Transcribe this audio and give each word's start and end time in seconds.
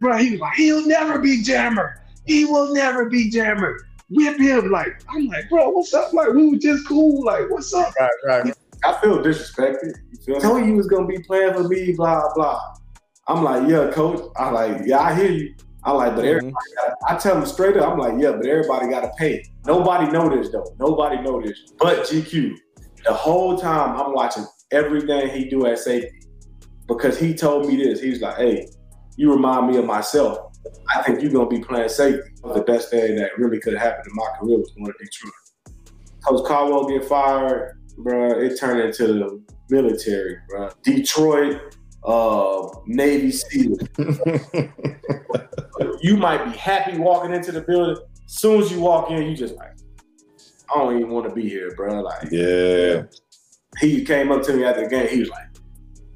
bro, 0.00 0.16
he 0.16 0.32
was 0.32 0.40
like, 0.40 0.54
he'll 0.54 0.86
never 0.86 1.18
be 1.18 1.42
Jammer. 1.42 2.02
He 2.26 2.44
will 2.44 2.72
never 2.74 3.08
be 3.08 3.30
Jammer. 3.30 3.78
Whip 4.10 4.38
him. 4.38 4.70
Like, 4.70 5.02
I'm 5.08 5.26
like, 5.26 5.48
bro, 5.48 5.70
what's 5.70 5.92
up? 5.92 6.12
Like, 6.12 6.32
we 6.32 6.50
were 6.50 6.56
just 6.56 6.86
cool. 6.88 7.24
Like, 7.24 7.50
what's 7.50 7.72
up? 7.74 7.92
Right, 7.98 8.10
right. 8.26 8.54
I 8.84 9.00
feel 9.00 9.18
disrespected. 9.22 9.92
You 10.10 10.18
feel 10.24 10.40
Told 10.40 10.64
you 10.64 10.74
was 10.74 10.86
gonna 10.86 11.06
be 11.06 11.18
playing 11.18 11.54
for 11.54 11.64
me, 11.64 11.92
blah 11.92 12.32
blah. 12.34 12.60
I'm 13.26 13.42
like, 13.42 13.68
yeah, 13.68 13.90
coach. 13.90 14.20
I 14.36 14.50
like, 14.50 14.82
yeah, 14.86 15.00
I 15.00 15.14
hear 15.14 15.30
you. 15.30 15.54
I 15.84 15.92
like, 15.92 16.16
but 16.16 16.24
everybody. 16.24 16.48
Mm-hmm. 16.48 16.88
Gotta, 16.88 17.14
I 17.14 17.18
tell 17.18 17.34
them 17.34 17.46
straight 17.46 17.76
up. 17.76 17.92
I'm 17.92 17.98
like, 17.98 18.14
yeah, 18.18 18.32
but 18.32 18.46
everybody 18.46 18.88
got 18.88 19.00
to 19.02 19.10
pay. 19.18 19.44
Nobody 19.66 20.10
know 20.10 20.28
this 20.28 20.50
though. 20.50 20.74
Nobody 20.78 21.20
know 21.20 21.40
this. 21.40 21.72
But 21.78 22.04
GQ, 22.06 22.54
the 23.04 23.12
whole 23.12 23.58
time 23.58 24.00
I'm 24.00 24.12
watching 24.12 24.46
everything 24.70 25.28
he 25.30 25.48
do 25.48 25.66
at 25.66 25.78
safety 25.78 26.20
because 26.86 27.18
he 27.18 27.34
told 27.34 27.66
me 27.66 27.76
this. 27.76 28.00
He's 28.00 28.20
like, 28.20 28.36
hey, 28.36 28.68
you 29.18 29.32
remind 29.32 29.68
me 29.68 29.76
of 29.76 29.84
myself. 29.84 30.52
I 30.94 31.02
think 31.02 31.20
you're 31.20 31.32
gonna 31.32 31.48
be 31.48 31.58
playing 31.58 31.88
safety. 31.88 32.30
The 32.42 32.62
best 32.62 32.90
thing 32.90 33.16
that 33.16 33.36
really 33.36 33.58
could 33.58 33.74
have 33.74 33.82
happened 33.82 34.06
in 34.06 34.14
my 34.14 34.28
career 34.38 34.58
was 34.58 34.70
going 34.72 34.86
to 34.86 34.92
Detroit. 35.04 35.32
Coach 36.24 36.46
Caldwell 36.46 36.86
get 36.88 37.04
fired, 37.04 37.78
bro. 37.98 38.30
It 38.38 38.58
turned 38.58 38.80
into 38.80 39.08
the 39.08 39.42
military, 39.70 40.38
bro. 40.48 40.70
Detroit, 40.84 41.74
uh, 42.04 42.68
Navy 42.86 43.32
SEAL. 43.32 43.76
you 46.00 46.16
might 46.16 46.44
be 46.44 46.56
happy 46.56 46.96
walking 46.96 47.34
into 47.34 47.50
the 47.50 47.62
building. 47.62 47.96
As 48.24 48.34
soon 48.34 48.62
as 48.62 48.70
you 48.70 48.80
walk 48.80 49.10
in, 49.10 49.24
you 49.24 49.36
just 49.36 49.56
like, 49.56 49.72
I 50.72 50.78
don't 50.78 50.96
even 50.96 51.10
want 51.10 51.28
to 51.28 51.34
be 51.34 51.48
here, 51.48 51.74
bro. 51.74 52.02
Like, 52.02 52.28
yeah. 52.30 53.02
He 53.80 54.04
came 54.04 54.30
up 54.30 54.42
to 54.44 54.52
me 54.54 54.64
after 54.64 54.84
the 54.84 54.88
game. 54.88 55.08
He 55.08 55.20
was 55.20 55.28
like, 55.30 55.47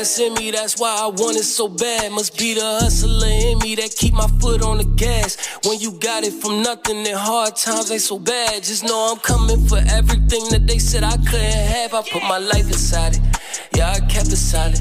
in 0.00 0.32
me, 0.32 0.50
that's 0.50 0.80
why 0.80 0.96
I 0.98 1.08
want 1.08 1.36
it 1.36 1.44
so 1.44 1.68
bad. 1.68 2.10
Must 2.12 2.38
be 2.38 2.54
the 2.54 2.78
hustler 2.80 3.26
in 3.26 3.58
me 3.58 3.74
that 3.74 3.94
keep 3.94 4.14
my 4.14 4.26
foot 4.40 4.62
on 4.62 4.78
the 4.78 4.84
gas. 4.84 5.36
When 5.66 5.78
you 5.78 5.92
got 5.92 6.24
it 6.24 6.32
from 6.32 6.62
nothing 6.62 7.06
and 7.06 7.18
hard 7.18 7.54
times 7.54 7.90
ain't 7.90 8.00
so 8.00 8.18
bad. 8.18 8.62
Just 8.62 8.82
know 8.82 9.12
I'm 9.12 9.18
coming 9.18 9.62
for 9.66 9.76
everything 9.76 10.48
that 10.52 10.66
they 10.66 10.78
said 10.78 11.04
I 11.04 11.18
couldn't 11.18 11.66
have. 11.74 11.92
I 11.92 12.02
put 12.10 12.22
my 12.22 12.38
life 12.38 12.66
inside 12.68 13.16
it. 13.16 13.20
Yeah, 13.76 13.90
I 13.90 14.00
kept 14.00 14.28
it 14.28 14.36
solid. 14.36 14.80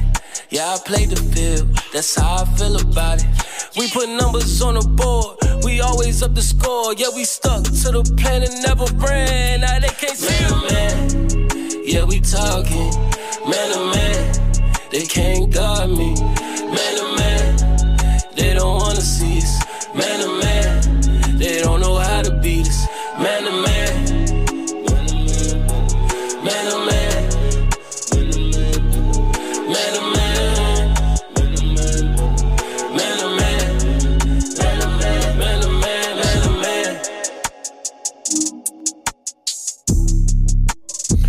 Yeah, 0.51 0.73
I 0.73 0.77
played 0.85 1.09
the 1.09 1.21
field. 1.35 1.67
That's 1.91 2.15
how 2.15 2.43
I 2.43 2.45
feel 2.55 2.79
about 2.79 3.21
it. 3.21 3.27
We 3.75 3.89
put 3.89 4.07
numbers 4.07 4.61
on 4.61 4.75
the 4.75 4.87
board. 4.87 5.35
We 5.65 5.81
always 5.81 6.23
up 6.23 6.33
the 6.33 6.41
score. 6.41 6.93
Yeah, 6.93 7.09
we 7.13 7.25
stuck 7.25 7.63
to 7.65 7.91
the 7.91 8.15
plan 8.15 8.43
and 8.43 8.55
never 8.63 8.85
ran. 9.03 9.61
Now 9.61 9.79
they 9.79 9.89
can't 9.89 10.17
see 10.17 10.47
man, 10.71 11.83
Yeah, 11.83 12.05
we 12.05 12.21
talking 12.21 12.95
man 13.49 13.73
to 13.73 13.79
man. 13.91 14.48
They 14.91 15.05
can't 15.05 15.53
guard 15.53 15.91
me. 15.91 16.15
Man 16.15 16.95
to 16.97 17.15
man, 17.15 18.27
they 18.35 18.55
don't 18.55 18.79
wanna 18.79 19.01
see 19.01 19.37
us. 19.37 19.59
Man 19.93 20.19
to 20.19 20.39
man, 20.43 21.37
they 21.37 21.61
don't 21.61 21.79
know 21.79 21.97
how 21.97 22.23
to 22.23 22.31
beat 22.41 22.67
us. 22.67 22.87
Man 23.19 23.43
to 23.43 23.51
man. 23.51 23.69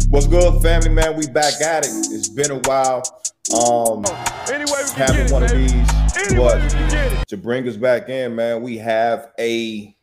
What's 0.09 0.27
good, 0.27 0.63
family 0.63 0.89
man? 0.89 1.17
We 1.17 1.29
back 1.29 1.61
at 1.61 1.85
it. 1.85 1.91
It's 2.11 2.29
been 2.29 2.51
a 2.51 2.59
while. 2.61 3.03
Um, 3.55 4.05
anyway, 4.53 4.83
we 4.85 4.91
having 4.95 5.27
it, 5.27 5.33
one 5.33 5.43
baby. 5.47 5.65
of 5.65 5.73
these, 5.73 6.29
anyway, 6.31 6.69
but 7.19 7.29
to 7.29 7.37
bring 7.37 7.69
us 7.69 7.77
back 7.77 8.09
in, 8.09 8.35
man, 8.37 8.63
we 8.63 8.79
have 8.79 9.33
a 9.39 9.97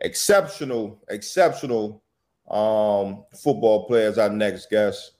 exceptional, 0.00 1.02
exceptional 1.08 2.02
um 2.48 3.24
football 3.34 3.86
player 3.86 4.08
as 4.08 4.18
our 4.18 4.28
next 4.28 4.68
guest. 4.70 5.12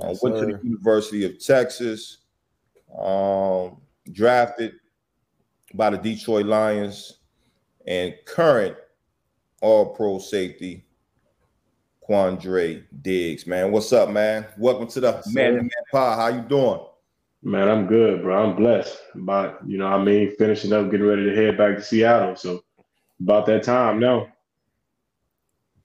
Uh, 0.00 0.08
Yes, 0.08 0.22
went 0.22 0.36
to 0.36 0.46
the 0.46 0.60
University 0.62 1.24
of 1.24 1.38
Texas, 1.44 2.18
um, 2.98 3.80
drafted 4.12 4.74
by 5.74 5.90
the 5.90 5.98
Detroit 5.98 6.46
Lions, 6.46 7.18
and 7.86 8.14
current 8.26 8.76
All 9.60 9.94
Pro 9.94 10.18
safety 10.18 10.84
Quandre 12.10 12.82
Diggs. 13.02 13.46
Man, 13.46 13.70
what's 13.70 13.92
up, 13.92 14.10
man? 14.10 14.44
Welcome 14.58 14.88
to 14.88 14.98
the 15.00 15.12
Yes, 15.12 15.32
Man 15.32 15.52
sir. 15.52 15.56
to 15.58 15.62
Man 15.62 15.70
Pod. 15.92 16.18
How 16.18 16.36
you 16.36 16.42
doing? 16.42 16.80
Man, 17.44 17.68
I'm 17.68 17.86
good, 17.86 18.22
bro. 18.22 18.50
I'm 18.50 18.56
blessed. 18.56 18.98
About 19.14 19.60
you 19.64 19.78
know, 19.78 19.88
what 19.88 20.00
I 20.00 20.04
mean, 20.04 20.34
finishing 20.34 20.72
up, 20.72 20.90
getting 20.90 21.06
ready 21.06 21.24
to 21.26 21.36
head 21.36 21.56
back 21.56 21.76
to 21.76 21.82
Seattle. 21.82 22.34
So 22.34 22.64
about 23.20 23.46
that 23.46 23.62
time 23.62 24.00
now. 24.00 24.26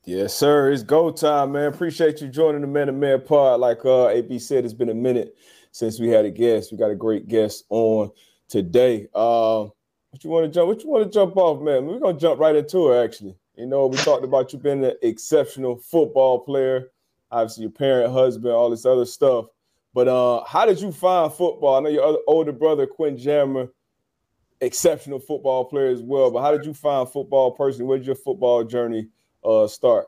Yes, 0.06 0.34
sir. 0.34 0.72
It's 0.72 0.82
go 0.82 1.12
time, 1.12 1.52
man. 1.52 1.72
Appreciate 1.72 2.20
you 2.22 2.28
joining 2.28 2.62
the 2.62 2.68
Man 2.68 2.88
to 2.88 2.94
Man 2.94 3.22
Pod. 3.22 3.60
Like 3.60 3.86
uh, 3.86 4.08
AB 4.08 4.40
said, 4.40 4.66
it's 4.66 4.74
been 4.74 4.90
a 4.90 4.96
minute 4.96 5.36
since 5.72 6.00
we 6.00 6.08
had 6.08 6.26
a 6.26 6.32
guest. 6.32 6.72
We 6.72 6.80
got 6.80 6.90
a 6.90 6.96
great 6.96 7.28
guest 7.28 7.66
on 7.70 8.10
today. 8.50 9.10
Uh, 9.14 9.66
what 10.10 10.24
you 10.24 10.32
want 10.32 10.46
to 10.46 10.52
jump? 10.52 10.70
What 10.70 10.84
you 10.84 10.90
want 10.90 11.04
to 11.04 11.12
jump 11.12 11.38
off, 11.38 11.62
man? 11.62 11.86
We're 11.86 12.00
gonna 12.00 12.18
jump 12.18 12.40
right 12.40 12.56
into 12.56 12.94
it. 12.94 13.04
Actually, 13.04 13.36
you 13.58 13.66
know, 13.66 13.88
we 13.88 13.98
talked 13.98 14.24
about 14.24 14.54
you 14.54 14.60
being 14.60 14.84
an 14.84 14.94
exceptional 15.02 15.78
football 15.78 16.40
player. 16.40 16.92
Obviously, 17.32 17.64
your 17.64 17.72
parent, 17.72 18.12
husband, 18.14 18.54
all 18.54 18.70
this 18.70 18.86
other 18.86 19.06
stuff. 19.06 19.46
But 19.94 20.08
uh, 20.08 20.44
how 20.44 20.66
did 20.66 20.82
you 20.82 20.92
find 20.92 21.32
football? 21.32 21.76
I 21.76 21.80
know 21.80 21.90
your 21.90 22.04
other, 22.04 22.18
older 22.28 22.52
brother, 22.52 22.86
Quentin 22.86 23.18
Jammer, 23.18 23.70
exceptional 24.62 25.20
football 25.20 25.66
player 25.66 25.88
as 25.88 26.02
well. 26.02 26.32
But 26.32 26.42
how 26.42 26.52
did 26.52 26.66
you 26.66 26.74
find 26.74 27.10
football 27.10 27.52
personally? 27.52 27.88
Where 27.88 27.98
did 27.98 28.08
your 28.08 28.16
football 28.16 28.64
journey 28.64 29.08
uh, 29.44 29.68
start? 29.68 30.08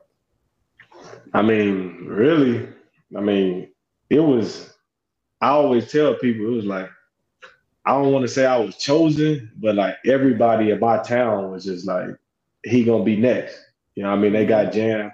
I 1.32 1.42
mean, 1.42 2.04
really, 2.06 2.68
I 3.16 3.20
mean, 3.20 3.68
it 4.10 4.20
was 4.20 4.74
I 5.40 5.48
always 5.50 5.90
tell 5.90 6.14
people 6.14 6.46
it 6.46 6.56
was 6.56 6.64
like 6.64 6.90
I 7.84 7.92
don't 7.92 8.12
want 8.12 8.24
to 8.24 8.28
say 8.28 8.44
I 8.44 8.58
was 8.58 8.76
chosen, 8.76 9.50
but 9.56 9.74
like 9.74 9.96
everybody 10.04 10.70
in 10.70 10.80
my 10.80 10.98
town 10.98 11.50
was 11.50 11.64
just 11.64 11.86
like, 11.86 12.10
he 12.68 12.84
gonna 12.84 13.04
be 13.04 13.16
next. 13.16 13.58
You 13.94 14.02
know 14.02 14.10
what 14.10 14.18
I 14.18 14.22
mean? 14.22 14.32
They 14.32 14.46
got 14.46 14.72
Jam. 14.72 15.10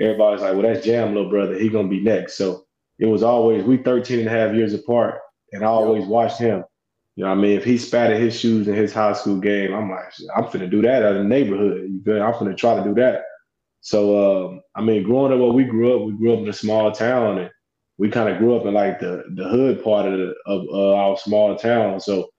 Everybody's 0.00 0.42
like, 0.42 0.54
well, 0.54 0.62
that's 0.62 0.84
Jam, 0.84 1.14
little 1.14 1.30
brother. 1.30 1.58
He 1.58 1.68
gonna 1.68 1.88
be 1.88 2.00
next. 2.00 2.36
So 2.36 2.64
it 2.98 3.06
was 3.06 3.22
always 3.22 3.64
we 3.64 3.78
13 3.78 4.20
and 4.20 4.28
a 4.28 4.30
half 4.30 4.54
years 4.54 4.74
apart, 4.74 5.20
and 5.52 5.62
I 5.64 5.68
always 5.68 6.06
watched 6.06 6.38
him. 6.38 6.64
You 7.16 7.24
know 7.24 7.30
what 7.30 7.38
I 7.38 7.42
mean? 7.42 7.56
If 7.56 7.64
he 7.64 7.78
spatted 7.78 8.18
his 8.20 8.38
shoes 8.38 8.66
in 8.66 8.74
his 8.74 8.92
high 8.92 9.12
school 9.12 9.38
game, 9.38 9.72
I'm 9.72 9.88
like, 9.88 10.12
I'm 10.36 10.44
finna 10.44 10.68
do 10.70 10.82
that 10.82 11.04
out 11.04 11.14
in 11.16 11.22
the 11.22 11.28
neighborhood. 11.28 11.88
You 11.88 12.02
feel? 12.02 12.22
I'm 12.22 12.32
finna 12.34 12.56
try 12.56 12.74
to 12.76 12.84
do 12.84 12.94
that. 12.94 13.22
So 13.82 14.48
um, 14.48 14.62
I 14.74 14.82
mean, 14.82 15.04
growing 15.04 15.32
up 15.32 15.38
where 15.38 15.52
we 15.52 15.64
grew 15.64 15.94
up, 15.96 16.06
we 16.06 16.16
grew 16.16 16.32
up 16.34 16.40
in 16.40 16.48
a 16.48 16.52
small 16.52 16.90
town, 16.90 17.38
and 17.38 17.50
we 17.98 18.10
kind 18.10 18.28
of 18.28 18.38
grew 18.38 18.56
up 18.56 18.66
in 18.66 18.74
like 18.74 18.98
the 18.98 19.24
the 19.36 19.44
hood 19.48 19.84
part 19.84 20.06
of 20.06 20.18
the, 20.18 20.34
of 20.46 20.66
uh, 20.72 20.94
our 20.96 21.16
small 21.18 21.54
town. 21.56 22.00
So 22.00 22.30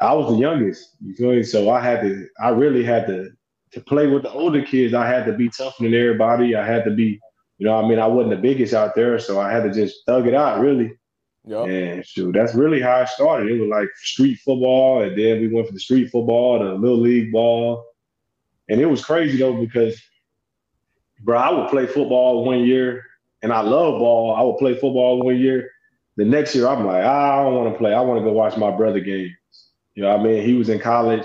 I 0.00 0.12
was 0.12 0.30
the 0.32 0.38
youngest. 0.38 0.96
You 1.00 1.14
feel 1.14 1.32
me? 1.32 1.42
So 1.42 1.70
I 1.70 1.80
had 1.80 2.02
to. 2.02 2.26
I 2.42 2.50
really 2.50 2.84
had 2.84 3.06
to 3.06 3.30
to 3.74 3.80
play 3.80 4.06
with 4.06 4.22
the 4.22 4.32
older 4.32 4.62
kids. 4.62 4.94
I 4.94 5.06
had 5.06 5.26
to 5.26 5.32
be 5.32 5.48
tougher 5.48 5.82
than 5.82 5.94
everybody. 5.94 6.56
I 6.56 6.66
had 6.66 6.84
to 6.84 6.90
be. 6.90 7.20
You 7.58 7.66
know, 7.66 7.76
I 7.76 7.86
mean, 7.86 8.00
I 8.00 8.06
wasn't 8.06 8.34
the 8.34 8.42
biggest 8.42 8.74
out 8.74 8.96
there, 8.96 9.18
so 9.20 9.40
I 9.40 9.52
had 9.52 9.62
to 9.62 9.72
just 9.72 10.04
thug 10.06 10.26
it 10.26 10.34
out, 10.34 10.60
really. 10.60 10.92
Yep. 11.46 11.68
And 11.68 12.06
shoot, 12.06 12.32
that's 12.32 12.54
really 12.54 12.80
how 12.80 13.00
it 13.00 13.08
started. 13.08 13.50
It 13.50 13.60
was 13.60 13.68
like 13.68 13.88
street 13.96 14.40
football, 14.44 15.02
and 15.02 15.16
then 15.16 15.40
we 15.40 15.48
went 15.48 15.66
from 15.66 15.76
the 15.76 15.80
street 15.80 16.10
football 16.10 16.58
to 16.58 16.74
little 16.74 17.00
league 17.00 17.32
ball. 17.32 17.84
And 18.68 18.80
it 18.80 18.86
was 18.86 19.04
crazy 19.04 19.38
though 19.38 19.54
because, 19.54 20.00
bro, 21.20 21.38
I 21.38 21.50
would 21.50 21.68
play 21.68 21.86
football 21.86 22.44
one 22.44 22.64
year, 22.64 23.04
and 23.42 23.52
I 23.52 23.60
love 23.60 23.98
ball. 23.98 24.34
I 24.34 24.42
would 24.42 24.56
play 24.56 24.72
football 24.72 25.22
one 25.22 25.38
year. 25.38 25.70
The 26.16 26.24
next 26.24 26.54
year, 26.54 26.66
I'm 26.66 26.86
like, 26.86 27.04
"Ah, 27.04 27.40
I 27.40 27.44
don't 27.44 27.54
want 27.54 27.72
to 27.74 27.78
play. 27.78 27.92
I 27.92 28.00
want 28.00 28.20
to 28.20 28.24
go 28.24 28.32
watch 28.32 28.56
my 28.56 28.70
brother 28.70 29.00
games. 29.00 29.32
You 29.94 30.02
know 30.02 30.16
what 30.16 30.20
I 30.20 30.24
mean? 30.24 30.42
He 30.44 30.54
was 30.54 30.70
in 30.70 30.78
college. 30.78 31.24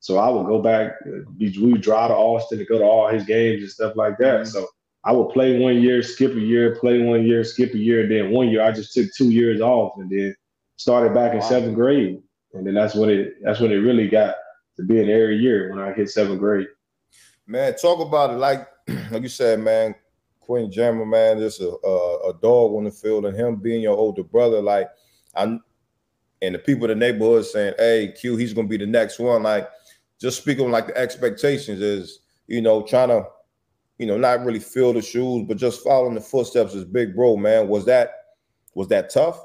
So 0.00 0.18
I 0.18 0.28
would 0.28 0.46
go 0.46 0.60
back. 0.60 0.92
We 1.38 1.56
would 1.58 1.80
drive 1.80 2.10
to 2.10 2.14
Austin 2.14 2.58
to 2.58 2.64
go 2.64 2.78
to 2.78 2.84
all 2.84 3.08
his 3.08 3.24
games 3.24 3.62
and 3.62 3.70
stuff 3.70 3.96
like 3.96 4.18
that. 4.18 4.42
Mm-hmm. 4.42 4.50
So 4.50 4.66
I 5.04 5.12
would 5.12 5.30
play 5.30 5.58
one 5.58 5.80
year, 5.80 6.02
skip 6.02 6.32
a 6.32 6.40
year, 6.40 6.76
play 6.76 7.00
one 7.00 7.24
year, 7.24 7.44
skip 7.44 7.74
a 7.74 7.78
year. 7.78 8.02
And 8.02 8.10
then 8.10 8.30
one 8.30 8.48
year 8.48 8.62
I 8.62 8.72
just 8.72 8.92
took 8.92 9.08
two 9.16 9.30
years 9.30 9.60
off 9.60 9.94
and 9.98 10.10
then 10.10 10.34
started 10.76 11.14
back 11.14 11.34
in 11.34 11.42
seventh 11.42 11.74
grade. 11.74 12.22
And 12.54 12.66
then 12.66 12.74
that's 12.74 12.94
when 12.94 13.10
it 13.10 13.34
that's 13.42 13.60
when 13.60 13.72
it 13.72 13.76
really 13.76 14.08
got 14.08 14.36
to 14.76 14.82
be 14.82 15.00
an 15.00 15.10
every 15.10 15.36
year 15.36 15.70
when 15.70 15.80
I 15.80 15.92
hit 15.92 16.10
seventh 16.10 16.40
grade. 16.40 16.68
Man, 17.46 17.74
talk 17.76 18.00
about 18.00 18.30
it 18.30 18.38
like 18.38 18.68
like 19.10 19.22
you 19.22 19.28
said, 19.28 19.60
man. 19.60 19.94
Quentin 20.40 20.70
Jammer, 20.70 21.04
man, 21.04 21.40
just 21.40 21.60
a, 21.60 21.76
a, 21.84 22.30
a 22.30 22.32
dog 22.40 22.76
on 22.76 22.84
the 22.84 22.90
field, 22.92 23.26
and 23.26 23.36
him 23.36 23.56
being 23.56 23.82
your 23.82 23.96
older 23.96 24.22
brother, 24.22 24.62
like 24.62 24.88
I 25.34 25.58
and 26.42 26.54
the 26.54 26.58
people 26.58 26.90
in 26.90 26.98
the 26.98 27.06
neighborhood 27.06 27.46
saying, 27.46 27.74
"Hey, 27.78 28.14
Q, 28.16 28.36
he's 28.36 28.52
gonna 28.52 28.68
be 28.68 28.76
the 28.76 28.86
next 28.86 29.18
one." 29.18 29.42
Like, 29.42 29.68
just 30.20 30.40
speaking 30.40 30.70
like 30.70 30.88
the 30.88 30.96
expectations 30.96 31.80
is, 31.80 32.20
you 32.46 32.60
know, 32.60 32.82
trying 32.82 33.08
to, 33.08 33.24
you 33.98 34.06
know, 34.06 34.16
not 34.16 34.44
really 34.44 34.60
fill 34.60 34.92
the 34.92 35.02
shoes, 35.02 35.44
but 35.46 35.56
just 35.56 35.82
following 35.82 36.14
the 36.14 36.20
footsteps 36.20 36.74
as 36.74 36.84
big 36.84 37.14
bro. 37.14 37.36
Man, 37.36 37.68
was 37.68 37.84
that 37.86 38.12
was 38.74 38.88
that 38.88 39.10
tough? 39.10 39.42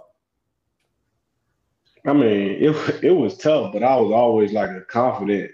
I 2.05 2.13
mean, 2.13 2.57
it 2.61 3.03
it 3.03 3.11
was 3.11 3.37
tough, 3.37 3.73
but 3.73 3.83
I 3.83 3.95
was 3.95 4.11
always 4.11 4.51
like 4.53 4.71
a 4.71 4.81
confident, 4.81 5.51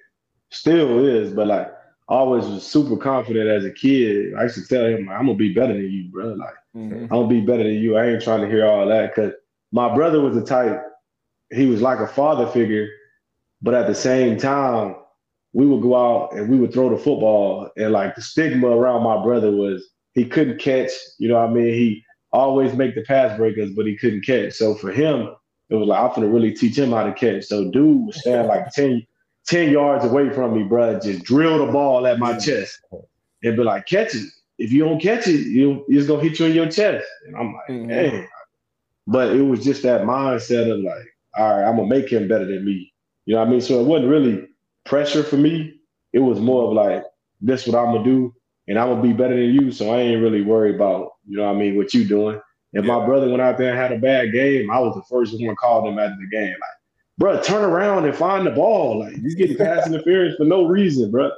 still 0.49 1.05
is, 1.05 1.33
but 1.33 1.47
like 1.47 1.71
always 2.07 2.45
was 2.45 2.65
super 2.65 2.95
confident 2.95 3.49
as 3.49 3.65
a 3.65 3.71
kid. 3.71 4.33
I 4.35 4.43
used 4.43 4.55
to 4.55 4.67
tell 4.67 4.85
him, 4.85 5.09
I'm 5.09 5.25
gonna 5.25 5.35
be 5.35 5.53
better 5.53 5.73
than 5.73 5.91
you, 5.91 6.09
bro. 6.09 6.27
Like, 6.33 6.55
mm-hmm. 6.75 7.03
I'm 7.03 7.07
gonna 7.07 7.27
be 7.27 7.41
better 7.41 7.63
than 7.63 7.73
you. 7.73 7.97
I 7.97 8.07
ain't 8.07 8.23
trying 8.23 8.41
to 8.41 8.47
hear 8.47 8.65
all 8.65 8.87
that. 8.87 9.13
Cause 9.13 9.33
my 9.71 9.93
brother 9.93 10.21
was 10.21 10.35
the 10.35 10.43
type, 10.43 10.81
he 11.51 11.65
was 11.65 11.81
like 11.81 11.99
a 11.99 12.07
father 12.07 12.47
figure, 12.47 12.87
but 13.61 13.73
at 13.73 13.87
the 13.87 13.95
same 13.95 14.37
time, 14.37 14.95
we 15.57 15.65
would 15.65 15.81
go 15.81 15.95
out 15.95 16.33
and 16.33 16.48
we 16.50 16.56
would 16.56 16.71
throw 16.71 16.88
the 16.88 16.98
football. 16.98 17.68
And 17.77 17.92
like 17.92 18.13
the 18.13 18.21
stigma 18.21 18.68
around 18.68 19.01
my 19.01 19.24
brother 19.24 19.50
was 19.50 19.89
he 20.13 20.24
couldn't 20.24 20.59
catch, 20.59 20.92
you 21.18 21.27
know 21.27 21.33
what 21.33 21.50
I 21.50 21.54
mean? 21.54 21.74
He 21.74 22.04
always 22.31 22.74
make 22.74 22.94
the 22.94 23.01
pass 23.01 23.36
breakers, 23.36 23.71
but 23.71 23.88
he 23.88 23.98
couldn't 23.98 24.24
catch. 24.24 24.54
So 24.54 24.75
for 24.75 24.92
him, 24.92 25.36
it 25.71 25.75
was 25.75 25.88
like 25.88 26.00
I'm 26.00 26.13
gonna 26.13 26.27
really 26.27 26.51
teach 26.51 26.77
him 26.77 26.92
how 26.92 27.06
to 27.06 27.12
catch. 27.12 27.45
So 27.45 27.71
dude 27.71 28.06
was 28.06 28.21
stand 28.21 28.48
like 28.48 28.71
10, 28.71 29.04
10 29.48 29.71
yards 29.71 30.06
away 30.06 30.30
from 30.30 30.56
me, 30.56 30.62
bro, 30.62 31.00
just 31.00 31.24
drill 31.24 31.65
the 31.65 31.71
ball 31.71 32.06
at 32.06 32.19
my 32.19 32.38
chest 32.38 32.80
and 33.42 33.57
be 33.57 33.63
like, 33.63 33.88
catch 33.88 34.13
it. 34.13 34.30
If 34.59 34.71
you 34.71 34.86
don't 34.86 35.01
catch 35.01 35.25
it, 35.25 35.48
you 35.48 35.83
it's 35.88 36.06
gonna 36.06 36.21
hit 36.21 36.39
you 36.39 36.45
in 36.45 36.54
your 36.54 36.69
chest. 36.69 37.04
And 37.25 37.36
I'm 37.36 37.54
like, 37.56 37.68
mm-hmm. 37.68 37.89
hey. 37.89 38.27
But 39.07 39.36
it 39.36 39.42
was 39.42 39.63
just 39.63 39.81
that 39.81 40.01
mindset 40.01 40.71
of 40.71 40.81
like, 40.81 41.07
all 41.36 41.57
right, 41.57 41.68
I'm 41.68 41.77
gonna 41.77 41.88
make 41.88 42.12
him 42.12 42.27
better 42.27 42.45
than 42.45 42.63
me. 42.63 42.94
You 43.25 43.33
know 43.33 43.39
what 43.39 43.48
I 43.48 43.51
mean? 43.51 43.62
So 43.62 43.81
it 43.81 43.88
wasn't 43.88 44.12
really 44.12 44.46
pressure 44.87 45.23
for 45.23 45.37
me. 45.37 45.73
It 46.13 46.19
was 46.19 46.39
more 46.39 46.67
of 46.67 46.73
like, 46.73 47.03
this 47.41 47.67
what 47.67 47.77
I'm 47.77 47.93
gonna 47.93 48.03
do, 48.03 48.33
and 48.67 48.79
I'm 48.79 48.89
gonna 48.89 49.01
be 49.01 49.13
better 49.13 49.35
than 49.35 49.53
you. 49.53 49.71
So 49.71 49.93
I 49.93 49.99
ain't 49.99 50.21
really 50.21 50.41
worried 50.41 50.75
about, 50.75 51.11
you 51.27 51.37
know 51.37 51.45
what 51.45 51.55
I 51.55 51.59
mean, 51.59 51.75
what 51.75 51.93
you 51.93 52.05
doing. 52.05 52.39
If 52.73 52.85
yeah. 52.85 52.97
my 52.97 53.05
brother 53.05 53.29
went 53.29 53.41
out 53.41 53.57
there 53.57 53.69
and 53.69 53.77
had 53.77 53.91
a 53.91 53.99
bad 53.99 54.31
game, 54.33 54.69
I 54.71 54.79
was 54.79 54.95
the 54.95 55.03
first 55.09 55.33
one 55.39 55.55
called 55.55 55.87
him 55.87 55.99
after 55.99 56.17
the 56.19 56.27
game. 56.27 56.49
Like, 56.49 56.77
bro, 57.17 57.41
turn 57.41 57.63
around 57.63 58.05
and 58.05 58.15
find 58.15 58.45
the 58.45 58.51
ball. 58.51 58.99
Like 58.99 59.17
you 59.17 59.35
getting 59.35 59.57
pass 59.57 59.87
interference 59.87 60.35
for 60.35 60.45
no 60.45 60.65
reason, 60.65 61.11
bro. 61.11 61.31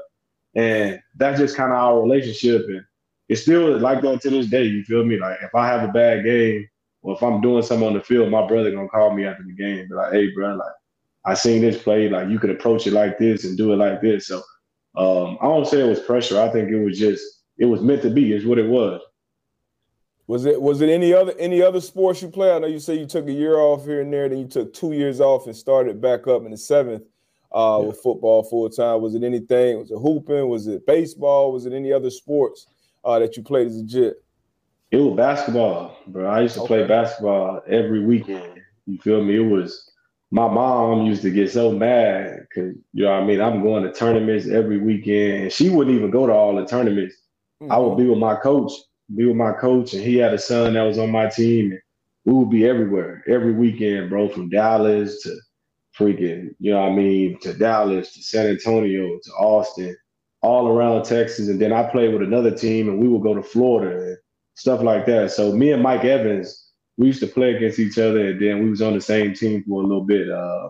And 0.55 0.99
that's 1.15 1.39
just 1.39 1.55
kind 1.55 1.71
of 1.71 1.77
our 1.77 2.01
relationship. 2.01 2.65
And 2.67 2.83
it's 3.27 3.41
still 3.41 3.77
like 3.77 4.01
that 4.01 4.21
to 4.21 4.29
this 4.29 4.47
day. 4.47 4.63
You 4.63 4.83
feel 4.83 5.05
me? 5.05 5.19
Like 5.19 5.37
if 5.41 5.53
I 5.53 5.67
have 5.67 5.87
a 5.87 5.91
bad 5.91 6.23
game 6.25 6.67
or 7.01 7.15
if 7.15 7.21
I'm 7.21 7.41
doing 7.41 7.63
something 7.63 7.87
on 7.87 7.93
the 7.93 8.01
field, 8.01 8.31
my 8.31 8.47
brother 8.47 8.71
gonna 8.71 8.89
call 8.89 9.13
me 9.13 9.25
after 9.25 9.43
the 9.43 9.53
game. 9.53 9.87
Be 9.87 9.95
like, 9.95 10.13
hey, 10.13 10.31
bro, 10.33 10.55
like 10.55 10.73
I 11.25 11.33
seen 11.33 11.62
this 11.62 11.81
play. 11.81 12.10
Like 12.10 12.30
you 12.30 12.39
could 12.39 12.50
approach 12.50 12.88
it 12.88 12.94
like 12.94 13.18
this 13.18 13.44
and 13.44 13.57
do 13.57 13.74
it 13.74 13.77
like 13.77 14.01
this. 14.01 14.27
So 14.27 14.38
um, 14.95 15.38
I 15.42 15.45
don't 15.45 15.68
say 15.68 15.81
it 15.81 15.89
was 15.89 16.00
pressure. 16.00 16.42
I 16.42 16.50
think 16.50 16.69
it 16.69 16.83
was 16.83 16.98
just 16.98 17.24
it 17.57 17.66
was 17.66 17.81
meant 17.81 18.01
to 18.04 18.10
be. 18.10 18.33
Is 18.33 18.45
what 18.45 18.57
it 18.57 18.69
was. 18.69 19.01
Was 20.27 20.45
it 20.45 20.62
was 20.62 20.81
it 20.81 20.89
any 20.89 21.13
other 21.13 21.33
any 21.39 21.62
other 21.62 21.81
sports 21.81 22.21
you 22.21 22.30
play? 22.30 22.51
I 22.51 22.60
know 22.60 22.68
you 22.68 22.80
say 22.80 22.95
you 22.95 23.07
took 23.07 23.27
a 23.27 23.31
year 23.31 23.57
off 23.57 23.86
here 23.86 24.01
and 24.01 24.13
there, 24.13 24.30
then 24.30 24.38
you 24.38 24.48
took 24.48 24.74
two 24.74 24.94
years 24.94 25.19
off 25.19 25.48
and 25.48 25.56
started 25.56 26.00
back 26.00 26.27
up 26.27 26.45
in 26.45 26.51
the 26.51 26.57
seventh 26.57 27.04
uh, 27.51 27.80
yeah. 27.81 27.88
with 27.88 27.98
football 27.98 28.44
full 28.44 28.69
time. 28.69 29.01
Was 29.01 29.16
it 29.16 29.24
anything? 29.24 29.80
Was 29.80 29.92
it 29.92 29.98
hooping? 29.98 30.48
Was 30.48 30.68
it 30.68 30.86
baseball? 30.86 31.51
Was 31.51 31.66
it 31.66 31.74
any 31.74 31.92
other 31.92 32.10
sports 32.10 32.68
uh, 33.04 33.18
that 33.19 33.38
you 33.38 33.44
played 33.44 33.68
as 33.68 33.77
a 33.77 33.83
jit? 33.83 34.24
It 34.92 34.98
was 34.98 35.16
basketball, 35.16 35.98
bro. 36.07 36.27
I 36.27 36.42
used 36.42 36.56
to 36.56 36.62
okay. 36.62 36.68
play 36.68 36.88
basketball 36.88 37.62
every 37.68 38.06
weekend. 38.06 38.62
You 38.86 38.98
feel 39.00 39.24
me? 39.24 39.36
It 39.36 39.39
was 39.39 39.88
my 40.31 40.47
mom 40.47 41.05
used 41.05 41.23
to 41.23 41.31
get 41.31 41.51
so 41.51 41.71
mad 41.71 42.45
because 42.49 42.75
you 42.93 43.05
know 43.05 43.13
I 43.13 43.25
mean. 43.25 43.41
I'm 43.41 43.63
going 43.63 43.83
to 43.83 43.91
tournaments 43.91 44.47
every 44.47 44.77
weekend, 44.77 45.43
and 45.43 45.51
she 45.51 45.69
wouldn't 45.69 45.95
even 45.95 46.11
go 46.11 46.27
to 46.27 46.33
all 46.33 46.55
the 46.55 46.65
tournaments. 46.65 47.15
Mm-hmm. 47.61 47.71
I 47.71 47.77
would 47.77 47.97
be 47.97 48.05
with 48.05 48.19
my 48.19 48.35
coach 48.35 48.71
be 49.15 49.25
with 49.25 49.35
my 49.35 49.53
coach, 49.53 49.93
and 49.93 50.03
he 50.03 50.17
had 50.17 50.33
a 50.33 50.37
son 50.37 50.73
that 50.73 50.83
was 50.83 50.97
on 50.97 51.11
my 51.11 51.27
team. 51.27 51.71
And 51.71 51.81
we 52.25 52.33
would 52.33 52.49
be 52.49 52.65
everywhere 52.65 53.23
every 53.27 53.53
weekend, 53.53 54.09
bro, 54.09 54.29
from 54.29 54.49
Dallas 54.49 55.21
to 55.23 55.35
freaking, 55.97 56.49
you 56.59 56.71
know 56.71 56.81
I 56.81 56.91
mean, 56.91 57.39
to 57.41 57.53
Dallas 57.53 58.13
to 58.13 58.23
San 58.23 58.47
Antonio 58.47 59.19
to 59.21 59.31
Austin, 59.31 59.95
all 60.41 60.67
around 60.67 61.03
Texas. 61.03 61.47
And 61.47 61.59
then 61.59 61.73
I 61.73 61.89
played 61.89 62.13
with 62.13 62.23
another 62.23 62.51
team, 62.51 62.89
and 62.89 62.99
we 62.99 63.07
would 63.07 63.23
go 63.23 63.33
to 63.33 63.43
Florida 63.43 64.09
and 64.09 64.17
stuff 64.55 64.81
like 64.81 65.05
that. 65.07 65.31
So 65.31 65.53
me 65.53 65.71
and 65.71 65.83
Mike 65.83 66.05
Evans, 66.05 66.69
we 66.99 67.07
used 67.07 67.21
to 67.21 67.27
play 67.27 67.55
against 67.55 67.79
each 67.79 67.97
other, 67.97 68.27
and 68.27 68.41
then 68.41 68.61
we 68.61 68.69
was 68.69 68.81
on 68.81 68.93
the 68.93 68.99
same 68.99 69.33
team 69.33 69.63
for 69.63 69.81
a 69.81 69.85
little 69.87 70.03
bit 70.03 70.29
uh, 70.29 70.69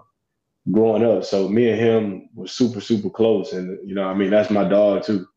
growing 0.72 1.04
up. 1.04 1.26
So 1.26 1.50
me 1.50 1.72
and 1.72 1.80
him 1.80 2.30
was 2.36 2.52
super, 2.52 2.80
super 2.80 3.10
close, 3.10 3.52
and 3.52 3.80
you 3.84 3.96
know, 3.96 4.04
I 4.04 4.14
mean, 4.14 4.30
that's 4.30 4.52
my 4.52 4.64
dog 4.64 5.04
too. 5.04 5.28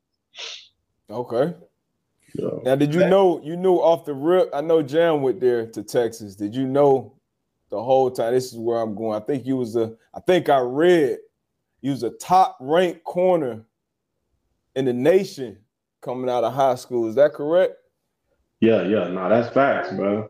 Okay. 1.08 1.54
Now, 2.62 2.76
did 2.76 2.94
you 2.94 3.00
know 3.00 3.40
you 3.42 3.56
knew 3.56 3.76
off 3.76 4.04
the 4.04 4.12
rip? 4.12 4.50
I 4.54 4.60
know 4.60 4.82
Jam 4.82 5.22
went 5.22 5.40
there 5.40 5.66
to 5.66 5.82
Texas. 5.82 6.36
Did 6.36 6.54
you 6.54 6.66
know 6.66 7.14
the 7.70 7.82
whole 7.82 8.10
time? 8.10 8.34
This 8.34 8.52
is 8.52 8.58
where 8.58 8.80
I'm 8.80 8.94
going. 8.94 9.20
I 9.20 9.24
think 9.24 9.46
you 9.46 9.56
was 9.56 9.76
a. 9.76 9.94
I 10.14 10.20
think 10.20 10.50
I 10.50 10.58
read 10.60 11.18
you 11.80 11.90
was 11.90 12.02
a 12.02 12.10
top 12.10 12.58
ranked 12.60 13.04
corner 13.04 13.64
in 14.76 14.84
the 14.84 14.92
nation 14.92 15.56
coming 16.02 16.28
out 16.28 16.44
of 16.44 16.52
high 16.52 16.74
school. 16.74 17.08
Is 17.08 17.14
that 17.14 17.32
correct? 17.32 17.76
Yeah, 18.60 18.82
yeah. 18.82 19.08
No, 19.08 19.30
that's 19.30 19.52
facts, 19.54 19.90
bro. 19.92 20.28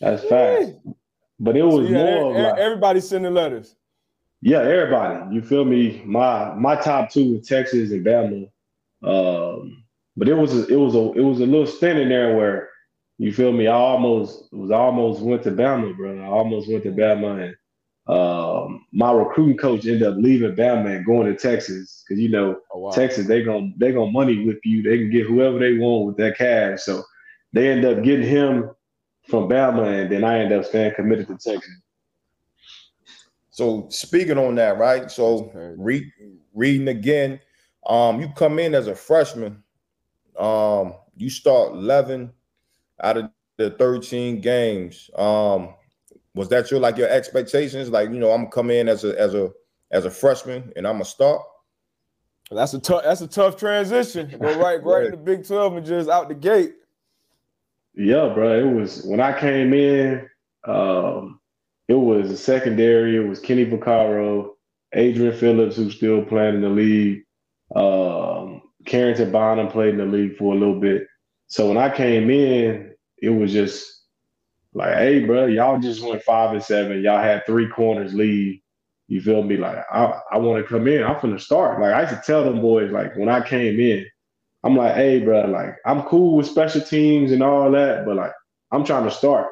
That's 0.00 0.24
facts. 0.24 0.72
But 1.38 1.56
it 1.56 1.62
was 1.62 1.88
so 1.88 1.92
more 1.92 2.30
of 2.30 2.36
like, 2.36 2.58
everybody 2.58 3.00
sending 3.00 3.34
letters. 3.34 3.76
Yeah, 4.40 4.60
everybody. 4.60 5.34
You 5.34 5.42
feel 5.42 5.64
me? 5.64 6.02
My 6.04 6.54
my 6.54 6.76
top 6.76 7.10
two 7.10 7.40
Texas 7.40 7.90
and 7.90 8.04
Bama. 8.04 8.50
Um, 9.02 9.84
but 10.16 10.28
it 10.28 10.34
was 10.34 10.54
a, 10.54 10.66
it 10.66 10.76
was 10.76 10.94
a 10.94 11.12
it 11.12 11.22
was 11.22 11.40
a 11.40 11.46
little 11.46 11.66
stint 11.66 11.98
in 11.98 12.08
there 12.08 12.36
where 12.36 12.70
you 13.18 13.32
feel 13.32 13.52
me. 13.52 13.66
I 13.66 13.74
almost 13.74 14.52
was 14.52 14.70
almost 14.70 15.20
went 15.20 15.42
to 15.44 15.50
Bama, 15.50 15.96
bro. 15.96 16.20
I 16.20 16.26
almost 16.26 16.70
went 16.70 16.84
to 16.84 16.92
Bama, 16.92 17.44
and 17.48 17.56
um, 18.14 18.86
my 18.92 19.10
recruiting 19.12 19.56
coach 19.56 19.86
ended 19.86 20.04
up 20.04 20.16
leaving 20.16 20.54
Bama 20.54 20.96
and 20.96 21.06
going 21.06 21.26
to 21.26 21.36
Texas 21.36 22.04
because 22.06 22.20
you 22.20 22.30
know 22.30 22.58
oh, 22.72 22.78
wow. 22.78 22.90
Texas 22.90 23.26
they 23.26 23.42
gonna 23.42 23.70
they 23.78 23.92
gonna 23.92 24.10
money 24.10 24.46
with 24.46 24.58
you. 24.64 24.82
They 24.82 24.98
can 24.98 25.10
get 25.10 25.26
whoever 25.26 25.58
they 25.58 25.76
want 25.76 26.06
with 26.06 26.16
that 26.18 26.38
cash. 26.38 26.82
So 26.82 27.02
they 27.52 27.68
end 27.68 27.84
up 27.84 28.02
getting 28.02 28.26
him 28.26 28.70
from 29.28 29.48
Bama, 29.48 30.02
and 30.02 30.10
then 30.10 30.24
I 30.24 30.38
end 30.38 30.52
up 30.52 30.64
staying 30.64 30.94
committed 30.94 31.28
to 31.28 31.34
Texas. 31.34 31.70
So 33.50 33.86
speaking 33.90 34.38
on 34.38 34.54
that, 34.56 34.78
right? 34.78 35.10
So 35.10 35.50
re- 35.76 36.12
reading 36.54 36.88
again, 36.88 37.40
um, 37.86 38.20
you 38.20 38.28
come 38.36 38.58
in 38.58 38.74
as 38.74 38.86
a 38.86 38.94
freshman 38.94 39.62
um, 40.38 40.94
you 41.16 41.30
start 41.30 41.72
11 41.72 42.32
out 43.02 43.16
of 43.16 43.30
the 43.56 43.70
13 43.70 44.40
games. 44.40 45.10
Um, 45.16 45.74
was 46.34 46.48
that 46.50 46.70
your 46.70 46.80
like 46.80 46.98
your 46.98 47.08
expectations? 47.08 47.90
Like, 47.90 48.10
you 48.10 48.18
know, 48.18 48.30
I'm 48.32 48.42
gonna 48.42 48.50
come 48.50 48.70
in 48.70 48.88
as 48.88 49.04
a 49.04 49.18
as 49.18 49.34
a 49.34 49.50
as 49.90 50.04
a 50.04 50.10
freshman 50.10 50.72
and 50.76 50.86
I'm 50.86 50.94
gonna 50.94 51.04
start. 51.06 51.42
That's 52.50 52.74
a 52.74 52.78
tough 52.78 53.02
that's 53.04 53.22
a 53.22 53.26
tough 53.26 53.56
transition. 53.56 54.28
Go 54.38 54.58
right 54.60 54.82
right 54.82 55.04
in 55.06 55.10
the 55.12 55.16
Big 55.16 55.46
12 55.46 55.76
and 55.76 55.86
just 55.86 56.10
out 56.10 56.28
the 56.28 56.34
gate. 56.34 56.74
Yeah, 57.96 58.32
bro. 58.34 58.58
It 58.58 58.72
was 58.74 59.02
when 59.04 59.20
I 59.20 59.38
came 59.38 59.72
in, 59.72 60.28
um, 60.66 61.40
it 61.88 61.94
was 61.94 62.30
a 62.30 62.36
secondary, 62.36 63.16
it 63.16 63.28
was 63.28 63.40
Kenny 63.40 63.64
Vaccaro, 63.64 64.50
Adrian 64.92 65.36
Phillips, 65.36 65.76
who's 65.76 65.96
still 65.96 66.24
playing 66.24 66.56
in 66.56 66.60
the 66.62 66.68
league. 66.68 67.22
Um, 67.74 68.62
Carrington 68.84 69.32
Byndom 69.32 69.70
played 69.72 69.94
in 69.94 69.98
the 69.98 70.04
league 70.04 70.36
for 70.36 70.54
a 70.54 70.58
little 70.58 70.78
bit. 70.78 71.06
So 71.48 71.68
when 71.68 71.78
I 71.78 71.94
came 71.94 72.30
in, 72.30 72.94
it 73.22 73.30
was 73.30 73.52
just 73.52 74.04
like, 74.74 74.94
hey, 74.94 75.24
bro, 75.24 75.46
y'all 75.46 75.80
just 75.80 76.02
went 76.02 76.22
five 76.22 76.52
and 76.52 76.62
seven. 76.62 77.02
Y'all 77.02 77.22
had 77.22 77.46
three 77.46 77.68
corners 77.68 78.14
lead. 78.14 78.62
You 79.08 79.20
feel 79.20 79.42
me? 79.42 79.56
Like, 79.56 79.78
I, 79.90 80.20
I 80.32 80.38
want 80.38 80.62
to 80.62 80.68
come 80.68 80.86
in. 80.88 81.02
I'm 81.02 81.32
the 81.32 81.38
start. 81.38 81.80
Like, 81.80 81.94
I 81.94 82.02
used 82.02 82.14
to 82.14 82.22
tell 82.26 82.44
them 82.44 82.60
boys, 82.60 82.90
like, 82.90 83.16
when 83.16 83.28
I 83.28 83.40
came 83.40 83.80
in, 83.80 84.04
I'm 84.66 84.76
like, 84.76 84.94
hey, 84.94 85.20
bro, 85.20 85.46
like, 85.46 85.76
I'm 85.84 86.02
cool 86.02 86.36
with 86.36 86.46
special 86.46 86.80
teams 86.80 87.32
and 87.32 87.42
all 87.42 87.70
that, 87.70 88.04
but 88.04 88.16
like, 88.16 88.32
I'm 88.72 88.84
trying 88.84 89.04
to 89.04 89.10
start. 89.10 89.48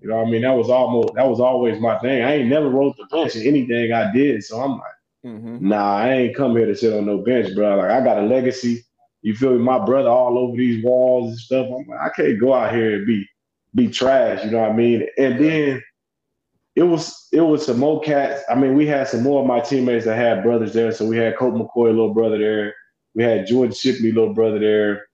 You 0.00 0.08
know 0.08 0.16
what 0.16 0.26
I 0.26 0.30
mean? 0.30 0.42
That 0.42 0.56
was 0.56 0.68
almost 0.68 1.14
that 1.14 1.26
was 1.26 1.40
always 1.40 1.80
my 1.80 1.98
thing. 2.00 2.22
I 2.22 2.34
ain't 2.34 2.48
never 2.48 2.68
wrote 2.68 2.96
the 2.96 3.06
bench 3.06 3.34
in 3.36 3.46
anything 3.46 3.92
I 3.92 4.12
did. 4.12 4.44
So 4.44 4.60
I'm 4.60 4.72
like, 4.72 4.96
Mm-hmm. 5.26 5.68
Nah, 5.68 5.96
I 5.96 6.12
ain't 6.12 6.36
come 6.36 6.54
here 6.56 6.66
to 6.66 6.76
sit 6.76 6.92
on 6.92 7.06
no 7.06 7.18
bench, 7.18 7.54
bro. 7.54 7.76
Like 7.76 7.90
I 7.90 8.02
got 8.02 8.18
a 8.18 8.22
legacy. 8.22 8.84
You 9.22 9.34
feel 9.34 9.52
me? 9.52 9.58
My 9.58 9.84
brother 9.84 10.08
all 10.08 10.38
over 10.38 10.56
these 10.56 10.84
walls 10.84 11.30
and 11.30 11.38
stuff. 11.38 11.66
I'm 11.66 11.86
like, 11.88 12.00
I 12.00 12.08
can't 12.10 12.40
go 12.40 12.54
out 12.54 12.72
here 12.72 12.96
and 12.96 13.06
be 13.06 13.26
be 13.74 13.88
trash. 13.88 14.44
You 14.44 14.52
know 14.52 14.60
what 14.60 14.70
I 14.70 14.74
mean? 14.74 15.06
And 15.18 15.40
then 15.40 15.82
it 16.76 16.84
was 16.84 17.26
it 17.32 17.40
was 17.40 17.66
some 17.66 17.78
more 17.78 18.00
cats. 18.00 18.42
I 18.48 18.54
mean, 18.54 18.76
we 18.76 18.86
had 18.86 19.08
some 19.08 19.24
more 19.24 19.40
of 19.40 19.48
my 19.48 19.58
teammates 19.60 20.04
that 20.04 20.16
had 20.16 20.44
brothers 20.44 20.72
there. 20.74 20.92
So 20.92 21.06
we 21.06 21.16
had 21.16 21.36
Colt 21.36 21.54
McCoy, 21.54 21.88
little 21.88 22.14
brother 22.14 22.38
there. 22.38 22.74
We 23.16 23.24
had 23.24 23.46
Jordan 23.46 23.74
Shipley, 23.74 24.12
little 24.12 24.34
brother 24.34 24.58
there. 24.58 25.06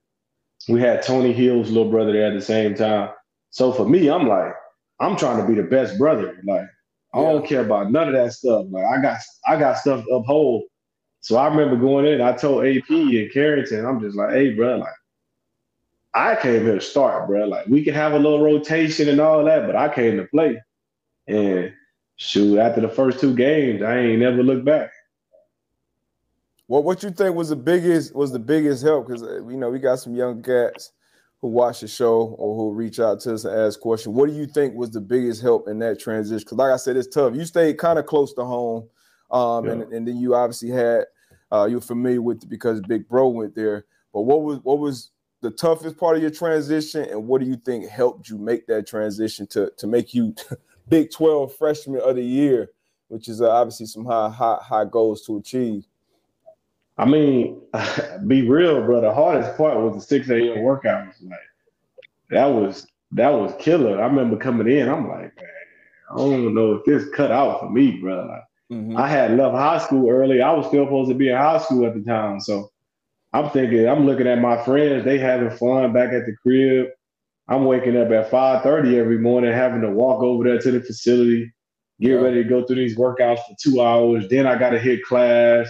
We 0.69 0.81
had 0.81 1.03
Tony 1.03 1.33
Hill's 1.33 1.71
little 1.71 1.91
brother 1.91 2.13
there 2.13 2.27
at 2.27 2.35
the 2.35 2.43
same 2.43 2.75
time. 2.75 3.11
So 3.51 3.73
for 3.73 3.89
me, 3.89 4.11
I'm 4.11 4.27
like, 4.27 4.53
I'm 5.01 5.17
trying 5.17 5.41
to 5.41 5.47
be 5.47 5.55
the 5.55 5.67
best 5.67 5.97
brother. 5.99 6.41
Like, 6.45 6.67
I 7.15 7.19
don't 7.19 7.47
care 7.47 7.61
about 7.61 7.93
none 7.93 8.09
of 8.09 8.15
that 8.15 8.33
stuff. 8.33 8.67
Like, 8.71 8.85
I 8.85 9.01
got 9.01 9.19
I 9.47 9.57
got 9.59 9.79
stuff 9.79 10.05
to 10.05 10.15
uphold. 10.17 10.65
So 11.21 11.37
I 11.37 11.47
remember 11.47 11.77
going 11.77 12.07
in. 12.07 12.21
I 12.21 12.33
told 12.33 12.67
AP 12.67 12.91
and 12.91 13.33
Carrington, 13.33 13.87
I'm 13.87 14.01
just 14.01 14.17
like, 14.17 14.31
hey, 14.31 14.51
bro, 14.51 14.79
like, 14.79 14.95
I 16.15 16.35
came 16.35 16.65
here 16.65 16.75
to 16.75 16.81
start, 16.81 17.29
bro. 17.29 17.47
Like, 17.47 17.67
we 17.69 17.85
can 17.85 17.95
have 17.95 18.13
a 18.15 18.19
little 18.19 18.43
rotation 18.43 19.09
and 19.09 19.21
all 19.21 19.45
that, 19.45 19.67
but 19.67 19.77
I 19.77 19.89
came 19.95 20.17
to 20.17 20.25
play. 20.25 20.61
And 21.29 21.73
shoot, 22.17 22.59
after 22.59 22.81
the 22.81 22.89
first 22.89 23.21
two 23.21 23.35
games, 23.35 23.83
I 23.83 23.99
ain't 23.99 24.21
never 24.21 24.43
looked 24.43 24.65
back. 24.65 24.91
What 26.73 26.85
what 26.85 27.03
you 27.03 27.11
think 27.11 27.37
was 27.37 27.51
the 27.51 27.57
biggest 27.57 28.15
was 28.15 28.33
the 28.33 28.39
biggest 28.39 28.83
help? 28.83 29.07
Because 29.07 29.23
uh, 29.23 29.47
you 29.47 29.59
know 29.59 29.69
we 29.69 29.79
got 29.79 29.97
some 29.97 30.15
young 30.15 30.43
cats 30.43 30.93
who 31.43 31.49
watch 31.49 31.81
the 31.83 31.87
show 31.87 32.35
or 32.39 32.57
who 32.57 32.73
reach 32.73 32.99
out 32.99 33.21
to 33.21 33.35
us 33.35 33.45
and 33.45 33.55
ask 33.55 33.79
questions. 33.79 34.17
What 34.17 34.31
do 34.31 34.35
you 34.35 34.47
think 34.47 34.75
was 34.75 34.91
the 34.91 35.03
biggest 35.03 35.43
help 35.43 35.69
in 35.69 35.81
that 35.81 36.01
transition? 36.01 36.39
Because 36.39 36.57
like 36.57 36.73
I 36.73 36.79
said, 36.79 36.97
it's 36.97 37.15
tough. 37.15 37.35
You 37.35 37.45
stayed 37.45 37.77
kind 37.77 37.99
of 37.99 38.07
close 38.07 38.33
to 38.33 38.45
home, 38.47 38.89
um, 39.31 39.67
yeah. 39.67 39.73
and 39.73 39.83
and 39.93 40.09
then 40.09 40.17
you 40.17 40.35
obviously 40.35 40.71
had 40.71 41.05
uh, 41.53 41.67
you're 41.67 41.83
familiar 41.83 42.23
with 42.23 42.43
it 42.43 42.49
because 42.49 42.81
Big 42.81 43.07
Bro 43.07 43.29
went 43.29 43.55
there. 43.55 43.85
But 44.15 44.23
what 44.23 44.41
was 44.41 44.61
what 44.63 44.79
was 44.79 45.11
the 45.43 45.51
toughest 45.51 45.99
part 45.99 46.17
of 46.17 46.23
your 46.23 46.31
transition, 46.31 47.05
and 47.05 47.29
what 47.29 47.43
do 47.43 47.47
you 47.47 47.57
think 47.57 47.87
helped 47.87 48.31
you 48.31 48.39
make 48.39 48.67
that 48.69 48.87
transition 48.87 49.47
to 49.49 49.71
to 49.77 49.87
make 49.87 50.15
you 50.15 50.35
Big 50.89 51.11
12 51.11 51.55
freshman 51.55 52.01
of 52.01 52.17
the 52.17 52.25
year, 52.25 52.71
which 53.09 53.29
is 53.29 53.43
uh, 53.43 53.51
obviously 53.51 53.85
some 53.85 54.07
high, 54.07 54.31
high, 54.31 54.59
high 54.63 54.87
goals 54.87 55.21
to 55.27 55.37
achieve. 55.37 55.87
I 57.03 57.05
mean, 57.05 57.61
be 58.29 58.49
real, 58.49 58.85
bro. 58.85 59.01
The 59.01 59.13
hardest 59.13 59.57
part 59.57 59.77
was 59.77 59.95
the 59.95 60.01
6 60.01 60.31
a.m. 60.31 60.59
workouts. 60.59 61.15
Like 61.23 61.39
that 62.31 62.47
was 62.47 62.87
that 63.11 63.31
was 63.31 63.53
killer. 63.59 64.01
I 64.01 64.07
remember 64.07 64.37
coming 64.37 64.69
in, 64.69 64.89
I'm 64.89 65.09
like, 65.09 65.35
man, 65.37 65.49
I 66.13 66.17
don't 66.17 66.55
know 66.55 66.75
if 66.75 66.85
this 66.85 67.09
cut 67.11 67.33
out 67.33 67.59
for 67.59 67.71
me, 67.71 67.99
bro. 68.01 68.27
Like, 68.27 68.45
mm-hmm. 68.79 68.97
I 68.97 69.09
had 69.09 69.37
left 69.37 69.57
high 69.57 69.79
school 69.79 70.09
early. 70.11 70.43
I 70.43 70.53
was 70.53 70.69
still 70.69 70.85
supposed 70.85 71.11
to 71.11 71.17
be 71.17 71.29
in 71.29 71.37
high 71.37 71.59
school 71.59 71.85
at 71.87 71.95
the 71.95 72.03
time. 72.03 72.39
So 72.39 72.71
I'm 73.33 73.51
thinking, 73.51 73.89
I'm 73.89 74.07
looking 74.07 74.29
at 74.29 74.39
my 74.39 74.63
friends, 74.65 75.05
they 75.05 75.19
having 75.19 75.51
fun 75.51 75.93
back 75.93 76.13
at 76.13 76.25
the 76.25 76.37
crib. 76.41 76.87
I'm 77.49 77.65
waking 77.65 77.97
up 77.97 78.13
at 78.13 78.31
5:30 78.31 78.97
every 78.97 79.19
morning, 79.19 79.53
having 79.53 79.81
to 79.81 79.91
walk 79.91 80.23
over 80.23 80.45
there 80.45 80.61
to 80.61 80.71
the 80.71 80.81
facility, 80.81 81.53
get 82.01 82.13
ready 82.13 82.45
to 82.45 82.49
go 82.49 82.65
through 82.65 82.77
these 82.77 82.97
workouts 82.97 83.39
for 83.39 83.57
two 83.61 83.83
hours. 83.83 84.29
Then 84.29 84.47
I 84.47 84.57
got 84.57 84.71
to 84.71 84.79
hit 84.79 85.03
class. 85.03 85.69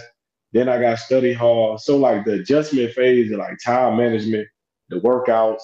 Then 0.53 0.69
I 0.69 0.79
got 0.79 0.99
study 0.99 1.33
hall. 1.33 1.77
So 1.77 1.97
like 1.97 2.25
the 2.25 2.33
adjustment 2.33 2.93
phase 2.93 3.31
like 3.31 3.57
time 3.63 3.97
management, 3.97 4.47
the 4.89 4.99
workouts, 4.99 5.63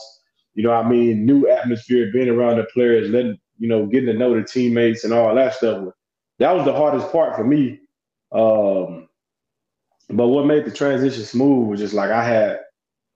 you 0.56 0.64
know, 0.64 0.74
I 0.74 0.88
mean, 0.88 1.26
new 1.26 1.48
atmosphere, 1.48 2.12
being 2.12 2.30
around 2.30 2.58
the 2.58 2.66
players, 2.74 3.10
letting 3.10 3.38
you 3.60 3.68
know, 3.68 3.86
getting 3.86 4.08
to 4.08 4.14
know 4.14 4.34
the 4.34 4.44
teammates 4.44 5.04
and 5.04 5.14
all 5.14 5.36
that 5.36 5.54
stuff. 5.54 5.90
That 6.40 6.56
was 6.56 6.66
the 6.66 6.74
hardest 6.74 7.12
part 7.12 7.36
for 7.36 7.44
me. 7.44 7.80
Um, 8.32 9.10
but 10.10 10.28
what 10.28 10.46
made 10.46 10.66
the 10.66 10.72
transition 10.72 11.24
smooth 11.24 11.68
was 11.68 11.80
just 11.80 11.94
like 11.94 12.10
I 12.10 12.24
had 12.24 12.60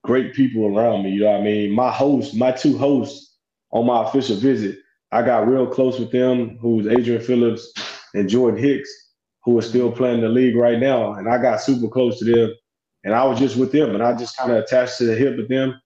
great 0.03 0.33
people 0.33 0.65
around 0.65 1.03
me. 1.03 1.11
You 1.11 1.21
know 1.21 1.31
what 1.31 1.41
I 1.41 1.43
mean? 1.43 1.71
My 1.71 1.91
host, 1.91 2.35
my 2.35 2.51
two 2.51 2.77
hosts 2.77 3.37
on 3.71 3.85
my 3.85 4.03
official 4.07 4.35
visit, 4.35 4.77
I 5.11 5.21
got 5.21 5.47
real 5.47 5.65
close 5.65 5.99
with 5.99 6.11
them, 6.11 6.57
who's 6.61 6.87
Adrian 6.87 7.21
Phillips 7.21 7.73
and 8.13 8.29
Jordan 8.29 8.61
Hicks, 8.61 9.02
who 9.43 9.57
are 9.57 9.61
still 9.61 9.91
playing 9.91 10.21
the 10.21 10.29
league 10.29 10.55
right 10.55 10.79
now. 10.79 11.13
And 11.13 11.29
I 11.29 11.41
got 11.41 11.61
super 11.61 11.87
close 11.87 12.19
to 12.19 12.25
them. 12.25 12.53
And 13.03 13.13
I 13.13 13.25
was 13.25 13.39
just 13.39 13.57
with 13.57 13.71
them 13.71 13.93
and 13.93 14.03
I 14.03 14.15
just 14.15 14.37
kind 14.37 14.51
of 14.51 14.63
attached 14.63 14.97
to 14.99 15.05
the 15.05 15.15
hip 15.15 15.35
with 15.35 15.49
them 15.49 15.79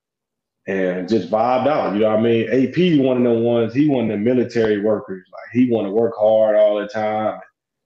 and 0.68 1.10
just 1.10 1.32
vibed 1.32 1.68
out. 1.68 1.94
You 1.94 2.02
know 2.02 2.10
what 2.10 2.20
I 2.20 2.22
mean? 2.22 2.48
AP, 2.50 3.04
one 3.04 3.18
of 3.18 3.24
the 3.24 3.40
ones, 3.40 3.74
he 3.74 3.90
one 3.90 4.06
of 4.06 4.12
the 4.12 4.18
military 4.18 4.82
workers. 4.82 5.28
Like 5.32 5.52
he 5.52 5.72
want 5.72 5.88
to 5.88 5.92
work 5.92 6.14
hard 6.16 6.56
all 6.56 6.80
the 6.80 6.88
time. 6.88 7.40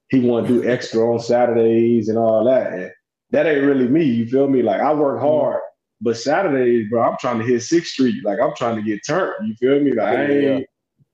He 0.10 0.20
want 0.20 0.48
to 0.48 0.62
do 0.62 0.70
extra 0.70 1.02
on 1.10 1.22
Saturdays 1.22 2.10
and 2.10 2.18
all 2.18 2.44
that. 2.46 2.74
And 2.74 2.92
that 3.30 3.46
ain't 3.46 3.66
really 3.66 3.88
me. 3.88 4.04
You 4.04 4.28
feel 4.28 4.50
me? 4.50 4.62
Like 4.62 4.82
I 4.82 4.94
work 4.94 5.22
hard 5.22 5.62
but 6.02 6.18
Saturdays, 6.18 6.90
bro, 6.90 7.04
I'm 7.04 7.18
trying 7.20 7.40
to 7.40 7.46
hit 7.46 7.62
Sixth 7.62 7.92
Street. 7.92 8.26
Like 8.26 8.40
I'm 8.42 8.54
trying 8.56 8.76
to 8.76 8.82
get 8.82 9.06
turned. 9.06 9.48
You 9.48 9.56
feel 9.56 9.80
me? 9.80 9.94
Like 9.94 10.18
I 10.18 10.26
ain't, 10.26 10.68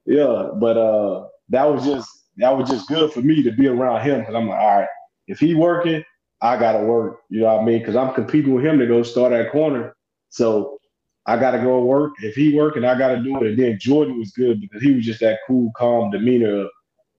yeah. 0.05 0.15
yeah. 0.17 0.49
But 0.55 0.77
uh, 0.77 1.27
that 1.49 1.65
was 1.65 1.85
just 1.85 2.16
that 2.37 2.55
was 2.55 2.69
just 2.69 2.87
good 2.87 3.11
for 3.11 3.21
me 3.21 3.43
to 3.43 3.51
be 3.51 3.67
around 3.67 4.01
him 4.01 4.19
because 4.19 4.35
I'm 4.35 4.47
like, 4.47 4.59
all 4.59 4.79
right, 4.79 4.87
if 5.27 5.39
he 5.39 5.55
working, 5.55 6.03
I 6.41 6.57
gotta 6.57 6.85
work. 6.85 7.19
You 7.29 7.41
know 7.41 7.55
what 7.55 7.61
I 7.61 7.65
mean? 7.65 7.79
Because 7.79 7.95
I'm 7.95 8.13
competing 8.13 8.53
with 8.53 8.65
him 8.65 8.79
to 8.79 8.87
go 8.87 9.03
start 9.03 9.33
at 9.33 9.51
corner. 9.51 9.95
So 10.29 10.77
I 11.25 11.37
gotta 11.37 11.59
go 11.59 11.83
work. 11.83 12.13
If 12.21 12.35
he 12.35 12.55
working, 12.55 12.85
I 12.85 12.97
gotta 12.97 13.21
do 13.21 13.37
it. 13.37 13.47
And 13.47 13.59
then 13.59 13.77
Jordan 13.79 14.19
was 14.19 14.31
good 14.31 14.61
because 14.61 14.81
he 14.81 14.93
was 14.93 15.05
just 15.05 15.19
that 15.21 15.39
cool, 15.47 15.71
calm 15.75 16.11
demeanor. 16.11 16.67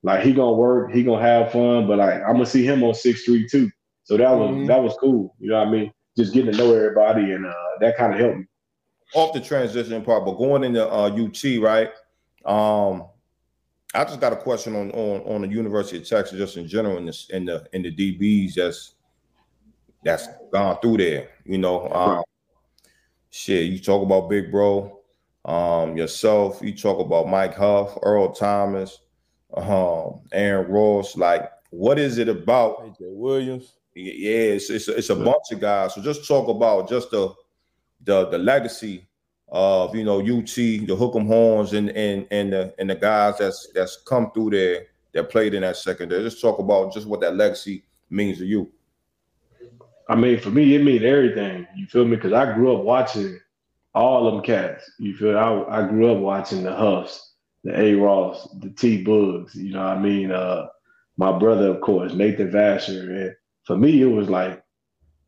Like 0.02 0.22
he 0.22 0.32
gonna 0.32 0.52
work, 0.52 0.92
he 0.92 1.02
gonna 1.02 1.22
have 1.22 1.52
fun, 1.52 1.86
but 1.86 1.98
like 1.98 2.22
I'm 2.22 2.34
gonna 2.34 2.46
see 2.46 2.64
him 2.64 2.84
on 2.84 2.94
Sixth 2.94 3.22
Street 3.22 3.50
too. 3.50 3.70
So 4.04 4.16
that 4.16 4.30
was 4.30 4.50
mm-hmm. 4.50 4.66
that 4.66 4.82
was 4.82 4.96
cool. 5.00 5.34
You 5.38 5.50
know 5.50 5.58
what 5.58 5.68
I 5.68 5.70
mean? 5.70 5.92
just 6.18 6.34
getting 6.34 6.50
to 6.52 6.58
know 6.58 6.74
everybody, 6.74 7.32
and 7.32 7.46
uh, 7.46 7.52
that 7.80 7.96
kind 7.96 8.12
of 8.12 8.18
helped 8.18 8.38
me. 8.38 8.44
Off 9.14 9.32
the 9.32 9.40
transition 9.40 10.04
part, 10.04 10.24
but 10.24 10.36
going 10.36 10.64
into 10.64 10.86
uh, 10.86 11.08
UT, 11.08 11.62
right? 11.62 11.90
Um, 12.44 13.06
I 13.94 14.04
just 14.04 14.20
got 14.20 14.32
a 14.32 14.36
question 14.36 14.76
on, 14.76 14.90
on 14.90 15.20
on 15.22 15.42
the 15.42 15.48
University 15.48 15.98
of 15.98 16.08
Texas, 16.08 16.36
just 16.36 16.56
in 16.56 16.68
general, 16.68 16.98
in 16.98 17.06
this 17.06 17.28
in 17.30 17.46
the 17.46 17.66
in 17.72 17.82
the 17.82 17.94
DBs 17.94 18.54
that's 18.54 18.94
that's 20.04 20.28
gone 20.52 20.78
through 20.80 20.98
there. 20.98 21.30
You 21.44 21.58
know, 21.58 21.88
um, 21.88 22.22
shit. 23.30 23.70
You 23.70 23.78
talk 23.78 24.02
about 24.02 24.28
Big 24.28 24.50
Bro, 24.50 25.00
um, 25.46 25.96
yourself. 25.96 26.60
You 26.62 26.74
talk 26.74 26.98
about 26.98 27.28
Mike 27.28 27.54
Huff, 27.54 27.96
Earl 28.02 28.32
Thomas, 28.32 29.00
um, 29.56 30.20
Aaron 30.32 30.70
Ross. 30.70 31.16
Like, 31.16 31.50
what 31.70 31.98
is 31.98 32.18
it 32.18 32.28
about 32.28 32.80
AJ 32.80 32.96
Williams? 33.00 33.74
Yeah, 33.94 34.54
it's 34.54 34.68
it's, 34.68 34.88
it's 34.88 35.10
a 35.10 35.16
bunch 35.16 35.50
of 35.50 35.60
guys. 35.60 35.94
So 35.94 36.02
just 36.02 36.28
talk 36.28 36.48
about 36.48 36.90
just 36.90 37.10
the 37.10 37.32
the 38.04 38.28
the 38.28 38.38
legacy 38.38 39.07
of 39.50 39.94
you 39.94 40.04
know 40.04 40.20
UT, 40.20 40.54
the 40.54 40.96
Hook'em 40.96 41.26
Horns, 41.26 41.72
and 41.72 41.90
and 41.90 42.26
and 42.30 42.52
the 42.52 42.74
and 42.78 42.90
the 42.90 42.94
guys 42.94 43.38
that's 43.38 43.68
that's 43.74 43.96
come 44.06 44.30
through 44.32 44.50
there 44.50 44.86
that 45.12 45.30
played 45.30 45.54
in 45.54 45.62
that 45.62 45.76
secondary. 45.76 46.22
Just 46.22 46.40
talk 46.40 46.58
about 46.58 46.92
just 46.92 47.06
what 47.06 47.20
that 47.20 47.36
legacy 47.36 47.84
means 48.10 48.38
to 48.38 48.46
you. 48.46 48.70
I 50.08 50.16
mean, 50.16 50.40
for 50.40 50.50
me, 50.50 50.74
it 50.74 50.82
means 50.82 51.04
everything. 51.04 51.66
You 51.76 51.86
feel 51.86 52.04
me? 52.04 52.16
Because 52.16 52.32
I 52.32 52.54
grew 52.54 52.74
up 52.76 52.82
watching 52.82 53.38
all 53.94 54.30
them 54.30 54.42
cats. 54.42 54.90
You 54.98 55.16
feel? 55.16 55.38
I 55.38 55.80
I 55.80 55.88
grew 55.88 56.12
up 56.12 56.18
watching 56.18 56.62
the 56.62 56.74
Huffs, 56.74 57.34
the 57.64 57.78
A 57.78 57.94
Ross, 57.94 58.48
the 58.60 58.70
T 58.70 59.02
Bugs. 59.02 59.54
You 59.54 59.72
know 59.72 59.80
what 59.80 59.96
I 59.96 60.00
mean? 60.00 60.30
Uh, 60.30 60.66
my 61.16 61.36
brother, 61.36 61.68
of 61.68 61.80
course, 61.80 62.12
Nathan 62.14 62.50
Vasher, 62.50 63.26
and 63.26 63.36
for 63.64 63.76
me, 63.76 64.00
it 64.00 64.06
was 64.06 64.30
like 64.30 64.62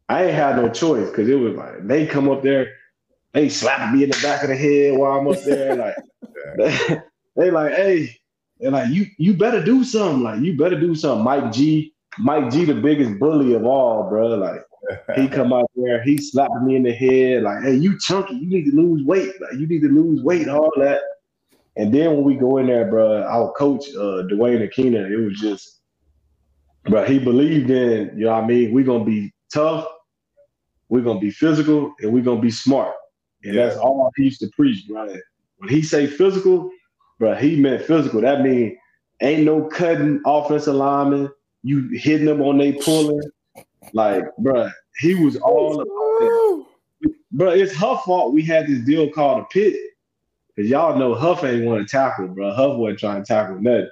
I 0.09 0.25
ain't 0.25 0.35
had 0.35 0.57
no 0.57 0.69
choice 0.69 1.09
because 1.09 1.29
it 1.29 1.39
was 1.39 1.55
like 1.55 1.87
they 1.87 2.07
come 2.07 2.29
up 2.29 2.43
there, 2.43 2.73
they 3.33 3.49
slap 3.49 3.93
me 3.95 4.05
in 4.05 4.11
the 4.11 4.19
back 4.23 4.43
of 4.43 4.49
the 4.49 4.57
head 4.57 4.97
while 4.99 5.19
I'm 5.19 5.29
up 5.29 5.43
there, 5.45 5.77
like 5.77 5.97
they, 6.59 7.01
they 7.37 7.51
like, 7.51 7.75
hey, 7.75 8.17
they're 8.59 8.71
like, 8.71 8.91
you 8.91 9.07
you 9.19 9.35
better 9.35 9.63
do 9.65 9.85
something, 9.85 10.23
like 10.23 10.41
you 10.41 10.57
better 10.57 10.79
do 10.79 10.95
something. 10.95 11.25
Mike 11.25 11.53
G, 11.53 11.95
Mike 12.19 12.51
G, 12.51 12.65
the 12.65 12.75
biggest 12.75 13.19
bully 13.19 13.55
of 13.55 13.65
all, 13.65 14.09
bro. 14.09 14.29
Like 14.29 14.61
he 15.17 15.29
come 15.35 15.53
out 15.53 15.71
there, 15.77 16.03
he 16.03 16.19
slapped 16.19 16.63
me 16.63 16.77
in 16.77 16.83
the 16.83 16.93
head, 16.93 17.43
like, 17.43 17.63
hey, 17.63 17.75
you 17.75 17.99
chunky, 17.99 18.35
you 18.35 18.47
need 18.47 18.71
to 18.71 18.77
lose 18.77 19.05
weight, 19.05 19.33
like 19.41 19.55
you 19.55 19.67
need 19.67 19.83
to 19.83 19.89
lose 19.89 20.23
weight, 20.23 20.49
all 20.49 20.73
that. 20.79 21.01
And 21.77 21.95
then 21.95 22.13
when 22.13 22.25
we 22.25 22.35
go 22.35 22.59
in 22.59 22.67
there, 22.67 22.91
bro, 22.91 23.23
our 23.23 23.53
coach, 23.53 23.89
uh, 23.95 24.23
Duane 24.23 24.59
Akina, 24.59 25.11
it 25.11 25.17
was 25.17 25.39
just 25.39 25.81
but 26.85 27.09
he 27.09 27.19
believed 27.19 27.71
in, 27.71 28.19
you 28.19 28.25
know 28.27 28.33
what 28.33 28.45
I 28.45 28.47
mean? 28.47 28.73
We're 28.73 28.85
gonna 28.85 29.05
be 29.05 29.33
tough, 29.53 29.87
we're 30.89 31.03
gonna 31.03 31.21
be 31.21 31.31
physical, 31.31 31.93
and 32.01 32.13
we're 32.13 32.23
gonna 32.23 32.41
be 32.41 32.51
smart. 32.51 32.95
And 33.45 33.55
yeah. 33.55 33.67
that's 33.67 33.79
all 33.79 34.11
he 34.17 34.25
used 34.25 34.41
to 34.41 34.49
preach, 34.49 34.87
bro. 34.89 35.07
When 35.59 35.69
he 35.69 35.83
say 35.83 36.07
physical, 36.07 36.71
bro, 37.19 37.35
he 37.35 37.57
meant 37.57 37.85
physical. 37.85 38.21
That 38.21 38.43
mean 38.43 38.79
ain't 39.23 39.45
no 39.45 39.65
cutting 39.65 40.21
offensive 40.27 40.75
lineman. 40.75 41.31
You 41.63 41.89
hitting 41.93 42.27
them 42.27 42.41
on 42.43 42.59
they 42.59 42.73
pulling. 42.73 43.23
Like, 43.93 44.25
bro, 44.39 44.71
he 44.99 45.15
was 45.15 45.37
all 45.37 45.81
about 45.81 46.67
it. 47.03 47.13
Bro, 47.33 47.51
it's 47.51 47.75
Huff 47.75 48.05
fault 48.05 48.33
we 48.33 48.43
had 48.43 48.67
this 48.67 48.81
deal 48.81 49.11
called 49.11 49.43
a 49.43 49.45
pit. 49.47 49.75
Cause 50.57 50.67
y'all 50.67 50.99
know 50.99 51.15
Huff 51.15 51.45
ain't 51.45 51.65
want 51.65 51.87
to 51.87 51.91
tackle, 51.91 52.29
bro. 52.29 52.53
Huff 52.53 52.77
wasn't 52.77 52.99
trying 52.99 53.23
to 53.23 53.27
tackle 53.27 53.61
nothing. 53.61 53.89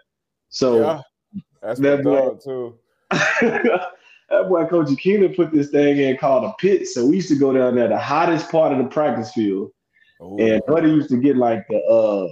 So 0.50 0.80
yeah. 0.80 1.02
That's 1.62 1.80
that 1.80 2.02
boy, 2.04 2.36
too. 2.42 2.78
that 4.30 4.48
boy 4.48 4.66
Coach 4.66 4.88
Akina 4.88 5.34
put 5.34 5.52
this 5.52 5.70
thing 5.70 5.98
in 5.98 6.16
called 6.16 6.44
a 6.44 6.52
pit. 6.58 6.86
So 6.86 7.06
we 7.06 7.16
used 7.16 7.28
to 7.28 7.38
go 7.38 7.52
down 7.52 7.76
there, 7.76 7.88
the 7.88 7.98
hottest 7.98 8.50
part 8.50 8.72
of 8.72 8.78
the 8.78 8.84
practice 8.84 9.32
field. 9.32 9.70
Ooh. 10.20 10.36
And 10.38 10.62
Buddy 10.66 10.90
used 10.90 11.10
to 11.10 11.16
get 11.16 11.36
like 11.36 11.66
the 11.68 11.78
uh 11.78 12.28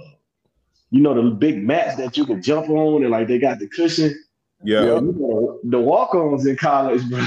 you 0.91 1.01
know 1.01 1.13
the 1.13 1.31
big 1.31 1.63
mats 1.63 1.97
that 1.97 2.17
you 2.17 2.25
can 2.25 2.41
jump 2.41 2.69
on 2.69 3.01
and 3.01 3.11
like 3.11 3.27
they 3.27 3.39
got 3.39 3.59
the 3.59 3.67
cushion. 3.67 4.15
Yeah. 4.63 4.83
You 4.83 5.01
know, 5.01 5.59
the 5.63 5.79
walk-ons 5.79 6.45
in 6.45 6.55
college, 6.55 7.07
bro. 7.09 7.23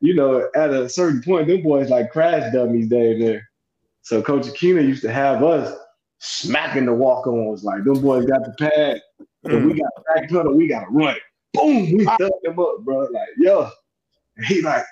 you 0.00 0.14
know, 0.14 0.48
at 0.54 0.70
a 0.70 0.88
certain 0.88 1.22
point, 1.22 1.48
them 1.48 1.62
boys 1.62 1.88
like 1.88 2.10
crash 2.10 2.52
dummies 2.52 2.88
down 2.88 3.18
there. 3.20 3.48
So 4.02 4.22
Coach 4.22 4.44
Akina 4.44 4.86
used 4.86 5.02
to 5.02 5.10
have 5.10 5.42
us 5.42 5.74
smacking 6.18 6.86
the 6.86 6.92
walk-ons 6.92 7.64
like 7.64 7.84
them 7.84 8.00
boys 8.00 8.26
got 8.26 8.44
the 8.44 8.54
pad, 8.58 9.00
and 9.44 9.66
we 9.66 9.78
got 9.78 9.90
back 10.14 10.28
pedal, 10.28 10.54
we 10.54 10.68
gotta 10.68 10.86
run 10.90 11.16
it. 11.16 11.22
Boom, 11.54 11.92
we 11.92 12.04
stuck 12.04 12.32
him 12.42 12.58
up, 12.58 12.80
bro. 12.80 13.00
Like, 13.00 13.28
yo. 13.38 13.70
And 14.36 14.46
he 14.46 14.60
like, 14.62 14.84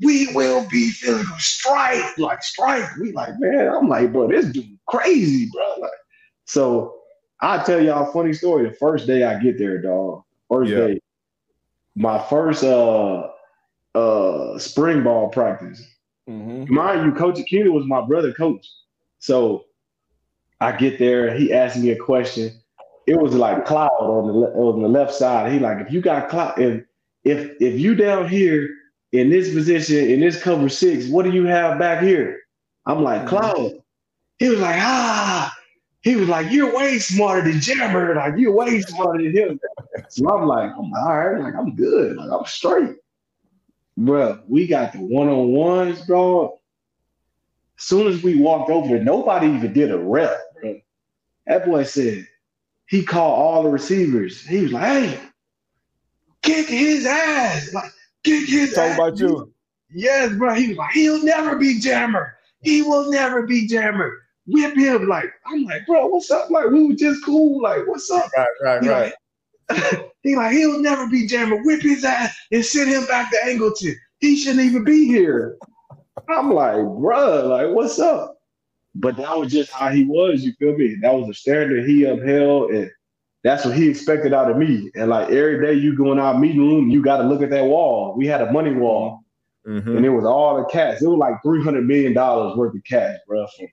we 0.00 0.32
will 0.34 0.68
be 0.68 0.90
physical 0.90 1.36
strike, 1.38 2.18
like 2.18 2.42
strike. 2.42 2.84
We 3.00 3.12
like, 3.12 3.34
man, 3.38 3.68
I'm 3.68 3.88
like, 3.88 4.12
bro, 4.12 4.28
this 4.28 4.46
dude 4.46 4.78
crazy, 4.86 5.48
bro. 5.52 5.76
Like, 5.80 5.90
so 6.44 6.98
I 7.40 7.62
tell 7.62 7.82
y'all 7.82 8.08
a 8.08 8.12
funny 8.12 8.32
story. 8.32 8.68
The 8.68 8.74
first 8.74 9.06
day 9.06 9.24
I 9.24 9.40
get 9.40 9.58
there, 9.58 9.80
dog. 9.80 10.22
First 10.48 10.70
yeah. 10.70 10.86
day, 10.88 11.00
my 11.94 12.18
first 12.18 12.64
uh 12.64 13.28
uh 13.94 14.58
spring 14.58 15.02
ball 15.02 15.28
practice. 15.28 15.82
Mm-hmm. 16.28 16.72
Mind 16.72 17.06
you, 17.06 17.12
Coach 17.12 17.38
Akina 17.38 17.72
was 17.72 17.86
my 17.86 18.00
brother 18.00 18.32
coach. 18.32 18.66
So 19.18 19.64
I 20.60 20.72
get 20.72 20.98
there, 20.98 21.34
he 21.36 21.52
asked 21.52 21.78
me 21.78 21.90
a 21.90 21.96
question. 21.96 22.52
It 23.08 23.16
was 23.20 23.34
like 23.34 23.64
cloud 23.64 23.90
on 24.00 24.26
the 24.26 24.48
on 24.48 24.82
the 24.82 24.88
left 24.88 25.14
side. 25.14 25.52
He 25.52 25.58
like, 25.58 25.78
if 25.78 25.92
you 25.92 26.00
got 26.00 26.28
cloud, 26.28 26.58
if 26.58 26.84
if 27.24 27.60
if 27.60 27.80
you 27.80 27.94
down 27.94 28.28
here 28.28 28.70
in 29.12 29.30
this 29.30 29.52
position 29.52 30.10
in 30.10 30.20
this 30.20 30.40
cover 30.42 30.68
six, 30.68 31.08
what 31.08 31.24
do 31.24 31.30
you 31.30 31.46
have 31.46 31.78
back 31.78 32.02
here? 32.02 32.40
I'm 32.86 33.02
like, 33.02 33.20
mm-hmm. 33.20 33.28
cloud. 33.28 33.72
He 34.38 34.48
was 34.48 34.60
like, 34.60 34.76
ah. 34.78 35.54
He 36.02 36.14
was 36.14 36.28
like, 36.28 36.52
you're 36.52 36.74
way 36.74 37.00
smarter 37.00 37.50
than 37.50 37.60
Jammer. 37.60 38.14
Like 38.14 38.34
you're 38.36 38.54
way 38.54 38.80
smarter 38.82 39.22
than 39.22 39.36
him. 39.36 39.60
So 40.08 40.28
I'm 40.30 40.46
like, 40.46 40.70
I'm 40.70 40.92
all 40.94 41.18
right. 41.18 41.40
Like 41.40 41.54
I'm 41.54 41.74
good. 41.74 42.16
Like 42.16 42.30
I'm 42.30 42.46
straight 42.46 42.96
bro, 43.98 44.40
we 44.48 44.66
got 44.66 44.92
the 44.92 45.00
one 45.00 45.28
on 45.28 45.48
ones, 45.48 46.00
bro. 46.02 46.58
As 47.78 47.84
soon 47.84 48.06
as 48.06 48.22
we 48.22 48.40
walked 48.40 48.70
over 48.70 48.88
there, 48.88 49.04
nobody 49.04 49.48
even 49.48 49.72
did 49.72 49.90
a 49.90 49.98
rep, 49.98 50.38
bro. 50.60 50.80
That 51.46 51.66
boy 51.66 51.84
said 51.84 52.26
he 52.88 53.04
called 53.04 53.38
all 53.38 53.62
the 53.62 53.68
receivers. 53.68 54.44
He 54.46 54.62
was 54.62 54.72
like, 54.72 54.84
"Hey, 54.84 55.20
kick 56.42 56.66
his 56.68 57.06
ass! 57.06 57.72
Like, 57.72 57.92
kick 58.24 58.48
his 58.48 58.70
ass. 58.70 58.74
Talk 58.74 58.84
ass!" 58.84 58.94
about 58.96 59.18
you. 59.18 59.52
Yes, 59.90 60.32
bro. 60.34 60.54
He 60.54 60.68
was 60.68 60.78
like, 60.78 60.92
"He'll 60.92 61.24
never 61.24 61.56
be 61.56 61.78
Jammer. 61.78 62.36
He 62.62 62.82
will 62.82 63.10
never 63.10 63.46
be 63.46 63.66
Jammer." 63.66 64.12
Whip 64.50 64.74
him, 64.76 65.06
like 65.08 65.30
I'm 65.44 65.64
like, 65.64 65.84
bro, 65.86 66.06
what's 66.06 66.30
up? 66.30 66.50
Like 66.50 66.70
we 66.70 66.88
were 66.88 66.94
just 66.94 67.22
cool. 67.22 67.60
Like, 67.60 67.86
what's 67.86 68.10
up? 68.10 68.30
Right, 68.34 68.48
right, 68.62 68.82
he 68.82 68.88
right. 68.88 69.12
Like, 69.68 70.12
he 70.22 70.36
like, 70.36 70.52
he'll 70.52 70.80
never 70.80 71.06
be 71.06 71.26
Jammer. 71.26 71.62
Whip 71.64 71.82
his 71.82 72.02
ass 72.02 72.34
and 72.50 72.64
send 72.64 72.88
him 72.88 73.04
back 73.04 73.30
to 73.30 73.36
Angleton. 73.44 73.94
He 74.20 74.36
shouldn't 74.36 74.64
even 74.64 74.84
be 74.84 75.04
here. 75.04 75.58
I'm 76.30 76.50
like, 76.50 76.76
bro, 76.76 77.46
like, 77.46 77.74
what's 77.74 77.98
up? 77.98 78.37
But 79.00 79.16
that 79.16 79.38
was 79.38 79.52
just 79.52 79.70
how 79.70 79.90
he 79.90 80.04
was, 80.04 80.42
you 80.42 80.52
feel 80.54 80.76
me? 80.76 80.96
That 81.00 81.14
was 81.14 81.28
the 81.28 81.34
standard 81.34 81.88
he 81.88 82.04
upheld, 82.04 82.72
and 82.72 82.90
that's 83.44 83.64
what 83.64 83.76
he 83.76 83.88
expected 83.88 84.34
out 84.34 84.50
of 84.50 84.56
me. 84.56 84.90
And 84.96 85.08
like 85.08 85.30
every 85.30 85.64
day 85.64 85.74
you 85.74 85.96
go 85.96 86.10
in 86.10 86.18
our 86.18 86.36
meeting 86.36 86.60
room, 86.60 86.90
you 86.90 87.00
got 87.00 87.18
to 87.18 87.22
look 87.22 87.40
at 87.40 87.50
that 87.50 87.64
wall. 87.64 88.14
We 88.16 88.26
had 88.26 88.42
a 88.42 88.50
money 88.50 88.74
wall, 88.74 89.20
mm-hmm. 89.66 89.96
and 89.96 90.04
it 90.04 90.10
was 90.10 90.24
all 90.24 90.56
the 90.56 90.64
cash. 90.64 91.00
It 91.00 91.06
was 91.06 91.18
like 91.18 91.40
three 91.44 91.62
hundred 91.62 91.86
million 91.86 92.12
dollars 92.12 92.56
worth 92.56 92.74
of 92.74 92.82
cash, 92.82 93.18
bro. 93.28 93.46
From, 93.56 93.68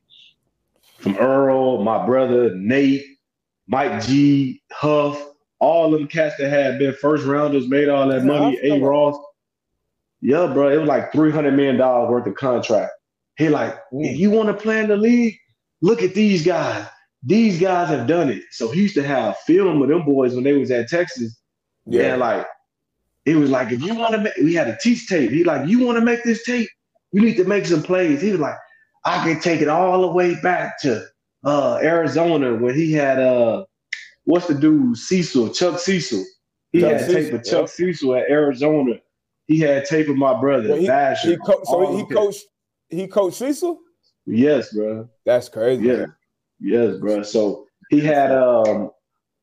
from 1.00 1.18
Earl, 1.18 1.84
my 1.84 2.06
brother 2.06 2.54
Nate, 2.54 3.04
Mike 3.68 4.04
G, 4.06 4.62
Huff, 4.72 5.20
all 5.60 5.90
them 5.90 6.08
cats 6.08 6.36
that 6.38 6.50
had 6.50 6.78
been 6.78 6.94
first 6.94 7.26
rounders 7.26 7.68
made 7.68 7.90
all 7.90 8.08
that 8.10 8.24
money. 8.24 8.60
A 8.62 8.80
Ross, 8.80 9.18
yeah, 10.22 10.46
bro, 10.46 10.70
it 10.70 10.78
was 10.78 10.88
like 10.88 11.12
three 11.12 11.32
hundred 11.32 11.56
million 11.56 11.78
dollars 11.78 12.12
worth 12.12 12.28
of 12.28 12.36
contract. 12.36 12.92
He 13.38 13.50
like, 13.50 13.78
if 13.92 14.18
you 14.18 14.32
want 14.32 14.48
to 14.48 14.54
play 14.54 14.80
in 14.80 14.88
the 14.88 14.98
league, 14.98 15.38
look 15.82 16.02
at 16.02 16.14
these 16.14 16.46
guys. 16.46 16.88
These 17.24 17.60
guys 17.60 17.90
have 17.90 18.08
done 18.08 18.30
it. 18.30 18.44
So 18.52 18.72
he 18.72 18.82
used 18.84 18.96
to 18.96 19.04
have 19.04 19.38
film 19.40 19.80
with 19.80 19.90
them 19.90 20.06
boys 20.06 20.36
when 20.36 20.44
they 20.44 20.54
was 20.54 20.72
at 20.72 20.88
Texas. 20.88 21.40
Yeah, 21.86 22.14
and 22.14 22.20
like 22.20 22.48
it 23.26 23.36
was 23.36 23.50
like 23.50 23.72
if 23.72 23.82
you 23.82 23.96
want 23.96 24.14
to 24.14 24.22
make, 24.22 24.36
we 24.38 24.54
had 24.54 24.68
a 24.68 24.78
teach 24.82 25.08
tape. 25.08 25.32
He 25.32 25.44
like, 25.44 25.68
you 25.68 25.86
want 25.86 25.98
to 25.98 26.06
make 26.06 26.24
this 26.24 26.44
tape, 26.44 26.70
you 27.12 27.22
need 27.22 27.38
to 27.38 27.46
make 27.46 27.66
some 27.66 27.84
plays. 27.84 28.22
He 28.22 28.32
was 28.32 28.40
like, 28.40 28.56
I 29.04 29.24
can 29.24 29.40
take 29.40 29.62
it 29.62 29.68
all 29.68 30.02
the 30.02 30.08
way 30.08 30.40
back 30.42 30.80
to 30.82 31.06
uh, 31.44 31.80
Arizona 31.82 32.56
when 32.56 32.76
he 32.76 32.92
had 32.92 33.20
uh 33.20 33.66
what's 34.24 34.48
the 34.48 34.56
dude 34.56 34.98
Cecil 34.98 35.50
Chuck 35.50 35.80
Cecil. 35.80 36.24
He 36.72 36.82
Chuck 36.82 36.92
had 36.92 37.02
Cecil, 37.02 37.16
tape 37.16 37.34
of 37.34 37.44
Chuck. 37.44 37.70
Cecil 37.70 38.16
at 38.16 38.30
Arizona. 38.30 38.94
He 39.48 39.60
had 39.60 39.86
tape 39.86 40.10
of 40.10 40.18
my 40.18 40.40
brother 40.40 40.70
well, 40.70 40.78
he, 40.78 40.88
Vasher. 40.88 41.30
He 41.30 41.38
co- 41.38 41.64
so 41.64 41.98
he 41.98 42.06
coached. 42.14 42.44
He 42.90 43.08
coached 43.08 43.38
Cecil. 43.38 43.80
Yes, 44.26 44.74
bro. 44.74 45.10
That's 45.26 45.50
crazy. 45.50 45.86
Yeah, 45.86 46.06
yes, 46.60 46.98
bro. 46.98 47.24
So 47.24 47.66
he 47.90 48.00
had 48.02 48.32
um, 48.32 48.92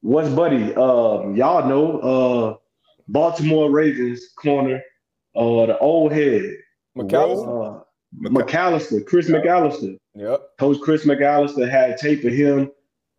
what's 0.00 0.28
buddy? 0.28 0.74
Um, 0.74 1.36
y'all 1.36 1.68
know 1.68 1.98
uh, 1.98 2.56
Baltimore 3.08 3.70
Ravens 3.70 4.22
corner, 4.36 4.80
uh, 5.36 5.66
the 5.66 5.78
old 5.78 6.12
head 6.12 6.50
McAlister. 6.96 7.80
Uh, 7.80 7.82
McAlister, 8.28 9.06
Chris 9.06 9.28
yep. 9.28 9.42
McAlister. 9.42 9.96
Yep. 10.14 10.42
Coach 10.58 10.78
Chris 10.82 11.04
McAlister 11.06 11.68
had 11.70 11.96
tape 11.96 12.24
of 12.24 12.32
him 12.32 12.70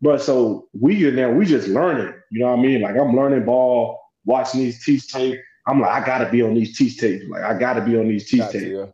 but 0.04 0.20
so 0.20 0.68
we 0.78 1.08
in 1.08 1.16
there, 1.16 1.34
we 1.34 1.46
just 1.46 1.66
learning. 1.66 2.12
You 2.30 2.40
know 2.40 2.50
what 2.50 2.58
I 2.58 2.62
mean? 2.62 2.82
Like 2.82 2.94
I'm 2.94 3.16
learning 3.16 3.46
ball, 3.46 3.98
watching 4.26 4.60
these 4.60 4.84
teach 4.84 5.08
tape. 5.08 5.40
I'm 5.66 5.80
like, 5.80 5.90
I 5.90 6.04
gotta 6.04 6.30
be 6.30 6.42
on 6.42 6.52
these 6.52 6.76
teach 6.76 6.98
tapes. 6.98 7.24
Like 7.26 7.42
I 7.42 7.58
gotta 7.58 7.80
be 7.80 7.98
on 7.98 8.08
these 8.08 8.28
teach 8.28 8.42
tapes. 8.50 8.66
Yeah. 8.66 8.86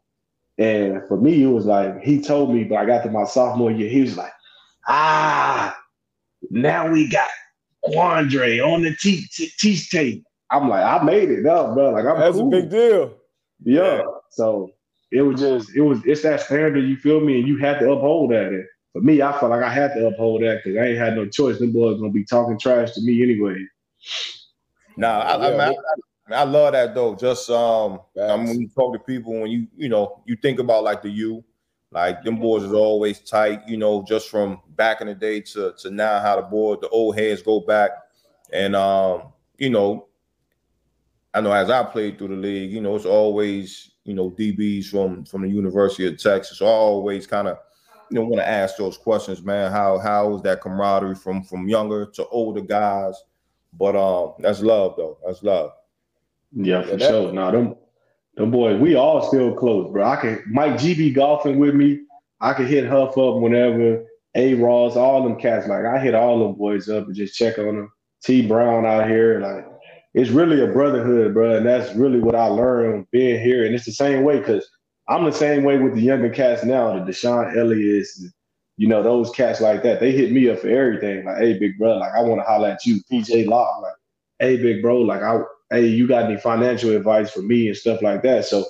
And 0.61 1.03
for 1.09 1.17
me, 1.17 1.43
it 1.43 1.47
was 1.47 1.65
like 1.65 2.03
he 2.03 2.21
told 2.21 2.55
me, 2.55 2.65
but 2.65 2.77
I 2.77 2.85
got 2.85 3.03
to 3.05 3.11
my 3.11 3.25
sophomore 3.25 3.71
year, 3.71 3.89
he 3.89 4.03
was 4.03 4.19
like, 4.19 4.33
ah, 4.87 5.75
now 6.51 6.93
we 6.93 7.09
got 7.09 7.31
Quandre 7.87 8.63
on 8.63 8.83
the 8.83 8.95
teach, 8.95 9.57
teach 9.59 9.91
tape. 9.91 10.23
I'm 10.51 10.69
like, 10.69 10.85
I 10.85 11.03
made 11.03 11.31
it 11.31 11.47
up, 11.47 11.73
bro. 11.73 11.91
Like 11.93 12.05
I'm 12.05 12.21
that's 12.21 12.37
cool. 12.37 12.49
a 12.49 12.51
big 12.51 12.69
deal. 12.69 13.15
Yeah. 13.65 13.97
yeah. 13.97 14.03
So 14.33 14.75
it 15.11 15.23
was 15.23 15.41
just, 15.41 15.75
it 15.75 15.81
was, 15.81 16.05
it's 16.05 16.23
that 16.23 16.43
standard, 16.43 16.85
you 16.85 16.99
feel 16.99 17.21
me? 17.21 17.39
And 17.39 17.49
you 17.49 17.57
had 17.57 17.79
to 17.79 17.93
uphold 17.93 18.33
that. 18.33 18.49
And 18.49 18.67
for 18.93 19.01
me, 19.01 19.23
I 19.23 19.33
felt 19.39 19.53
like 19.53 19.63
I 19.63 19.73
had 19.73 19.95
to 19.95 20.09
uphold 20.09 20.43
that 20.43 20.61
because 20.63 20.79
I 20.79 20.89
ain't 20.89 20.99
had 20.99 21.17
no 21.17 21.27
choice. 21.27 21.59
Them 21.59 21.73
boys 21.73 21.99
gonna 21.99 22.13
be 22.13 22.25
talking 22.25 22.59
trash 22.59 22.93
to 22.93 23.01
me 23.01 23.23
anyway. 23.23 23.65
Nah, 24.99 25.21
I, 25.21 25.39
yeah, 25.39 25.47
I, 25.47 25.51
mean, 25.71 25.79
I, 25.79 26.01
I, 26.33 26.45
love 26.45 26.73
that 26.73 26.95
though. 26.95 27.15
Just 27.15 27.51
um, 27.51 28.01
I 28.21 28.37
mean, 28.37 28.47
when 28.47 28.61
you 28.61 28.69
talk 28.69 28.93
to 28.93 28.99
people, 28.99 29.41
when 29.41 29.51
you 29.51 29.67
you 29.77 29.89
know 29.89 30.23
you 30.27 30.37
think 30.37 30.59
about 30.59 30.85
like 30.85 31.03
the 31.03 31.09
you, 31.09 31.45
like 31.91 32.23
them 32.23 32.37
boys 32.37 32.63
is 32.63 32.73
always 32.73 33.21
tight. 33.21 33.61
You 33.69 33.77
know, 33.77 34.05
just 34.07 34.29
from 34.29 34.61
back 34.77 35.01
in 35.01 35.07
the 35.07 35.15
day 35.15 35.41
to 35.41 35.75
to 35.81 35.91
now, 35.91 36.21
how 36.21 36.37
the 36.37 36.43
board 36.43 36.81
the 36.81 36.89
old 36.89 37.19
heads 37.19 37.43
go 37.43 37.61
back, 37.61 37.91
and 38.53 38.77
um, 38.77 39.33
you 39.59 39.71
know, 39.71 40.09
I 41.35 41.41
know 41.41 41.53
as 41.53 41.71
I 41.71 41.83
played 41.85 42.19
through 42.19 42.29
the 42.29 42.37
league, 42.37 42.73
you 42.73 42.81
know, 42.81 42.97
it's 42.97 43.07
always 43.07 43.91
you 44.05 44.15
know 44.15 44.31
DBs 44.31 44.87
from 44.87 45.25
from 45.25 45.43
the 45.43 45.49
University 45.49 46.07
of 46.07 46.19
Texas. 46.19 46.59
So 46.59 46.67
I 46.67 46.71
always 46.71 47.27
kind 47.27 47.49
of 47.49 47.59
you 48.11 48.17
know 48.17 48.27
want 48.27 48.41
to 48.41 48.49
ask 48.49 48.77
those 48.77 48.99
questions, 48.99 49.43
man. 49.43 49.71
How 49.73 49.99
how 49.99 50.35
is 50.35 50.43
that 50.43 50.61
camaraderie 50.61 51.15
from 51.15 51.43
from 51.43 51.69
younger 51.69 52.07
to 52.07 52.27
older 52.29 52.61
guys? 52.61 53.15
But 53.73 53.97
um, 53.97 54.35
that's 54.39 54.61
love 54.61 54.95
though. 54.97 55.19
That's 55.25 55.43
love. 55.43 55.73
Yeah, 56.53 56.83
for 56.83 56.97
yeah, 56.97 57.09
sure. 57.09 57.33
Now 57.33 57.51
them 57.51 57.77
them 58.37 58.51
boys, 58.51 58.81
we 58.81 58.97
all 58.97 59.23
still 59.29 59.55
close, 59.55 59.91
bro. 59.93 60.05
I 60.07 60.17
can 60.17 60.43
Mike 60.49 60.79
G 60.79 60.95
be 60.95 61.13
golfing 61.13 61.59
with 61.59 61.75
me. 61.75 62.01
I 62.41 62.55
can 62.55 62.67
hit 62.67 62.87
Huff 62.89 63.19
up 63.19 63.37
whenever. 63.41 64.05
A 64.37 64.55
Ross, 64.55 64.97
all 64.97 65.25
them 65.25 65.39
cats. 65.41 65.67
Like 65.69 65.85
I 65.85 65.99
hit 66.01 66.15
all 66.15 66.41
them 66.41 66.57
boys 66.57 66.89
up 66.89 67.07
and 67.07 67.17
just 67.17 67.37
check 67.37 67.59
on 67.59 67.67
them. 67.77 67.93
T 68.23 68.47
Brown 68.47 68.87
out 68.87 69.09
here, 69.09 69.41
like 69.41 69.67
it's 70.15 70.31
really 70.31 70.61
a 70.63 70.73
brotherhood, 70.73 71.35
bro. 71.35 71.57
And 71.57 71.67
that's 71.67 71.95
really 71.97 72.21
what 72.21 72.35
I 72.35 72.47
learned 72.47 73.07
being 73.13 73.41
here. 73.43 73.65
And 73.67 73.75
it's 73.75 73.87
the 73.87 73.93
same 73.93 74.25
way 74.25 74.39
because 74.39 74.69
I'm 75.09 75.25
the 75.25 75.33
same 75.33 75.65
way 75.65 75.79
with 75.79 75.95
the 75.95 76.03
younger 76.03 76.31
cats 76.31 76.65
now, 76.65 76.95
the 77.05 77.11
DeShon 77.13 77.57
Elliott's, 77.57 78.25
you 78.77 78.89
know, 78.89 79.03
those 79.03 79.31
cats 79.31 79.61
like 79.61 79.83
that. 79.85 80.01
They 80.01 80.13
hit 80.13 80.33
me 80.33 80.49
up 80.51 80.61
for 80.61 80.69
everything. 80.69 81.25
Like, 81.25 81.39
hey, 81.39 81.59
big 81.59 81.79
bro, 81.79 81.99
like 81.99 82.13
I 82.15 82.23
want 82.23 82.41
to 82.41 82.45
holler 82.45 82.69
at 82.71 82.85
you, 82.87 83.01
PJ 83.11 83.47
Locke. 83.47 83.83
Like, 83.83 83.95
hey, 84.41 84.57
big 84.57 84.83
bro, 84.83 84.99
like 84.99 85.23
I, 85.23 85.41
hey, 85.71 85.87
you 85.87 86.07
got 86.07 86.25
any 86.25 86.37
financial 86.37 86.91
advice 86.91 87.31
for 87.31 87.43
me 87.43 87.69
and 87.69 87.77
stuff 87.77 88.03
like 88.03 88.23
that. 88.23 88.45
So, 88.45 88.65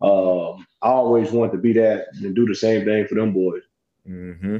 um, 0.00 0.66
I 0.82 0.88
always 0.88 1.30
want 1.30 1.52
to 1.52 1.58
be 1.58 1.72
that 1.74 2.06
and 2.14 2.34
do 2.34 2.46
the 2.46 2.54
same 2.54 2.84
thing 2.84 3.06
for 3.06 3.14
them 3.14 3.32
boys. 3.32 3.62
Mm-hmm. 4.08 4.58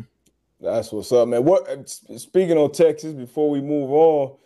That's 0.61 0.93
what's 0.93 1.11
up, 1.11 1.27
man. 1.29 1.45
What 1.45 1.89
speaking 2.17 2.57
on 2.57 2.71
Texas, 2.71 3.13
before 3.13 3.51
we 3.51 3.61
move 3.61 3.91
on, 3.91 4.37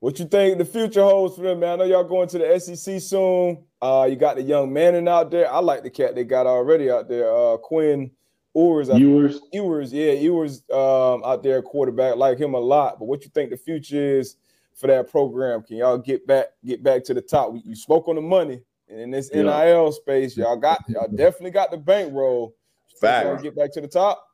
What 0.00 0.18
you 0.18 0.24
think 0.24 0.56
the 0.56 0.64
future 0.64 1.02
holds 1.02 1.36
for 1.36 1.42
them, 1.42 1.60
man? 1.60 1.74
I 1.74 1.76
know 1.76 1.84
y'all 1.84 2.04
going 2.04 2.28
to 2.28 2.38
the 2.38 2.58
SEC 2.58 3.00
soon. 3.00 3.62
Uh, 3.82 4.06
you 4.08 4.16
got 4.16 4.36
the 4.36 4.42
young 4.42 4.72
Manning 4.72 5.08
out 5.08 5.30
there. 5.30 5.52
I 5.52 5.58
like 5.58 5.82
the 5.82 5.90
cat 5.90 6.14
they 6.14 6.24
got 6.24 6.46
already 6.46 6.90
out 6.90 7.08
there. 7.08 7.30
Uh, 7.30 7.58
Quinn 7.58 8.10
Ewers. 8.54 8.88
Ewers. 8.88 9.40
Ewers, 9.52 9.92
yeah, 9.92 10.12
Ewers 10.12 10.62
um, 10.72 11.22
out 11.24 11.42
there, 11.42 11.60
quarterback. 11.60 12.16
Like 12.16 12.38
him 12.38 12.54
a 12.54 12.58
lot. 12.58 12.98
But 12.98 13.04
what 13.04 13.22
you 13.24 13.30
think 13.30 13.50
the 13.50 13.58
future 13.58 14.18
is 14.18 14.36
for 14.76 14.86
that 14.86 15.10
program? 15.10 15.62
Can 15.62 15.78
y'all 15.78 15.98
get 15.98 16.26
back 16.26 16.46
get 16.64 16.82
back 16.82 17.02
to 17.04 17.14
the 17.14 17.22
top? 17.22 17.54
You 17.64 17.74
spoke 17.74 18.08
on 18.08 18.14
the 18.16 18.22
money 18.22 18.62
and 18.88 19.00
in 19.00 19.10
this 19.10 19.30
yeah. 19.32 19.42
NIL 19.42 19.92
space. 19.92 20.36
Y'all 20.36 20.56
got 20.60 20.84
y'all 20.88 21.08
definitely 21.08 21.50
got 21.50 21.70
the 21.70 21.78
bankroll. 21.78 22.54
Fact. 23.00 23.42
Get 23.42 23.54
back 23.54 23.72
to 23.72 23.80
the 23.80 23.88
top. 23.88 24.24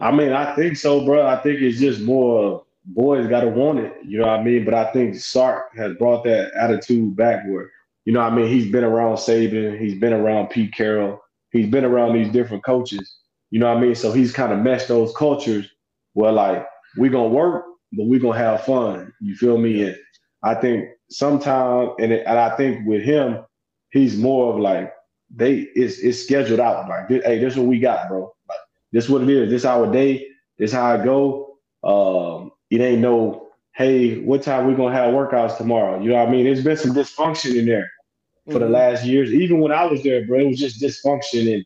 I 0.00 0.10
mean, 0.10 0.32
I 0.32 0.54
think 0.56 0.76
so, 0.76 1.04
bro. 1.04 1.26
I 1.26 1.36
think 1.36 1.60
it's 1.60 1.78
just 1.78 2.00
more 2.00 2.64
boys 2.84 3.26
got 3.28 3.42
to 3.42 3.48
want 3.48 3.78
it. 3.78 3.94
You 4.04 4.18
know 4.18 4.26
what 4.26 4.40
I 4.40 4.42
mean? 4.42 4.64
But 4.64 4.74
I 4.74 4.92
think 4.92 5.14
Sark 5.14 5.74
has 5.76 5.94
brought 5.94 6.24
that 6.24 6.52
attitude 6.54 7.16
back 7.16 7.44
where, 7.46 7.70
you 8.04 8.12
know 8.12 8.20
what 8.20 8.32
I 8.32 8.36
mean? 8.36 8.48
He's 8.48 8.70
been 8.70 8.84
around 8.84 9.16
Saban, 9.16 9.78
he's 9.78 9.98
been 9.98 10.12
around 10.12 10.48
Pete 10.48 10.74
Carroll, 10.74 11.20
he's 11.50 11.68
been 11.68 11.84
around 11.84 12.14
these 12.14 12.30
different 12.30 12.64
coaches. 12.64 13.18
You 13.50 13.60
know 13.60 13.68
what 13.68 13.78
I 13.78 13.80
mean? 13.80 13.94
So 13.94 14.12
he's 14.12 14.32
kind 14.32 14.52
of 14.52 14.58
meshed 14.60 14.88
those 14.88 15.14
cultures 15.14 15.68
where 16.14 16.32
like 16.32 16.66
we're 16.96 17.10
gonna 17.10 17.28
work, 17.28 17.64
but 17.92 18.06
we're 18.06 18.20
gonna 18.20 18.38
have 18.38 18.64
fun. 18.64 19.12
You 19.20 19.34
feel 19.34 19.58
me? 19.58 19.84
And 19.84 19.96
I 20.42 20.54
think 20.54 20.88
sometimes, 21.10 21.90
and, 21.98 22.12
and 22.12 22.38
I 22.38 22.56
think 22.56 22.86
with 22.86 23.02
him, 23.02 23.44
he's 23.90 24.16
more 24.16 24.52
of 24.52 24.60
like 24.60 24.92
they 25.34 25.68
it's 25.74 25.98
it's 25.98 26.22
scheduled 26.22 26.60
out. 26.60 26.88
Like, 26.88 27.08
hey, 27.08 27.38
this 27.38 27.54
is 27.54 27.58
what 27.58 27.68
we 27.68 27.78
got, 27.78 28.08
bro. 28.08 28.32
Like, 28.48 28.58
this 28.92 29.04
is 29.04 29.10
what 29.10 29.22
it 29.22 29.30
is. 29.30 29.50
This 29.50 29.64
our 29.64 29.90
day. 29.90 30.26
This 30.58 30.72
how 30.72 30.84
I 30.84 31.04
go. 31.04 31.56
Um, 31.82 32.52
it 32.70 32.80
ain't 32.80 33.00
no, 33.00 33.48
hey, 33.74 34.18
what 34.20 34.42
time 34.42 34.66
we 34.66 34.74
gonna 34.74 34.94
have 34.94 35.12
workouts 35.12 35.56
tomorrow? 35.56 36.00
You 36.00 36.10
know 36.10 36.16
what 36.16 36.28
I 36.28 36.30
mean? 36.30 36.44
There's 36.44 36.62
been 36.62 36.76
some 36.76 36.94
dysfunction 36.94 37.58
in 37.58 37.66
there 37.66 37.90
for 38.46 38.52
mm-hmm. 38.52 38.60
the 38.60 38.68
last 38.68 39.04
years. 39.04 39.32
Even 39.32 39.60
when 39.60 39.72
I 39.72 39.84
was 39.86 40.02
there, 40.02 40.26
bro, 40.26 40.40
it 40.40 40.46
was 40.48 40.58
just 40.58 40.80
dysfunction 40.80 41.54
and 41.54 41.64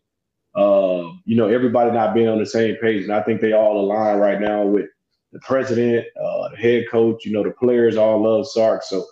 uh, 0.57 1.12
you 1.27 1.37
know, 1.37 1.49
everybody 1.49 1.91
not 1.91 2.15
being 2.15 2.29
on 2.29 2.39
the 2.39 2.47
same 2.47 2.77
page. 2.77 3.05
And 3.05 3.12
I 3.12 3.23
think 3.23 3.41
they 3.41 3.53
all 3.53 3.79
align 3.79 4.19
right 4.19 4.41
now 4.41 4.65
with 4.65 4.87
the 5.33 5.41
president, 5.41 6.07
uh, 6.23 6.49
the 6.51 6.57
head 6.57 6.85
coach, 6.91 7.25
you 7.25 7.33
know, 7.33 7.43
the 7.43 7.51
players 7.51 7.97
all 7.97 8.23
love 8.23 8.49
Sark. 8.49 8.83
So 8.83 9.05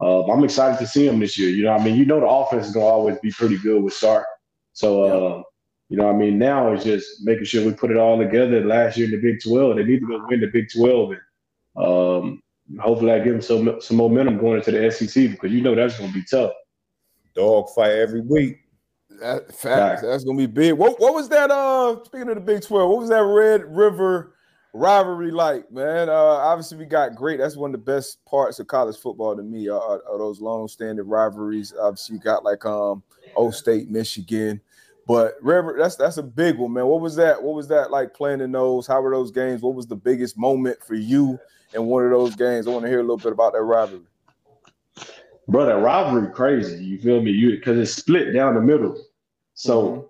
uh, 0.00 0.24
I'm 0.30 0.44
excited 0.44 0.78
to 0.78 0.86
see 0.86 1.06
him 1.06 1.18
this 1.18 1.38
year. 1.38 1.50
You 1.50 1.64
know, 1.64 1.72
I 1.72 1.82
mean, 1.82 1.96
you 1.96 2.04
know, 2.04 2.20
the 2.20 2.26
offense 2.26 2.66
is 2.66 2.74
gonna 2.74 2.86
always 2.86 3.18
be 3.20 3.30
pretty 3.30 3.58
good 3.58 3.82
with 3.82 3.94
Sark. 3.94 4.26
So, 4.72 5.02
uh, 5.02 5.42
you 5.88 5.96
know, 5.96 6.08
I 6.08 6.12
mean, 6.12 6.38
now 6.38 6.72
it's 6.72 6.84
just 6.84 7.24
making 7.24 7.44
sure 7.44 7.64
we 7.64 7.72
put 7.72 7.90
it 7.90 7.96
all 7.96 8.18
together. 8.18 8.64
Last 8.64 8.96
year 8.96 9.06
in 9.06 9.12
the 9.12 9.18
Big 9.18 9.42
12, 9.42 9.76
they 9.76 9.84
need 9.84 10.00
to 10.00 10.06
go 10.06 10.26
win 10.28 10.40
the 10.40 10.48
Big 10.48 10.66
12, 10.74 11.12
and 11.12 11.20
um, 11.76 12.42
hopefully, 12.80 13.12
I 13.12 13.18
give 13.18 13.32
them 13.32 13.42
some 13.42 13.80
some 13.80 13.96
momentum 13.96 14.38
going 14.38 14.58
into 14.58 14.72
the 14.72 14.90
SEC 14.90 15.30
because 15.30 15.52
you 15.52 15.62
know 15.62 15.74
that's 15.74 15.98
gonna 15.98 16.12
be 16.12 16.24
tough. 16.24 16.52
Dog 17.34 17.68
fight 17.74 17.92
every 17.92 18.20
week. 18.20 18.58
That 19.20 19.54
fact, 19.54 20.02
that's 20.02 20.24
gonna 20.24 20.38
be 20.38 20.46
big. 20.46 20.74
What 20.74 21.00
what 21.00 21.14
was 21.14 21.28
that? 21.30 21.50
Uh, 21.50 22.02
speaking 22.04 22.28
of 22.28 22.34
the 22.34 22.40
Big 22.40 22.62
Twelve, 22.62 22.90
what 22.90 22.98
was 22.98 23.08
that 23.08 23.22
Red 23.22 23.64
River 23.64 24.35
rivalry 24.76 25.30
like, 25.30 25.70
man? 25.70 26.08
Uh, 26.08 26.12
obviously 26.12 26.78
we 26.78 26.84
got 26.84 27.14
great. 27.14 27.38
That's 27.38 27.56
one 27.56 27.74
of 27.74 27.80
the 27.84 27.92
best 27.92 28.24
parts 28.24 28.58
of 28.58 28.66
college 28.66 28.96
football 28.96 29.36
to 29.36 29.42
me. 29.42 29.68
Are, 29.68 29.78
are 29.78 30.18
those 30.18 30.40
long-standing 30.40 31.06
rivalries? 31.06 31.72
Obviously, 31.78 32.16
you 32.16 32.22
got 32.22 32.44
like 32.44 32.64
um, 32.64 33.02
O 33.36 33.50
State, 33.50 33.90
Michigan, 33.90 34.60
but 35.06 35.34
River. 35.42 35.76
That's 35.78 35.96
that's 35.96 36.18
a 36.18 36.22
big 36.22 36.58
one, 36.58 36.72
man. 36.72 36.86
What 36.86 37.00
was 37.00 37.16
that? 37.16 37.42
What 37.42 37.54
was 37.54 37.68
that 37.68 37.90
like 37.90 38.14
playing 38.14 38.40
in 38.40 38.52
those? 38.52 38.86
How 38.86 39.00
were 39.00 39.10
those 39.10 39.30
games? 39.30 39.62
What 39.62 39.74
was 39.74 39.86
the 39.86 39.96
biggest 39.96 40.38
moment 40.38 40.82
for 40.82 40.94
you 40.94 41.38
in 41.74 41.86
one 41.86 42.04
of 42.04 42.10
those 42.10 42.36
games? 42.36 42.66
I 42.66 42.70
want 42.70 42.84
to 42.84 42.88
hear 42.88 43.00
a 43.00 43.02
little 43.02 43.16
bit 43.16 43.32
about 43.32 43.52
that 43.52 43.62
rivalry 43.62 44.06
bro, 45.48 45.66
that 45.66 45.78
rivalry 45.78 46.32
crazy. 46.32 46.84
You 46.84 46.98
feel 46.98 47.22
me? 47.22 47.30
You 47.30 47.56
because 47.56 47.78
it's 47.78 47.92
split 47.92 48.32
down 48.32 48.54
the 48.54 48.60
middle. 48.60 49.00
So 49.54 49.82
mm-hmm. 49.82 50.06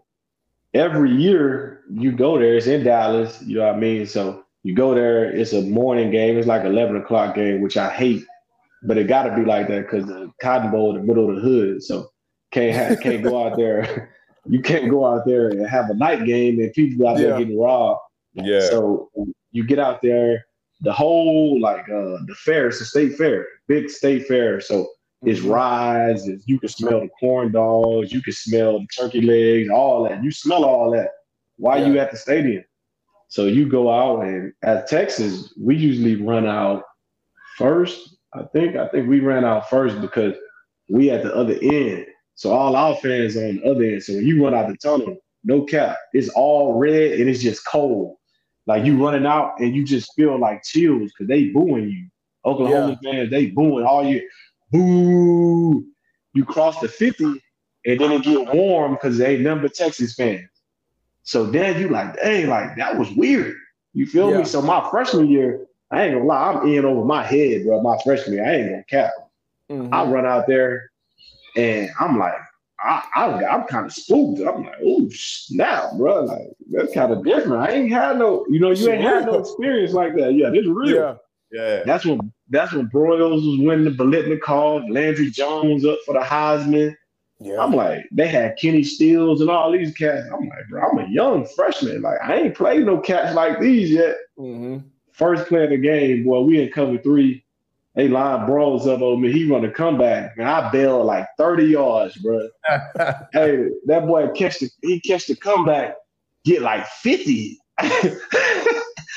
every 0.74 1.12
year 1.12 1.82
you 1.90 2.12
go 2.12 2.38
there, 2.38 2.56
it's 2.56 2.66
in 2.66 2.84
Dallas. 2.84 3.42
You 3.42 3.58
know 3.58 3.66
what 3.66 3.76
I 3.76 3.78
mean? 3.78 4.06
So 4.06 4.44
you 4.66 4.74
go 4.74 4.96
there, 4.96 5.24
it's 5.24 5.52
a 5.52 5.62
morning 5.62 6.10
game. 6.10 6.36
It's 6.36 6.48
like 6.48 6.64
eleven 6.64 6.96
o'clock 6.96 7.36
game, 7.36 7.60
which 7.60 7.76
I 7.76 7.88
hate, 7.88 8.24
but 8.82 8.98
it 8.98 9.06
got 9.06 9.22
to 9.22 9.36
be 9.36 9.44
like 9.44 9.68
that 9.68 9.82
because 9.82 10.06
the 10.06 10.28
Cotton 10.42 10.72
Bowl 10.72 10.90
in 10.90 11.00
the 11.00 11.06
middle 11.06 11.30
of 11.30 11.36
the 11.36 11.40
hood. 11.40 11.84
So 11.84 12.08
can't 12.50 12.74
have, 12.74 13.00
can't 13.00 13.22
go 13.22 13.46
out 13.46 13.56
there. 13.56 14.12
You 14.48 14.62
can't 14.62 14.88
go 14.88 15.04
out 15.04 15.26
there 15.26 15.48
and 15.48 15.66
have 15.66 15.90
a 15.90 15.94
night 15.94 16.24
game 16.24 16.60
and 16.60 16.72
people 16.72 17.08
out 17.08 17.18
yeah. 17.18 17.30
there 17.30 17.38
getting 17.40 17.58
robbed. 17.58 17.98
Yeah. 18.34 18.60
So 18.60 19.10
you 19.50 19.66
get 19.66 19.80
out 19.80 20.02
there, 20.02 20.46
the 20.82 20.92
whole 20.92 21.60
like 21.60 21.80
uh 21.88 22.22
the 22.28 22.34
fair, 22.44 22.68
it's 22.68 22.80
a 22.80 22.84
state 22.84 23.16
fair, 23.16 23.44
big 23.66 23.90
state 23.90 24.28
fair. 24.28 24.60
So 24.60 24.86
it's 25.22 25.40
mm-hmm. 25.40 25.50
rides. 25.50 26.28
It's, 26.28 26.46
you 26.46 26.60
can 26.60 26.68
smell 26.68 27.00
the 27.00 27.08
corn 27.18 27.50
dogs. 27.50 28.12
You 28.12 28.22
can 28.22 28.34
smell 28.34 28.78
the 28.78 28.86
turkey 28.96 29.20
legs. 29.20 29.68
All 29.68 30.04
that. 30.04 30.22
You 30.22 30.30
smell 30.30 30.64
all 30.64 30.92
that 30.92 31.08
Why 31.56 31.78
yeah. 31.78 31.86
you 31.88 31.98
at 31.98 32.12
the 32.12 32.16
stadium. 32.16 32.62
So 33.28 33.46
you 33.46 33.68
go 33.68 33.90
out 33.90 34.24
and 34.24 34.52
at 34.62 34.86
Texas, 34.86 35.52
we 35.60 35.76
usually 35.76 36.16
run 36.16 36.46
out 36.46 36.82
first. 37.56 38.16
I 38.34 38.42
think 38.52 38.76
I 38.76 38.88
think 38.88 39.08
we 39.08 39.20
ran 39.20 39.44
out 39.44 39.68
first 39.68 40.00
because 40.00 40.34
we 40.88 41.10
at 41.10 41.22
the 41.22 41.34
other 41.34 41.58
end. 41.60 42.06
So 42.34 42.52
all 42.52 42.76
our 42.76 42.94
fans 42.96 43.36
on 43.36 43.56
the 43.56 43.70
other 43.70 43.82
end. 43.82 44.02
So 44.02 44.14
when 44.14 44.26
you 44.26 44.44
run 44.44 44.54
out 44.54 44.68
the 44.68 44.76
tunnel, 44.76 45.16
no 45.44 45.64
cap, 45.64 45.96
it's 46.12 46.28
all 46.30 46.74
red 46.74 47.18
and 47.18 47.28
it's 47.28 47.42
just 47.42 47.66
cold. 47.66 48.16
Like 48.66 48.84
you 48.84 49.02
running 49.02 49.26
out 49.26 49.54
and 49.58 49.74
you 49.74 49.84
just 49.84 50.12
feel 50.14 50.38
like 50.38 50.62
chills 50.64 51.12
because 51.12 51.28
they 51.28 51.46
booing 51.46 51.88
you. 51.88 52.08
Oklahoma 52.44 52.98
yeah. 53.02 53.12
fans, 53.12 53.30
they 53.30 53.46
booing 53.46 53.84
all 53.84 54.04
you 54.04 54.28
boo. 54.70 55.84
You 56.34 56.44
cross 56.44 56.78
the 56.80 56.88
50 56.88 57.24
and 57.86 58.00
then 58.00 58.12
it 58.12 58.22
get 58.22 58.54
warm 58.54 58.92
because 58.92 59.18
they 59.18 59.34
ain't 59.34 59.42
number 59.42 59.68
Texas 59.68 60.14
fans. 60.14 60.48
So 61.26 61.44
then 61.44 61.80
you 61.80 61.88
like, 61.88 62.16
hey, 62.20 62.46
like 62.46 62.76
that 62.76 62.96
was 62.96 63.10
weird. 63.12 63.56
You 63.92 64.06
feel 64.06 64.30
yeah. 64.30 64.38
me? 64.38 64.44
So 64.44 64.62
my 64.62 64.88
freshman 64.90 65.28
year, 65.28 65.66
I 65.90 66.04
ain't 66.04 66.14
gonna 66.14 66.24
lie, 66.24 66.52
I'm 66.52 66.68
in 66.68 66.84
over 66.84 67.04
my 67.04 67.24
head, 67.24 67.64
bro. 67.64 67.82
My 67.82 67.98
freshman 68.04 68.36
year, 68.36 68.46
I 68.46 68.54
ain't 68.54 68.70
gonna 68.70 68.84
cap. 68.84 69.12
Mm-hmm. 69.70 69.92
I 69.92 70.04
run 70.04 70.24
out 70.24 70.46
there 70.46 70.90
and 71.56 71.90
I'm 71.98 72.16
like, 72.16 72.34
I, 72.78 73.02
I 73.16 73.54
am 73.54 73.64
kind 73.64 73.86
of 73.86 73.92
spooked. 73.92 74.40
I'm 74.40 74.64
like, 74.64 74.76
oh 74.84 75.08
snap, 75.10 75.94
bro. 75.96 76.24
Like 76.24 76.46
that's 76.70 76.94
kind 76.94 77.12
of 77.12 77.24
different. 77.24 77.68
I 77.68 77.72
ain't 77.72 77.90
had 77.90 78.18
no, 78.18 78.46
you 78.48 78.60
know, 78.60 78.70
you 78.70 78.88
ain't 78.88 79.02
had 79.02 79.26
no 79.26 79.40
experience 79.40 79.92
like 79.92 80.14
that. 80.16 80.32
Yeah, 80.34 80.50
this 80.50 80.66
real. 80.66 80.94
Yeah. 80.94 81.14
Yeah. 81.50 81.82
That's 81.84 82.04
when 82.04 82.32
that's 82.50 82.72
when 82.72 82.88
Broyles 82.88 83.44
was 83.44 83.66
winning 83.66 83.84
the 83.84 83.90
Biletnikoff, 83.90 84.88
Landry 84.92 85.30
Jones 85.30 85.84
up 85.84 85.98
for 86.06 86.14
the 86.14 86.20
Heisman. 86.20 86.94
Yeah. 87.38 87.60
I'm 87.60 87.72
like, 87.72 88.08
they 88.12 88.28
had 88.28 88.56
Kenny 88.56 88.82
Stills 88.82 89.40
and 89.40 89.50
all 89.50 89.70
these 89.70 89.94
cats. 89.94 90.26
I'm 90.32 90.48
like, 90.48 90.68
bro, 90.70 90.82
I'm 90.82 90.98
a 90.98 91.08
young 91.08 91.46
freshman. 91.54 92.02
Like, 92.02 92.18
I 92.22 92.36
ain't 92.36 92.54
played 92.54 92.86
no 92.86 92.98
cats 92.98 93.34
like 93.34 93.60
these 93.60 93.90
yet. 93.90 94.16
Mm-hmm. 94.38 94.86
First 95.12 95.46
play 95.46 95.64
of 95.64 95.70
the 95.70 95.76
game, 95.76 96.24
boy, 96.24 96.40
we 96.40 96.62
in 96.62 96.70
cover 96.70 96.98
three. 96.98 97.44
They 97.94 98.08
line 98.08 98.46
Broyles 98.46 98.86
up 98.86 99.00
on 99.00 99.22
me. 99.22 99.32
He 99.32 99.50
run 99.50 99.64
a 99.64 99.70
comeback. 99.70 100.36
And 100.36 100.48
I 100.48 100.70
bailed 100.70 101.06
like 101.06 101.26
30 101.38 101.64
yards, 101.64 102.16
bro. 102.16 102.48
hey, 103.32 103.68
that 103.86 104.06
boy 104.06 104.28
catch 104.28 104.58
the 104.58 104.68
he 104.82 105.00
catch 105.00 105.26
the 105.26 105.36
comeback, 105.36 105.94
get 106.44 106.62
like 106.62 106.86
50. 106.86 107.58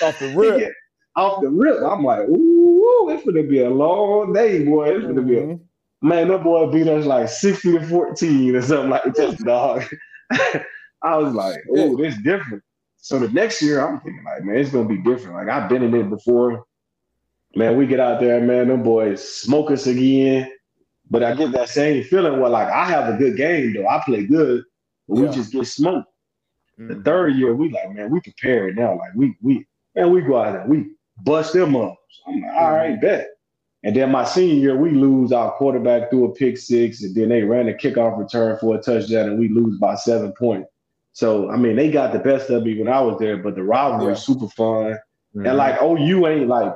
Off 0.02 0.18
the 0.20 0.34
rip 0.36 0.74
off 1.20 1.42
the 1.42 1.50
rip. 1.50 1.80
I'm 1.84 2.04
like, 2.04 2.28
ooh, 2.28 3.10
it's 3.10 3.26
gonna 3.26 3.44
be 3.44 3.60
a 3.60 3.70
long 3.70 4.34
day, 4.34 4.64
boy. 4.64 4.90
It's 4.90 5.06
gonna 5.06 5.22
mm-hmm. 5.22 5.30
be 5.30 5.38
a 5.38 5.42
mm-hmm. 5.42 5.64
Man. 6.02 6.28
That 6.30 6.44
boy 6.44 6.72
beat 6.72 6.88
us 6.88 7.06
like 7.06 7.30
60 7.30 7.80
to 7.80 7.88
14 7.88 8.56
or 8.56 8.62
something 8.62 8.90
like 8.90 9.14
that, 9.16 9.38
dog. 9.46 9.84
I 11.02 11.18
was 11.18 11.34
like, 11.34 11.58
oh, 11.76 11.96
this 11.98 12.18
different. 12.24 12.64
So 12.98 13.20
the 13.20 13.30
next 13.30 13.62
year, 13.62 13.86
I'm 13.86 14.00
thinking 14.02 14.24
like, 14.24 14.44
man, 14.44 14.58
it's 14.58 14.72
gonna 14.72 14.88
be 14.88 14.98
different. 14.98 15.36
Like 15.36 15.50
I've 15.50 15.70
been 15.70 15.84
in 15.84 15.96
it 15.96 16.10
before. 16.10 16.66
Man, 17.56 17.78
we 17.78 17.88
get 17.88 18.00
out 18.00 18.20
there, 18.20 18.40
man. 18.42 18.68
Them 18.68 18.84
boys 18.84 19.28
smoke 19.28 19.72
us 19.72 19.88
again. 19.88 20.52
But 21.10 21.24
I 21.24 21.34
get 21.34 21.52
that 21.54 21.70
same 21.70 22.04
feeling 22.04 22.40
where 22.40 22.50
like 22.50 22.68
I 22.68 22.86
have 22.86 23.14
a 23.14 23.18
good 23.18 23.36
game 23.36 23.74
though. 23.74 23.88
I 23.88 24.02
play 24.06 24.26
good, 24.26 24.64
but 25.08 25.18
yeah. 25.18 25.26
we 25.26 25.36
just 25.36 25.52
get 25.52 25.66
smoked. 25.66 26.08
Mm-hmm. 26.80 27.00
The 27.00 27.04
third 27.04 27.36
year, 27.36 27.56
we 27.56 27.72
like, 27.72 27.92
man, 27.92 28.12
we 28.12 28.20
prepared 28.20 28.78
now. 28.78 28.98
Like 28.98 29.14
we 29.16 29.36
we 29.42 29.66
and 29.96 30.12
we 30.12 30.22
go 30.22 30.38
out 30.38 30.54
there, 30.54 30.66
we 30.68 30.92
bust 31.24 31.54
them 31.54 31.76
up. 31.76 31.96
So 32.10 32.32
I'm 32.32 32.42
like, 32.42 32.54
all 32.54 32.72
right, 32.74 33.02
bet. 33.02 33.28
And 33.84 33.96
then 33.96 34.12
my 34.12 34.26
senior 34.26 34.56
year, 34.56 34.76
we 34.76 34.92
lose 34.92 35.32
our 35.32 35.52
quarterback 35.54 36.10
through 36.10 36.26
a 36.26 36.34
pick 36.34 36.58
six, 36.58 37.02
and 37.02 37.16
then 37.16 37.30
they 37.30 37.44
ran 37.44 37.70
a 37.70 37.74
kickoff 37.74 38.18
return 38.18 38.58
for 38.58 38.76
a 38.76 38.82
touchdown, 38.82 39.30
and 39.30 39.40
we 39.40 39.48
lose 39.48 39.78
by 39.78 39.96
seven 39.96 40.34
points. 40.34 40.70
So 41.14 41.50
I 41.50 41.58
mean, 41.58 41.76
they 41.76 41.90
got 41.90 42.14
the 42.14 42.20
best 42.20 42.50
of 42.50 42.64
me 42.64 42.78
when 42.78 42.88
I 42.88 43.02
was 43.02 43.18
there, 43.20 43.38
but 43.38 43.56
the 43.56 43.64
rivalry 43.64 44.06
yeah. 44.06 44.10
was 44.12 44.26
super 44.26 44.48
fun. 44.48 44.98
Mm-hmm. 45.36 45.46
And 45.46 45.58
like 45.58 45.82
OU 45.82 46.28
ain't 46.28 46.48
like 46.48 46.74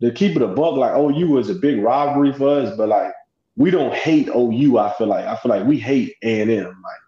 to 0.00 0.10
keep 0.10 0.36
it 0.36 0.42
a 0.42 0.48
buck, 0.48 0.76
like 0.76 0.96
OU 0.96 1.28
was 1.28 1.50
a 1.50 1.54
big 1.54 1.80
rivalry 1.80 2.32
for 2.32 2.60
us, 2.60 2.76
but 2.76 2.88
like 2.88 3.12
we 3.56 3.70
don't 3.70 3.94
hate 3.94 4.28
OU. 4.28 4.78
I 4.78 4.92
feel 4.94 5.06
like 5.06 5.24
I 5.24 5.36
feel 5.36 5.50
like 5.50 5.66
we 5.66 5.78
hate 5.78 6.14
A 6.22 6.42
and 6.42 6.50
M. 6.50 6.82
Like 6.82 7.00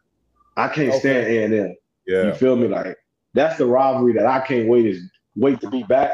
I 0.57 0.69
can't 0.73 0.91
okay. 0.91 0.99
stand 0.99 1.27
A 1.27 1.45
and 1.45 1.55
M. 1.55 1.77
Yeah, 2.07 2.27
you 2.27 2.35
feel 2.35 2.57
me? 2.57 2.69
Like 2.69 2.97
that's 3.35 3.59
the 3.59 3.67
rivalry 3.67 4.13
that 4.15 4.27
I 4.27 4.41
can't 4.41 4.69
wait 4.69 4.87
is 4.87 5.03
wait 5.37 5.61
to 5.61 5.71
be 5.71 5.83
back 5.83 6.13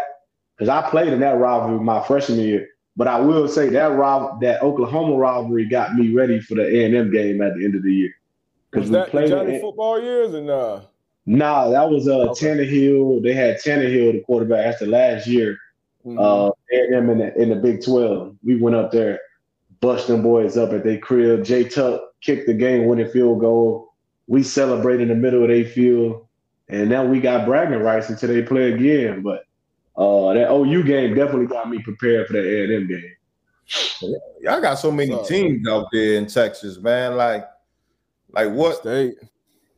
because 0.57 0.69
I 0.69 0.89
played 0.89 1.13
in 1.13 1.21
that 1.21 1.39
rivalry 1.39 1.81
my 1.81 2.03
freshman 2.03 2.39
year. 2.39 2.69
But 2.97 3.09
I 3.09 3.21
will 3.21 3.49
say 3.49 3.69
that 3.71 3.93
rob 3.93 4.41
that 4.41 4.63
Oklahoma 4.63 5.17
rivalry 5.17 5.67
got 5.67 5.95
me 5.95 6.13
ready 6.13 6.41
for 6.41 6.57
the 6.57 6.67
A 6.67 6.85
and 6.85 6.95
M 6.95 7.11
game 7.11 7.41
at 7.41 7.55
the 7.57 7.65
end 7.65 7.75
of 7.75 7.83
the 7.83 7.93
year. 7.93 8.15
Was 8.75 8.91
that 8.91 9.11
the 9.13 9.27
Johnny 9.27 9.61
football 9.61 10.01
years 10.01 10.35
or 10.35 10.43
nah? 10.43 10.83
Nah, 11.27 11.71
that 11.71 11.89
was 11.89 12.09
uh 12.09 12.31
okay. 12.31 12.47
Tannehill. 12.47 13.23
They 13.23 13.33
had 13.33 13.57
Tannehill, 13.59 14.13
the 14.13 14.21
quarterback. 14.21 14.67
after 14.67 14.87
last 14.87 15.27
year. 15.27 15.59
Mm-hmm. 16.07 16.19
Uh, 16.19 16.49
A 16.49 16.85
and 16.87 16.95
M 16.95 17.11
in 17.11 17.19
the 17.19 17.41
in 17.41 17.49
the 17.51 17.57
Big 17.57 17.85
Twelve. 17.85 18.35
We 18.43 18.57
went 18.57 18.77
up 18.77 18.91
there, 18.91 19.21
bust 19.81 20.09
them 20.09 20.23
boys 20.23 20.57
up 20.57 20.73
at 20.73 20.83
their 20.83 20.99
crib. 20.99 21.45
Jay 21.45 21.65
Tuck 21.65 22.01
kicked 22.21 22.47
the 22.47 22.55
game 22.55 22.87
winning 22.87 23.11
field 23.11 23.41
goal. 23.41 23.93
We 24.27 24.43
celebrated 24.43 25.03
in 25.03 25.09
the 25.09 25.15
middle 25.15 25.43
of 25.43 25.49
their 25.49 25.65
field, 25.65 26.27
and 26.69 26.89
now 26.89 27.05
we 27.05 27.21
got 27.21 27.47
bragging 27.47 27.81
rights 27.81 28.09
until 28.09 28.29
they 28.29 28.43
play 28.43 28.73
again. 28.73 29.23
But 29.23 29.45
uh, 30.01 30.33
that 30.33 30.51
OU 30.51 30.83
game 30.85 31.15
definitely 31.15 31.47
got 31.47 31.69
me 31.69 31.79
prepared 31.83 32.27
for 32.27 32.33
that 32.33 32.47
A 32.47 32.65
and 32.65 32.73
M 32.73 32.89
game. 32.89 33.13
Y'all 34.41 34.61
got 34.61 34.77
so 34.77 34.91
many 34.91 35.15
teams 35.25 35.69
out 35.69 35.89
there 35.93 36.15
in 36.15 36.27
Texas, 36.27 36.79
man. 36.79 37.19
Like, 37.19 37.47
like 38.31 38.51
what 38.51 38.79
state? 38.79 39.17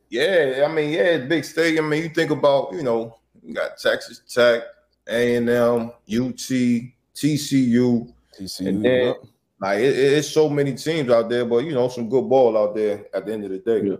Yeah, 0.09 0.65
I 0.65 0.73
mean, 0.73 0.91
yeah, 0.91 1.17
big 1.17 1.43
state. 1.43 1.77
I 1.77 1.81
mean, 1.81 2.03
you 2.03 2.09
think 2.09 2.31
about, 2.31 2.71
you 2.71 2.83
know, 2.83 3.17
you 3.43 3.53
got 3.53 3.77
Texas 3.77 4.21
Tech, 4.33 4.63
A 5.07 5.35
and 5.35 5.49
M, 5.49 5.91
UT, 6.07 6.37
TCU, 6.37 8.13
TCU, 8.39 8.67
and 8.67 8.85
then 8.85 9.07
yep. 9.07 9.23
like 9.59 9.79
it, 9.79 9.97
it's 9.97 10.29
so 10.29 10.47
many 10.49 10.73
teams 10.73 11.09
out 11.09 11.29
there, 11.29 11.43
but 11.43 11.65
you 11.65 11.73
know, 11.73 11.89
some 11.89 12.07
good 12.07 12.29
ball 12.29 12.57
out 12.57 12.75
there 12.75 13.05
at 13.13 13.25
the 13.25 13.33
end 13.33 13.43
of 13.43 13.51
the 13.51 13.57
day. 13.57 13.89
Yeah. 13.89 13.97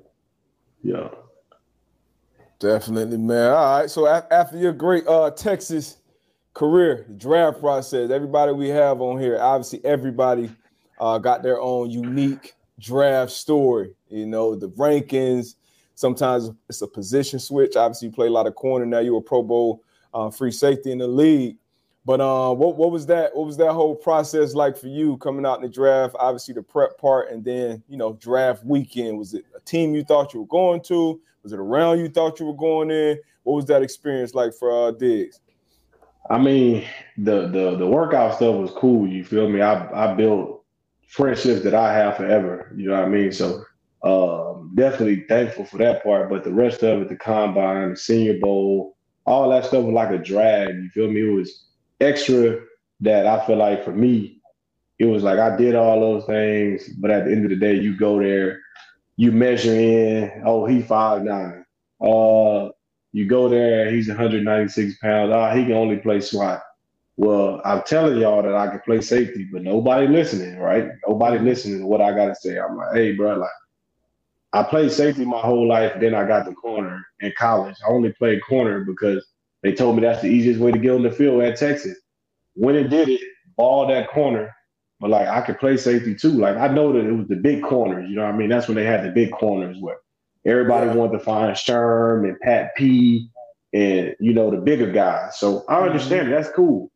Yeah. 0.84 1.10
Definitely, 2.60 3.18
man. 3.18 3.52
All 3.52 3.80
right. 3.80 3.90
So 3.90 4.08
after 4.08 4.58
your 4.58 4.72
great 4.72 5.06
uh, 5.06 5.32
Texas 5.32 5.98
career, 6.54 7.06
draft 7.18 7.60
process, 7.60 8.12
everybody 8.12 8.52
we 8.52 8.70
have 8.70 9.02
on 9.02 9.20
here, 9.20 9.40
obviously 9.40 9.84
everybody 9.84 10.50
uh, 11.00 11.18
got 11.18 11.44
their 11.44 11.60
own 11.60 11.90
unique 11.90 12.54
draft 12.80 13.32
story. 13.32 13.94
You 14.10 14.26
know, 14.26 14.56
the 14.56 14.70
rankings. 14.70 15.56
Sometimes 15.96 16.50
it's 16.70 16.82
a 16.82 16.88
position 16.88 17.40
switch. 17.40 17.76
Obviously, 17.76 18.08
you 18.08 18.14
play 18.14 18.28
a 18.28 18.32
lot 18.32 18.48
of 18.48 18.56
corner. 18.56 18.86
Now 18.86 19.00
you're 19.00 19.20
a 19.20 19.22
Pro 19.22 19.44
Bowl 19.44 19.84
uh, 20.14 20.30
free 20.30 20.52
safety 20.52 20.92
in 20.92 20.98
the 20.98 21.08
league. 21.08 21.58
But 22.06 22.20
uh, 22.20 22.54
what 22.54 22.76
what 22.76 22.92
was 22.92 23.06
that? 23.06 23.34
What 23.36 23.46
was 23.46 23.58
that 23.58 23.72
whole 23.72 23.96
process 23.96 24.54
like 24.54 24.76
for 24.76 24.88
you 24.88 25.18
coming 25.18 25.46
out 25.46 25.58
in 25.58 25.62
the 25.62 25.70
draft? 25.70 26.16
Obviously, 26.20 26.54
the 26.54 26.62
prep 26.62 26.98
part, 26.98 27.32
and 27.32 27.46
then 27.46 27.82
you 27.88 27.98
know 27.98 28.14
draft 28.14 28.66
weekend. 28.66 29.18
Was 29.18 29.34
it 29.34 29.46
a 29.56 29.60
team 29.62 29.96
you 29.96 30.04
thought 30.04 30.34
you 30.34 30.42
were 30.42 30.48
going 30.48 30.82
to? 30.84 31.22
Was 31.44 31.54
it 31.54 31.60
a 31.60 31.64
round 31.64 32.00
you 32.02 32.10
thought 32.10 32.40
you 32.40 32.46
were 32.46 32.56
going 32.56 32.92
in? 32.92 33.20
What 33.44 33.56
was 33.56 33.66
that 33.66 33.84
experience 33.84 34.34
like 34.34 34.54
for 34.54 34.88
uh, 34.88 34.92
Diggs? 34.92 35.40
I 36.30 36.38
mean, 36.38 36.86
the 37.18 37.48
the 37.48 37.76
the 37.78 37.88
workout 37.88 38.36
stuff 38.36 38.56
was 38.56 38.72
cool. 38.72 39.08
You 39.08 39.24
feel 39.24 39.50
me? 39.50 39.62
I 39.62 40.12
I 40.12 40.14
built 40.14 40.64
friendships 41.08 41.64
that 41.64 41.76
I 41.76 41.94
have 41.94 42.18
forever. 42.18 42.72
You 42.76 42.90
know 42.90 42.96
what 42.96 43.06
I 43.06 43.10
mean? 43.10 43.32
So 43.32 43.64
um, 44.04 44.72
definitely 44.76 45.26
thankful 45.28 45.66
for 45.66 45.78
that 45.78 46.04
part. 46.04 46.30
But 46.30 46.44
the 46.44 46.54
rest 46.54 46.84
of 46.84 47.02
it, 47.02 47.10
the 47.10 47.16
combine, 47.16 47.92
the 47.92 47.98
Senior 47.98 48.40
Bowl, 48.40 48.98
all 49.26 49.50
that 49.50 49.66
stuff 49.66 49.84
was 49.84 49.94
like 49.94 50.12
a 50.12 50.18
drag. 50.18 50.76
You 50.76 50.90
feel 50.90 51.12
me? 51.12 51.22
It 51.22 51.34
was 51.36 51.68
extra 52.02 52.60
that 53.02 53.28
I 53.28 53.46
feel 53.46 53.58
like 53.58 53.84
for 53.84 53.92
me, 53.94 54.42
it 55.00 55.06
was 55.06 55.24
like 55.24 55.40
I 55.40 55.56
did 55.56 55.76
all 55.76 56.00
those 56.00 56.26
things, 56.26 56.88
but 57.00 57.12
at 57.12 57.26
the 57.26 57.32
end 57.32 57.44
of 57.44 57.50
the 57.50 57.58
day, 57.58 57.76
you 57.76 57.98
go 57.98 58.20
there, 58.20 58.60
you 59.18 59.32
measure 59.32 59.76
in. 59.76 60.44
Oh, 60.46 60.66
he 60.66 60.82
five 60.82 61.24
nine. 61.24 61.66
Uh, 62.02 62.70
you 63.14 63.28
go 63.28 63.48
there, 63.48 63.92
he's 63.92 64.08
196 64.08 64.98
pounds. 64.98 65.32
Ah, 65.34 65.54
he 65.56 65.64
can 65.64 65.74
only 65.74 65.98
play 65.98 66.20
slot. 66.20 66.64
Well, 67.16 67.62
I'm 67.64 67.84
telling 67.84 68.18
y'all 68.18 68.42
that 68.42 68.56
I 68.56 68.68
can 68.68 68.80
play 68.80 69.00
safety, 69.00 69.48
but 69.52 69.62
nobody 69.62 70.08
listening, 70.08 70.58
right? 70.58 70.90
Nobody 71.08 71.38
listening 71.38 71.80
to 71.80 71.86
what 71.86 72.02
I 72.02 72.12
gotta 72.12 72.36
say. 72.36 72.60
I'm 72.60 72.76
like, 72.76 72.96
hey, 72.96 73.12
bro, 73.14 73.38
like 73.38 73.52
I 74.52 74.64
played 74.64 74.92
safety 74.92 75.24
my 75.24 75.40
whole 75.40 75.68
life. 75.68 75.94
Then 76.00 76.16
I 76.16 76.28
got 76.28 76.46
the 76.46 76.54
corner 76.54 77.06
in 77.20 77.32
college. 77.38 77.76
I 77.86 77.92
only 77.92 78.14
played 78.14 78.42
corner 78.48 78.84
because 78.84 79.26
they 79.62 79.74
told 79.74 79.96
me 79.96 80.02
that's 80.02 80.22
the 80.24 80.28
easiest 80.28 80.60
way 80.60 80.72
to 80.72 80.80
get 80.80 80.92
on 80.92 81.04
the 81.04 81.12
field 81.12 81.44
at 81.44 81.58
Texas. 81.58 81.98
When 82.56 82.76
it 82.76 82.90
did 82.90 83.10
it, 83.10 83.22
ball 83.58 83.88
that 83.88 84.10
corner, 84.10 84.52
but 85.00 85.12
like 85.12 85.28
I 85.28 85.42
could 85.42 85.60
play 85.60 85.78
safety 85.78 86.16
too. 86.16 86.32
Like 86.32 86.58
I 86.58 86.68
know 86.68 86.94
that 86.94 87.06
it 87.06 87.12
was 87.12 87.28
the 87.28 87.36
big 87.36 87.62
corners, 87.62 88.10
you 88.10 88.16
know 88.16 88.24
what 88.24 88.34
I 88.34 88.38
mean? 88.38 88.50
That's 88.50 88.68
when 88.68 88.76
they 88.76 88.86
had 88.86 89.04
the 89.04 89.12
big 89.12 89.32
corners 89.32 89.78
where 89.80 89.98
everybody 90.46 90.90
wanted 90.98 91.18
to 91.18 91.24
find 91.24 91.56
Sherm 91.56 92.28
and 92.28 92.40
Pat 92.40 92.76
P 92.76 93.30
and 93.74 94.16
you 94.20 94.34
know 94.34 94.52
the 94.52 94.58
bigger 94.58 94.92
guys. 94.92 95.40
So 95.40 95.66
I 95.68 95.82
understand 95.82 96.28
mm-hmm. 96.28 96.36
that's 96.36 96.50
cool. 96.56 96.92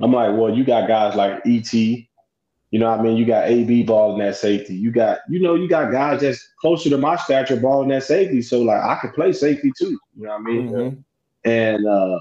I'm 0.00 0.12
like, 0.12 0.36
well, 0.36 0.54
you 0.54 0.64
got 0.64 0.88
guys 0.88 1.14
like 1.14 1.46
ET, 1.46 1.72
you 2.74 2.80
know 2.80 2.90
what 2.90 2.98
I 2.98 3.02
mean? 3.04 3.16
You 3.16 3.24
got 3.24 3.48
AB 3.48 3.84
balling 3.84 4.18
that 4.18 4.34
safety. 4.34 4.74
You 4.74 4.90
got, 4.90 5.20
you 5.28 5.38
know, 5.38 5.54
you 5.54 5.68
got 5.68 5.92
guys 5.92 6.22
that's 6.22 6.44
closer 6.60 6.90
to 6.90 6.98
my 6.98 7.14
stature 7.14 7.54
balling 7.54 7.90
that 7.90 8.02
safety. 8.02 8.42
So 8.42 8.62
like 8.62 8.82
I 8.82 8.96
could 8.96 9.14
play 9.14 9.32
safety 9.32 9.72
too. 9.78 9.96
You 10.16 10.24
know 10.24 10.30
what 10.30 10.40
I 10.40 10.42
mean? 10.42 10.68
Mm-hmm. 10.70 11.00
And 11.48 11.86
uh, 11.86 12.18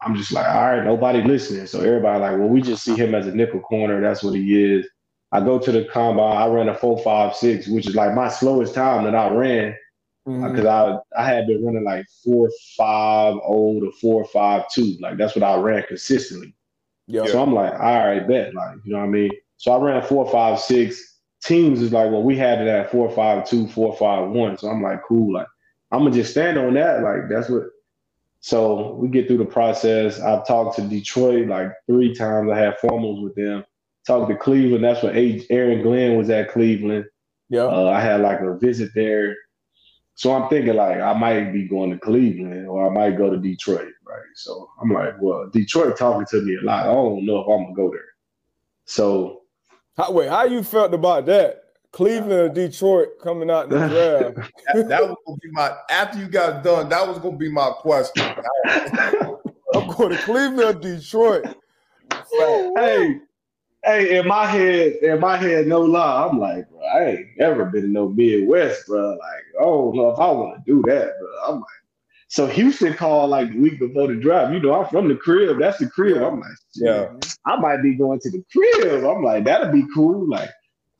I'm 0.00 0.16
just 0.16 0.32
like, 0.32 0.46
all 0.46 0.72
right, 0.72 0.82
nobody 0.82 1.20
listening. 1.20 1.66
So 1.66 1.80
everybody 1.80 2.18
like, 2.18 2.38
well, 2.38 2.48
we 2.48 2.62
just 2.62 2.82
see 2.82 2.96
him 2.96 3.14
as 3.14 3.26
a 3.26 3.34
nickel 3.34 3.60
corner. 3.60 4.00
That's 4.00 4.22
what 4.22 4.36
he 4.36 4.64
is. 4.64 4.88
I 5.32 5.40
go 5.40 5.58
to 5.58 5.72
the 5.72 5.84
combine. 5.84 6.36
I 6.36 6.46
ran 6.46 6.68
a 6.68 6.74
four 6.74 6.98
five 6.98 7.34
six, 7.34 7.68
which 7.68 7.86
is 7.86 7.94
like 7.94 8.14
my 8.14 8.28
slowest 8.28 8.74
time 8.74 9.04
that 9.04 9.14
I 9.14 9.30
ran 9.30 9.76
because 10.24 10.64
mm-hmm. 10.64 10.98
I 11.16 11.22
I 11.22 11.26
had 11.26 11.46
been 11.46 11.64
running 11.64 11.84
like 11.84 12.06
four 12.24 12.50
five 12.76 13.34
oh 13.46 13.80
to 13.80 13.92
four 14.00 14.24
five 14.26 14.64
two. 14.72 14.96
Like 15.00 15.18
that's 15.18 15.34
what 15.34 15.42
I 15.42 15.56
ran 15.56 15.84
consistently. 15.84 16.54
Yeah. 17.06 17.26
So 17.26 17.42
I'm 17.42 17.54
like, 17.54 17.72
all 17.72 18.06
right, 18.06 18.26
bet. 18.26 18.54
Like 18.54 18.76
you 18.84 18.92
know 18.92 18.98
what 18.98 19.04
I 19.04 19.08
mean. 19.08 19.30
So 19.56 19.72
I 19.72 19.82
ran 19.82 20.02
four 20.02 20.30
five 20.30 20.60
six. 20.60 21.04
Teams 21.44 21.80
is 21.80 21.92
like, 21.92 22.10
well, 22.10 22.22
we 22.22 22.36
had 22.36 22.60
it 22.60 22.66
at 22.66 22.90
four 22.90 23.10
five 23.10 23.48
two, 23.48 23.68
four 23.68 23.96
five 23.96 24.28
one. 24.28 24.58
So 24.58 24.68
I'm 24.68 24.82
like, 24.82 25.02
cool. 25.06 25.34
Like 25.34 25.46
I'm 25.92 26.00
gonna 26.00 26.10
just 26.10 26.32
stand 26.32 26.58
on 26.58 26.74
that. 26.74 27.02
Like 27.02 27.28
that's 27.28 27.48
what 27.48 27.64
so 28.40 28.94
we 28.94 29.08
get 29.08 29.26
through 29.26 29.38
the 29.38 29.44
process. 29.44 30.20
I've 30.20 30.46
talked 30.46 30.76
to 30.76 30.82
Detroit 30.82 31.48
like 31.48 31.72
three 31.86 32.14
times. 32.14 32.50
I 32.50 32.58
had 32.58 32.78
formals 32.78 33.22
with 33.22 33.34
them. 33.34 33.64
Talked 34.08 34.30
to 34.30 34.36
Cleveland. 34.36 34.82
That's 34.82 35.02
when 35.02 35.44
Aaron 35.50 35.82
Glenn 35.82 36.16
was 36.16 36.30
at 36.30 36.50
Cleveland. 36.50 37.04
Yeah. 37.50 37.64
Uh, 37.64 37.90
I 37.94 38.00
had 38.00 38.22
like 38.22 38.40
a 38.40 38.56
visit 38.56 38.92
there. 38.94 39.36
So 40.14 40.32
I'm 40.32 40.48
thinking 40.48 40.76
like 40.76 40.98
I 40.98 41.12
might 41.12 41.52
be 41.52 41.68
going 41.68 41.90
to 41.90 41.98
Cleveland 41.98 42.66
or 42.66 42.86
I 42.86 42.88
might 42.88 43.18
go 43.18 43.28
to 43.28 43.36
Detroit, 43.36 43.92
right? 44.06 44.22
So 44.34 44.70
I'm 44.80 44.90
like, 44.90 45.12
well, 45.20 45.50
Detroit 45.52 45.98
talking 45.98 46.24
to 46.30 46.40
me 46.40 46.56
a 46.56 46.64
lot. 46.64 46.84
I 46.84 46.92
don't 46.94 47.26
know 47.26 47.40
if 47.40 47.48
I'm 47.48 47.64
gonna 47.64 47.74
go 47.74 47.90
there. 47.90 48.00
So, 48.86 49.42
how, 49.98 50.10
wait, 50.12 50.30
how 50.30 50.44
you 50.44 50.62
felt 50.62 50.94
about 50.94 51.26
that? 51.26 51.64
Cleveland 51.92 52.32
or 52.32 52.48
Detroit 52.48 53.08
coming 53.22 53.50
out 53.50 53.64
in 53.64 53.78
the 53.78 53.88
draft. 53.88 54.50
that, 54.72 54.88
that, 54.88 55.02
was 55.02 55.16
gonna 55.26 55.36
be 55.36 55.50
my 55.50 55.76
after 55.90 56.18
you 56.18 56.28
got 56.28 56.64
done. 56.64 56.88
That 56.88 57.06
was 57.06 57.18
gonna 57.18 57.36
be 57.36 57.52
my 57.52 57.72
question. 57.76 58.24
I'm 58.64 59.86
going 59.86 60.12
to 60.12 60.18
Cleveland 60.24 60.60
or 60.60 60.72
Detroit. 60.72 61.44
hey, 62.74 63.20
hey, 63.88 64.18
in 64.18 64.26
my 64.26 64.46
head, 64.46 64.96
in 65.02 65.20
my 65.20 65.36
head, 65.36 65.66
no 65.66 65.80
lie, 65.80 66.26
I'm 66.26 66.38
like, 66.38 66.68
bro, 66.70 66.80
I 66.80 67.06
ain't 67.06 67.26
never 67.38 67.64
been 67.66 67.84
in 67.84 67.92
no 67.92 68.08
Midwest, 68.08 68.86
bro. 68.86 69.10
Like, 69.10 69.44
I 69.60 69.64
don't 69.64 69.96
know 69.96 70.10
if 70.10 70.18
I 70.18 70.30
want 70.30 70.64
to 70.64 70.72
do 70.72 70.82
that, 70.88 71.12
bro. 71.18 71.28
I'm 71.46 71.60
like, 71.60 71.68
so 72.28 72.46
Houston 72.46 72.92
called 72.92 73.30
like 73.30 73.50
the 73.50 73.58
week 73.58 73.78
before 73.78 74.08
the 74.08 74.16
draft. 74.16 74.52
You 74.52 74.60
know, 74.60 74.74
I'm 74.74 74.88
from 74.90 75.08
the 75.08 75.16
crib. 75.16 75.58
That's 75.58 75.78
the 75.78 75.88
crib. 75.88 76.22
I'm 76.22 76.40
like, 76.40 76.50
yeah, 76.74 77.08
I 77.46 77.56
might 77.56 77.82
be 77.82 77.94
going 77.94 78.20
to 78.20 78.30
the 78.30 78.44
crib. 78.52 79.04
I'm 79.04 79.24
like, 79.24 79.44
that'll 79.44 79.72
be 79.72 79.86
cool. 79.94 80.28
Like, 80.28 80.50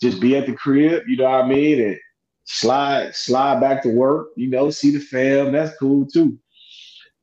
just 0.00 0.20
be 0.20 0.36
at 0.36 0.46
the 0.46 0.54
crib, 0.54 1.02
you 1.06 1.16
know 1.16 1.24
what 1.24 1.44
I 1.44 1.48
mean? 1.48 1.82
And 1.82 1.98
slide, 2.44 3.14
slide 3.14 3.60
back 3.60 3.82
to 3.82 3.90
work, 3.90 4.28
you 4.36 4.48
know, 4.48 4.70
see 4.70 4.90
the 4.90 5.00
fam. 5.00 5.52
That's 5.52 5.76
cool 5.76 6.06
too. 6.06 6.38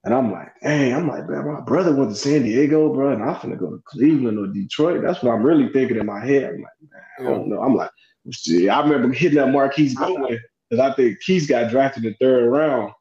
And 0.05 0.13
I'm 0.13 0.31
like, 0.31 0.51
hey, 0.61 0.93
I'm 0.93 1.07
like, 1.07 1.27
man, 1.27 1.51
my 1.51 1.61
brother 1.61 1.93
went 1.93 2.11
to 2.11 2.15
San 2.15 2.43
Diego, 2.43 2.93
bro, 2.93 3.11
and 3.11 3.23
I'm 3.23 3.41
gonna 3.41 3.55
go 3.55 3.71
to 3.71 3.81
Cleveland 3.85 4.37
or 4.37 4.47
Detroit. 4.47 5.01
That's 5.01 5.23
what 5.23 5.33
I'm 5.33 5.43
really 5.43 5.67
thinking 5.73 5.97
in 5.97 6.05
my 6.05 6.23
head. 6.23 6.43
I'm 6.43 6.61
like, 6.61 6.91
man, 6.91 7.01
I 7.19 7.23
don't 7.23 7.49
know. 7.49 7.59
I'm 7.59 7.73
like, 7.75 7.89
see, 8.31 8.69
I 8.69 8.81
remember 8.81 9.11
hitting 9.11 9.39
that 9.39 9.51
Marquise 9.51 9.95
Goodwin 9.95 10.39
because 10.69 10.91
I 10.91 10.95
think 10.95 11.19
Keith 11.21 11.49
got 11.49 11.71
drafted 11.71 12.05
in 12.05 12.11
the 12.11 12.25
third 12.25 12.49
round. 12.51 12.93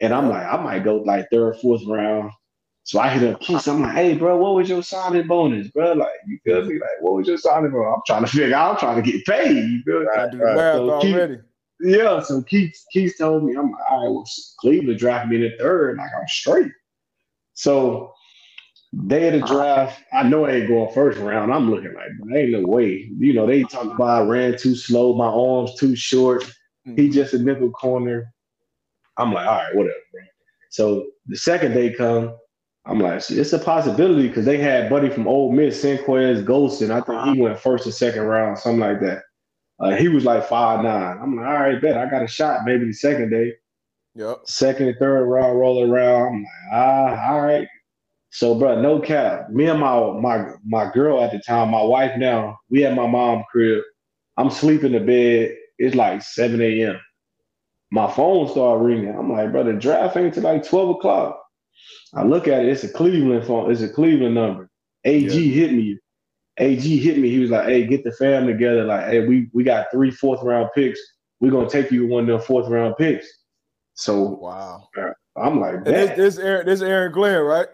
And 0.00 0.12
I'm 0.12 0.28
like, 0.28 0.44
I 0.44 0.62
might 0.62 0.84
go 0.84 0.96
like 0.96 1.28
third, 1.32 1.56
fourth 1.56 1.86
round. 1.86 2.32
So 2.84 3.00
I 3.00 3.08
hit 3.08 3.32
up 3.32 3.40
Keith. 3.40 3.66
I'm 3.66 3.80
like, 3.80 3.94
hey, 3.94 4.14
bro, 4.14 4.36
what 4.36 4.56
was 4.56 4.68
your 4.68 4.82
signing 4.82 5.28
bonus, 5.28 5.68
bro? 5.68 5.92
Like, 5.92 6.10
you 6.26 6.38
feel 6.44 6.64
me? 6.64 6.74
Like, 6.74 7.00
what 7.00 7.14
was 7.14 7.28
your 7.28 7.38
signing 7.38 7.70
bonus? 7.70 7.94
I'm 7.94 8.02
trying 8.06 8.24
to 8.24 8.30
figure 8.30 8.56
out, 8.56 8.72
I'm 8.72 8.78
trying 8.78 9.02
to 9.02 9.10
get 9.10 9.24
paid. 9.24 9.56
You 9.56 9.82
feel 9.84 10.00
me? 10.00 10.06
I 10.18 10.28
do 10.28 10.38
right. 10.38 10.56
math 10.56 10.74
so 10.74 10.90
already. 10.90 11.36
Keith, 11.36 11.44
yeah, 11.82 12.20
so 12.20 12.42
Keith, 12.42 12.74
Keith 12.92 13.14
told 13.18 13.44
me, 13.44 13.54
I'm 13.56 13.72
right, 13.72 14.08
well, 14.08 14.24
Cleveland 14.60 14.98
drafted 14.98 15.30
me 15.30 15.36
in 15.36 15.42
the 15.42 15.56
third. 15.58 15.98
Like, 15.98 16.10
I'm 16.18 16.26
straight. 16.28 16.72
So 17.54 18.12
day 19.06 19.28
of 19.28 19.40
the 19.40 19.46
draft, 19.46 20.02
I 20.12 20.22
know 20.22 20.44
I 20.44 20.52
ain't 20.52 20.68
going 20.68 20.92
first 20.92 21.18
round. 21.18 21.52
I'm 21.52 21.70
looking 21.70 21.94
like, 21.94 22.36
ain't 22.36 22.52
no 22.52 22.62
way. 22.62 23.10
You 23.18 23.32
know, 23.32 23.46
they 23.46 23.62
talk 23.64 23.86
about 23.86 24.22
I 24.22 24.26
ran 24.26 24.56
too 24.58 24.74
slow, 24.74 25.14
my 25.14 25.26
arms 25.26 25.74
too 25.78 25.96
short. 25.96 26.44
Mm-hmm. 26.86 26.96
He 26.96 27.08
just 27.08 27.34
a 27.34 27.38
nickel 27.38 27.70
corner. 27.70 28.32
I'm 29.16 29.32
like, 29.32 29.46
all 29.46 29.54
right, 29.54 29.74
whatever, 29.74 29.94
bro. 30.12 30.22
So 30.70 31.06
the 31.26 31.36
second 31.36 31.74
day 31.74 31.92
come, 31.92 32.34
I'm 32.84 32.98
like, 32.98 33.22
it's 33.30 33.52
a 33.52 33.58
possibility 33.58 34.28
because 34.28 34.44
they 34.44 34.58
had 34.58 34.90
buddy 34.90 35.08
from 35.08 35.28
Ole 35.28 35.52
Miss, 35.52 35.82
Senquez 35.82 36.44
Golson. 36.44 36.90
I 36.90 37.00
think 37.00 37.36
he 37.36 37.40
went 37.40 37.58
first 37.58 37.86
or 37.86 37.92
second 37.92 38.22
round, 38.22 38.58
something 38.58 38.80
like 38.80 39.00
that. 39.00 39.22
Uh, 39.80 39.96
he 39.96 40.08
was 40.08 40.24
like 40.24 40.46
five 40.46 40.84
nine. 40.84 41.18
I'm 41.20 41.36
like, 41.36 41.46
all 41.46 41.52
right, 41.52 41.80
bet 41.80 41.98
I 41.98 42.08
got 42.08 42.22
a 42.22 42.28
shot 42.28 42.60
maybe 42.64 42.84
the 42.84 42.92
second 42.92 43.30
day. 43.30 43.54
Yep. 44.14 44.40
Second 44.44 44.88
and 44.88 44.98
third 44.98 45.24
round, 45.24 45.58
rolling 45.58 45.90
around. 45.90 46.26
I'm 46.26 46.42
like, 46.42 46.72
ah, 46.72 47.32
all 47.32 47.40
right. 47.40 47.66
So, 48.30 48.54
bro, 48.54 48.80
no 48.80 49.00
cap. 49.00 49.50
Me 49.50 49.66
and 49.66 49.80
my 49.80 50.12
my 50.20 50.52
my 50.64 50.90
girl 50.92 51.22
at 51.22 51.32
the 51.32 51.38
time, 51.40 51.70
my 51.70 51.82
wife 51.82 52.16
now, 52.16 52.58
we 52.70 52.84
at 52.84 52.94
my 52.94 53.06
mom's 53.06 53.44
crib. 53.50 53.82
I'm 54.36 54.50
sleeping 54.50 54.94
in 54.94 55.06
bed. 55.06 55.56
It's 55.78 55.94
like 55.94 56.22
7 56.22 56.60
a.m. 56.60 56.98
My 57.90 58.10
phone 58.10 58.48
started 58.48 58.84
ringing. 58.84 59.14
I'm 59.14 59.30
like, 59.30 59.52
bro, 59.52 59.64
the 59.64 59.74
draft 59.74 60.16
ain't 60.16 60.34
till 60.34 60.44
like 60.44 60.66
12 60.66 60.96
o'clock. 60.96 61.42
I 62.14 62.22
look 62.22 62.48
at 62.48 62.64
it, 62.64 62.68
it's 62.68 62.84
a 62.84 62.88
Cleveland 62.88 63.46
phone, 63.46 63.70
it's 63.70 63.80
a 63.80 63.88
Cleveland 63.88 64.34
number. 64.34 64.70
AG 65.04 65.26
yeah. 65.26 65.54
hit 65.54 65.72
me. 65.72 65.98
AG 66.58 66.98
hit 66.98 67.18
me. 67.18 67.30
He 67.30 67.38
was 67.38 67.50
like, 67.50 67.66
hey, 67.66 67.86
get 67.86 68.04
the 68.04 68.12
fam 68.12 68.46
together. 68.46 68.84
Like, 68.84 69.06
hey, 69.06 69.26
we 69.26 69.48
we 69.52 69.64
got 69.64 69.86
three 69.90 70.10
fourth 70.10 70.42
round 70.42 70.70
picks. 70.74 71.00
We're 71.40 71.50
gonna 71.50 71.68
take 71.68 71.90
you 71.90 72.06
one 72.06 72.22
of 72.22 72.26
them 72.28 72.40
fourth 72.40 72.68
round 72.68 72.96
picks. 72.96 73.26
So 73.94 74.22
wow. 74.22 74.88
I'm 75.36 75.60
like, 75.60 75.84
this, 75.84 76.16
this 76.16 76.38
Aaron, 76.38 76.66
this 76.66 76.82
Aaron 76.82 77.12
Glenn, 77.12 77.40
right? 77.42 77.68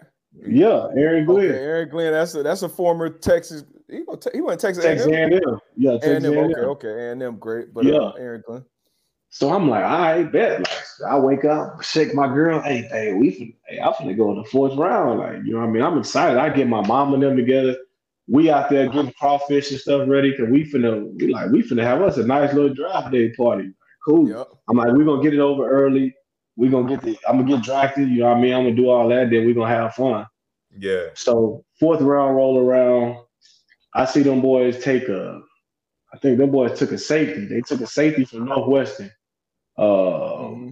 Yeah, 0.47 0.87
Aaron 0.95 1.25
Glenn. 1.25 1.45
Okay, 1.45 1.57
Aaron 1.57 1.89
Glenn. 1.89 2.13
That's 2.13 2.35
a 2.35 2.43
that's 2.43 2.61
a 2.61 2.69
former 2.69 3.09
Texas. 3.09 3.63
He 3.89 4.03
went, 4.07 4.27
he 4.33 4.41
went 4.41 4.61
Texas. 4.61 4.83
Texas 4.83 5.07
A&M. 5.07 5.31
Yeah, 5.75 5.93
Texas 5.93 6.23
A&M. 6.23 6.37
Okay, 6.37 6.59
okay, 6.59 7.09
A&M, 7.09 7.37
great. 7.37 7.73
But 7.73 7.85
uh, 7.85 7.89
yeah, 7.89 7.97
uh, 7.97 8.11
Aaron 8.13 8.43
Glenn. 8.45 8.65
So 9.29 9.53
I'm 9.53 9.69
like, 9.69 9.83
all 9.83 9.99
right, 9.99 10.31
bet. 10.31 10.59
Like, 10.59 11.11
I 11.11 11.19
wake 11.19 11.45
up, 11.45 11.83
shake 11.83 12.13
my 12.15 12.27
girl. 12.27 12.61
Hey, 12.61 12.87
hey, 12.91 13.13
we, 13.13 13.57
hey, 13.67 13.79
I'm 13.79 13.93
gonna 13.99 14.13
go 14.13 14.31
in 14.31 14.37
the 14.37 14.45
fourth 14.45 14.75
round. 14.77 15.19
Like, 15.19 15.43
you 15.43 15.53
know 15.53 15.59
what 15.59 15.69
I 15.69 15.71
mean? 15.71 15.83
I'm 15.83 15.97
excited. 15.97 16.37
I 16.37 16.49
get 16.49 16.67
my 16.67 16.85
mom 16.85 17.13
and 17.13 17.21
them 17.21 17.35
together. 17.35 17.75
We 18.31 18.51
out 18.51 18.69
there 18.69 18.87
getting 18.87 19.13
crawfish 19.13 19.71
and 19.71 19.79
stuff 19.79 20.07
ready 20.07 20.31
because 20.31 20.49
we 20.49 20.63
finna, 20.63 21.11
we 21.19 21.33
like, 21.33 21.49
we 21.51 21.63
finna 21.63 21.83
have 21.83 22.01
us 22.01 22.17
a 22.17 22.25
nice 22.25 22.53
little 22.53 22.73
draft 22.73 23.11
day 23.11 23.31
party. 23.31 23.63
Like, 23.63 23.73
cool. 24.05 24.29
Yep. 24.29 24.47
I'm 24.69 24.77
like, 24.77 24.93
we're 24.93 25.05
gonna 25.05 25.23
get 25.23 25.33
it 25.33 25.39
over 25.39 25.67
early. 25.67 26.15
We're 26.55 26.71
gonna 26.71 26.89
get 26.89 27.01
the, 27.01 27.17
I'm 27.27 27.39
gonna 27.39 27.57
get 27.57 27.63
drafted. 27.63 28.09
You 28.09 28.19
know 28.19 28.29
what 28.29 28.37
I 28.37 28.41
mean? 28.41 28.53
I'm 28.53 28.63
gonna 28.63 28.75
do 28.75 28.89
all 28.89 29.07
that. 29.09 29.29
Then 29.29 29.45
we're 29.45 29.55
gonna 29.55 29.73
have 29.73 29.95
fun. 29.95 30.27
Yeah. 30.77 31.07
So 31.15 31.63
fourth 31.79 32.01
round 32.01 32.35
roll 32.35 32.59
around. 32.59 33.17
I 33.93 34.05
see 34.05 34.21
them 34.21 34.41
boys 34.41 34.83
take 34.83 35.09
a. 35.09 35.41
I 36.13 36.17
think 36.17 36.37
them 36.37 36.51
boys 36.51 36.77
took 36.77 36.91
a 36.91 36.97
safety. 36.97 37.45
They 37.45 37.61
took 37.61 37.81
a 37.81 37.87
safety 37.87 38.25
from 38.25 38.45
Northwestern. 38.45 39.11
Uh, 39.77 39.81
mm-hmm. 39.81 40.69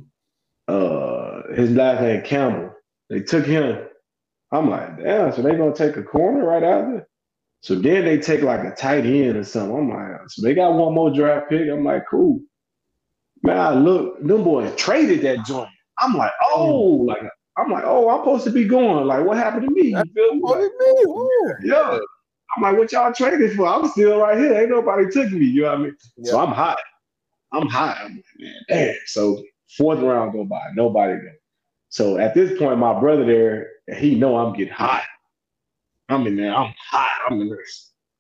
uh, 0.67 1.55
his 1.55 1.71
last 1.71 2.01
name 2.01 2.21
Campbell. 2.23 2.73
They 3.09 3.21
took 3.21 3.45
him. 3.45 3.87
I'm 4.51 4.69
like, 4.69 4.97
damn. 4.97 5.31
So 5.31 5.41
they 5.41 5.51
gonna 5.51 5.73
take 5.73 5.97
a 5.97 6.03
corner 6.03 6.45
right 6.45 6.63
after. 6.63 7.07
So 7.67 7.75
then 7.75 8.05
they 8.05 8.17
take 8.17 8.43
like 8.43 8.61
a 8.61 8.73
tight 8.73 9.05
end 9.05 9.35
or 9.35 9.43
something. 9.43 9.75
I'm 9.77 9.89
like, 9.89 10.21
so 10.29 10.41
they 10.41 10.53
got 10.53 10.71
one 10.71 10.93
more 10.93 11.13
draft 11.13 11.49
pick. 11.49 11.69
I'm 11.69 11.83
like, 11.83 12.03
cool. 12.09 12.39
Man, 13.43 13.57
I 13.57 13.73
look, 13.73 14.25
them 14.25 14.45
boys 14.45 14.73
traded 14.77 15.21
that 15.23 15.45
joint. 15.45 15.67
I'm 15.99 16.13
like, 16.13 16.31
oh, 16.41 17.05
like 17.05 17.23
I'm 17.57 17.69
like, 17.69 17.83
oh, 17.85 18.09
I'm 18.09 18.21
supposed 18.21 18.45
to 18.45 18.51
be 18.51 18.63
going. 18.63 19.05
Like, 19.05 19.25
what 19.25 19.35
happened 19.35 19.67
to 19.67 19.69
me? 19.69 19.89
You 19.89 20.03
feel 20.15 20.35
me? 20.35 20.41
Like, 20.45 20.59
me? 21.59 21.69
Yeah. 21.69 21.99
I'm 22.55 22.63
like, 22.63 22.77
what 22.77 22.89
y'all 22.93 23.11
traded 23.11 23.57
for? 23.57 23.67
I'm 23.67 23.85
still 23.89 24.17
right 24.21 24.37
here. 24.37 24.53
Ain't 24.53 24.69
nobody 24.69 25.09
took 25.11 25.29
me. 25.29 25.47
You 25.47 25.63
know 25.63 25.71
what 25.71 25.77
I 25.77 25.81
mean? 25.81 25.97
Yeah. 26.15 26.31
So 26.31 26.39
I'm 26.39 26.53
hot. 26.53 26.79
I'm 27.51 27.67
hot. 27.67 27.97
I'm 28.01 28.15
like, 28.15 28.23
man, 28.39 28.61
damn. 28.69 28.95
So 29.07 29.43
fourth 29.75 29.99
round 29.99 30.31
go 30.31 30.45
by, 30.45 30.69
nobody 30.73 31.15
go. 31.15 31.31
So 31.89 32.17
at 32.17 32.33
this 32.33 32.57
point, 32.57 32.79
my 32.79 32.97
brother 32.97 33.25
there, 33.25 33.71
he 33.99 34.15
know 34.15 34.37
I'm 34.37 34.53
getting 34.53 34.73
hot. 34.73 35.03
I'm 36.09 36.25
in 36.27 36.35
there. 36.37 36.55
I'm 36.55 36.73
hot. 36.77 37.09
I'm 37.29 37.41
in 37.41 37.49
there, 37.49 37.63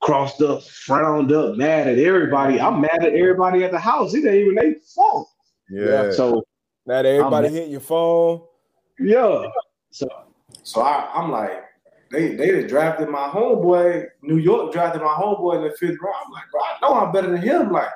crossed 0.01 0.41
up, 0.41 0.63
frowned 0.63 1.31
up, 1.31 1.55
mad 1.55 1.87
at 1.87 1.97
everybody. 1.97 2.59
I'm 2.59 2.81
mad 2.81 3.03
at 3.03 3.13
everybody 3.13 3.63
at 3.63 3.71
the 3.71 3.79
house. 3.79 4.13
It 4.13 4.25
ain't 4.25 4.35
even 4.35 4.55
their 4.55 4.75
fault. 4.93 5.29
Yeah. 5.69 6.11
So 6.11 6.43
now 6.85 6.97
everybody 6.97 7.49
hit 7.49 7.69
your 7.69 7.79
phone. 7.79 8.41
Yeah. 8.99 9.47
So 9.91 10.07
so 10.63 10.81
I, 10.81 11.09
I'm 11.13 11.31
like, 11.31 11.63
they 12.11 12.35
they 12.35 12.65
drafted 12.67 13.09
my 13.09 13.27
homeboy. 13.27 14.05
New 14.21 14.37
York 14.37 14.73
drafted 14.73 15.01
my 15.01 15.13
homeboy 15.13 15.57
in 15.57 15.63
the 15.63 15.75
fifth 15.77 15.97
round. 16.01 16.15
I'm 16.25 16.31
like, 16.31 16.51
bro, 16.51 16.61
I 16.61 16.77
know 16.81 16.99
I'm 16.99 17.11
better 17.11 17.31
than 17.31 17.41
him. 17.41 17.71
Like, 17.71 17.89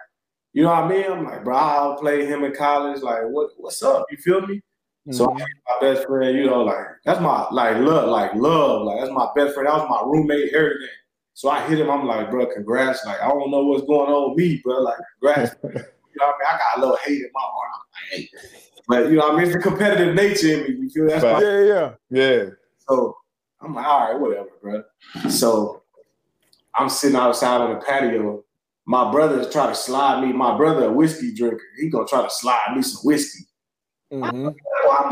you 0.53 0.63
know 0.63 0.69
what 0.69 0.85
I 0.85 0.87
mean? 0.87 1.11
I'm 1.11 1.23
like, 1.25 1.43
bro, 1.43 1.55
I'll 1.55 1.97
play 1.97 2.25
him 2.25 2.43
in 2.43 2.53
college. 2.53 3.01
Like, 3.01 3.23
what 3.25 3.51
what's 3.57 3.81
up? 3.83 4.05
You 4.09 4.17
feel 4.17 4.45
me? 4.45 4.61
Mm-hmm. 5.07 5.13
So 5.13 5.33
I 5.33 5.39
hit 5.39 5.47
my 5.67 5.87
best 5.93 6.07
friend, 6.07 6.37
you 6.37 6.45
know, 6.45 6.61
like 6.63 6.85
that's 7.05 7.19
my 7.19 7.47
like 7.51 7.77
love, 7.77 8.09
like 8.09 8.35
love, 8.35 8.83
like 8.83 8.99
that's 8.99 9.11
my 9.11 9.27
best 9.35 9.55
friend. 9.55 9.67
That 9.67 9.73
was 9.73 9.89
my 9.89 10.01
roommate, 10.05 10.53
everything. 10.53 10.87
So 11.33 11.49
I 11.49 11.67
hit 11.67 11.79
him. 11.79 11.89
I'm 11.89 12.05
like, 12.05 12.29
bro, 12.29 12.45
congrats. 12.45 13.03
Like 13.05 13.19
I 13.19 13.27
don't 13.27 13.49
know 13.49 13.65
what's 13.65 13.85
going 13.87 14.11
on 14.11 14.29
with 14.29 14.37
me, 14.37 14.61
bro. 14.63 14.79
Like 14.81 14.97
congrats. 15.19 15.55
you 15.63 15.69
know 15.69 15.81
what 16.27 16.35
I 16.35 16.37
mean? 16.37 16.47
I 16.47 16.57
got 16.57 16.77
a 16.77 16.81
little 16.81 16.97
hate 17.03 17.21
in 17.21 17.29
my 17.33 17.41
heart. 17.41 17.69
I'm 17.73 18.19
like, 18.19 18.29
hey. 18.29 18.29
But 18.87 19.09
you 19.09 19.17
know, 19.17 19.31
I 19.31 19.35
mean, 19.35 19.45
it's 19.45 19.55
the 19.55 19.61
competitive 19.61 20.13
nature 20.13 20.53
in 20.53 20.63
me. 20.63 20.83
You 20.83 20.89
feel 20.89 21.07
that's 21.07 21.23
right. 21.23 21.41
yeah, 21.41 21.63
yeah, 21.63 21.91
yeah. 22.11 22.49
So 22.87 23.17
I'm 23.61 23.73
like, 23.73 23.85
all 23.85 24.11
right, 24.11 24.19
whatever, 24.19 24.49
bro. 24.61 24.83
So 25.29 25.81
I'm 26.75 26.89
sitting 26.89 27.17
outside 27.17 27.61
on 27.61 27.73
the 27.73 27.79
patio. 27.83 28.43
My 28.85 29.11
brother 29.11 29.39
is 29.39 29.49
trying 29.51 29.69
to 29.69 29.75
slide 29.75 30.21
me. 30.21 30.33
My 30.33 30.57
brother, 30.57 30.85
a 30.85 30.91
whiskey 30.91 31.33
drinker, 31.33 31.61
he 31.79 31.89
gonna 31.89 32.07
try 32.07 32.21
to 32.21 32.29
slide 32.29 32.73
me 32.75 32.81
some 32.81 33.01
whiskey. 33.03 33.45
Mm-hmm. 34.11 34.49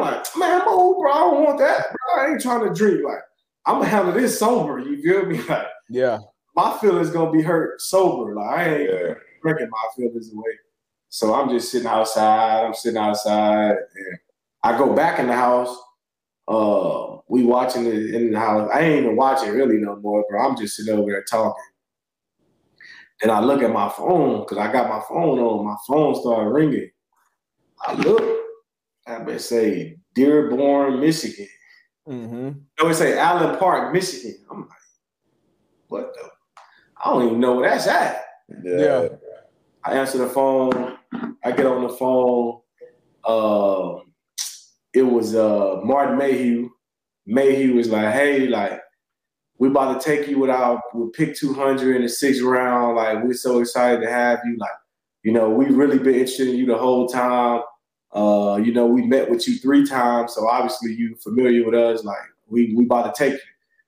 I'm 0.02 0.14
like, 0.14 0.26
man, 0.38 0.60
move, 0.66 0.98
bro. 1.00 1.12
I 1.12 1.18
don't 1.18 1.44
want 1.44 1.60
that, 1.60 1.86
bro. 1.90 2.24
I 2.24 2.32
ain't 2.32 2.42
trying 2.42 2.68
to 2.68 2.74
drink. 2.74 3.04
Like, 3.04 3.20
I'm 3.66 3.76
gonna 3.76 3.90
handle 3.90 4.14
this 4.14 4.40
sober. 4.40 4.80
You 4.80 5.02
feel 5.02 5.26
me? 5.26 5.42
Like, 5.50 5.68
yeah, 5.90 6.20
my 6.56 6.78
feelings 6.80 7.10
gonna 7.10 7.32
be 7.32 7.42
hurt 7.42 7.82
sober. 7.82 8.36
Like, 8.36 8.60
I 8.60 8.76
ain't 8.76 8.90
yeah. 8.90 9.14
drinking 9.42 9.70
my 9.70 9.88
feelings 9.96 10.32
away. 10.34 10.52
So 11.10 11.34
I'm 11.34 11.50
just 11.50 11.72
sitting 11.72 11.88
outside. 11.88 12.66
I'm 12.66 12.74
sitting 12.74 13.00
outside, 13.00 13.72
and 13.72 14.20
I 14.64 14.78
go 14.78 14.94
back 14.94 15.20
in 15.20 15.28
the 15.28 15.34
house. 15.34 15.76
Uh, 16.48 17.18
we 17.28 17.44
watching 17.44 17.86
it 17.86 18.14
in 18.14 18.32
the 18.32 18.40
house. 18.40 18.70
I 18.74 18.82
ain't 18.82 19.04
even 19.04 19.16
watching 19.16 19.52
really 19.52 19.78
no 19.78 19.96
more, 19.98 20.24
bro. 20.30 20.48
I'm 20.48 20.58
just 20.58 20.76
sitting 20.76 20.98
over 20.98 21.12
there 21.12 21.24
talking. 21.24 21.64
Then 23.22 23.32
I 23.32 23.40
look 23.42 23.62
at 23.62 23.72
my 23.72 23.90
phone 23.90 24.42
because 24.42 24.58
I 24.58 24.72
got 24.72 24.88
my 24.88 25.02
phone 25.08 25.40
on. 25.40 25.66
My 25.66 25.76
phone 25.88 26.16
started 26.16 26.50
ringing. 26.50 26.90
I 27.86 27.94
look. 27.94 28.39
I 29.10 29.20
better 29.20 29.40
say 29.40 29.98
Dearborn, 30.14 31.00
Michigan. 31.00 31.48
Mm-hmm. 32.08 32.50
No, 32.82 32.90
it 32.90 32.94
say 32.96 33.18
Allen 33.18 33.58
Park, 33.58 33.94
Michigan. 33.94 34.36
I'm 34.52 34.62
like, 34.62 34.70
what 35.88 36.14
the? 36.14 36.30
I 37.04 37.10
don't 37.12 37.26
even 37.28 37.40
know 37.40 37.56
where 37.56 37.70
that's 37.70 37.88
at. 37.88 38.24
Yeah. 38.64 38.80
yeah. 38.82 39.08
I 39.84 39.94
answer 39.94 40.18
the 40.18 40.30
phone. 40.30 40.98
I 41.44 41.52
get 41.52 41.66
on 41.66 41.84
the 41.84 41.90
phone. 41.90 42.60
Uh, 43.24 44.00
it 44.94 45.04
was 45.04 45.36
uh, 45.36 45.80
Martin 45.84 46.18
Mayhew. 46.18 46.70
Mayhew 47.26 47.76
was 47.76 47.90
like, 47.90 48.14
"Hey, 48.14 48.48
like, 48.48 48.82
we 49.60 49.68
about 49.68 50.00
to 50.00 50.06
take 50.06 50.28
you 50.28 50.40
with 50.40 50.50
our 50.50 50.82
with 50.94 51.14
pick 51.14 51.36
200 51.36 51.96
in 51.96 52.02
the 52.02 52.10
sixth 52.10 52.42
round. 52.42 52.96
Like, 52.96 53.24
we're 53.24 53.34
so 53.34 53.60
excited 53.60 54.02
to 54.02 54.12
have 54.12 54.40
you. 54.46 54.58
Like, 54.58 54.72
you 55.24 55.32
know, 55.32 55.50
we've 55.50 55.76
really 55.76 56.00
been 56.00 56.16
interested 56.16 56.48
in 56.48 56.56
you 56.56 56.66
the 56.66 56.78
whole 56.78 57.08
time. 57.08 57.62
Uh, 58.12 58.60
you 58.64 58.74
know, 58.74 58.88
we 58.88 59.04
met 59.04 59.30
with 59.30 59.48
you 59.48 59.58
three 59.58 59.86
times, 59.86 60.34
so 60.34 60.48
obviously 60.48 60.94
you 60.94 61.16
familiar 61.16 61.66
with 61.66 61.76
us. 61.76 62.04
Like, 62.04 62.18
we 62.48 62.74
we 62.74 62.86
about 62.86 63.14
to 63.14 63.24
take 63.24 63.34
you. 63.34 63.40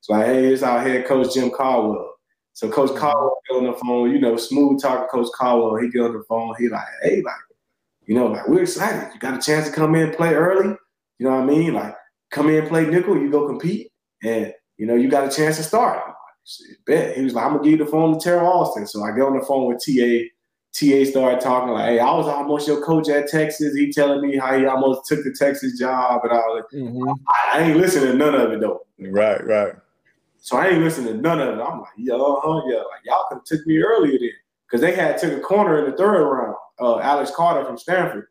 So 0.02 0.14
like, 0.14 0.26
hey, 0.26 0.48
it's 0.48 0.64
our 0.64 0.82
head 0.82 1.06
coach 1.06 1.34
Jim 1.34 1.52
Caldwell. 1.52 2.16
So 2.54 2.70
Coach 2.70 2.90
mm-hmm. 2.90 3.00
Caldwell 3.00 3.42
get 3.50 3.58
on 3.58 3.66
the 3.66 3.74
phone, 3.74 4.12
you 4.12 4.20
know, 4.20 4.36
smooth 4.38 4.82
talking 4.82 5.08
Coach 5.08 5.28
Caldwell. 5.36 5.82
He 5.82 5.90
get 5.90 6.02
on 6.02 6.14
the 6.14 6.24
phone. 6.28 6.54
He 6.60 6.70
like, 6.70 6.84
hey, 7.02 7.22
like, 7.22 7.36
you 8.06 8.16
know, 8.16 8.28
like 8.28 8.48
we're 8.48 8.64
excited. 8.64 9.10
You 9.14 9.20
got 9.20 9.38
a 9.38 9.42
chance 9.42 9.68
to 9.68 9.74
come 9.74 9.96
in 9.96 10.10
and 10.10 10.18
play 10.18 10.34
early. 10.34 10.76
You 11.18 11.28
know 11.28 11.32
what 11.32 11.44
I 11.44 11.46
mean? 11.46 11.74
Like, 11.74 11.96
come 12.30 12.50
in, 12.50 12.68
play 12.68 12.86
nickel. 12.86 13.18
You 13.18 13.32
go 13.32 13.48
compete, 13.48 13.92
and 14.24 14.54
you 14.78 14.86
know 14.86 14.96
you 14.96 15.10
got 15.10 15.32
a 15.32 15.36
chance 15.36 15.58
to 15.58 15.64
start. 15.64 16.02
Like, 16.08 16.16
Bet 16.88 17.16
he 17.16 17.24
was 17.24 17.36
like, 17.36 17.46
I'm 17.46 17.54
gonna 17.54 17.64
give 17.64 17.80
you 17.80 17.86
the 17.86 17.92
phone 17.92 18.18
to 18.18 18.30
Teryl 18.30 18.44
Austin. 18.44 18.88
So 18.88 19.04
I 19.04 19.12
get 19.12 19.22
on 19.22 19.38
the 19.38 19.46
phone 19.46 19.68
with 19.68 19.78
TA. 19.78 20.28
TA 20.74 21.04
started 21.04 21.42
talking 21.42 21.74
like, 21.74 21.86
"Hey, 21.86 22.00
I 22.00 22.12
was 22.14 22.28
almost 22.28 22.68
your 22.68 22.84
coach 22.84 23.10
at 23.10 23.28
Texas. 23.28 23.76
He 23.76 23.92
telling 23.92 24.22
me 24.22 24.38
how 24.38 24.58
he 24.58 24.66
almost 24.66 25.06
took 25.06 25.24
the 25.24 25.36
Texas 25.38 25.78
job 25.78 26.22
and 26.24 26.32
all 26.32 26.56
that. 26.56 26.76
Mm-hmm. 26.76 27.10
I, 27.28 27.60
I 27.60 27.64
ain't 27.64 27.78
listening 27.78 28.12
to 28.12 28.18
none 28.18 28.36
of 28.36 28.52
it 28.52 28.62
though. 28.62 28.86
Right, 29.00 29.46
right. 29.46 29.74
So 30.40 30.58
I 30.58 30.70
ain't 30.70 30.84
listening 30.84 31.14
to 31.14 31.22
none 31.22 31.40
of 31.42 31.60
it. 31.60 31.62
I'm 31.62 31.82
like, 31.82 31.90
yeah, 31.98 32.16
uh-huh, 32.16 32.62
yeah. 32.68 32.78
Like 32.78 33.06
y'all 33.06 33.26
could 33.30 33.36
have 33.36 33.44
took 33.44 33.66
me 33.68 33.78
earlier 33.80 34.18
then. 34.18 34.32
Because 34.66 34.82
they 34.82 34.96
had 34.96 35.18
took 35.18 35.34
a 35.34 35.42
corner 35.42 35.80
in 35.80 35.92
the 35.92 35.98
third 35.98 36.24
round, 36.24 36.56
uh, 36.80 37.00
Alex 37.00 37.32
Carter 37.36 37.66
from 37.66 37.78
Stanford. 37.78 38.28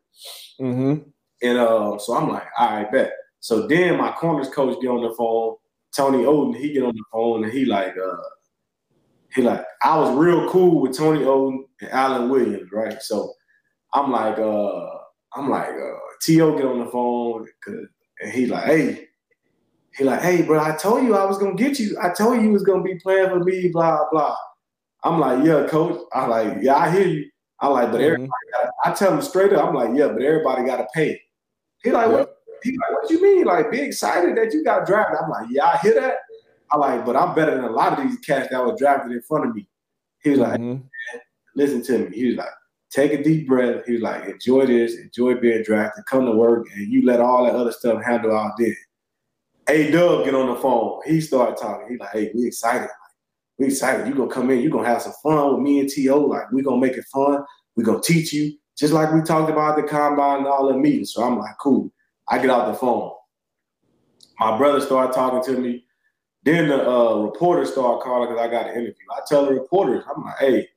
Mm-hmm. 0.59 1.07
And 1.43 1.57
uh, 1.57 1.99
so 1.99 2.15
I'm 2.15 2.29
like, 2.29 2.47
all 2.57 2.71
right, 2.71 2.91
bet. 2.91 3.13
So 3.39 3.67
then 3.67 3.97
my 3.97 4.11
corners 4.11 4.49
coach 4.49 4.81
get 4.81 4.89
on 4.89 5.01
the 5.01 5.13
phone, 5.15 5.55
Tony 5.95 6.23
Oden, 6.23 6.55
he 6.55 6.73
get 6.73 6.83
on 6.83 6.95
the 6.95 7.03
phone 7.11 7.43
and 7.43 7.53
he 7.53 7.65
like, 7.65 7.95
uh, 7.97 8.17
he 9.33 9.41
like, 9.41 9.63
I 9.83 9.97
was 9.97 10.15
real 10.15 10.49
cool 10.49 10.81
with 10.81 10.97
Tony 10.97 11.21
Oden 11.21 11.63
and 11.81 11.89
Alan 11.91 12.29
Williams, 12.29 12.71
right? 12.71 13.01
So 13.01 13.33
I'm 13.93 14.11
like, 14.11 14.37
uh, 14.37 14.87
I'm 15.33 15.49
like, 15.49 15.69
uh, 15.69 15.97
T.O. 16.21 16.57
get 16.57 16.65
on 16.65 16.79
the 16.79 16.87
phone 16.87 17.47
and 18.21 18.31
he 18.31 18.45
like, 18.45 18.65
hey, 18.65 19.07
He 19.95 20.03
like, 20.03 20.21
hey, 20.21 20.41
bro, 20.41 20.63
I 20.63 20.75
told 20.75 21.03
you 21.03 21.15
I 21.15 21.25
was 21.25 21.37
gonna 21.37 21.55
get 21.55 21.79
you. 21.79 21.97
I 22.01 22.13
told 22.13 22.37
you 22.37 22.43
you 22.43 22.51
was 22.51 22.63
gonna 22.63 22.83
be 22.83 22.99
playing 22.99 23.29
for 23.29 23.39
me, 23.39 23.69
blah 23.69 24.05
blah. 24.11 24.35
I'm 25.03 25.19
like, 25.19 25.43
yeah, 25.45 25.67
coach. 25.67 25.99
I 26.13 26.27
like, 26.27 26.57
yeah, 26.61 26.75
I 26.75 26.91
hear 26.91 27.07
you. 27.07 27.29
I 27.59 27.67
like, 27.67 27.91
but 27.91 27.97
mm-hmm. 27.97 28.05
everybody. 28.05 28.29
Gotta, 28.53 28.71
I 28.85 28.91
tell 28.91 29.13
him 29.13 29.21
straight 29.21 29.53
up. 29.53 29.67
I'm 29.67 29.75
like, 29.75 29.89
yeah, 29.93 30.07
but 30.07 30.21
everybody 30.21 30.65
got 30.65 30.77
to 30.77 30.87
pay. 30.93 31.19
He 31.83 31.91
like, 31.91 32.09
yep. 32.09 32.19
what? 32.19 32.35
He 32.63 32.71
like, 32.71 32.91
what 32.91 33.09
you 33.09 33.21
mean? 33.21 33.45
Like, 33.45 33.71
be 33.71 33.81
excited 33.81 34.37
that 34.37 34.53
you 34.53 34.63
got 34.63 34.85
drafted. 34.85 35.17
I'm 35.23 35.29
like, 35.29 35.47
yeah, 35.49 35.65
I 35.65 35.77
hear 35.77 35.95
that. 35.95 36.15
I 36.71 36.77
like, 36.77 37.05
but 37.05 37.15
I'm 37.15 37.35
better 37.35 37.55
than 37.55 37.65
a 37.65 37.71
lot 37.71 37.97
of 37.97 38.07
these 38.07 38.19
cats 38.19 38.49
that 38.51 38.65
were 38.65 38.75
drafted 38.77 39.11
in 39.11 39.21
front 39.21 39.49
of 39.49 39.55
me. 39.55 39.67
He 40.23 40.31
was 40.31 40.39
like, 40.39 40.59
mm-hmm. 40.59 40.85
listen 41.55 41.83
to 41.83 42.09
me. 42.09 42.15
He 42.15 42.27
was 42.27 42.35
like, 42.37 42.49
take 42.91 43.13
a 43.13 43.23
deep 43.23 43.47
breath. 43.47 43.85
He 43.85 43.93
was 43.93 44.01
like, 44.01 44.25
enjoy 44.25 44.67
this, 44.67 44.97
enjoy 44.97 45.35
being 45.35 45.63
drafted, 45.63 46.05
come 46.05 46.25
to 46.25 46.31
work, 46.31 46.67
and 46.75 46.91
you 46.91 47.05
let 47.05 47.19
all 47.19 47.45
that 47.45 47.55
other 47.55 47.71
stuff 47.71 48.03
handle 48.03 48.35
out 48.37 48.53
there. 48.57 48.75
Hey, 49.67 49.91
Doug, 49.91 50.25
get 50.25 50.35
on 50.35 50.47
the 50.47 50.55
phone. 50.55 51.01
He 51.05 51.21
started 51.21 51.57
talking. 51.57 51.87
He 51.89 51.97
like, 51.97 52.11
hey, 52.11 52.31
we 52.33 52.47
excited. 52.47 52.89
we 53.57 53.67
excited. 53.67 54.07
You 54.07 54.15
gonna 54.15 54.31
come 54.31 54.49
in, 54.49 54.59
you 54.59 54.69
gonna 54.69 54.87
have 54.87 55.01
some 55.01 55.13
fun 55.23 55.53
with 55.53 55.61
me 55.61 55.79
and 55.79 55.89
T.O. 55.89 56.19
Like, 56.19 56.51
we 56.51 56.61
gonna 56.61 56.81
make 56.81 56.97
it 56.97 57.05
fun. 57.05 57.43
we 57.75 57.83
gonna 57.83 58.01
teach 58.01 58.33
you. 58.33 58.53
Just 58.77 58.93
like 58.93 59.13
we 59.13 59.21
talked 59.21 59.49
about 59.49 59.75
the 59.75 59.83
combine 59.83 60.39
and 60.39 60.47
all 60.47 60.67
the 60.67 60.77
meetings. 60.77 61.13
So 61.13 61.23
I'm 61.23 61.37
like, 61.37 61.55
cool. 61.59 61.91
I 62.27 62.39
get 62.39 62.49
out 62.49 62.67
the 62.67 62.73
phone. 62.73 63.11
My 64.39 64.57
brother 64.57 64.81
started 64.81 65.13
talking 65.13 65.43
to 65.53 65.59
me. 65.59 65.85
Then 66.43 66.69
the 66.69 66.89
uh, 66.89 67.15
reporter 67.17 67.65
started 67.65 68.03
calling 68.03 68.29
because 68.29 68.43
I 68.43 68.51
got 68.51 68.67
an 68.67 68.73
interview. 68.73 68.93
I 69.11 69.19
tell 69.27 69.45
the 69.45 69.53
reporters, 69.53 70.03
I'm 70.13 70.23
like, 70.23 70.37
hey, 70.39 70.67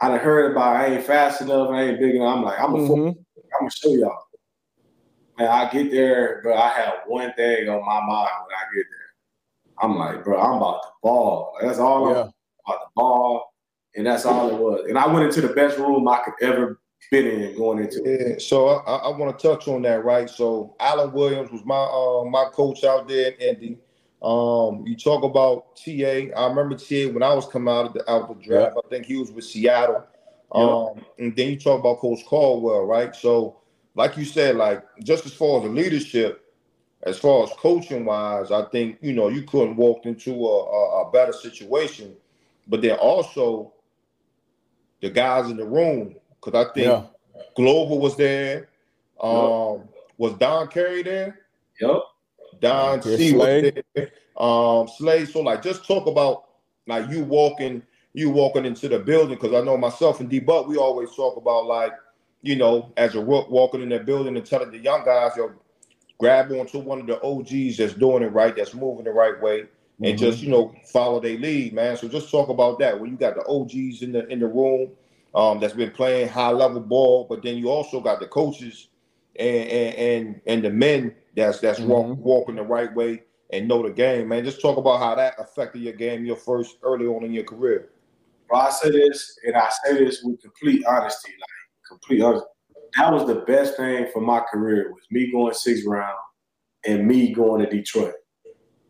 I 0.00 0.08
done 0.08 0.18
heard 0.18 0.52
about 0.52 0.76
I 0.76 0.86
ain't 0.86 1.04
fast 1.04 1.40
enough, 1.40 1.70
I 1.70 1.82
ain't 1.82 2.00
big 2.00 2.16
enough. 2.16 2.36
I'm 2.36 2.42
like, 2.42 2.58
I'm 2.58 2.72
mm-hmm. 2.72 3.08
I'm 3.08 3.60
gonna 3.60 3.70
show 3.70 3.94
y'all. 3.94 4.18
Man, 5.38 5.48
I 5.48 5.70
get 5.70 5.90
there, 5.90 6.40
bro. 6.42 6.56
I 6.56 6.68
have 6.70 6.94
one 7.06 7.32
thing 7.34 7.68
on 7.68 7.84
my 7.84 8.00
mind 8.00 8.30
when 8.46 8.56
I 8.56 8.74
get 8.74 8.84
there. 8.90 9.80
I'm 9.82 9.96
like, 9.96 10.24
bro, 10.24 10.40
I'm 10.40 10.56
about 10.56 10.82
to 10.82 10.88
ball. 11.02 11.56
That's 11.60 11.78
all 11.78 12.10
yeah. 12.10 12.22
I'm 12.22 12.32
about 12.66 12.80
to 12.80 12.90
ball, 12.96 13.54
and 13.94 14.06
that's 14.06 14.24
all 14.24 14.48
it 14.50 14.58
was. 14.58 14.86
And 14.88 14.98
I 14.98 15.06
went 15.06 15.26
into 15.26 15.40
the 15.40 15.54
best 15.54 15.78
room 15.78 16.08
I 16.08 16.22
could 16.24 16.34
ever 16.40 16.80
been 17.10 17.26
in 17.26 17.56
going 17.56 17.80
into. 17.80 18.02
Yeah. 18.04 18.38
So 18.38 18.68
I, 18.68 18.96
I 18.96 19.16
want 19.16 19.36
to 19.36 19.48
touch 19.48 19.68
on 19.68 19.82
that, 19.82 20.04
right? 20.04 20.28
So 20.28 20.76
Alan 20.80 21.12
Williams 21.12 21.50
was 21.50 21.64
my 21.64 21.76
uh, 21.76 22.24
my 22.28 22.50
coach 22.52 22.84
out 22.84 23.08
there 23.08 23.32
in 23.32 23.40
Indy. 23.40 23.78
Um, 24.24 24.86
you 24.86 24.96
talk 24.96 25.22
about 25.22 25.76
TA. 25.76 26.32
I 26.34 26.46
remember 26.48 26.76
TA 26.76 27.12
when 27.12 27.22
I 27.22 27.34
was 27.34 27.46
coming 27.46 27.72
out 27.72 27.86
of 27.86 27.92
the 27.92 28.10
out 28.10 28.22
of 28.22 28.38
the 28.38 28.42
draft. 28.42 28.76
I 28.82 28.88
think 28.88 29.04
he 29.04 29.16
was 29.16 29.30
with 29.30 29.44
Seattle. 29.44 30.02
Um, 30.50 31.04
and 31.18 31.36
then 31.36 31.50
you 31.50 31.58
talk 31.58 31.80
about 31.80 31.98
Coach 31.98 32.24
Caldwell, 32.24 32.86
right? 32.86 33.14
So, 33.14 33.56
like 33.94 34.16
you 34.16 34.24
said, 34.24 34.56
like 34.56 34.82
just 35.02 35.26
as 35.26 35.34
far 35.34 35.58
as 35.58 35.64
the 35.64 35.68
leadership, 35.68 36.54
as 37.02 37.18
far 37.18 37.44
as 37.44 37.50
coaching 37.58 38.06
wise, 38.06 38.50
I 38.50 38.64
think 38.66 38.96
you 39.02 39.12
know 39.12 39.28
you 39.28 39.42
couldn't 39.42 39.76
walk 39.76 40.06
into 40.06 40.32
a, 40.32 40.64
a, 40.64 41.02
a 41.02 41.10
better 41.10 41.32
situation. 41.32 42.16
But 42.66 42.80
then 42.80 42.92
also 42.92 43.74
the 45.02 45.10
guys 45.10 45.50
in 45.50 45.58
the 45.58 45.66
room, 45.66 46.16
because 46.40 46.66
I 46.66 46.72
think 46.72 46.86
yeah. 46.86 47.02
Glover 47.56 47.96
was 47.96 48.16
there. 48.16 48.68
Um, 49.20 49.32
yep. 49.32 49.88
was 50.16 50.32
Don 50.34 50.68
Carey 50.68 51.02
there? 51.02 51.40
Yep. 51.78 52.00
Don 52.60 53.02
C 53.02 53.32
was 53.34 53.72
there. 53.94 54.10
Um, 54.36 54.88
Slay. 54.88 55.24
So 55.26 55.40
like, 55.40 55.62
just 55.62 55.86
talk 55.86 56.06
about 56.06 56.44
like 56.86 57.08
you 57.10 57.22
walking, 57.22 57.82
you 58.12 58.30
walking 58.30 58.64
into 58.64 58.88
the 58.88 58.98
building 58.98 59.36
because 59.36 59.54
I 59.54 59.64
know 59.64 59.76
myself 59.76 60.20
and 60.20 60.28
D 60.28 60.40
Buck, 60.40 60.66
we 60.66 60.76
always 60.76 61.14
talk 61.14 61.36
about 61.36 61.66
like, 61.66 61.92
you 62.42 62.56
know, 62.56 62.92
as 62.96 63.14
a 63.14 63.24
rook 63.24 63.48
walking 63.50 63.82
in 63.82 63.88
that 63.90 64.06
building 64.06 64.36
and 64.36 64.44
telling 64.44 64.70
the 64.70 64.78
young 64.78 65.04
guys, 65.04 65.32
yo, 65.36 65.52
grab 66.18 66.50
onto 66.52 66.78
one 66.78 67.00
of 67.00 67.06
the 67.06 67.20
OGs 67.22 67.76
that's 67.76 67.94
doing 67.94 68.22
it 68.22 68.32
right, 68.32 68.54
that's 68.54 68.74
moving 68.74 69.04
the 69.04 69.10
right 69.10 69.40
way, 69.40 69.60
and 69.60 69.68
mm-hmm. 69.98 70.16
just 70.16 70.40
you 70.40 70.50
know 70.50 70.74
follow 70.92 71.20
their 71.20 71.38
lead, 71.38 71.72
man. 71.72 71.96
So 71.96 72.08
just 72.08 72.30
talk 72.30 72.48
about 72.48 72.78
that 72.80 72.98
when 72.98 73.10
you 73.10 73.16
got 73.16 73.34
the 73.34 73.44
OGs 73.46 74.02
in 74.02 74.12
the 74.12 74.26
in 74.28 74.40
the 74.40 74.46
room 74.46 74.90
um, 75.34 75.60
that's 75.60 75.74
been 75.74 75.90
playing 75.90 76.28
high 76.28 76.50
level 76.50 76.80
ball, 76.80 77.26
but 77.28 77.42
then 77.42 77.56
you 77.56 77.70
also 77.70 78.00
got 78.00 78.20
the 78.20 78.26
coaches 78.26 78.88
and 79.36 79.68
and 79.68 79.94
and, 79.94 80.40
and 80.46 80.64
the 80.64 80.70
men 80.70 81.14
that's 81.36 81.60
that's 81.60 81.80
mm-hmm. 81.80 81.88
walk, 81.88 82.18
walking 82.18 82.56
the 82.56 82.62
right 82.62 82.94
way 82.94 83.22
and 83.52 83.68
know 83.68 83.82
the 83.82 83.90
game, 83.92 84.28
man. 84.28 84.44
Just 84.44 84.60
talk 84.60 84.76
about 84.76 84.98
how 84.98 85.14
that 85.14 85.34
affected 85.38 85.82
your 85.82 85.92
game, 85.92 86.24
your 86.24 86.36
first 86.36 86.76
early 86.82 87.06
on 87.06 87.24
in 87.24 87.32
your 87.32 87.44
career. 87.44 87.90
Bro, 88.48 88.58
I 88.58 88.70
say 88.70 88.90
this, 88.90 89.38
and 89.46 89.56
I 89.56 89.70
say 89.84 90.04
this 90.04 90.22
with 90.22 90.40
complete 90.40 90.84
honesty, 90.86 91.32
like 91.40 91.88
complete 91.88 92.22
honesty. 92.22 92.46
That 92.96 93.12
was 93.12 93.26
the 93.26 93.40
best 93.46 93.76
thing 93.76 94.08
for 94.12 94.20
my 94.20 94.40
career 94.40 94.92
was 94.92 95.02
me 95.10 95.30
going 95.32 95.54
six 95.54 95.84
round 95.84 96.16
and 96.86 97.06
me 97.06 97.32
going 97.32 97.64
to 97.64 97.70
Detroit. 97.70 98.14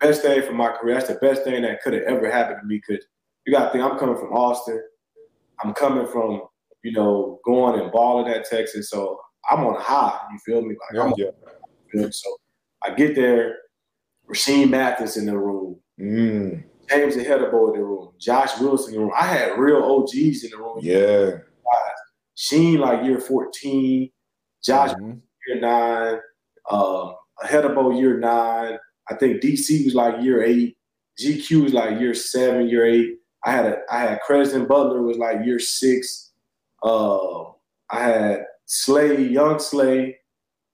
Best 0.01 0.23
thing 0.23 0.43
for 0.43 0.53
my 0.53 0.73
career. 0.73 0.95
That's 0.95 1.09
the 1.09 1.15
best 1.15 1.45
thing 1.45 1.63
that 1.63 1.83
could 1.83 1.95
have 1.95 2.03
ever 2.03 2.31
happened 2.31 2.59
to 2.61 2.67
me. 2.67 2.81
Cause 2.81 2.99
you 3.47 3.53
got 3.53 3.67
to 3.67 3.71
think 3.71 3.85
I'm 3.85 3.99
coming 3.99 4.17
from 4.17 4.33
Austin. 4.33 4.83
I'm 5.63 5.73
coming 5.73 6.07
from 6.07 6.43
you 6.83 6.93
know 6.93 7.41
going 7.45 7.81
and 7.81 7.93
balling 7.93 8.31
at 8.33 8.45
Texas, 8.45 8.91
so 8.91 9.19
I'm 9.51 9.65
on 9.65 9.77
a 9.77 9.81
high. 9.81 10.19
You 10.33 10.39
feel 10.45 10.63
me? 10.63 10.77
Like 10.93 11.17
yeah, 11.19 11.25
yeah. 11.27 11.51
So 12.11 12.37
I 12.83 12.95
get 12.95 13.15
there 13.15 13.57
Rashean 14.29 14.71
Mathis 14.71 15.17
in 15.17 15.27
the 15.27 15.37
room. 15.37 15.81
Mm. 16.01 16.65
James 16.91 17.17
Ihedigbo 17.17 17.75
in 17.75 17.81
the 17.81 17.85
room. 17.85 18.13
Josh 18.19 18.59
Wilson 18.61 18.95
in 18.95 19.01
the 19.01 19.07
room. 19.07 19.15
I 19.17 19.27
had 19.27 19.59
real 19.59 19.83
OGs 19.83 20.45
in 20.45 20.51
the 20.51 20.59
room. 20.59 20.79
Yeah. 20.81 21.39
Sheen 22.37 22.81
like 22.81 23.05
year 23.05 23.21
14. 23.21 24.11
Josh 24.63 24.91
mm-hmm. 24.91 25.19
year 25.47 25.61
nine. 25.61 26.21
Um, 26.71 27.15
Ihedigbo 27.45 27.99
year 27.99 28.19
nine. 28.19 28.79
I 29.11 29.15
think 29.15 29.43
DC 29.43 29.85
was 29.85 29.95
like 29.95 30.23
year 30.23 30.43
eight. 30.43 30.77
GQ 31.21 31.65
was 31.65 31.73
like 31.73 32.01
year 32.01 32.15
seven, 32.15 32.69
year 32.69 32.87
eight. 32.87 33.19
I 33.45 33.53
had 33.53 33.67
a 33.67 33.79
I 33.91 33.99
had 34.01 34.21
Crezdon 34.27 34.67
Butler 34.67 35.03
was 35.03 35.19
like 35.19 35.45
year 35.45 35.59
six. 35.59 36.33
Uh, 36.83 37.45
I 37.91 38.01
had 38.01 38.45
Slay, 38.67 39.23
young 39.23 39.59
Slay, 39.59 40.19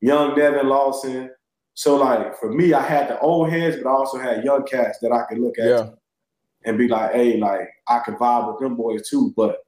young 0.00 0.36
Nevin 0.36 0.68
Lawson, 0.68 1.30
so 1.74 1.96
like 1.96 2.36
for 2.36 2.52
me, 2.52 2.74
I 2.74 2.82
had 2.82 3.08
the 3.08 3.18
old 3.20 3.50
heads, 3.50 3.78
but 3.82 3.88
I 3.88 3.92
also 3.92 4.18
had 4.18 4.44
young 4.44 4.64
cats 4.64 4.98
that 5.00 5.12
I 5.12 5.22
could 5.28 5.38
look 5.38 5.58
at 5.58 5.66
yeah. 5.66 5.86
and 6.64 6.76
be 6.76 6.88
like, 6.88 7.12
hey, 7.12 7.38
like 7.38 7.68
I 7.88 8.00
could 8.00 8.16
vibe 8.16 8.52
with 8.52 8.60
them 8.60 8.76
boys 8.76 9.08
too. 9.08 9.32
But 9.36 9.58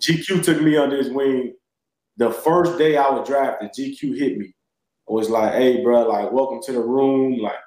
GQ 0.00 0.42
took 0.42 0.62
me 0.62 0.76
under 0.76 0.96
his 0.96 1.10
wing. 1.10 1.54
The 2.16 2.30
first 2.30 2.78
day 2.78 2.96
I 2.96 3.10
was 3.10 3.28
drafted, 3.28 3.70
GQ 3.78 4.18
hit 4.18 4.38
me. 4.38 4.46
It 4.46 5.12
was 5.12 5.28
like, 5.28 5.52
hey, 5.52 5.82
bro, 5.82 6.08
like 6.08 6.32
welcome 6.32 6.60
to 6.62 6.72
the 6.72 6.80
room. 6.80 7.38
Like 7.38 7.58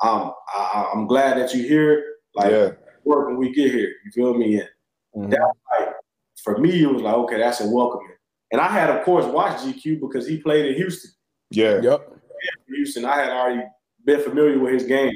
I'm 0.00 0.30
I, 0.54 0.90
am 0.94 1.06
glad 1.06 1.38
that 1.38 1.54
you're 1.54 1.66
here. 1.66 2.04
Like 2.34 2.52
yeah. 2.52 2.70
work 3.04 3.26
when 3.26 3.38
we 3.38 3.52
get 3.52 3.72
here. 3.72 3.92
You 4.04 4.12
feel 4.12 4.34
me? 4.34 4.56
And 4.56 4.68
mm-hmm. 5.16 5.30
that 5.30 5.52
like 5.80 5.94
for 6.44 6.58
me, 6.58 6.82
it 6.82 6.92
was 6.92 7.02
like, 7.02 7.14
okay, 7.14 7.38
that's 7.38 7.60
a 7.60 7.68
welcoming. 7.68 8.06
And 8.52 8.60
I 8.60 8.68
had, 8.68 8.90
of 8.90 9.04
course, 9.04 9.24
watched 9.26 9.64
GQ 9.64 10.00
because 10.00 10.26
he 10.28 10.38
played 10.38 10.66
in 10.66 10.74
Houston. 10.74 11.10
Yeah. 11.50 11.80
Yep. 11.80 12.16
Houston, 12.68 13.04
I 13.04 13.16
had 13.16 13.30
already 13.30 13.62
been 14.04 14.22
familiar 14.22 14.58
with 14.58 14.72
his 14.72 14.84
game. 14.84 15.12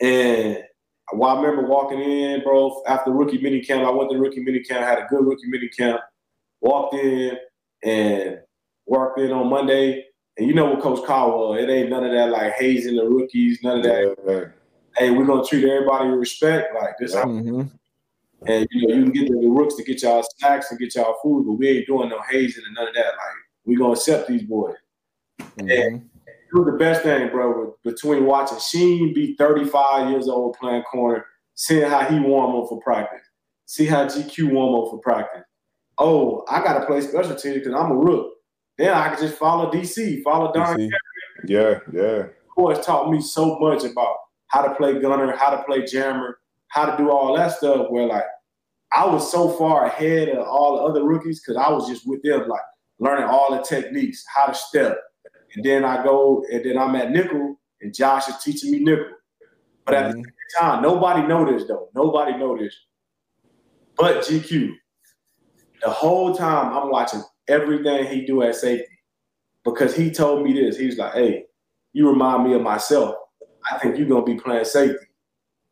And 0.00 0.58
while 1.12 1.36
I 1.36 1.40
remember 1.40 1.68
walking 1.68 2.00
in, 2.00 2.42
bro, 2.42 2.82
after 2.86 3.10
rookie 3.10 3.40
mini 3.40 3.60
camp, 3.62 3.86
I 3.86 3.90
went 3.90 4.10
to 4.10 4.18
rookie 4.18 4.42
mini 4.42 4.60
camp, 4.60 4.84
had 4.84 4.98
a 4.98 5.06
good 5.08 5.24
rookie 5.24 5.48
mini 5.48 5.68
camp, 5.68 6.00
walked 6.60 6.94
in 6.94 7.36
and 7.84 8.40
worked 8.86 9.18
in 9.18 9.32
on 9.32 9.48
Monday. 9.48 10.04
And 10.38 10.46
you 10.46 10.54
know 10.54 10.66
what 10.66 10.82
Coach 10.82 11.04
Caldwell, 11.06 11.54
it 11.54 11.70
ain't 11.70 11.88
none 11.88 12.04
of 12.04 12.12
that 12.12 12.30
like 12.30 12.52
hazing 12.54 12.96
the 12.96 13.08
rookies, 13.08 13.62
none 13.62 13.78
of 13.78 13.84
that. 13.84 14.16
Yeah, 14.26 14.44
hey, 14.98 15.10
we're 15.10 15.24
gonna 15.24 15.44
treat 15.44 15.64
everybody 15.64 16.10
with 16.10 16.18
respect. 16.18 16.74
Like 16.74 16.98
this 16.98 17.14
mm-hmm. 17.14 17.62
And 18.46 18.68
you 18.70 18.88
know, 18.88 18.94
you 18.94 19.02
can 19.04 19.12
get 19.12 19.28
the, 19.28 19.40
the 19.40 19.48
rooks 19.48 19.76
to 19.76 19.82
get 19.82 20.02
y'all 20.02 20.24
snacks 20.36 20.70
and 20.70 20.78
get 20.78 20.94
y'all 20.94 21.16
food, 21.22 21.46
but 21.46 21.52
we 21.54 21.68
ain't 21.68 21.86
doing 21.86 22.10
no 22.10 22.20
hazing 22.30 22.64
and 22.66 22.74
none 22.74 22.88
of 22.88 22.94
that. 22.94 23.06
Like 23.06 23.36
we 23.64 23.76
gonna 23.76 23.92
accept 23.92 24.28
these 24.28 24.42
boys. 24.42 24.76
Mm-hmm. 25.58 25.70
And 25.70 26.10
it 26.26 26.54
was 26.54 26.66
the 26.66 26.78
best 26.78 27.02
thing, 27.02 27.28
bro, 27.30 27.76
between 27.84 28.24
watching 28.24 28.58
Sheen 28.58 29.14
be 29.14 29.34
35 29.36 30.10
years 30.10 30.28
old 30.28 30.56
playing 30.58 30.82
corner, 30.82 31.24
seeing 31.54 31.88
how 31.88 32.00
he 32.04 32.18
warm 32.18 32.56
up 32.56 32.68
for 32.68 32.80
practice, 32.80 33.22
see 33.66 33.86
how 33.86 34.06
GQ 34.06 34.52
warm 34.52 34.84
up 34.84 34.90
for 34.90 34.98
practice. 34.98 35.44
Oh, 35.98 36.44
I 36.48 36.62
got 36.62 36.78
to 36.78 36.86
play 36.86 37.00
special 37.00 37.34
teams 37.34 37.58
because 37.58 37.74
I'm 37.74 37.90
a 37.90 37.96
rook. 37.96 38.32
Then 38.78 38.92
I 38.92 39.08
can 39.08 39.18
just 39.18 39.38
follow 39.38 39.70
DC, 39.70 40.22
follow 40.22 40.52
Don. 40.52 40.76
DC. 40.76 40.90
Yeah, 41.46 41.78
yeah. 41.92 42.26
Boys 42.56 42.84
taught 42.84 43.10
me 43.10 43.20
so 43.20 43.58
much 43.58 43.84
about 43.84 44.16
how 44.48 44.62
to 44.62 44.74
play 44.74 44.98
gunner, 44.98 45.34
how 45.36 45.50
to 45.50 45.62
play 45.64 45.84
jammer, 45.84 46.38
how 46.68 46.86
to 46.86 46.96
do 46.96 47.10
all 47.10 47.36
that 47.36 47.52
stuff. 47.52 47.86
Where 47.88 48.06
like 48.06 48.24
I 48.92 49.06
was 49.06 49.30
so 49.30 49.50
far 49.50 49.86
ahead 49.86 50.28
of 50.28 50.46
all 50.46 50.76
the 50.76 50.82
other 50.84 51.04
rookies 51.04 51.40
because 51.40 51.56
I 51.56 51.70
was 51.70 51.88
just 51.88 52.06
with 52.06 52.22
them, 52.22 52.48
like 52.48 52.60
learning 52.98 53.24
all 53.24 53.54
the 53.54 53.62
techniques, 53.62 54.24
how 54.34 54.46
to 54.46 54.54
step, 54.54 54.98
and 55.56 55.64
then 55.64 55.84
I 55.84 56.04
go, 56.04 56.44
and 56.52 56.64
then 56.64 56.78
I'm 56.78 56.94
at 56.94 57.10
nickel, 57.10 57.58
and 57.80 57.94
Josh 57.94 58.28
is 58.28 58.36
teaching 58.42 58.70
me 58.70 58.78
nickel. 58.80 59.06
But 59.84 59.94
at 59.94 60.10
mm-hmm. 60.10 60.20
the 60.20 60.24
same 60.24 60.60
time, 60.60 60.82
nobody 60.82 61.26
know 61.26 61.50
this 61.50 61.66
though. 61.66 61.88
Nobody 61.94 62.36
know 62.36 62.56
this. 62.56 62.74
But 63.96 64.18
GQ, 64.18 64.70
the 65.82 65.90
whole 65.90 66.34
time 66.34 66.76
I'm 66.76 66.90
watching 66.90 67.22
everything 67.48 68.06
he 68.06 68.24
do 68.24 68.42
at 68.42 68.54
safety 68.54 68.86
because 69.64 69.96
he 69.96 70.10
told 70.10 70.44
me 70.44 70.52
this. 70.52 70.76
He's 70.76 70.98
like, 70.98 71.14
"Hey, 71.14 71.46
you 71.92 72.08
remind 72.08 72.44
me 72.44 72.54
of 72.54 72.60
myself. 72.60 73.16
I 73.72 73.78
think 73.78 73.96
you're 73.96 74.06
gonna 74.06 74.24
be 74.24 74.34
playing 74.34 74.66
safety. 74.66 75.06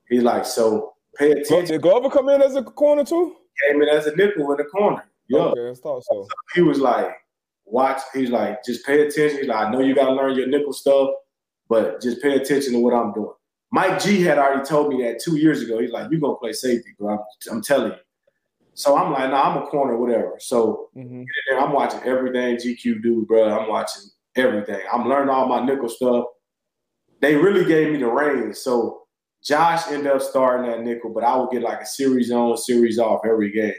He's 0.08 0.22
like, 0.22 0.46
so 0.46 0.94
pay 1.16 1.32
attention. 1.32 1.66
Did 1.66 1.82
Glover 1.82 2.08
come 2.08 2.28
in 2.28 2.40
as 2.42 2.56
a 2.56 2.62
corner 2.62 3.04
too? 3.04 3.36
Came 3.68 3.82
in 3.82 3.88
as 3.88 4.06
a 4.06 4.16
nickel 4.16 4.50
in 4.52 4.56
the 4.56 4.64
corner. 4.64 5.04
Yeah. 5.28 5.40
Okay, 5.40 5.70
I 5.70 5.74
thought 5.74 6.02
so. 6.04 6.26
He 6.54 6.62
was 6.62 6.78
like, 6.78 7.08
watch. 7.64 8.00
He's 8.12 8.30
like, 8.30 8.64
just 8.64 8.84
pay 8.86 9.06
attention. 9.06 9.38
He's 9.38 9.48
like, 9.48 9.66
I 9.66 9.70
know 9.70 9.80
you 9.80 9.94
gotta 9.94 10.12
learn 10.12 10.36
your 10.36 10.46
nickel 10.46 10.72
stuff, 10.72 11.10
but 11.68 12.00
just 12.00 12.22
pay 12.22 12.36
attention 12.36 12.72
to 12.74 12.78
what 12.78 12.94
I'm 12.94 13.12
doing. 13.12 13.32
Mike 13.72 14.00
G 14.00 14.22
had 14.22 14.38
already 14.38 14.64
told 14.64 14.94
me 14.94 15.02
that 15.02 15.20
two 15.20 15.36
years 15.36 15.62
ago. 15.62 15.80
He's 15.80 15.90
like, 15.90 16.10
you're 16.10 16.20
gonna 16.20 16.36
play 16.36 16.52
safety, 16.52 16.94
bro. 16.98 17.14
I'm, 17.14 17.18
I'm 17.50 17.62
telling 17.62 17.92
you. 17.92 17.98
So 18.74 18.96
I'm 18.96 19.12
like, 19.12 19.30
nah, 19.30 19.50
I'm 19.50 19.62
a 19.62 19.66
corner, 19.66 19.96
whatever. 19.96 20.34
So 20.38 20.84
Mm-hmm. 20.96 21.24
I'm 21.58 21.72
watching 21.72 22.00
everything 22.04 22.56
GQ 22.56 23.02
do, 23.02 23.24
bro. 23.26 23.48
I'm 23.58 23.68
watching 23.68 24.02
everything. 24.36 24.80
I'm 24.92 25.08
learning 25.08 25.28
all 25.28 25.48
my 25.48 25.64
nickel 25.64 25.88
stuff. 25.88 26.26
They 27.20 27.34
really 27.36 27.64
gave 27.64 27.92
me 27.92 27.98
the 27.98 28.06
reins. 28.06 28.60
So 28.60 29.02
Josh 29.42 29.90
ended 29.90 30.12
up 30.12 30.22
starting 30.22 30.70
that 30.70 30.82
nickel, 30.82 31.10
but 31.10 31.24
I 31.24 31.36
would 31.36 31.50
get 31.50 31.62
like 31.62 31.80
a 31.80 31.86
series 31.86 32.30
on, 32.30 32.56
series 32.56 32.98
off 32.98 33.22
every 33.26 33.50
game. 33.50 33.74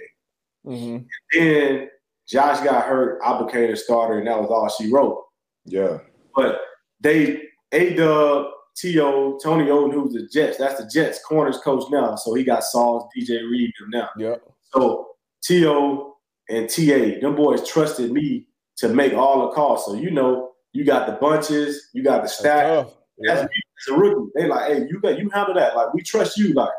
Mm-hmm. 0.66 0.98
Then 1.34 1.90
Josh 2.28 2.60
got 2.62 2.86
hurt. 2.86 3.20
I 3.24 3.42
became 3.44 3.72
a 3.72 3.76
starter, 3.76 4.18
and 4.18 4.28
that 4.28 4.40
was 4.40 4.50
all 4.50 4.70
she 4.70 4.92
wrote. 4.92 5.24
Yeah. 5.66 6.00
But 6.36 6.60
they 7.02 7.44
A 7.72 7.96
Dub, 7.96 8.48
T.O., 8.78 9.38
Tony 9.42 9.66
Oden, 9.66 9.94
who's 9.94 10.14
the 10.14 10.28
Jets. 10.28 10.58
That's 10.58 10.80
the 10.82 10.90
Jets 10.92 11.20
corners 11.24 11.58
coach 11.60 11.84
now. 11.92 12.16
So 12.16 12.34
he 12.34 12.44
got 12.44 12.64
Sauce, 12.64 13.08
DJ 13.18 13.50
Reed, 13.50 13.72
them 13.80 13.90
now. 13.92 14.10
Yep. 14.18 14.44
So 14.74 15.10
T.O. 15.44 16.16
and 16.50 16.70
T.A., 16.70 17.20
them 17.20 17.36
boys 17.36 17.68
trusted 17.68 18.12
me 18.12 18.48
to 18.78 18.90
make 18.90 19.14
all 19.14 19.48
the 19.48 19.54
calls. 19.54 19.86
So 19.86 19.94
you 19.96 20.12
know, 20.12 20.52
you 20.74 20.84
got 20.84 21.08
the 21.08 21.14
bunches, 21.14 21.90
you 21.94 22.04
got 22.04 22.22
the 22.24 22.28
stack. 22.28 22.66
Tough. 22.66 22.94
That's 23.20 23.42
Yeah. 23.42 23.46
me 23.46 23.50
as 23.82 23.94
a 23.94 23.98
rookie. 23.98 24.32
They 24.36 24.48
like, 24.48 24.72
hey, 24.72 24.88
you 24.90 25.00
got 25.00 25.18
you 25.18 25.30
handle 25.30 25.56
that. 25.56 25.76
Like 25.76 25.94
we 25.94 26.02
trust 26.02 26.38
you. 26.38 26.54
Like, 26.54 26.74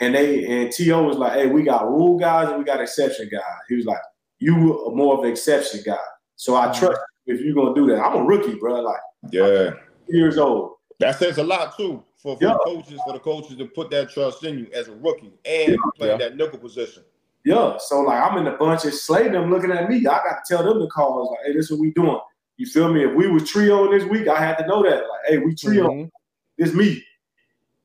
and 0.00 0.14
they 0.14 0.44
and 0.46 0.72
To 0.72 1.02
was 1.02 1.16
like, 1.16 1.34
hey, 1.34 1.46
we 1.46 1.62
got 1.62 1.88
rule 1.88 2.18
guys 2.18 2.48
and 2.48 2.58
we 2.58 2.64
got 2.64 2.80
exception 2.80 3.28
guys. 3.30 3.42
He 3.68 3.76
was 3.76 3.84
like, 3.84 4.00
you 4.40 4.86
are 4.86 4.94
more 4.94 5.16
of 5.18 5.24
an 5.24 5.30
exception 5.30 5.80
guy. 5.84 5.96
So 6.36 6.56
I 6.56 6.66
trust 6.72 7.00
you 7.26 7.34
if 7.34 7.40
you're 7.40 7.54
gonna 7.54 7.74
do 7.74 7.86
that. 7.88 8.02
I'm 8.02 8.16
a 8.16 8.24
rookie, 8.24 8.54
bro. 8.54 8.80
Like 8.80 9.00
Yeah. 9.30 9.70
years 10.08 10.38
old. 10.38 10.72
That 10.98 11.18
says 11.18 11.38
a 11.38 11.44
lot 11.44 11.76
too 11.76 12.02
for, 12.16 12.36
for 12.36 12.44
Yeah. 12.44 12.56
coaches, 12.64 13.00
for 13.06 13.12
the 13.12 13.18
coaches 13.20 13.56
to 13.58 13.66
put 13.66 13.90
that 13.90 14.10
trust 14.10 14.42
in 14.44 14.58
you 14.58 14.66
as 14.72 14.88
a 14.88 14.92
rookie 14.96 15.32
and 15.44 15.76
playing 15.96 16.18
that 16.18 16.36
nickel 16.36 16.58
position. 16.58 17.04
Yeah. 17.44 17.76
So 17.78 18.00
like 18.00 18.22
I'm 18.22 18.38
in 18.38 18.44
the 18.44 18.52
bunches, 18.52 19.02
Slay 19.02 19.28
them 19.28 19.50
looking 19.50 19.70
at 19.70 19.88
me. 19.88 19.98
I 19.98 20.02
got 20.02 20.22
to 20.22 20.40
tell 20.46 20.64
them 20.64 20.80
the 20.80 20.88
calls. 20.88 21.30
Like, 21.30 21.46
hey, 21.46 21.52
this 21.54 21.66
is 21.66 21.70
what 21.72 21.80
we 21.80 21.90
doing. 21.92 22.18
You 22.56 22.66
feel 22.66 22.92
me? 22.92 23.04
If 23.04 23.14
we 23.14 23.28
was 23.28 23.48
trio 23.48 23.90
this 23.90 24.04
week, 24.04 24.28
I 24.28 24.38
had 24.38 24.56
to 24.58 24.66
know 24.66 24.82
that. 24.82 24.96
Like, 25.08 25.20
hey, 25.28 25.38
we 25.38 25.54
trio. 25.54 25.88
Mhm. 25.88 26.10
This 26.58 26.74
me. 26.74 27.02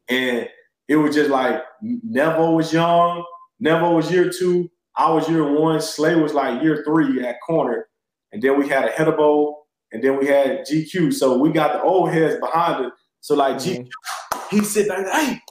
And 0.09 0.49
it 0.87 0.97
was 0.97 1.15
just 1.15 1.29
like 1.29 1.63
Nevo 1.83 2.55
was 2.55 2.73
young. 2.73 3.23
Nevo 3.63 3.95
was 3.95 4.11
year 4.11 4.29
two. 4.29 4.69
I 4.97 5.11
was 5.11 5.27
year 5.29 5.43
one. 5.43 5.81
Slay 5.81 6.15
was 6.15 6.33
like 6.33 6.61
year 6.63 6.83
three 6.85 7.25
at 7.25 7.37
corner. 7.45 7.87
And 8.31 8.41
then 8.41 8.57
we 8.57 8.67
had 8.67 8.91
Ihedigbo. 8.91 9.55
And 9.91 10.03
then 10.03 10.17
we 10.17 10.27
had 10.27 10.65
GQ. 10.65 11.13
So 11.13 11.37
we 11.37 11.51
got 11.51 11.73
the 11.73 11.81
old 11.81 12.11
heads 12.11 12.39
behind 12.39 12.85
it. 12.85 12.93
So 13.21 13.35
like 13.35 13.57
Mhm. 13.57 13.87
GQ, 13.87 13.89
he 14.51 14.63
sit 14.63 14.87
back, 14.87 15.07
hey, 15.07 15.41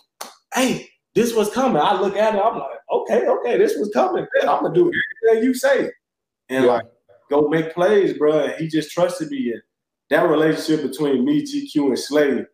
hey, 0.55 0.91
this 1.15 1.35
was 1.35 1.51
coming. 1.51 1.81
I 1.81 1.99
look 2.01 2.17
at 2.17 2.35
it, 2.35 2.39
I'm 2.39 2.59
like, 2.59 2.79
okay, 2.93 3.27
okay, 3.27 3.57
this 3.59 3.77
was 3.77 3.91
coming. 3.95 4.27
Man, 4.35 4.49
I'm 4.49 4.63
gonna 4.63 4.75
do 4.75 4.91
everything 5.23 5.45
you 5.45 5.55
say. 5.55 5.91
And 6.49 6.65
Yeah. 6.65 6.73
like 6.73 6.85
go 7.31 7.49
make 7.49 7.73
plays, 7.75 8.17
bro. 8.19 8.41
And 8.41 8.53
he 8.55 8.69
just 8.69 8.91
trusted 8.93 9.31
me. 9.31 9.53
And 9.53 9.63
that 10.11 10.29
relationship 10.29 10.89
between 10.89 11.25
me, 11.25 11.43
GQ, 11.43 11.89
and 11.89 11.99
Slay 11.99 12.45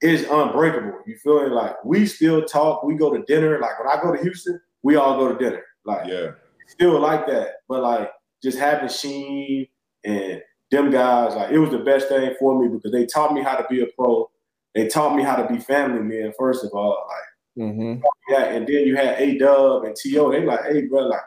is 0.00 0.26
unbreakable. 0.28 1.00
You 1.06 1.16
feel 1.16 1.42
me? 1.42 1.48
Like 1.50 1.82
we 1.84 2.06
still 2.06 2.44
talk. 2.44 2.84
We 2.84 2.94
go 2.94 3.12
to 3.12 3.22
dinner. 3.24 3.58
Like 3.58 3.78
when 3.78 3.88
I 3.88 4.00
go 4.00 4.14
to 4.14 4.22
Houston, 4.22 4.60
we 4.82 4.96
all 4.96 5.18
go 5.18 5.32
to 5.32 5.38
dinner. 5.38 5.62
Like 5.84 6.06
Yeah. 6.08 6.32
still 6.66 6.98
like 7.00 7.26
that. 7.26 7.56
But 7.68 7.82
like 7.82 8.10
just 8.42 8.58
having 8.58 8.88
Sheen 8.88 9.66
and 10.04 10.42
them 10.70 10.90
guys, 10.90 11.34
like 11.34 11.50
it 11.50 11.58
was 11.58 11.70
the 11.70 11.78
best 11.78 12.08
thing 12.08 12.34
for 12.38 12.58
me 12.60 12.68
because 12.68 12.92
they 12.92 13.06
taught 13.06 13.32
me 13.34 13.42
how 13.42 13.56
to 13.56 13.66
be 13.68 13.82
a 13.82 13.86
pro. 13.98 14.30
They 14.74 14.88
taught 14.88 15.16
me 15.16 15.22
how 15.22 15.36
to 15.36 15.46
be 15.52 15.58
family 15.60 16.00
man, 16.02 16.32
first 16.38 16.64
of 16.64 16.70
all. 16.72 17.06
Like 17.08 17.66
Mhm. 17.66 18.02
yeah, 18.28 18.44
and 18.46 18.66
then 18.66 18.86
you 18.86 18.96
had 18.96 19.20
A 19.20 19.38
Dub 19.38 19.84
and 19.84 19.94
T.O. 19.94 20.32
They 20.32 20.44
like, 20.44 20.64
hey, 20.64 20.82
bro, 20.86 21.02
like 21.06 21.20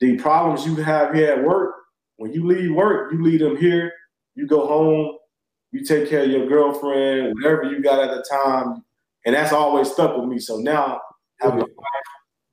the 0.00 0.16
problems 0.16 0.64
you 0.66 0.76
have 0.76 1.12
here 1.14 1.32
at 1.32 1.44
work, 1.44 1.74
when 2.16 2.32
you 2.32 2.46
leave 2.46 2.74
work, 2.74 3.12
you 3.12 3.22
leave 3.22 3.40
them 3.40 3.56
here, 3.56 3.92
you 4.34 4.46
go 4.46 4.66
home, 4.66 5.18
you 5.72 5.84
take 5.84 6.08
care 6.08 6.22
of 6.24 6.30
your 6.30 6.46
girlfriend, 6.48 7.34
whatever 7.34 7.64
you 7.64 7.82
got 7.82 7.98
at 8.02 8.10
the 8.10 8.24
time. 8.30 8.82
And 9.26 9.34
that's 9.34 9.52
always 9.52 9.90
stuck 9.92 10.16
with 10.16 10.26
me. 10.26 10.38
So 10.38 10.56
now 10.56 11.00
having 11.40 11.60
a 11.60 11.64
wife, 11.64 12.06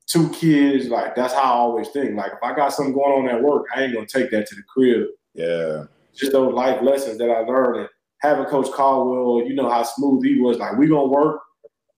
two 0.08 0.30
kids, 0.30 0.88
like 0.88 1.16
that's 1.16 1.34
how 1.34 1.42
I 1.42 1.56
always 1.58 1.90
think. 1.90 2.16
Like 2.16 2.32
if 2.34 2.40
I 2.42 2.56
got 2.56 2.74
something 2.74 2.94
going 2.94 3.28
on 3.28 3.30
at 3.30 3.42
work, 3.42 3.66
I 3.76 3.84
ain't 3.84 3.94
gonna 3.94 4.08
take 4.08 4.32
that 4.32 4.48
to 4.48 4.56
the 4.56 4.64
crib. 4.64 5.08
Yeah. 5.34 5.84
Just 6.16 6.32
those 6.32 6.54
life 6.54 6.82
lessons 6.82 7.18
that 7.20 7.30
I 7.30 7.42
learned 7.42 7.82
and 7.82 7.90
having 8.22 8.46
Coach 8.46 8.72
Caldwell, 8.72 9.48
you 9.48 9.54
know 9.54 9.70
how 9.70 9.84
smooth 9.84 10.24
he 10.24 10.40
was. 10.40 10.58
Like 10.58 10.78
we 10.78 10.88
gonna 10.88 11.08
work, 11.08 11.42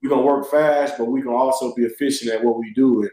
we 0.01 0.09
gonna 0.09 0.23
work 0.23 0.49
fast, 0.51 0.97
but 0.97 1.05
we 1.05 1.21
can 1.21 1.31
also 1.31 1.73
be 1.75 1.83
efficient 1.83 2.31
at 2.31 2.43
what 2.43 2.57
we 2.57 2.73
do. 2.73 3.03
And 3.03 3.11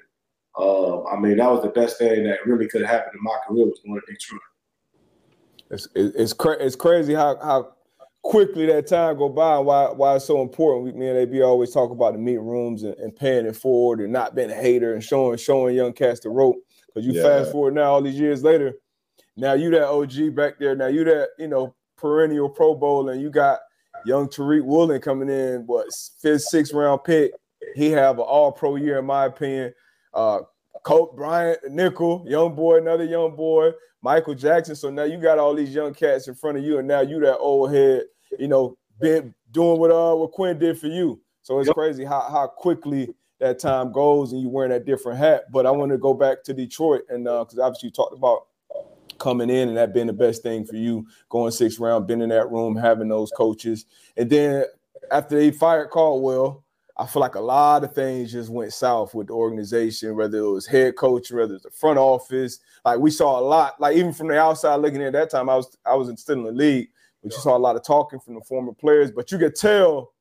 uh, 0.58 1.04
I 1.04 1.20
mean, 1.20 1.36
that 1.36 1.50
was 1.50 1.62
the 1.62 1.68
best 1.68 1.98
thing 1.98 2.24
that 2.24 2.44
really 2.46 2.66
could 2.66 2.80
have 2.80 2.90
happened 2.90 3.14
in 3.16 3.22
my 3.22 3.36
career 3.46 3.66
was 3.66 3.80
going 3.86 4.00
to 4.00 4.12
Detroit. 4.12 4.40
It's 5.70 5.86
it- 5.94 6.14
it's 6.16 6.32
cra- 6.32 6.58
it's 6.64 6.76
crazy 6.76 7.14
how 7.14 7.36
how 7.36 7.75
quickly 8.30 8.66
that 8.66 8.86
time 8.86 9.16
go 9.16 9.28
by 9.28 9.56
and 9.56 9.66
why 9.66 9.86
why 9.86 10.16
it's 10.16 10.24
so 10.24 10.42
important. 10.42 10.84
We, 10.84 10.98
me 10.98 11.08
and 11.08 11.18
AB 11.18 11.42
always 11.42 11.72
talk 11.72 11.90
about 11.90 12.12
the 12.12 12.18
meeting 12.18 12.46
rooms 12.46 12.82
and, 12.82 12.94
and 12.96 13.14
paying 13.14 13.46
it 13.46 13.56
forward 13.56 14.00
and 14.00 14.12
not 14.12 14.34
being 14.34 14.50
a 14.50 14.54
hater 14.54 14.94
and 14.94 15.02
showing 15.02 15.38
showing 15.38 15.76
young 15.76 15.92
cats 15.92 16.20
the 16.20 16.30
rope. 16.30 16.56
Because 16.86 17.06
you 17.06 17.12
Yeah. 17.12 17.22
fast 17.22 17.52
forward 17.52 17.74
now 17.74 17.92
all 17.92 18.02
these 18.02 18.18
years 18.18 18.42
later, 18.42 18.74
now 19.36 19.52
you 19.52 19.70
that 19.70 19.88
OG 19.88 20.30
back 20.34 20.58
there. 20.58 20.74
Now 20.74 20.86
you 20.86 21.04
that 21.04 21.30
you 21.38 21.48
know 21.48 21.74
perennial 21.96 22.48
Pro 22.48 22.74
Bowl 22.74 23.08
and 23.08 23.20
you 23.20 23.30
got 23.30 23.60
young 24.04 24.28
Tariq 24.28 24.64
Woolen 24.64 25.00
coming 25.00 25.28
in, 25.28 25.66
what 25.66 25.86
fifth 26.20 26.42
sixth 26.42 26.72
round 26.72 27.04
pick. 27.04 27.32
He 27.74 27.90
have 27.90 28.18
an 28.18 28.24
All 28.24 28.52
Pro 28.52 28.76
year 28.76 28.98
in 28.98 29.06
my 29.06 29.26
opinion. 29.26 29.72
Uh, 30.12 30.40
Coby 30.84 31.16
Bryant, 31.16 31.58
Nickel, 31.70 32.24
young 32.28 32.54
boy, 32.54 32.78
another 32.78 33.04
young 33.04 33.34
boy. 33.34 33.72
Michael 34.02 34.34
Jackson. 34.34 34.76
So 34.76 34.88
now 34.88 35.02
you 35.02 35.18
got 35.18 35.38
all 35.38 35.52
these 35.54 35.74
young 35.74 35.92
cats 35.92 36.28
in 36.28 36.34
front 36.36 36.58
of 36.58 36.64
you, 36.64 36.78
and 36.78 36.86
now 36.86 37.00
you 37.00 37.18
that 37.20 37.38
old 37.38 37.74
head, 37.74 38.04
you 38.40 38.48
know, 38.48 38.76
been 39.00 39.34
doing 39.52 39.78
what 39.78 39.90
uh 39.90 40.14
what 40.14 40.32
Quin 40.32 40.58
did 40.58 40.78
for 40.78 40.88
you. 40.88 41.20
So 41.42 41.60
it's 41.60 41.68
Yep. 41.68 41.76
crazy 41.76 42.04
how 42.04 42.20
how 42.20 42.46
quickly 42.46 43.14
that 43.38 43.58
time 43.58 43.92
goes 43.92 44.32
and 44.32 44.40
you 44.40 44.48
wearing 44.48 44.70
that 44.70 44.86
different 44.86 45.18
hat. 45.18 45.44
But 45.52 45.66
I 45.66 45.70
want 45.70 45.92
to 45.92 45.98
go 45.98 46.14
back 46.14 46.42
to 46.44 46.54
Detroit 46.54 47.02
and 47.08 47.26
uh 47.28 47.44
because 47.44 47.58
obviously 47.58 47.88
you 47.88 47.92
talked 47.92 48.16
about 48.16 48.46
coming 49.18 49.50
in 49.50 49.68
and 49.68 49.76
that 49.76 49.94
being 49.94 50.06
the 50.06 50.12
best 50.12 50.42
thing 50.42 50.64
for 50.64 50.76
you, 50.76 51.06
going 51.28 51.50
sixth 51.50 51.78
round, 51.78 52.06
being 52.06 52.20
in 52.20 52.28
that 52.30 52.50
room, 52.50 52.76
having 52.76 53.08
those 53.08 53.30
coaches. 53.30 53.86
And 54.16 54.28
then 54.28 54.64
after 55.10 55.36
they 55.36 55.50
fired 55.50 55.90
Caldwell, 55.90 56.64
I 56.98 57.06
feel 57.06 57.20
like 57.20 57.34
a 57.34 57.40
lot 57.40 57.84
of 57.84 57.94
things 57.94 58.32
just 58.32 58.50
went 58.50 58.72
south 58.72 59.14
with 59.14 59.26
the 59.26 59.34
organization, 59.34 60.16
whether 60.16 60.38
it 60.38 60.50
was 60.50 60.66
head 60.66 60.96
coach, 60.96 61.30
whether 61.30 61.54
it's 61.54 61.64
the 61.64 61.70
front 61.70 61.98
office. 61.98 62.60
Like 62.84 62.98
we 62.98 63.10
saw 63.10 63.38
a 63.38 63.42
lot, 63.42 63.78
like 63.80 63.96
even 63.96 64.12
from 64.14 64.28
the 64.28 64.38
outside 64.38 64.76
looking 64.76 65.00
in 65.00 65.08
at 65.08 65.12
that 65.12 65.30
time, 65.30 65.50
I 65.50 65.56
was 65.56 65.76
I 65.84 65.94
was 65.94 66.10
still 66.20 66.38
in 66.38 66.44
the 66.44 66.52
league, 66.52 66.88
but 67.26 67.34
you 67.34 67.40
saw 67.40 67.56
a 67.56 67.58
lot 67.58 67.74
of 67.74 67.84
talking 67.84 68.20
from 68.20 68.34
the 68.34 68.40
former 68.42 68.72
players. 68.72 69.10
But 69.10 69.32
you 69.32 69.38
could 69.38 69.56
tell 69.56 70.12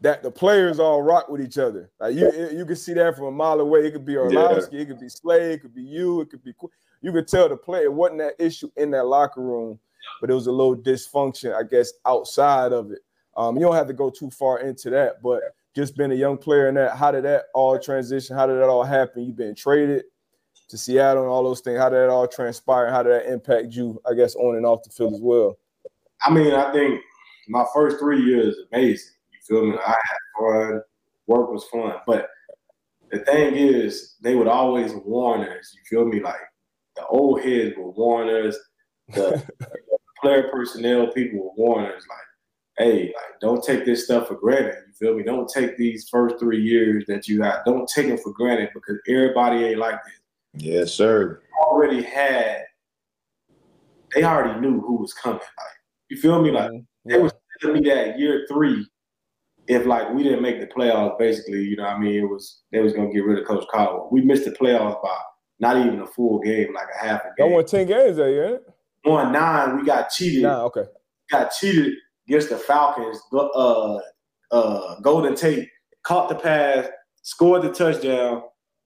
that 0.00 0.22
the 0.22 0.30
players 0.30 0.78
all 0.78 1.02
rock 1.02 1.28
with 1.28 1.42
each 1.42 1.58
other. 1.58 1.90
Like 2.00 2.14
you 2.14 2.32
you 2.50 2.64
could 2.64 2.78
see 2.78 2.94
that 2.94 3.14
from 3.14 3.26
a 3.26 3.30
mile 3.30 3.60
away. 3.60 3.80
It 3.80 3.92
could 3.92 4.06
be 4.06 4.16
Orlovsky, 4.16 4.80
it 4.80 4.86
could 4.86 5.00
be 5.00 5.10
Slay, 5.10 5.52
it 5.52 5.58
could 5.60 5.74
be 5.74 5.82
you, 5.82 6.22
it 6.22 6.30
could 6.30 6.42
be 6.42 6.54
you 7.02 7.12
could 7.12 7.28
tell 7.28 7.48
the 7.48 7.56
player 7.56 7.84
it 7.84 7.92
wasn't 7.92 8.20
that 8.20 8.34
issue 8.38 8.70
in 8.76 8.90
that 8.92 9.04
locker 9.04 9.42
room, 9.42 9.78
but 10.20 10.30
it 10.30 10.34
was 10.34 10.46
a 10.46 10.52
little 10.52 10.76
dysfunction, 10.76 11.54
I 11.54 11.62
guess, 11.62 11.92
outside 12.06 12.72
of 12.72 12.90
it. 12.90 13.00
Um, 13.36 13.56
you 13.56 13.62
don't 13.62 13.74
have 13.74 13.86
to 13.88 13.92
go 13.92 14.08
too 14.08 14.30
far 14.30 14.60
into 14.60 14.88
that, 14.90 15.22
but 15.22 15.42
just 15.74 15.96
being 15.96 16.12
a 16.12 16.16
young 16.16 16.38
player 16.38 16.68
in 16.68 16.74
that, 16.76 16.96
how 16.96 17.10
did 17.10 17.24
that 17.24 17.44
all 17.54 17.78
transition? 17.78 18.34
How 18.34 18.46
did 18.46 18.56
that 18.56 18.68
all 18.68 18.82
happen? 18.82 19.24
You've 19.24 19.36
been 19.36 19.54
traded 19.54 20.04
to 20.68 20.78
Seattle 20.78 21.22
and 21.22 21.30
all 21.30 21.44
those 21.44 21.60
things. 21.60 21.78
How 21.78 21.90
did 21.90 21.96
that 21.96 22.08
all 22.08 22.26
transpire? 22.26 22.90
How 22.90 23.02
did 23.02 23.12
that 23.12 23.30
impact 23.30 23.72
you, 23.72 24.00
I 24.08 24.14
guess, 24.14 24.34
on 24.34 24.56
and 24.56 24.66
off 24.66 24.82
the 24.82 24.90
field 24.90 25.14
as 25.14 25.20
well? 25.20 25.58
I 26.22 26.30
mean, 26.30 26.52
I 26.52 26.72
think 26.72 27.00
my 27.48 27.64
first 27.74 27.98
three 27.98 28.22
years 28.22 28.56
amazing. 28.72 29.12
You 29.32 29.38
feel 29.46 29.66
me? 29.66 29.76
I 29.76 29.90
had 29.90 30.18
fun. 30.38 30.82
Work 31.26 31.50
was 31.50 31.64
fun. 31.64 31.94
But 32.06 32.28
the 33.10 33.20
thing 33.20 33.56
is, 33.56 34.16
they 34.20 34.34
would 34.34 34.48
always 34.48 34.92
warn 34.92 35.42
us. 35.42 35.74
You 35.74 35.80
feel 35.88 36.06
me? 36.06 36.20
Like 36.20 36.40
the 36.96 37.06
old 37.06 37.42
heads 37.42 37.74
would 37.76 37.92
warn 37.96 38.28
us. 38.28 38.56
The 39.08 39.42
player 40.20 40.48
personnel 40.52 41.08
people 41.12 41.40
would 41.44 41.62
warn 41.62 41.86
us. 41.86 42.04
Like, 42.08 42.86
hey, 42.86 43.02
like 43.06 43.40
don't 43.40 43.64
take 43.64 43.84
this 43.84 44.04
stuff 44.04 44.28
for 44.28 44.34
granted. 44.36 44.74
You 44.86 44.92
feel 44.94 45.16
me? 45.16 45.22
Don't 45.22 45.48
take 45.48 45.76
these 45.76 46.08
first 46.08 46.38
three 46.38 46.62
years 46.62 47.04
that 47.08 47.26
you 47.26 47.38
got. 47.38 47.64
Don't 47.64 47.88
take 47.88 48.08
them 48.08 48.18
for 48.18 48.32
granted 48.32 48.70
because 48.74 48.98
everybody 49.08 49.64
ain't 49.64 49.78
like 49.78 49.98
this. 50.04 50.64
Yes, 50.64 50.92
sir. 50.92 51.42
Already 51.60 52.02
had. 52.02 52.64
They 54.14 54.24
already 54.24 54.60
knew 54.60 54.80
who 54.80 54.96
was 54.96 55.12
coming. 55.12 55.38
Like, 55.38 55.79
you 56.10 56.16
feel 56.18 56.42
me? 56.42 56.50
Like. 56.50 56.70
They 57.06 57.14
Yeah. 57.16 57.22
was 57.22 57.32
telling 57.60 57.82
me 57.82 57.88
that 57.88 58.18
year 58.18 58.44
three, 58.46 58.86
if 59.68 59.86
like 59.86 60.12
we 60.12 60.22
didn't 60.22 60.42
make 60.42 60.60
the 60.60 60.66
playoffs, 60.66 61.18
basically, 61.18 61.62
you 61.62 61.76
know, 61.76 61.84
what 61.84 61.92
I 61.94 61.98
mean, 61.98 62.14
it 62.20 62.28
was 62.28 62.62
they 62.72 62.80
was 62.80 62.92
gonna 62.92 63.10
get 63.12 63.24
rid 63.24 63.38
of 63.38 63.46
Coach 63.46 63.64
Caldwell. 63.72 64.08
We 64.12 64.20
missed 64.20 64.44
the 64.44 64.50
playoffs 64.50 65.02
by 65.02 65.16
not 65.60 65.76
even 65.78 66.00
a 66.00 66.06
full 66.06 66.40
game, 66.40 66.74
like 66.74 66.88
a 66.94 67.06
half 67.06 67.22
a 67.24 67.30
game. 67.38 67.52
won 67.52 67.64
ten 67.64 67.86
games 67.86 68.16
that 68.18 68.30
year. 68.30 68.60
Won 69.06 69.32
nine, 69.32 69.76
we 69.78 69.84
got 69.84 70.10
cheated. 70.10 70.42
Nah, 70.42 70.64
okay. 70.64 70.84
Got 71.30 71.52
cheated 71.52 71.94
against 72.28 72.50
the 72.50 72.58
Falcons. 72.58 73.18
Uh, 73.32 73.98
uh, 74.50 75.00
Golden 75.00 75.34
Tate 75.34 75.68
caught 76.02 76.28
the 76.28 76.34
pass, 76.34 76.86
scored 77.22 77.62
the 77.62 77.70
touchdown. 77.72 78.42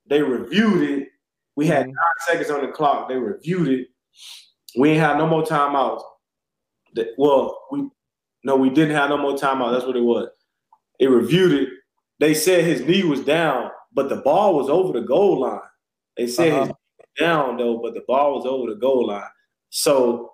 They 0.07 0.23
reviewed 0.23 0.89
it. 0.89 1.09
We 1.57 1.67
had 1.67 1.87
Mhm. 1.87 1.95
nine 1.95 2.19
seconds 2.29 2.51
on 2.51 2.61
the 2.65 2.71
clock. 2.71 3.09
They 3.09 3.17
reviewed 3.17 3.69
it. 3.69 3.89
We 4.79 4.91
ain't 4.91 5.01
had 5.01 5.19
no 5.19 5.27
more 5.27 5.43
timeouts. 5.43 6.03
The- 6.95 7.13
Well, 7.19 7.61
we 7.71 7.89
no, 8.45 8.57
we 8.57 8.71
didn't 8.71 8.95
have 8.97 9.09
no 9.11 9.17
more 9.19 9.35
timeouts. 9.35 9.73
That's 9.73 9.87
what 9.87 9.97
it 9.97 10.03
was. 10.03 10.29
They 11.01 11.07
reviewed 11.07 11.53
it. 11.53 11.69
They 12.21 12.35
said 12.35 12.65
his 12.65 12.83
knee 12.83 13.03
was 13.03 13.21
down, 13.21 13.71
but 13.93 14.09
the 14.09 14.17
ball 14.17 14.55
was 14.55 14.69
over 14.69 14.93
the 14.99 15.07
goal 15.07 15.41
line. 15.41 15.61
They 16.17 16.27
said 16.27 16.47
his 16.53 16.55
Uh-huh. 16.55 16.65
knee 16.67 16.73
was 16.99 17.07
down 17.19 17.57
though, 17.57 17.79
but 17.79 17.95
the 17.95 18.03
ball 18.07 18.37
was 18.37 18.47
over 18.47 18.71
the 18.71 18.77
goal 18.77 19.07
line. 19.09 19.25
So, 19.71 20.33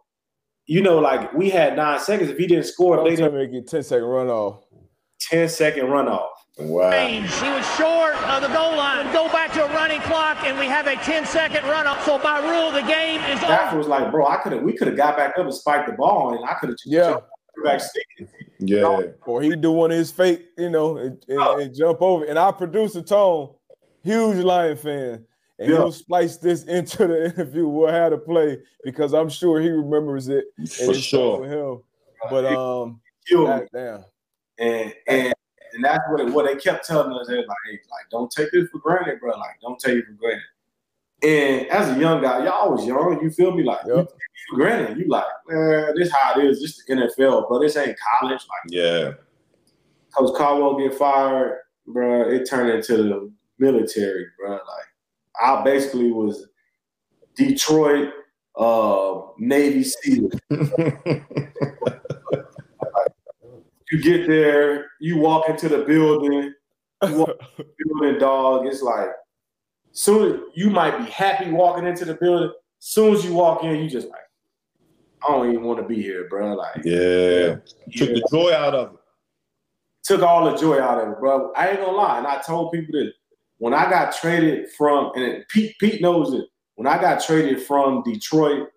you 0.67 0.83
know, 0.83 0.99
like 0.99 1.33
we 1.33 1.51
had 1.51 1.77
nine 1.77 1.99
seconds. 2.01 2.31
If 2.31 2.39
he 2.39 2.47
didn't 2.47 2.65
score, 2.67 2.97
Don't 2.97 3.05
they 3.07 3.17
tell 3.17 3.31
did 3.31 3.39
me 3.39 3.47
to 3.47 3.53
get 3.61 3.69
10 3.69 3.83
second 3.83 4.05
runoff. 4.09 4.63
10 5.21 5.49
second 5.49 5.87
runoff. 5.87 6.29
Wow. 6.61 6.91
He 7.07 7.21
was 7.21 7.67
short 7.77 8.15
of 8.29 8.43
the 8.43 8.49
goal 8.49 8.77
line. 8.77 9.13
Go 9.13 9.29
back 9.29 9.53
to 9.55 9.65
a 9.65 9.69
running 9.69 10.01
clock, 10.03 10.39
and 10.45 10.59
we 10.59 10.67
have 10.67 10.87
a 10.87 10.97
10 10.97 11.27
second 11.27 11.63
runoff. 11.63 12.03
So 12.05 12.19
by 12.19 12.39
rule, 12.41 12.71
the 12.71 12.83
game 12.87 13.21
is 13.31 13.39
Stafford 13.39 13.69
over. 13.69 13.79
was 13.79 13.87
like, 13.89 14.11
bro, 14.11 14.27
I 14.27 14.37
could 14.39 14.53
have 14.53 14.63
we 14.63 14.73
could 14.77 14.89
have 14.89 14.97
got 14.97 15.17
back 15.17 15.31
up 15.39 15.45
and 15.45 15.55
spiked 15.55 15.89
the 15.89 15.95
ball, 15.95 16.35
and 16.35 16.45
I 16.45 16.55
could 16.55 16.69
have 16.71 16.79
Yeah. 16.85 17.11
jumped 17.11 17.29
back 17.65 17.81
stick. 17.81 18.07
Yeah. 18.59 19.03
Or 19.27 19.43
he 19.43 19.55
do 19.57 19.73
one 19.73 19.91
of 19.91 19.97
his 19.99 20.11
fake, 20.11 20.47
you 20.59 20.71
know, 20.71 20.97
and, 20.99 21.23
and, 21.29 21.61
and 21.63 21.75
jump 21.75 22.01
over. 22.03 22.25
And 22.25 22.39
our 22.39 22.53
producer 22.53 23.03
Tone, 23.03 23.55
huge 24.03 24.43
Lion 24.45 24.77
fan, 24.77 25.25
and 25.59 25.71
Yeah. 25.71 25.77
he'll 25.77 25.93
splice 25.93 26.37
this 26.39 26.65
into 26.77 27.07
the 27.07 27.25
interview. 27.27 27.67
We'll 27.69 27.93
have 27.93 28.13
to 28.13 28.19
play 28.19 28.59
because 28.85 29.13
I'm 29.15 29.29
sure 29.29 29.61
he 29.61 29.69
remembers 29.71 30.29
it. 30.29 30.45
For 30.69 30.95
sure. 30.95 31.39
for 31.39 31.47
him. 31.47 31.83
But 32.31 32.45
um, 32.47 33.01
Killed 33.27 33.67
me. 33.73 33.81
And 34.59 34.95
and 35.09 35.35
and 35.75 35.85
that's 35.85 36.01
what 36.11 36.25
what 36.33 36.47
they 36.47 36.57
kept 36.57 36.87
telling 36.87 37.13
us. 37.13 37.27
They 37.29 37.37
was 37.37 37.47
like, 37.47 37.57
hey, 37.67 37.79
like 37.91 38.09
don't 38.11 38.31
take 38.31 38.51
this 38.53 38.69
for 38.71 38.79
granted, 38.79 39.21
bro. 39.21 39.31
Like 39.39 39.61
don't 39.63 39.79
take 39.79 39.99
it 39.99 40.07
for 40.07 40.13
granted. 40.13 40.43
And 41.23 41.67
as 41.69 41.95
a 41.97 42.01
young 42.01 42.23
guy, 42.23 42.45
y'all 42.45 42.73
was 42.73 42.87
young. 42.87 43.21
You 43.23 43.31
feel 43.31 43.53
me? 43.55 43.63
Like 43.63 43.81
you 43.87 43.97
Yep. 43.97 44.09
for 44.51 44.57
granted. 44.57 44.99
You 44.99 45.07
like, 45.09 45.25
man, 45.49 45.95
this 45.97 46.11
how 46.13 46.41
it 46.41 46.47
is. 46.47 46.61
This 46.61 46.83
the 46.85 46.95
NFL, 46.95 47.47
but 47.49 47.59
this 47.61 47.77
ain't 47.77 47.97
college. 48.19 48.41
Like 48.41 48.73
Yeah. 48.73 49.13
Coach 50.17 50.35
Caldwell 50.37 50.79
get 50.79 50.95
fired, 50.99 51.59
bro. 51.87 52.29
It 52.29 52.49
turned 52.49 52.71
into 52.71 52.97
the 52.97 53.33
military, 53.59 54.27
bro. 54.39 54.53
Like 54.53 54.63
I 55.43 55.63
basically 55.63 56.11
was 56.11 56.47
Detroit 57.37 58.13
uh, 58.59 59.21
Navy 59.39 59.85
SEAL. 60.03 60.31
you 63.91 64.01
get 64.01 64.27
there, 64.27 64.91
you 65.01 65.19
walk 65.19 65.49
into 65.49 65.69
the 65.69 65.79
building, 65.79 66.55
you 67.03 67.17
walk 67.17 67.31
into 67.59 67.69
the 67.79 67.85
building, 67.85 68.19
dog. 68.19 68.67
It's 68.67 68.83
like 68.83 69.09
soon 69.93 70.45
you 70.55 70.71
might 70.71 70.97
be 70.99 71.05
happy 71.11 71.51
walking 71.51 71.87
into 71.87 72.05
the 72.05 72.15
building. 72.15 72.53
Soon 72.79 73.15
as 73.15 73.25
you 73.25 73.35
walk 73.35 73.63
in, 73.63 73.77
you 73.77 73.91
just 73.91 74.09
like, 74.09 74.21
I 75.23 75.33
don't 75.33 75.51
even 75.51 75.65
want 75.65 75.81
to 75.81 75.87
be 75.87 76.01
here, 76.01 76.29
bro. 76.29 76.55
Like, 76.55 76.77
yeah. 76.85 77.57
Took 77.95 78.09
the 78.09 78.27
joy 78.33 78.55
out 78.55 78.75
of 78.75 78.95
it. 78.95 79.01
took 80.03 80.23
all 80.23 80.51
the 80.51 80.57
joy 80.57 80.81
out 80.81 80.99
of 80.99 81.11
it, 81.11 81.19
bro. 81.21 81.53
I 81.53 81.69
ain't 81.69 81.81
gonna 81.81 81.97
lie, 81.97 82.19
and 82.19 82.27
I 82.27 82.41
told 82.41 82.73
people 82.73 82.93
this 82.93 83.13
when 83.59 83.75
I 83.75 83.91
got 83.91 84.17
traded 84.17 84.71
from, 84.71 85.13
and 85.17 85.45
Pete 85.49 85.77
Pete 85.79 86.01
knows 86.01 86.33
it. 86.33 86.47
When 86.77 86.87
I 86.87 86.99
got 86.99 87.23
traded 87.23 87.63
from 87.63 88.03
Detroit 88.03 88.69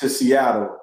to 0.00 0.08
Seattle, 0.08 0.76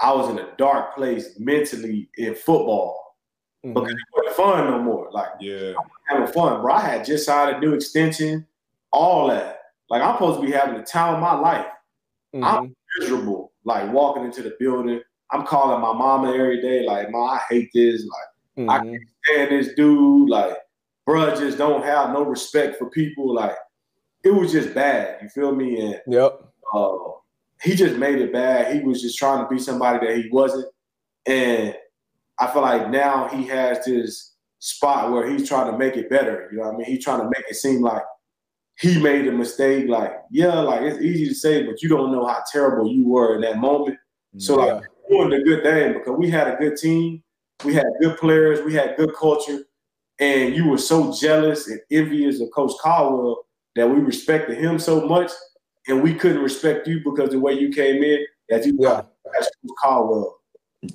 I 0.00 0.12
was 0.12 0.30
in 0.30 0.38
a 0.38 0.48
dark 0.56 0.94
place 0.94 1.38
mentally 1.38 2.08
in 2.16 2.34
football 2.34 3.16
Mhm. 3.64 3.74
because 3.74 3.90
it 3.92 3.98
wasn't 4.16 4.36
fun 4.36 4.70
no 4.70 4.78
more. 4.80 5.10
Like 5.10 5.30
Yeah. 5.40 5.72
having 6.06 6.32
fun, 6.32 6.60
bro. 6.62 6.74
I 6.74 6.80
had 6.80 7.04
just 7.04 7.26
signed 7.26 7.56
a 7.56 7.60
new 7.60 7.74
extension, 7.74 8.46
all 8.92 9.26
that. 9.28 9.60
Like 9.90 10.02
I'm 10.02 10.14
supposed 10.14 10.40
to 10.40 10.46
be 10.46 10.52
having 10.52 10.76
the 10.78 10.84
time 10.84 11.14
of 11.14 11.20
my 11.20 11.34
life. 11.38 11.66
Mhm. 12.34 12.44
I'm 12.44 12.76
miserable, 13.00 13.52
like 13.64 13.92
walking 13.92 14.24
into 14.24 14.42
the 14.42 14.54
building. 14.60 15.00
I'm 15.30 15.44
calling 15.44 15.80
my 15.80 15.92
mama 15.92 16.32
every 16.32 16.60
day, 16.62 16.86
like, 16.86 17.10
"Ma, 17.10 17.32
I 17.32 17.40
hate 17.50 17.70
this." 17.74 18.06
Like, 18.06 18.68
I 18.70 18.80
Mhm. 18.80 18.98
and 19.36 19.50
this 19.50 19.74
dude, 19.74 20.30
like, 20.30 20.56
bro, 21.04 21.34
just 21.34 21.58
don't 21.58 21.82
have 21.84 22.12
no 22.12 22.22
respect 22.22 22.76
for 22.76 22.88
people. 22.90 23.34
Like, 23.34 23.56
it 24.24 24.30
was 24.30 24.52
just 24.52 24.74
bad. 24.74 25.20
You 25.22 25.28
feel 25.28 25.54
me? 25.54 25.80
And 25.80 26.00
Yep. 26.06 26.42
uh, 26.72 26.98
he 27.62 27.74
just 27.74 27.96
made 27.96 28.20
it 28.20 28.32
bad. 28.32 28.74
He 28.74 28.80
was 28.80 29.02
just 29.02 29.18
trying 29.18 29.42
to 29.42 29.48
be 29.48 29.58
somebody 29.58 30.06
that 30.06 30.16
he 30.16 30.28
wasn't. 30.30 30.66
And 31.26 31.74
I 32.38 32.46
feel 32.48 32.62
like 32.62 32.90
now 32.90 33.28
he 33.28 33.46
has 33.48 33.84
this 33.84 34.34
spot 34.60 35.12
where 35.12 35.28
he's 35.28 35.48
trying 35.48 35.70
to 35.70 35.78
make 35.78 35.96
it 35.96 36.10
better. 36.10 36.48
You 36.50 36.58
know 36.58 36.64
what 36.64 36.74
I 36.74 36.78
mean? 36.78 36.86
He's 36.86 37.04
trying 37.04 37.20
to 37.20 37.26
make 37.26 37.44
it 37.48 37.54
seem 37.54 37.82
like 37.82 38.02
he 38.78 39.00
made 39.00 39.26
a 39.26 39.32
mistake. 39.32 39.88
Like, 39.88 40.12
yeah, 40.30 40.60
like 40.60 40.82
it's 40.82 41.02
easy 41.02 41.28
to 41.28 41.34
say, 41.34 41.64
but 41.64 41.82
you 41.82 41.88
don't 41.88 42.12
know 42.12 42.26
how 42.26 42.42
terrible 42.50 42.90
you 42.90 43.08
were 43.08 43.34
in 43.34 43.40
that 43.42 43.58
moment. 43.58 43.98
So, 44.36 44.56
like, 44.56 44.84
doing 45.08 45.30
the 45.30 45.40
good 45.40 45.62
thing 45.62 45.94
because 45.94 46.16
we 46.16 46.30
had 46.30 46.48
a 46.48 46.56
good 46.56 46.76
team, 46.76 47.22
we 47.64 47.74
had 47.74 47.86
good 48.00 48.18
players, 48.18 48.60
we 48.64 48.74
had 48.74 48.96
good 48.96 49.14
culture, 49.18 49.64
and 50.20 50.54
you 50.54 50.68
were 50.68 50.78
so 50.78 51.12
jealous 51.12 51.66
and 51.68 51.80
envious 51.90 52.40
of 52.40 52.50
Coach 52.52 52.72
Caldwell 52.80 53.44
that 53.74 53.88
we 53.88 54.00
respected 54.00 54.58
him 54.58 54.78
so 54.78 55.06
much, 55.06 55.30
and 55.88 56.02
we 56.02 56.14
couldn't 56.14 56.42
respect 56.42 56.86
you 56.86 57.00
because 57.04 57.30
the 57.30 57.38
way 57.38 57.54
you 57.54 57.70
came 57.70 58.02
in 58.02 58.26
that 58.48 58.64
you 58.64 58.76
Yeah. 58.80 59.02
Caldwell. 59.82 60.36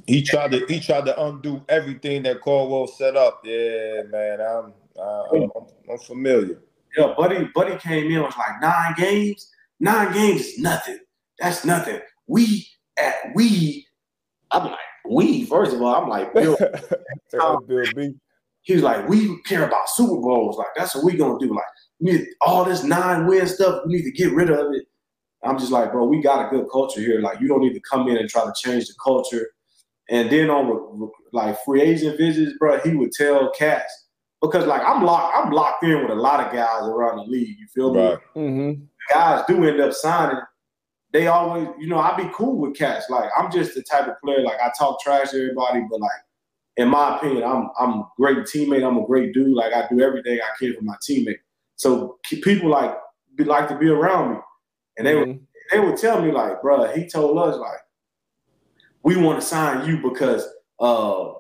He 0.08 0.24
tried 0.24 0.52
to 0.52 0.66
he 0.68 0.80
tried 0.80 1.06
to 1.06 1.26
undo 1.26 1.64
everything 1.68 2.24
that 2.24 2.42
Caldwell 2.42 2.88
set 2.88 3.18
up. 3.18 3.42
Yeah, 3.44 4.04
man. 4.10 4.40
I'm 4.40 4.74
I'm, 5.02 5.50
I'm 5.92 5.98
familiar. 6.00 6.62
Yeah, 6.98 7.14
Buddy, 7.18 7.50
Buddy 7.56 7.78
came 7.78 8.12
in 8.12 8.22
was 8.22 8.34
like 8.38 8.62
nine 8.62 8.94
games. 8.98 9.50
Nine 9.80 10.14
games 10.14 10.42
is 10.42 10.60
nothing. 10.60 11.00
That's 11.40 11.66
nothing. 11.66 12.00
We 12.28 12.68
at 12.98 13.16
we, 13.36 13.86
I'm 14.52 14.66
like 14.68 14.80
we. 15.10 15.46
First 15.46 15.74
of 15.74 15.82
all, 15.82 15.96
I'm 15.96 16.10
like 16.10 16.34
Bill. 16.34 16.58
Bill 17.32 17.62
B. 17.96 18.16
He's 18.62 18.82
like, 18.82 19.10
we 19.10 19.42
care 19.42 19.68
about 19.68 19.90
Super 19.90 20.22
Bowls. 20.22 20.58
Like, 20.58 20.68
that's 20.78 20.96
what 20.96 21.04
we 21.04 21.18
gonna 21.18 21.38
do. 21.38 21.54
Like, 21.54 21.66
need 22.04 22.28
all 22.42 22.66
this 22.66 22.84
nine 22.84 23.28
win 23.28 23.48
stuff. 23.48 23.84
We 23.86 23.96
need 23.96 24.04
to 24.04 24.12
get 24.12 24.34
rid 24.34 24.50
of 24.50 24.74
it. 24.74 24.86
I'm 25.44 25.60
just 25.60 25.72
like, 25.72 25.92
bro, 25.92 26.06
we 26.06 26.22
got 26.22 26.46
a 26.46 26.50
good 26.50 26.68
culture 26.72 27.02
here. 27.02 27.20
Like, 27.20 27.42
you 27.42 27.48
don't 27.48 27.62
need 27.62 27.74
to 27.74 27.82
come 27.82 28.08
in 28.08 28.18
and 28.18 28.30
try 28.30 28.46
to 28.46 28.54
change 28.56 28.88
the 28.88 28.94
culture. 29.04 29.50
And 30.10 30.30
then 30.30 30.50
on 30.50 31.10
like 31.32 31.58
free 31.64 31.82
agent 31.82 32.18
visits, 32.18 32.54
bro, 32.58 32.80
he 32.80 32.96
would 32.96 33.12
tell 33.12 33.52
cats 33.52 34.08
because 34.42 34.66
like 34.68 34.82
I'm 34.86 35.04
locked, 35.04 35.36
I'm 35.36 35.52
locked 35.52 35.84
in 35.84 36.02
with 36.02 36.12
a 36.12 36.22
lot 36.22 36.46
of 36.46 36.52
guys 36.52 36.84
around 36.84 37.18
the 37.18 37.24
league. 37.24 37.58
You 37.58 37.68
feel 37.74 37.94
me? 37.94 38.02
Mm-hmm. 38.36 38.84
guys 39.14 39.46
do 39.48 39.66
end 39.66 39.80
up 39.80 39.94
signing, 39.94 40.42
they 41.14 41.28
always, 41.28 41.70
you 41.80 41.88
know, 41.88 42.00
I'd 42.00 42.18
be 42.18 42.30
cool 42.36 42.58
with 42.58 42.76
cats. 42.76 43.10
Like 43.10 43.30
I'm 43.38 43.52
just 43.52 43.76
the 43.76 43.84
type 43.84 44.08
of 44.08 44.20
player, 44.22 44.42
like 44.42 44.60
I 44.60 44.72
talk 44.78 45.00
trash 45.00 45.32
to 45.32 45.38
everybody, 45.38 45.86
but 45.90 46.02
like 46.02 46.12
in 46.76 46.90
my 46.90 47.18
opinion, 47.18 47.44
I'm 47.44 47.70
I'm 47.80 48.00
a 48.00 48.10
great 48.18 48.40
teammate. 48.40 48.86
I'm 48.86 48.98
a 48.98 49.06
great 49.06 49.34
dude. 49.34 49.56
Like 49.56 49.74
I 49.74 49.88
do 49.90 50.02
everything 50.02 50.40
I 50.42 50.58
can 50.60 50.76
for 50.76 50.82
my 50.82 50.96
teammate. 51.08 51.40
So 51.76 52.20
people 52.24 52.70
like 52.70 52.96
be 53.36 53.44
like 53.44 53.68
to 53.70 53.78
be 53.78 53.90
around 53.90 54.34
me, 54.34 54.38
and 54.98 55.08
they 55.08 55.16
would 55.16 55.28
Mhm. 55.30 55.42
they 55.72 55.80
would 55.80 55.98
tell 55.98 56.22
me 56.22 56.32
like, 56.32 56.62
bruh, 56.62 56.94
he 56.94 57.08
told 57.08 57.38
us 57.40 57.58
like, 57.58 57.80
we 59.04 59.18
want 59.18 59.40
to 59.42 59.46
sign 59.46 59.88
you 59.88 59.98
because 59.98 60.48
uh 60.80 61.34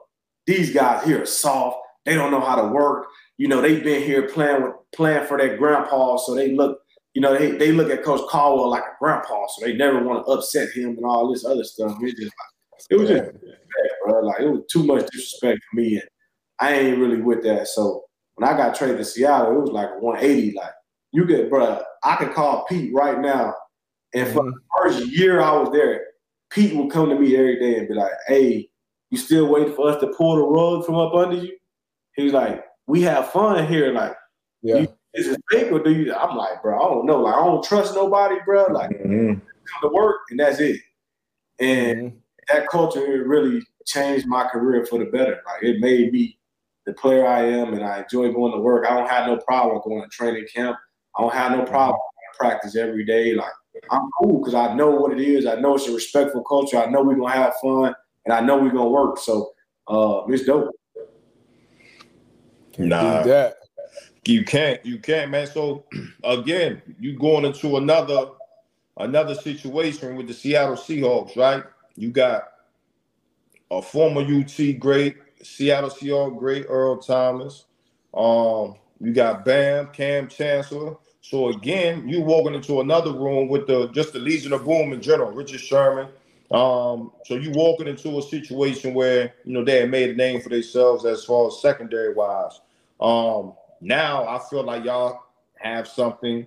these 0.45 0.73
guys 0.73 1.05
here 1.05 1.21
are 1.21 1.25
soft. 1.25 1.77
They 2.05 2.15
don't 2.15 2.31
know 2.31 2.41
how 2.41 2.55
to 2.61 2.67
work. 2.67 3.07
You 3.37 3.47
know, 3.47 3.61
they've 3.61 3.83
been 3.83 4.03
here 4.03 4.27
playing 4.27 4.63
with 4.63 4.73
playing 4.93 5.25
for 5.25 5.37
their 5.37 5.57
grandpa, 5.57 6.17
so 6.17 6.35
they 6.35 6.51
look, 6.53 6.79
you 7.13 7.21
know, 7.21 7.37
they, 7.37 7.51
they 7.51 7.71
look 7.71 7.89
at 7.89 8.03
Coach 8.03 8.21
Caldwell 8.29 8.69
like 8.69 8.83
a 8.83 8.95
grandpa, 8.99 9.47
so 9.47 9.65
they 9.65 9.73
never 9.73 10.03
want 10.03 10.25
to 10.25 10.31
upset 10.31 10.69
him 10.71 10.97
and 10.97 11.05
all 11.05 11.31
this 11.31 11.45
other 11.45 11.63
stuff. 11.63 11.97
It 12.01 12.15
just 12.17 12.23
like 12.23 12.83
it 12.89 12.95
was 12.95 13.09
just 13.09 13.31
bad, 13.31 13.89
bro. 14.05 14.21
Like 14.21 14.41
it 14.41 14.49
was 14.49 14.63
too 14.69 14.83
much 14.83 15.05
disrespect 15.11 15.61
for 15.69 15.75
me, 15.79 15.95
and 15.95 16.09
I 16.59 16.73
ain't 16.73 16.97
really 16.99 17.21
with 17.21 17.43
that. 17.43 17.67
So 17.67 18.03
when 18.35 18.49
I 18.49 18.55
got 18.57 18.75
traded 18.75 18.97
to 18.97 19.05
Seattle, 19.05 19.51
it 19.57 19.61
was 19.61 19.71
like 19.71 20.01
180. 20.01 20.53
Like 20.57 20.71
you 21.11 21.25
get, 21.25 21.49
bro, 21.49 21.81
I 22.03 22.15
could 22.17 22.33
call 22.33 22.65
Pete 22.65 22.93
right 22.93 23.19
now, 23.19 23.53
and 24.13 24.27
for 24.31 24.43
the 24.43 24.53
first 24.77 25.07
year 25.07 25.41
I 25.41 25.51
was 25.57 25.71
there, 25.71 26.01
Pete 26.49 26.75
would 26.75 26.91
come 26.91 27.09
to 27.09 27.15
me 27.19 27.35
every 27.35 27.59
day 27.59 27.77
and 27.79 27.87
be 27.87 27.93
like, 27.93 28.11
"Hey, 28.27 28.69
you 29.09 29.17
still 29.17 29.47
waiting 29.47 29.73
for 29.73 29.89
us 29.89 29.99
to 30.01 30.07
pull 30.07 30.35
the 30.37 30.43
rug 30.43 30.85
from 30.85 30.95
up 30.95 31.13
under 31.13 31.37
you?" 31.37 31.55
He's 32.15 32.33
like, 32.33 32.63
"We 32.87 33.01
have 33.03 33.31
fun 33.31 33.65
here. 33.67 33.91
Like, 33.93 34.15
Yeah. 34.61 34.85
is 35.13 35.27
it 35.27 35.41
fake 35.51 35.71
or 35.71 35.79
do 35.79 35.91
you?" 35.91 36.13
I'm 36.13 36.35
like, 36.37 36.61
"Bro, 36.61 36.77
I 36.77 36.89
don't 36.93 37.05
know. 37.05 37.21
Like, 37.21 37.35
I 37.35 37.45
don't 37.45 37.63
trust 37.63 37.95
nobody, 37.95 38.37
bro. 38.45 38.65
Like, 38.71 38.91
Mhm. 38.91 39.41
come 39.41 39.89
to 39.89 39.95
work 39.95 40.21
and 40.31 40.39
that's 40.39 40.59
it." 40.59 40.79
And 41.59 42.11
Mhm. 42.13 42.17
that 42.49 42.67
culture 42.69 42.99
it 43.05 43.27
really 43.27 43.61
changed 43.85 44.27
my 44.27 44.45
career 44.47 44.85
for 44.85 44.99
the 44.99 45.05
better. 45.05 45.41
Like, 45.45 45.63
it 45.63 45.79
made 45.79 46.11
me 46.13 46.37
the 46.85 46.93
player 46.93 47.25
I 47.25 47.43
am, 47.43 47.73
and 47.73 47.83
I 47.83 48.01
enjoy 48.01 48.31
going 48.31 48.51
to 48.53 48.59
work. 48.59 48.85
I 48.89 48.97
don't 48.97 49.09
have 49.09 49.27
no 49.27 49.37
problem 49.37 49.81
going 49.83 50.03
to 50.03 50.09
training 50.09 50.45
camp. 50.53 50.77
I 51.17 51.21
don't 51.21 51.33
have 51.33 51.51
no 51.51 51.63
problem 51.63 51.99
practice 52.37 52.75
every 52.75 53.05
day. 53.05 53.33
Like 53.33 53.51
I'm 53.91 54.09
cool 54.19 54.39
because 54.39 54.53
I 54.53 54.73
know 54.73 54.91
what 54.91 55.11
it 55.11 55.19
is. 55.19 55.45
I 55.45 55.55
know 55.55 55.75
it's 55.75 55.87
a 55.87 55.93
respectful 55.93 56.43
culture. 56.43 56.77
I 56.77 56.87
know 56.87 57.03
we're 57.03 57.15
gonna 57.15 57.31
have 57.31 57.53
fun, 57.61 57.93
and 58.25 58.33
I 58.33 58.41
know 58.41 58.57
we're 58.57 58.71
gonna 58.71 58.89
work. 58.89 59.17
So 59.17 59.51
uh, 59.87 60.23
it's 60.27 60.45
dope. 60.45 60.69
Nah, 62.77 63.23
that. 63.23 63.57
you 64.25 64.43
can't. 64.43 64.83
You 64.85 64.99
can't, 64.99 65.31
man. 65.31 65.47
So 65.47 65.85
again, 66.23 66.81
you 66.99 67.17
going 67.17 67.45
into 67.45 67.77
another 67.77 68.31
another 68.97 69.35
situation 69.35 70.15
with 70.15 70.27
the 70.27 70.33
Seattle 70.33 70.75
Seahawks, 70.75 71.35
right? 71.35 71.63
You 71.95 72.09
got 72.11 72.43
a 73.71 73.81
former 73.81 74.21
UT 74.21 74.79
great, 74.79 75.17
Seattle 75.43 75.89
Seahawks 75.89 76.37
great, 76.37 76.65
Earl 76.67 76.97
Thomas. 76.97 77.65
Um, 78.13 78.75
you 78.99 79.13
got 79.13 79.45
Bam, 79.45 79.87
Kam 79.87 80.27
Chancellor. 80.27 80.95
So 81.21 81.49
again, 81.49 82.07
you 82.07 82.21
walking 82.21 82.53
into 82.53 82.81
another 82.81 83.11
room 83.13 83.47
with 83.47 83.67
the 83.67 83.87
just 83.89 84.13
the 84.13 84.19
Legion 84.19 84.53
of 84.53 84.65
Boom 84.65 84.93
in 84.93 85.01
general, 85.01 85.31
Richard 85.31 85.61
Sherman. 85.61 86.07
Um, 86.51 87.11
so 87.25 87.35
you 87.35 87.51
walking 87.51 87.87
into 87.87 88.17
a 88.17 88.21
situation 88.21 88.93
where 88.93 89.33
you 89.45 89.53
know 89.53 89.63
they 89.63 89.79
had 89.79 89.89
made 89.89 90.11
a 90.11 90.15
name 90.15 90.41
for 90.41 90.49
themselves 90.49 91.05
as 91.05 91.23
far 91.25 91.47
as 91.47 91.61
secondary 91.61 92.13
wise. 92.13 92.61
Um, 92.99 93.53
now 93.81 94.27
I 94.27 94.39
feel 94.49 94.63
like 94.63 94.85
y'all 94.85 95.23
have 95.55 95.87
something 95.87 96.45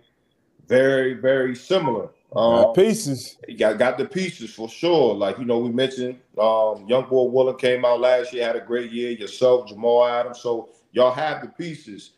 very, 0.68 1.14
very 1.14 1.55
similar. 1.55 2.09
Um, 2.37 2.74
pieces. 2.74 3.39
You 3.49 3.57
got 3.57 3.78
got 3.78 3.97
the 3.97 4.05
pieces 4.05 4.53
for 4.53 4.68
sure. 4.68 5.14
Like 5.14 5.39
you 5.39 5.45
know, 5.45 5.59
we 5.59 5.70
mentioned 5.70 6.18
um, 6.39 6.87
young 6.87 7.09
boy 7.09 7.24
Woolen 7.24 7.57
came 7.57 7.84
out 7.84 8.01
last 8.01 8.32
year, 8.32 8.47
had 8.47 8.57
a 8.57 8.61
great 8.61 8.93
year. 8.93 9.11
Yourself, 9.12 9.68
Jamal 9.68 10.05
Adams. 10.05 10.41
So 10.41 10.68
y'all 10.93 11.12
have 11.12 11.41
the 11.43 11.49
pieces. 11.49 12.12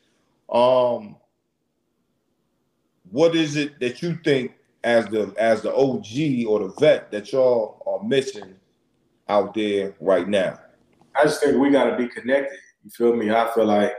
Um, 0.52 1.16
what 3.10 3.36
is 3.36 3.56
it 3.56 3.78
that 3.80 4.02
you 4.02 4.18
think 4.24 4.54
as 4.82 5.06
the 5.06 5.32
as 5.38 5.62
the 5.62 5.72
OG 5.72 6.46
or 6.48 6.66
the 6.66 6.74
vet 6.80 7.12
that 7.12 7.32
y'all 7.32 7.82
are 7.86 8.06
missing 8.06 8.54
out 9.28 9.54
there 9.54 9.94
right 10.00 10.28
now? 10.28 10.58
I 11.14 11.24
just 11.24 11.42
think 11.42 11.58
we 11.58 11.70
got 11.70 11.90
to 11.90 11.96
be 11.96 12.08
connected. 12.08 12.58
You 12.84 12.90
feel 12.90 13.14
me? 13.14 13.30
I 13.30 13.50
feel 13.54 13.66
like 13.66 13.92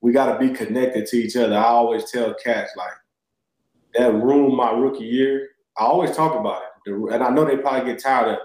we 0.00 0.12
got 0.12 0.32
to 0.32 0.38
be 0.38 0.52
connected 0.52 1.06
to 1.06 1.16
each 1.16 1.36
other. 1.36 1.56
I 1.56 1.64
always 1.64 2.10
tell 2.10 2.34
cats 2.34 2.72
like 2.76 2.92
that 3.94 4.12
room 4.12 4.56
my 4.56 4.70
rookie 4.72 5.04
year. 5.04 5.50
I 5.78 5.84
always 5.84 6.14
talk 6.14 6.38
about 6.38 6.62
it, 6.62 6.92
and 6.92 7.22
I 7.22 7.30
know 7.30 7.44
they 7.44 7.56
probably 7.56 7.92
get 7.92 8.02
tired 8.02 8.28
of 8.28 8.34
it, 8.34 8.40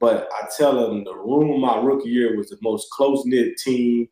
but 0.00 0.28
I 0.32 0.48
tell 0.56 0.74
them 0.74 1.04
the 1.04 1.14
room 1.14 1.60
my 1.60 1.76
rookie 1.76 2.10
year 2.10 2.36
was 2.36 2.50
the 2.50 2.58
most 2.60 2.90
close 2.90 3.24
knit 3.24 3.56
team 3.56 4.08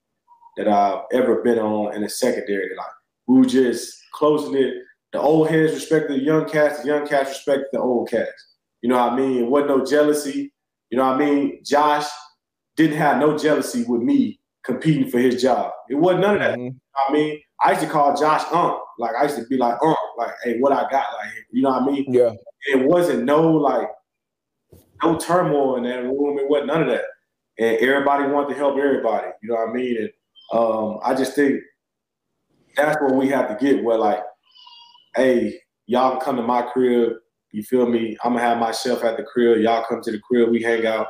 that 0.56 0.68
I've 0.68 1.02
ever 1.12 1.42
been 1.42 1.58
on 1.58 1.94
in 1.94 2.04
a 2.04 2.08
secondary. 2.08 2.76
Like 2.76 2.86
we 3.26 3.38
were 3.38 3.44
just 3.44 4.00
close 4.12 4.48
knit. 4.50 4.74
The 5.12 5.20
old 5.20 5.48
heads 5.48 5.72
respected 5.72 6.20
the 6.20 6.22
young 6.22 6.48
cats, 6.48 6.82
the 6.82 6.88
young 6.88 7.06
cats 7.06 7.30
respected 7.30 7.66
the 7.72 7.80
old 7.80 8.08
cats. 8.08 8.56
You 8.82 8.88
know 8.88 8.98
what 8.98 9.12
I 9.12 9.16
mean? 9.16 9.44
It 9.44 9.50
wasn't 9.50 9.70
no 9.70 9.84
jealousy. 9.84 10.52
You 10.90 10.98
know 10.98 11.06
what 11.06 11.16
I 11.16 11.24
mean? 11.24 11.60
Josh 11.64 12.06
didn't 12.76 12.96
have 12.96 13.18
no 13.18 13.36
jealousy 13.36 13.84
with 13.84 14.00
me 14.00 14.40
competing 14.64 15.10
for 15.10 15.18
his 15.18 15.42
job. 15.42 15.72
It 15.88 15.96
wasn't 15.96 16.22
none 16.22 16.34
of 16.34 16.40
that. 16.40 16.52
Mm-hmm. 16.52 16.64
You 16.64 16.70
know 16.70 17.08
I 17.08 17.12
mean, 17.12 17.40
I 17.62 17.70
used 17.72 17.82
to 17.82 17.88
call 17.88 18.16
Josh 18.16 18.42
Ump. 18.52 18.80
Like 18.98 19.14
I 19.16 19.24
used 19.24 19.36
to 19.36 19.46
be 19.46 19.56
like, 19.56 19.76
Ump, 19.82 19.98
like, 20.18 20.34
hey, 20.44 20.58
what 20.58 20.72
I 20.72 20.82
got, 20.82 21.06
like, 21.18 21.39
you 21.52 21.62
know 21.62 21.70
what 21.70 21.82
I 21.82 21.86
mean? 21.86 22.12
Yeah. 22.12 22.32
It 22.66 22.86
wasn't 22.86 23.24
no 23.24 23.50
like 23.50 23.88
no 25.02 25.18
turmoil 25.18 25.76
in 25.76 25.84
that 25.84 26.02
room. 26.02 26.38
It 26.38 26.48
wasn't 26.48 26.68
none 26.68 26.82
of 26.82 26.88
that. 26.88 27.04
And 27.58 27.76
everybody 27.78 28.30
wanted 28.30 28.50
to 28.50 28.54
help 28.54 28.78
everybody. 28.78 29.28
You 29.42 29.50
know 29.50 29.56
what 29.56 29.70
I 29.70 29.72
mean? 29.72 29.96
And 29.98 30.10
um, 30.52 30.98
I 31.02 31.14
just 31.14 31.34
think 31.34 31.60
that's 32.76 33.00
what 33.00 33.14
we 33.14 33.28
have 33.28 33.48
to 33.48 33.64
get 33.64 33.82
where 33.84 33.98
like, 33.98 34.22
hey, 35.16 35.60
y'all 35.86 36.20
come 36.20 36.36
to 36.36 36.42
my 36.42 36.62
crib. 36.62 37.14
You 37.52 37.62
feel 37.62 37.88
me? 37.88 38.16
I'm 38.22 38.34
gonna 38.34 38.44
have 38.44 38.58
my 38.58 38.72
chef 38.72 39.02
at 39.02 39.16
the 39.16 39.24
crib. 39.24 39.60
Y'all 39.60 39.84
come 39.88 40.00
to 40.02 40.12
the 40.12 40.20
crib. 40.20 40.50
We 40.50 40.62
hang 40.62 40.86
out. 40.86 41.08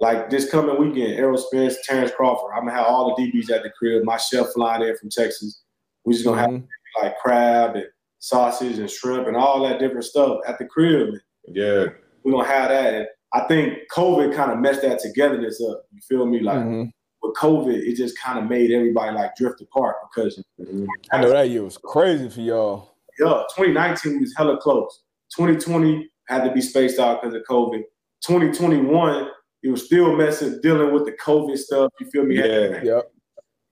Like 0.00 0.30
this 0.30 0.50
coming 0.50 0.78
weekend, 0.78 1.14
Errol 1.14 1.38
Spence, 1.38 1.76
Terrence 1.84 2.12
Crawford. 2.14 2.52
I'm 2.54 2.66
gonna 2.66 2.76
have 2.76 2.86
all 2.86 3.16
the 3.16 3.22
DBs 3.22 3.50
at 3.50 3.62
the 3.62 3.70
crib. 3.70 4.04
My 4.04 4.16
chef 4.16 4.48
flying 4.54 4.82
in 4.82 4.96
from 4.96 5.08
Texas. 5.08 5.62
We 6.04 6.12
just 6.12 6.24
gonna 6.24 6.42
mm-hmm. 6.42 6.56
have 6.56 6.64
like 7.02 7.18
crab 7.18 7.76
and 7.76 7.86
sausage 8.18 8.78
and 8.78 8.90
shrimp 8.90 9.26
and 9.26 9.36
all 9.36 9.62
that 9.62 9.78
different 9.78 10.04
stuff 10.04 10.38
at 10.46 10.58
the 10.58 10.66
crib. 10.66 11.14
Yeah, 11.46 11.86
we're 12.22 12.32
gonna 12.32 12.48
have 12.48 12.70
that. 12.70 12.94
And 12.94 13.06
I 13.32 13.40
think 13.46 13.78
COVID 13.94 14.34
kind 14.34 14.52
of 14.52 14.58
messed 14.58 14.82
that 14.82 15.00
togetherness 15.00 15.60
up. 15.68 15.84
You 15.92 16.00
feel 16.08 16.26
me? 16.26 16.40
Like 16.40 16.58
mm-hmm. 16.58 16.84
with 17.22 17.36
COVID, 17.36 17.74
it 17.74 17.96
just 17.96 18.18
kind 18.18 18.38
of 18.38 18.48
made 18.48 18.70
everybody 18.70 19.14
like 19.14 19.36
drift 19.36 19.60
apart 19.60 19.96
because 20.14 20.42
mm-hmm. 20.60 20.86
I 21.12 21.20
know 21.20 21.30
that 21.30 21.50
year 21.50 21.62
was 21.62 21.78
crazy 21.78 22.28
for 22.28 22.40
y'all. 22.40 22.94
Yeah, 23.18 23.42
2019 23.56 24.20
was 24.20 24.34
hella 24.36 24.58
close. 24.58 25.02
2020 25.36 26.08
had 26.28 26.44
to 26.44 26.52
be 26.52 26.60
spaced 26.60 26.98
out 26.98 27.20
because 27.20 27.34
of 27.34 27.42
COVID. 27.48 27.82
2021 28.26 29.28
it 29.62 29.70
was 29.70 29.86
still 29.86 30.16
messing, 30.16 30.60
dealing 30.62 30.92
with 30.92 31.04
the 31.04 31.12
COVID 31.12 31.56
stuff. 31.56 31.90
You 32.00 32.08
feel 32.10 32.24
me? 32.24 32.36
Yeah. 32.36 32.82
Yep. 32.82 33.12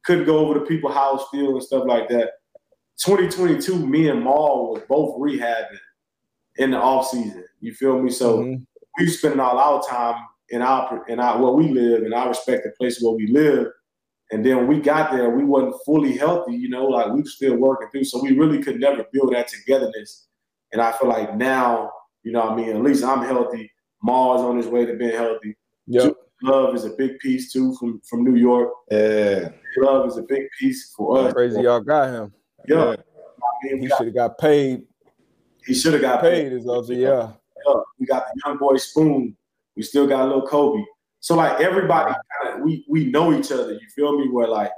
Couldn't 0.04 0.24
go 0.24 0.38
over 0.38 0.54
to 0.54 0.66
people's 0.66 0.94
house 0.94 1.26
still 1.28 1.54
and 1.54 1.62
stuff 1.62 1.84
like 1.86 2.08
that. 2.08 2.32
2022, 2.98 3.86
me 3.86 4.08
and 4.08 4.22
Maul 4.22 4.72
was 4.72 4.82
both 4.88 5.18
rehabbing 5.18 5.78
in 6.56 6.70
the 6.70 6.78
off 6.78 7.08
season. 7.08 7.44
You 7.60 7.74
feel 7.74 8.00
me? 8.00 8.10
So 8.10 8.38
mm-hmm. 8.38 8.62
we 8.98 9.08
spending 9.08 9.40
all 9.40 9.58
our 9.58 9.82
time 9.82 10.24
in 10.50 10.62
our 10.62 11.04
in 11.08 11.20
our 11.20 11.40
where 11.40 11.52
we 11.52 11.68
live 11.68 12.04
in 12.04 12.12
our 12.12 12.28
respective 12.28 12.72
place 12.76 13.00
where 13.00 13.14
we 13.14 13.26
live. 13.28 13.68
And 14.32 14.44
then 14.44 14.56
when 14.56 14.66
we 14.66 14.80
got 14.80 15.12
there, 15.12 15.30
we 15.30 15.44
wasn't 15.44 15.76
fully 15.84 16.16
healthy, 16.16 16.56
you 16.56 16.68
know, 16.68 16.86
like 16.86 17.12
we 17.12 17.20
were 17.20 17.28
still 17.28 17.56
working 17.56 17.88
through. 17.90 18.04
So 18.04 18.20
we 18.20 18.32
really 18.32 18.60
could 18.60 18.80
never 18.80 19.04
build 19.12 19.32
that 19.32 19.48
togetherness. 19.48 20.26
And 20.72 20.82
I 20.82 20.90
feel 20.92 21.08
like 21.08 21.36
now, 21.36 21.92
you 22.24 22.32
know 22.32 22.42
I 22.42 22.56
mean, 22.56 22.70
at 22.70 22.82
least 22.82 23.04
I'm 23.04 23.22
healthy. 23.22 23.70
Maul's 24.02 24.42
on 24.42 24.56
his 24.56 24.66
way 24.66 24.84
to 24.84 24.94
being 24.94 25.12
healthy. 25.12 25.56
Yep. 25.86 26.14
Love 26.42 26.74
is 26.74 26.84
a 26.84 26.90
big 26.90 27.18
piece 27.18 27.52
too 27.52 27.74
from 27.76 28.00
from 28.08 28.24
New 28.24 28.36
York. 28.36 28.70
Yeah. 28.90 29.50
Love 29.78 30.08
is 30.08 30.16
a 30.16 30.22
big 30.22 30.44
piece 30.58 30.92
for 30.96 31.26
us. 31.26 31.32
Crazy 31.32 31.62
y'all 31.62 31.80
got 31.80 32.08
him. 32.08 32.32
Yeah. 32.68 32.96
Mean, 33.64 33.82
he 33.82 33.88
should 33.88 34.06
have 34.06 34.14
got 34.14 34.38
paid. 34.38 34.82
He 35.64 35.74
should 35.74 35.92
have 35.94 36.02
got 36.02 36.20
paid. 36.20 36.50
paid 36.50 36.52
as 36.52 36.90
yeah. 36.90 36.96
yeah. 36.96 37.74
We 37.98 38.06
got 38.06 38.26
the 38.26 38.40
young 38.44 38.58
boy 38.58 38.76
Spoon. 38.76 39.36
We 39.76 39.82
still 39.82 40.06
got 40.06 40.22
a 40.22 40.26
little 40.26 40.46
Coby. 40.46 40.84
So 41.20 41.34
like 41.34 41.60
everybody, 41.60 42.14
kinda, 42.42 42.62
we 42.62 42.84
we 42.88 43.06
know 43.06 43.32
each 43.32 43.50
other. 43.50 43.72
You 43.72 43.88
feel 43.94 44.18
me? 44.18 44.28
Where 44.28 44.48
like 44.48 44.70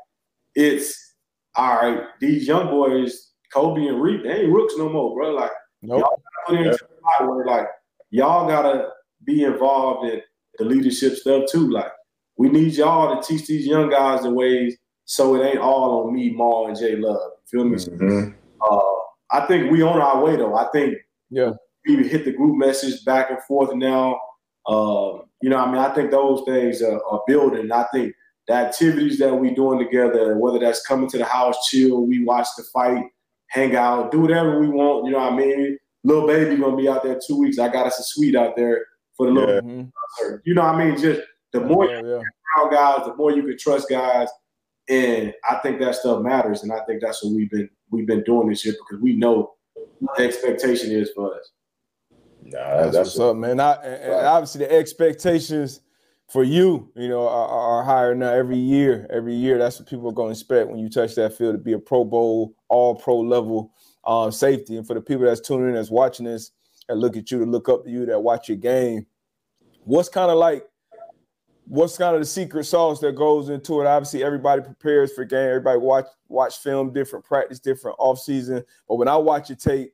it's 0.55 1.15
all 1.55 1.77
right. 1.77 2.03
These 2.21 2.47
young 2.47 2.69
boys, 2.69 3.33
Coby 3.55 3.89
and 3.89 4.01
Reed, 4.01 4.25
they 4.25 4.43
ain't 4.43 4.53
rooks 4.53 4.75
no 4.77 4.89
more, 4.89 5.15
bro. 5.15 5.33
Like 5.33 5.51
nope. 5.83 6.01
y'all 6.01 6.23
put 6.47 6.59
into 6.59 6.79
yeah. 7.21 7.27
where 7.27 7.45
like 7.45 7.67
y'all 8.11 8.49
gotta 8.49 8.89
be 9.25 9.45
involved 9.45 10.09
in 10.09 10.23
the 10.59 10.65
leadership 10.65 11.17
stuff 11.17 11.45
too. 11.51 11.71
Like 11.71 11.93
we 12.37 12.49
need 12.49 12.73
y'all 12.75 13.21
to 13.21 13.27
teach 13.27 13.47
these 13.47 13.67
young 13.67 13.91
guys 13.91 14.23
the 14.23 14.31
ways 14.31 14.77
so 15.05 15.35
it 15.35 15.45
ain't 15.45 15.59
all 15.59 16.07
on 16.07 16.15
me, 16.15 16.31
Maul, 16.31 16.69
and 16.69 16.79
Jay 16.79 16.97
Love. 16.97 17.33
Feel 17.51 17.65
me? 17.65 17.77
Mm-hmm. 17.77 18.31
Uh, 18.61 18.99
I 19.31 19.47
think 19.47 19.71
we 19.71 19.83
on 19.83 20.01
our 20.01 20.23
way 20.23 20.37
though. 20.37 20.55
I 20.55 20.69
think 20.73 20.97
yeah, 21.31 21.53
we 21.87 22.09
hit 22.09 22.25
the 22.25 22.33
group 22.33 22.57
message 22.57 23.05
back 23.05 23.31
and 23.31 23.43
forth 23.43 23.75
now. 23.75 24.21
Uh, 24.67 25.23
you 25.41 25.49
know, 25.49 25.59
I 25.59 25.67
mean, 25.67 25.79
I 25.79 25.95
think 25.95 26.11
those 26.11 26.43
things 26.47 26.83
are, 26.83 27.03
are 27.05 27.23
building. 27.27 27.71
I 27.73 27.85
think 27.93 28.13
the 28.47 28.55
activities 28.55 29.19
that 29.19 29.35
we 29.35 29.55
doing 29.55 29.79
together, 29.79 30.37
whether 30.39 30.59
that's 30.59 30.87
coming 30.87 31.09
to 31.11 31.19
the 31.19 31.25
house, 31.25 31.57
chill, 31.69 32.07
we 32.07 32.25
watch 32.25 32.49
the 32.57 32.65
fight, 32.73 33.05
hang 33.49 33.77
out, 33.77 34.11
do 34.11 34.21
whatever 34.21 34.59
we 34.59 34.69
want. 34.69 35.07
You 35.07 35.13
know 35.13 35.19
what 35.19 35.33
I 35.33 35.37
mean? 35.37 35.79
Little 36.05 36.27
baby 36.27 36.57
gonna 36.57 36.77
be 36.77 36.89
out 36.89 37.03
there 37.03 37.19
two 37.27 37.39
weeks. 37.39 37.59
I 37.59 37.69
got 37.69 37.87
us 37.87 37.99
a 37.99 38.03
suite 38.03 38.37
out 38.37 38.57
there 38.57 38.87
for 39.17 39.27
the 39.27 39.33
little. 39.33 39.55
Yeah. 39.55 40.37
You 40.45 40.55
know 40.55 40.63
what 40.63 40.75
I 40.75 40.85
mean? 40.85 40.99
Just 40.99 41.21
the 41.53 41.61
more 41.61 41.87
yeah, 41.87 42.01
you 42.01 42.09
yeah. 42.17 42.71
guys, 42.71 43.07
the 43.07 43.15
more 43.17 43.33
you 43.33 43.43
can 43.43 43.59
trust 43.59 43.89
guys, 43.89 44.29
and 44.89 45.35
I 45.49 45.57
think 45.57 45.81
that 45.81 45.95
stuff 45.95 46.23
matters. 46.23 46.63
And 46.63 46.73
I 46.73 46.81
think 46.87 47.03
that's 47.03 47.23
what 47.23 47.35
we've 47.35 47.51
been 47.51 47.69
we've 47.91 48.07
been 48.07 48.25
doing 48.25 48.49
this 48.49 48.65
year 48.65 48.75
because 48.75 49.03
we 49.03 49.17
know 49.17 49.55
the 50.17 50.25
expectation 50.25 50.91
is 50.93 51.11
for 51.15 51.35
us. 51.35 51.51
Nah, 52.43 52.59
that's, 52.59 52.97
that's 52.97 53.09
what's 53.09 53.21
up, 53.21 53.37
man. 53.37 53.61
I, 53.61 53.75
and 53.75 54.27
obviously 54.27 54.61
the 54.61 54.73
expectations 54.73 55.81
for 56.29 56.45
you, 56.45 56.91
you 56.95 57.09
know, 57.09 57.27
are, 57.27 57.49
are, 57.49 57.85
higher 57.85 58.15
now 58.15 58.33
every 58.33 58.59
year. 58.59 59.07
Every 59.11 59.35
year, 59.35 59.59
that's 59.59 59.79
what 59.79 59.89
people 59.89 60.09
are 60.09 60.13
going 60.13 60.29
to 60.29 60.39
expect 60.39 60.69
when 60.69 60.79
you 60.79 60.91
touch 60.91 61.15
that 61.15 61.37
field 61.37 61.55
to 61.55 61.59
be 61.59 61.73
a 61.73 61.79
Pro 61.79 62.05
Bowl, 62.05 62.55
All 62.69 62.95
Pro 62.95 63.19
level 63.21 63.73
um, 64.05 64.31
safety. 64.31 64.77
And 64.77 64.87
for 64.87 64.95
the 64.95 65.01
people 65.01 65.25
that's 65.25 65.41
tuning 65.41 65.69
in, 65.69 65.75
that's 65.75 65.91
watching 65.91 66.27
this, 66.27 66.53
and 66.89 67.01
look 67.01 67.17
at 67.17 67.31
you, 67.31 67.39
to 67.39 67.47
look 67.47 67.69
up 67.69 67.85
to 67.85 67.91
you, 67.91 68.07
that 68.07 68.21
watch 68.21 68.49
your 68.49 68.59
game, 68.59 69.07
what's 69.85 70.09
kind 70.09 70.31
of 70.31 70.39
like 70.39 70.65
what's 71.69 71.99
kind 71.99 72.15
of 72.15 72.21
the 72.21 72.27
secret 72.27 72.65
sauce 72.65 73.01
that 73.01 73.15
goes 73.15 73.51
into 73.51 73.81
it? 73.81 73.87
Obviously, 73.87 74.25
everybody 74.25 74.63
prepares 74.63 75.13
for 75.13 75.25
game. 75.25 75.49
Everybody 75.49 75.79
watch 75.79 76.07
watch 76.29 76.59
film, 76.59 76.93
different 76.93 77.25
practice, 77.25 77.61
different 77.61 77.97
off 77.99 78.19
season. 78.19 78.65
But 78.89 78.97
when 78.97 79.09
I 79.09 79.17
watch 79.17 79.51
a 79.51 79.57
tape, 79.57 79.93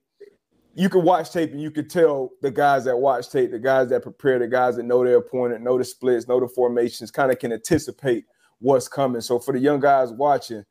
you 0.75 0.89
can 0.89 1.03
watch 1.03 1.33
tape 1.33 1.53
and 1.53 1.61
you 1.61 1.71
can 1.71 1.89
tell 1.89 2.31
the 2.43 2.51
guys 2.51 2.85
that 2.85 2.97
watch 2.97 3.31
tape, 3.31 3.51
the 3.51 3.59
guys 3.59 3.89
that 3.91 4.03
prepare, 4.03 4.39
the 4.39 4.49
guys 4.49 4.77
that 4.77 4.85
know 4.85 5.05
their 5.05 5.19
opponent, 5.19 5.63
know 5.63 5.79
the 5.79 5.85
splits, 5.85 6.29
know 6.29 6.41
the 6.41 6.49
formations, 6.49 7.11
kind 7.11 7.31
of 7.31 7.39
can 7.39 7.53
anticipate 7.53 8.25
what's 8.59 8.89
coming. 8.89 9.21
So 9.21 9.39
for 9.39 9.53
the 9.53 9.61
young 9.61 9.81
guys 9.81 10.11
watching, 10.11 10.65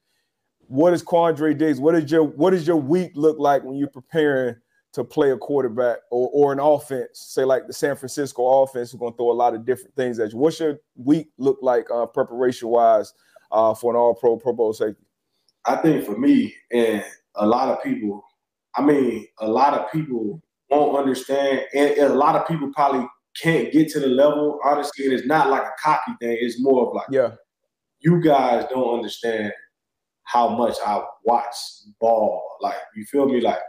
what 0.68 0.94
is 0.94 1.04
Quandre 1.04 1.58
Diggs? 1.58 1.80
What 1.80 1.96
is 1.96 2.10
your 2.10 2.24
what 2.24 2.52
does 2.52 2.66
your 2.66 2.78
week 2.78 3.12
look 3.16 3.38
like 3.40 3.64
when 3.64 3.76
you're 3.76 3.90
preparing 3.90 4.56
to 4.94 5.04
play 5.04 5.32
a 5.32 5.38
quarterback 5.38 5.98
or, 6.12 6.30
or 6.34 6.54
an 6.54 6.60
offense? 6.60 7.10
Say 7.14 7.44
like 7.44 7.68
the 7.68 7.74
San 7.74 7.96
Francisco 7.96 8.64
offense 8.64 8.90
is 8.90 9.00
going 9.00 9.14
to 9.14 9.18
throw 9.18 9.32
a 9.32 9.34
lot 9.34 9.54
of 9.54 9.66
different 9.66 9.96
things 9.96 10.20
at 10.20 10.32
you. 10.32 10.38
What's 10.38 10.60
your 10.60 10.80
week 10.96 11.30
look 11.38 11.58
like 11.62 11.86
uh, 11.92 12.06
preparation 12.06 12.70
wise 12.70 13.14
uh, 13.52 13.74
for 13.74 13.92
an 13.94 13.98
All 13.98 14.16
Pro 14.16 14.38
Pro 14.38 14.54
Bowl 14.54 14.74
safety? 14.74 15.04
I 15.66 15.78
think 15.78 16.06
for 16.06 16.18
me 16.18 16.54
and 16.72 17.04
a 17.36 17.48
lot 17.48 17.70
of 17.70 17.84
people, 17.84 18.24
I 18.76 18.82
mean, 18.82 19.28
a 19.40 19.48
lot 19.48 19.74
of 19.74 19.92
people 19.92 20.42
won't 20.70 20.98
understand, 20.98 21.62
and, 21.74 21.92
and 21.92 22.12
a 22.12 22.16
lot 22.16 22.36
of 22.36 22.48
people 22.48 22.72
probably 22.76 23.08
can't 23.42 23.72
get 23.72 23.90
to 23.90 24.00
the 24.00 24.08
level. 24.08 24.60
Honestly, 24.64 25.06
and 25.06 25.14
it's 25.14 25.26
not 25.26 25.50
like 25.50 25.62
a 25.62 25.72
cocky 25.82 26.12
thing. 26.20 26.38
It's 26.40 26.62
more 26.62 26.88
of 26.88 26.94
like, 26.94 27.08
yeah, 27.12 27.32
you 28.00 28.22
guys 28.22 28.66
don't 28.70 28.96
understand 28.96 29.54
how 30.26 30.50
much 30.50 30.76
I 30.86 31.02
watch 31.24 31.56
ball. 32.00 32.44
Like, 32.62 32.78
you 32.96 33.06
feel 33.06 33.28
me? 33.28 33.42
Like 33.42 33.60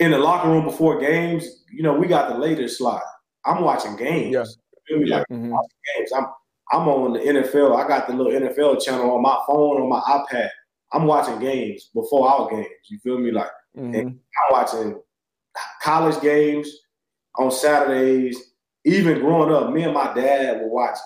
in 0.00 0.12
the 0.12 0.18
locker 0.18 0.48
room 0.48 0.64
before 0.64 1.00
games, 1.00 1.64
you 1.72 1.82
know, 1.82 1.94
we 1.94 2.06
got 2.06 2.28
the 2.28 2.38
latest 2.38 2.78
slot. 2.78 3.02
I'm 3.44 3.62
watching 3.62 3.96
games. 3.96 4.32
Yeah. 4.32 4.44
You 4.44 4.80
feel 4.86 4.98
me? 4.98 5.10
Like 5.10 5.26
mm-hmm. 5.30 5.50
watching 5.50 5.78
games. 5.96 6.12
I'm 6.16 6.26
I'm 6.70 6.88
on 6.88 7.14
the 7.14 7.20
NFL. 7.20 7.82
I 7.82 7.88
got 7.88 8.06
the 8.06 8.14
little 8.14 8.32
NFL 8.32 8.84
channel 8.84 9.10
on 9.12 9.22
my 9.22 9.38
phone, 9.46 9.80
on 9.80 9.88
my 9.88 10.00
iPad. 10.00 10.50
I'm 10.92 11.06
watching 11.06 11.38
games 11.38 11.90
before 11.94 12.28
our 12.28 12.50
games. 12.50 12.68
You 12.90 12.98
feel 12.98 13.18
me? 13.18 13.30
Like 13.30 13.50
mm-hmm. 13.76 14.08
I'm 14.08 14.50
watching 14.50 15.00
college 15.82 16.20
games 16.20 16.70
on 17.36 17.50
Saturdays. 17.50 18.38
Even 18.84 19.18
growing 19.18 19.52
up, 19.52 19.72
me 19.72 19.82
and 19.82 19.92
my 19.92 20.14
dad 20.14 20.60
would 20.60 20.70
watch 20.70 20.96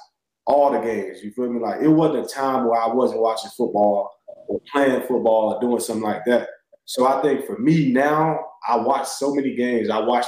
all 0.46 0.72
the 0.72 0.80
games. 0.80 1.22
You 1.22 1.32
feel 1.32 1.50
me? 1.52 1.60
Like 1.60 1.80
it 1.80 1.88
wasn't 1.88 2.26
a 2.26 2.28
time 2.28 2.66
where 2.66 2.80
I 2.80 2.88
wasn't 2.88 3.20
watching 3.20 3.50
football 3.56 4.10
or 4.48 4.60
playing 4.72 5.00
football 5.02 5.54
or 5.54 5.60
doing 5.60 5.80
something 5.80 6.04
like 6.04 6.24
that. 6.26 6.48
So 6.92 7.06
I 7.06 7.22
think 7.22 7.46
for 7.46 7.56
me 7.58 7.90
now, 7.90 8.38
I 8.68 8.76
watch 8.76 9.08
so 9.08 9.34
many 9.34 9.54
games. 9.54 9.88
I 9.88 9.98
watch 10.00 10.26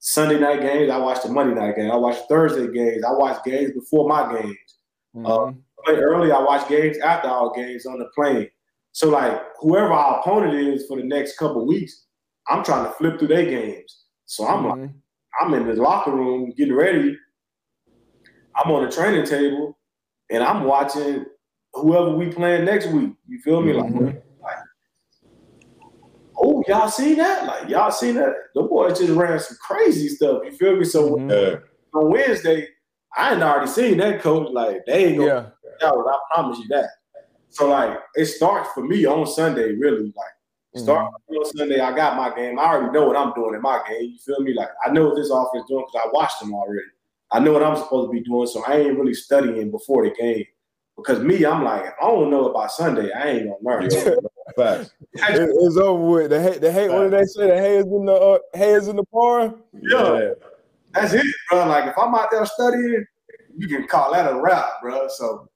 Sunday 0.00 0.38
night 0.38 0.60
games. 0.60 0.90
I 0.90 0.98
watch 0.98 1.22
the 1.22 1.30
Monday 1.30 1.58
night 1.58 1.76
game. 1.76 1.90
I 1.90 1.96
watch 1.96 2.18
Thursday 2.28 2.70
games. 2.70 3.02
I 3.02 3.12
watch 3.12 3.42
games 3.42 3.72
before 3.72 4.06
my 4.06 4.30
games. 4.34 4.78
Mm-hmm. 5.16 5.58
Uh, 5.88 5.92
early, 5.94 6.30
I 6.30 6.42
watch 6.42 6.68
games 6.68 6.98
after 6.98 7.28
our 7.28 7.50
games 7.56 7.86
on 7.86 7.98
the 7.98 8.04
plane. 8.14 8.50
So 8.92 9.08
like 9.08 9.40
whoever 9.60 9.94
our 9.94 10.20
opponent 10.20 10.52
is 10.52 10.86
for 10.86 10.98
the 10.98 11.04
next 11.04 11.38
couple 11.38 11.66
weeks, 11.66 12.04
I'm 12.48 12.62
trying 12.62 12.84
to 12.84 12.92
flip 12.92 13.18
through 13.18 13.28
their 13.28 13.46
games. 13.46 14.04
So 14.26 14.46
I'm 14.46 14.64
mm-hmm. 14.64 14.82
like, 14.82 14.90
I'm 15.40 15.54
in 15.54 15.66
the 15.66 15.82
locker 15.82 16.10
room 16.10 16.52
getting 16.54 16.74
ready. 16.74 17.16
I'm 18.62 18.70
on 18.70 18.84
the 18.84 18.90
training 18.92 19.24
table, 19.24 19.78
and 20.30 20.44
I'm 20.44 20.64
watching 20.64 21.24
whoever 21.72 22.10
we 22.10 22.30
playing 22.30 22.66
next 22.66 22.88
week. 22.88 23.14
You 23.26 23.40
feel 23.40 23.62
me? 23.62 23.72
Mm-hmm. 23.72 24.04
Like, 24.04 24.23
y'all 26.68 26.88
see 26.88 27.14
that? 27.14 27.46
Like, 27.46 27.68
y'all 27.68 27.90
see 27.90 28.12
that? 28.12 28.34
The 28.54 28.62
boys 28.62 28.98
just 28.98 29.12
ran 29.12 29.38
some 29.40 29.56
crazy 29.60 30.08
stuff. 30.08 30.42
You 30.44 30.52
feel 30.52 30.76
me? 30.76 30.84
So 30.84 31.16
mm-hmm. 31.16 31.96
on 31.98 32.10
Wednesday, 32.10 32.68
I 33.16 33.34
ain't 33.34 33.42
already 33.42 33.70
seen 33.70 33.98
that 33.98 34.20
coach. 34.20 34.50
Like, 34.52 34.84
they 34.86 35.06
ain't 35.06 35.18
gonna. 35.18 35.52
Yeah. 35.82 35.90
I 35.90 36.18
promise 36.32 36.58
you 36.58 36.68
that. 36.68 36.88
So 37.54 37.68
like 37.68 37.96
it 38.16 38.26
starts 38.26 38.70
for 38.72 38.84
me 38.84 39.06
on 39.06 39.26
Sunday, 39.26 39.72
really. 39.76 40.12
Like 40.16 40.82
start 40.82 41.06
mm-hmm. 41.06 41.36
on 41.36 41.44
Sunday, 41.56 41.78
I 41.78 41.94
got 41.94 42.16
my 42.16 42.34
game. 42.34 42.58
I 42.58 42.64
already 42.64 42.92
know 42.92 43.06
what 43.06 43.16
I'm 43.16 43.32
doing 43.32 43.54
in 43.54 43.62
my 43.62 43.80
game. 43.88 44.10
You 44.10 44.18
feel 44.18 44.40
me? 44.40 44.54
Like 44.54 44.70
I 44.84 44.90
know 44.90 45.06
what 45.06 45.16
this 45.16 45.30
offense 45.30 45.64
doing 45.68 45.84
because 45.86 46.02
I 46.04 46.10
watched 46.12 46.40
them 46.40 46.52
already. 46.52 46.88
I 47.30 47.38
know 47.38 47.52
what 47.52 47.62
I'm 47.62 47.76
supposed 47.76 48.08
to 48.08 48.12
be 48.12 48.24
doing, 48.24 48.48
so 48.48 48.64
I 48.66 48.78
ain't 48.78 48.98
really 48.98 49.14
studying 49.14 49.70
before 49.70 50.04
the 50.04 50.14
game. 50.14 50.44
Because 50.96 51.20
me, 51.20 51.44
I'm 51.44 51.62
like, 51.62 51.84
I 52.00 52.06
don't 52.06 52.30
know 52.30 52.48
about 52.48 52.72
Sunday, 52.72 53.12
I 53.12 53.30
ain't 53.30 53.48
gonna 53.48 53.56
learn. 53.62 53.88
Facts. 54.56 54.92
it's 55.12 55.76
over 55.76 56.04
with. 56.04 56.30
The 56.30 56.40
hate, 56.40 56.60
the 56.60 56.72
hate. 56.72 56.90
What 56.90 57.10
did 57.10 57.12
they 57.12 57.24
say? 57.24 57.48
The 57.48 57.58
hay 57.58 57.76
is 57.76 57.86
in 57.86 58.04
the 58.04 58.12
uh, 58.12 58.38
hay 58.54 58.72
is 58.72 58.88
in 58.88 58.96
the 58.96 59.04
bar. 59.12 59.54
Yeah. 59.72 60.18
yeah, 60.18 60.30
that's 60.92 61.12
it, 61.12 61.26
bro. 61.50 61.66
Like 61.66 61.86
if 61.86 61.98
I'm 61.98 62.14
out 62.14 62.30
there 62.30 62.46
studying, 62.46 63.04
you 63.56 63.68
can 63.68 63.86
call 63.86 64.12
that 64.12 64.30
a 64.30 64.40
rap, 64.40 64.80
bro. 64.82 65.08
So 65.08 65.48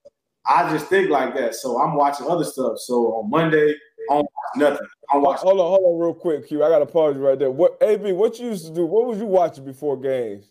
I 0.47 0.71
just 0.73 0.87
think 0.87 1.11
like 1.11 1.35
that. 1.35 1.55
So 1.55 1.81
I'm 1.81 1.95
watching 1.95 2.27
other 2.27 2.45
stuff. 2.45 2.79
So 2.79 3.15
on 3.15 3.31
Monday, 3.31 3.75
I 4.11 4.15
don't 4.15 4.23
watch 4.23 4.57
nothing. 4.57 4.87
I'm 5.11 5.23
watching. 5.23 5.49
Hold 5.49 5.61
on, 5.61 5.67
hold 5.67 5.85
on, 5.85 6.01
real 6.01 6.15
quick, 6.15 6.49
Q. 6.49 6.65
I 6.65 6.69
got 6.69 6.81
to 6.81 6.87
pause 6.87 7.15
you 7.15 7.27
right 7.27 7.39
there. 7.39 7.51
What 7.51 7.79
AB? 7.81 8.13
What 8.13 8.39
you 8.39 8.49
used 8.49 8.67
to 8.67 8.73
do? 8.73 8.85
What 8.87 9.07
was 9.07 9.19
you 9.19 9.27
watching 9.27 9.65
before 9.65 9.97
games? 9.97 10.51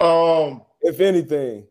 Um, 0.00 0.62
if 0.80 1.00
anything. 1.00 1.66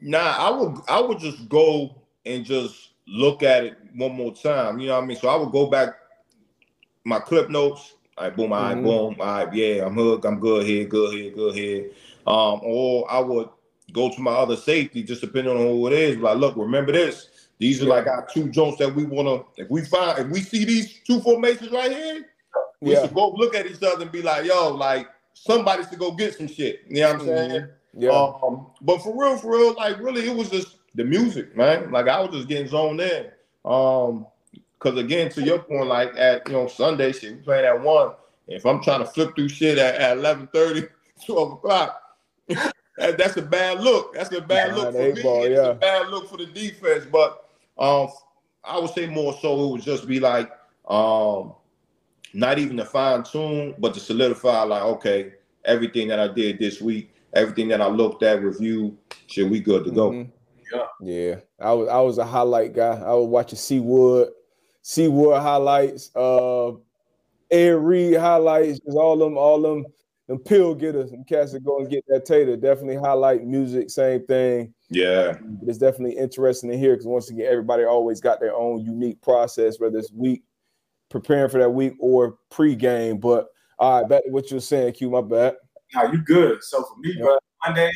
Nah, 0.00 0.18
I 0.18 0.50
would 0.50 0.78
I 0.88 1.00
would 1.00 1.18
just 1.18 1.48
go 1.48 2.02
and 2.24 2.44
just 2.44 2.85
look 3.06 3.42
at 3.42 3.64
it 3.64 3.78
one 3.94 4.12
more 4.12 4.34
time. 4.34 4.78
You 4.78 4.88
know 4.88 4.96
what 4.96 5.04
I 5.04 5.06
mean? 5.06 5.16
So 5.16 5.28
I 5.28 5.36
would 5.36 5.52
go 5.52 5.66
back 5.66 5.96
my 7.04 7.20
clip 7.20 7.50
notes. 7.50 7.94
All 8.18 8.24
right, 8.24 8.34
boom, 8.34 8.52
all 8.52 8.62
right, 8.62 8.74
mm-hmm. 8.74 8.86
boom, 8.86 9.16
all 9.20 9.44
right, 9.44 9.52
yeah, 9.52 9.84
I'm 9.84 9.94
hooked, 9.94 10.24
I'm 10.24 10.40
good 10.40 10.64
here, 10.64 10.86
good 10.86 11.12
here, 11.12 11.30
good 11.30 11.54
here. 11.54 11.90
Um, 12.26 12.60
or 12.62 13.10
I 13.10 13.18
would 13.18 13.50
go 13.92 14.10
to 14.10 14.20
my 14.22 14.32
other 14.32 14.56
safety, 14.56 15.02
just 15.02 15.20
depending 15.20 15.54
on 15.54 15.60
who 15.60 15.86
it 15.88 15.92
is. 15.92 16.16
Like, 16.16 16.38
look, 16.38 16.56
remember 16.56 16.92
this. 16.92 17.28
These 17.58 17.82
are 17.82 17.86
like 17.86 18.06
our 18.06 18.26
two 18.32 18.48
joints 18.48 18.78
that 18.78 18.94
we 18.94 19.04
want 19.04 19.28
to. 19.28 19.62
If 19.62 19.70
we 19.70 19.84
find, 19.84 20.18
if 20.18 20.28
we 20.28 20.40
see 20.40 20.64
these 20.64 21.00
two 21.06 21.20
formations 21.20 21.70
right 21.70 21.90
here, 21.90 22.26
we 22.80 22.92
yeah. 22.92 23.02
should 23.02 23.14
go 23.14 23.30
look 23.30 23.54
at 23.54 23.66
each 23.66 23.82
other 23.82 24.02
and 24.02 24.12
be 24.12 24.22
like, 24.22 24.46
yo, 24.46 24.74
like 24.74 25.08
somebody 25.34 25.84
should 25.84 25.98
go 25.98 26.12
get 26.12 26.34
some 26.34 26.48
shit. 26.48 26.84
You 26.88 27.02
know 27.02 27.12
what 27.12 27.20
I'm 27.20 27.26
saying? 27.26 27.50
Mm-hmm. 27.50 28.02
Yeah. 28.02 28.10
Um, 28.42 28.66
but 28.80 28.98
for 28.98 29.18
real, 29.18 29.36
for 29.36 29.52
real, 29.52 29.74
like 29.74 29.98
really, 30.00 30.26
it 30.26 30.34
was 30.34 30.50
just 30.50 30.75
the 30.96 31.04
music, 31.04 31.56
man. 31.56 31.90
Like 31.90 32.08
I 32.08 32.20
was 32.20 32.34
just 32.34 32.48
getting 32.48 32.68
zoned 32.68 33.00
in. 33.00 33.26
Um, 33.64 34.26
because 34.78 34.98
again, 34.98 35.30
to 35.30 35.42
your 35.42 35.58
point, 35.60 35.88
like 35.88 36.12
at 36.16 36.46
you 36.48 36.54
know 36.54 36.68
Sunday 36.68 37.12
shit, 37.12 37.36
we 37.36 37.42
playing 37.42 37.64
at 37.64 37.80
one. 37.80 38.12
If 38.46 38.64
I'm 38.64 38.82
trying 38.82 39.00
to 39.00 39.06
flip 39.06 39.34
through 39.34 39.48
shit 39.48 39.78
at, 39.78 39.96
at 39.96 40.18
11 40.18 40.48
30, 40.52 40.86
12 41.26 41.52
o'clock, 41.52 42.02
that's 42.96 43.36
a 43.36 43.42
bad 43.42 43.80
look. 43.80 44.14
That's 44.14 44.32
a 44.32 44.40
bad 44.40 44.74
look 44.74 44.94
for 44.94 45.14
me. 45.14 45.22
Ball, 45.22 45.48
yeah. 45.48 45.48
It's 45.48 45.68
a 45.68 45.74
bad 45.74 46.08
look 46.08 46.28
for 46.28 46.36
the 46.36 46.46
defense. 46.46 47.06
But 47.10 47.48
um, 47.78 48.08
I 48.64 48.78
would 48.78 48.90
say 48.90 49.06
more 49.06 49.36
so 49.40 49.64
it 49.64 49.70
would 49.72 49.82
just 49.82 50.06
be 50.06 50.20
like 50.20 50.50
um, 50.88 51.54
not 52.34 52.58
even 52.58 52.76
to 52.76 52.84
fine 52.84 53.22
tune, 53.24 53.74
but 53.78 53.94
to 53.94 54.00
solidify 54.00 54.62
like, 54.62 54.82
okay, 54.82 55.32
everything 55.64 56.08
that 56.08 56.20
I 56.20 56.28
did 56.28 56.58
this 56.58 56.80
week, 56.80 57.12
everything 57.32 57.68
that 57.68 57.80
I 57.80 57.88
looked 57.88 58.22
at, 58.22 58.42
review, 58.42 58.96
shit, 59.26 59.48
we 59.48 59.60
good 59.60 59.84
to 59.84 59.90
go. 59.90 60.10
Mm-hmm. 60.10 60.30
Yeah. 60.72 60.86
Yeah. 61.00 61.36
I 61.60 61.72
was 61.72 61.88
I 61.88 62.00
was 62.00 62.18
a 62.18 62.24
highlight 62.24 62.74
guy. 62.74 63.00
I 63.00 63.12
was 63.14 63.28
watching 63.28 63.58
Seawood, 63.58 64.30
Seawood 64.82 65.40
highlights, 65.40 66.14
uh 66.14 66.72
Ed 67.50 67.76
Reed 67.76 68.16
highlights, 68.16 68.80
just 68.80 68.96
all 68.96 69.16
them, 69.16 69.38
all 69.38 69.60
them 69.60 69.86
them 70.28 70.38
pill 70.38 70.74
getters, 70.74 71.10
them 71.10 71.24
cats 71.24 71.52
that 71.52 71.64
go 71.64 71.78
and 71.78 71.88
get 71.88 72.04
that 72.08 72.24
tater. 72.24 72.56
Definitely 72.56 72.96
highlight 72.96 73.44
music, 73.44 73.90
same 73.90 74.26
thing. 74.26 74.74
Yeah, 74.88 75.38
it's 75.62 75.78
definitely 75.78 76.16
interesting 76.16 76.70
to 76.70 76.78
hear 76.78 76.94
because 76.94 77.06
once 77.06 77.30
again, 77.30 77.46
everybody 77.48 77.84
always 77.84 78.20
got 78.20 78.40
their 78.40 78.54
own 78.54 78.84
unique 78.84 79.20
process, 79.22 79.78
whether 79.78 79.98
it's 79.98 80.12
week 80.12 80.42
preparing 81.08 81.50
for 81.50 81.58
that 81.58 81.70
week 81.70 81.94
or 82.00 82.38
pre-game. 82.50 83.18
But 83.18 83.48
all 83.78 84.00
right, 84.00 84.08
back 84.08 84.24
to 84.24 84.30
what 84.30 84.50
you 84.50 84.56
were 84.56 84.60
saying, 84.60 84.94
Q. 84.94 85.10
My 85.10 85.20
bad. 85.20 85.56
Nah, 85.94 86.10
you 86.10 86.18
good. 86.18 86.62
So 86.64 86.82
for 86.82 86.98
me, 86.98 87.16
bro, 87.20 87.38
Monday 87.64 87.92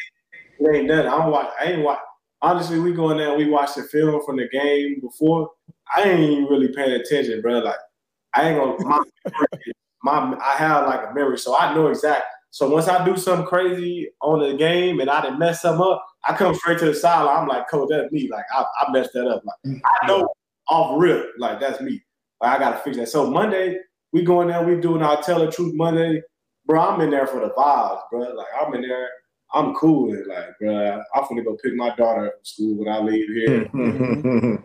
it 0.61 0.77
ain't 0.77 0.89
done. 0.89 1.07
I'm 1.07 1.31
watch. 1.31 1.51
I 1.61 1.65
ain't 1.65 1.83
watch. 1.83 1.99
Honestly, 2.43 2.79
we 2.79 2.93
go 2.93 3.11
in 3.11 3.19
there 3.19 3.29
and 3.29 3.39
we 3.39 3.49
watch 3.49 3.75
the 3.75 3.83
film 3.83 4.23
from 4.25 4.37
the 4.37 4.49
game 4.49 5.01
before. 5.01 5.51
I 5.95 6.03
ain't 6.03 6.49
really 6.49 6.69
paying 6.69 7.01
attention, 7.01 7.43
bro. 7.43 7.59
Like 7.59 7.77
I 8.35 8.51
ain't 8.51 8.59
gonna. 8.59 8.85
My, 8.85 9.03
my 10.03 10.39
I 10.43 10.57
have 10.57 10.87
like 10.87 11.11
a 11.11 11.15
memory, 11.15 11.39
so 11.39 11.57
I 11.57 11.75
know 11.75 11.89
exactly. 11.89 12.27
So 12.53 12.69
once 12.69 12.89
I 12.89 13.05
do 13.05 13.17
something 13.17 13.47
crazy 13.47 14.11
on 14.23 14.41
the 14.41 14.57
game 14.57 15.01
and 15.01 15.09
I 15.09 15.23
didn't 15.23 15.39
mess 15.39 15.63
something 15.63 15.87
up, 15.87 16.05
I 16.25 16.37
come 16.37 16.55
straight 16.55 16.79
to 16.81 16.87
the 16.87 16.95
sideline. 16.95 17.37
I'm 17.37 17.49
like, 17.49 17.69
coach, 17.71 17.89
that's 17.91 18.11
me. 18.11 18.29
Like 18.29 18.45
I, 18.53 18.65
I 18.81 18.91
messed 18.91 19.13
that 19.15 19.29
up. 19.29 19.43
Like 19.45 19.57
I 19.65 19.69
mm-hmm. 19.69 20.07
know 20.07 20.29
off 20.69 21.01
rip, 21.01 21.33
like 21.39 21.61
that's 21.61 21.81
me. 21.81 22.03
Like 22.41 22.57
I 22.57 22.59
gotta 22.59 22.79
fix 22.79 22.97
that. 22.97 23.09
So 23.09 23.31
Monday, 23.31 23.79
we 24.13 24.23
going 24.23 24.49
there, 24.49 24.65
we 24.65 24.81
doing 24.81 25.03
our 25.03 25.23
tell 25.23 25.45
the 25.45 25.51
truth 25.51 25.75
Monday. 25.75 26.23
Bro, 26.67 26.81
I'm 26.81 27.01
in 27.01 27.11
there 27.11 27.27
for 27.27 27.41
the 27.41 27.51
vibes, 27.51 28.01
bro. 28.11 28.21
Like 28.21 28.47
I'm 28.61 28.75
in 28.75 28.83
there. 28.83 29.09
I'm 29.53 29.75
cool 29.75 30.09
with 30.09 30.21
it. 30.21 30.27
Like, 30.29 30.59
bro, 30.59 31.03
I'm 31.15 31.25
gonna 31.29 31.43
go 31.43 31.57
pick 31.63 31.75
my 31.75 31.95
daughter 31.97 32.27
up 32.27 32.35
from 32.35 32.45
school 32.45 32.79
when 32.79 32.89
I 32.89 32.99
leave 33.01 33.29
here. 33.29 34.63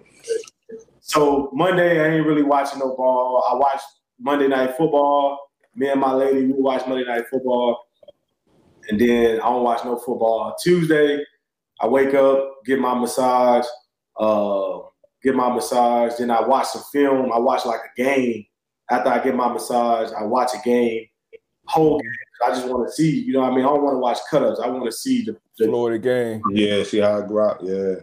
so 1.01 1.49
Monday, 1.53 1.99
I 1.99 2.15
ain't 2.15 2.25
really 2.25 2.43
watching 2.43 2.79
no 2.79 2.95
ball. 2.95 3.43
I 3.49 3.55
watched 3.55 3.85
Monday 4.19 4.47
Night 4.47 4.75
Football. 4.77 5.39
Me 5.75 5.89
and 5.89 5.99
my 5.99 6.13
lady, 6.13 6.45
we 6.45 6.53
watch 6.53 6.87
Monday 6.87 7.05
Night 7.05 7.25
Football. 7.29 7.85
And 8.89 8.99
then 8.99 9.41
I 9.41 9.49
don't 9.49 9.63
watch 9.63 9.83
no 9.83 9.97
football. 9.97 10.55
Tuesday, 10.61 11.23
I 11.79 11.87
wake 11.87 12.13
up, 12.13 12.63
get 12.65 12.79
my 12.79 12.93
massage, 12.93 13.65
uh, 14.19 14.79
get 15.23 15.35
my 15.35 15.51
massage. 15.51 16.13
Then 16.17 16.31
I 16.31 16.41
watch 16.41 16.67
some 16.67 16.83
film. 16.91 17.31
I 17.33 17.39
watch 17.39 17.65
like 17.65 17.81
a 17.81 18.01
game. 18.01 18.45
After 18.89 19.09
I 19.09 19.23
get 19.23 19.35
my 19.35 19.51
massage, 19.51 20.11
I 20.13 20.23
watch 20.23 20.51
a 20.53 20.61
game, 20.63 21.07
whole 21.65 21.99
game. 21.99 22.24
I 22.43 22.49
just 22.49 22.67
want 22.67 22.87
to 22.87 22.93
see, 22.93 23.21
you 23.21 23.33
know 23.33 23.41
what 23.41 23.53
I 23.53 23.55
mean? 23.55 23.65
I 23.65 23.69
don't 23.69 23.83
want 23.83 23.95
to 23.95 23.99
watch 23.99 24.17
cutups. 24.31 24.63
I 24.63 24.67
want 24.69 24.85
to 24.85 24.91
see 24.91 25.23
the, 25.23 25.37
the 25.57 25.65
Florida 25.67 25.97
game. 25.99 26.41
Yeah, 26.51 26.83
see 26.83 26.99
how 26.99 27.23
I 27.23 27.27
grow. 27.27 27.49
up. 27.49 27.59
Yeah. 27.61 27.95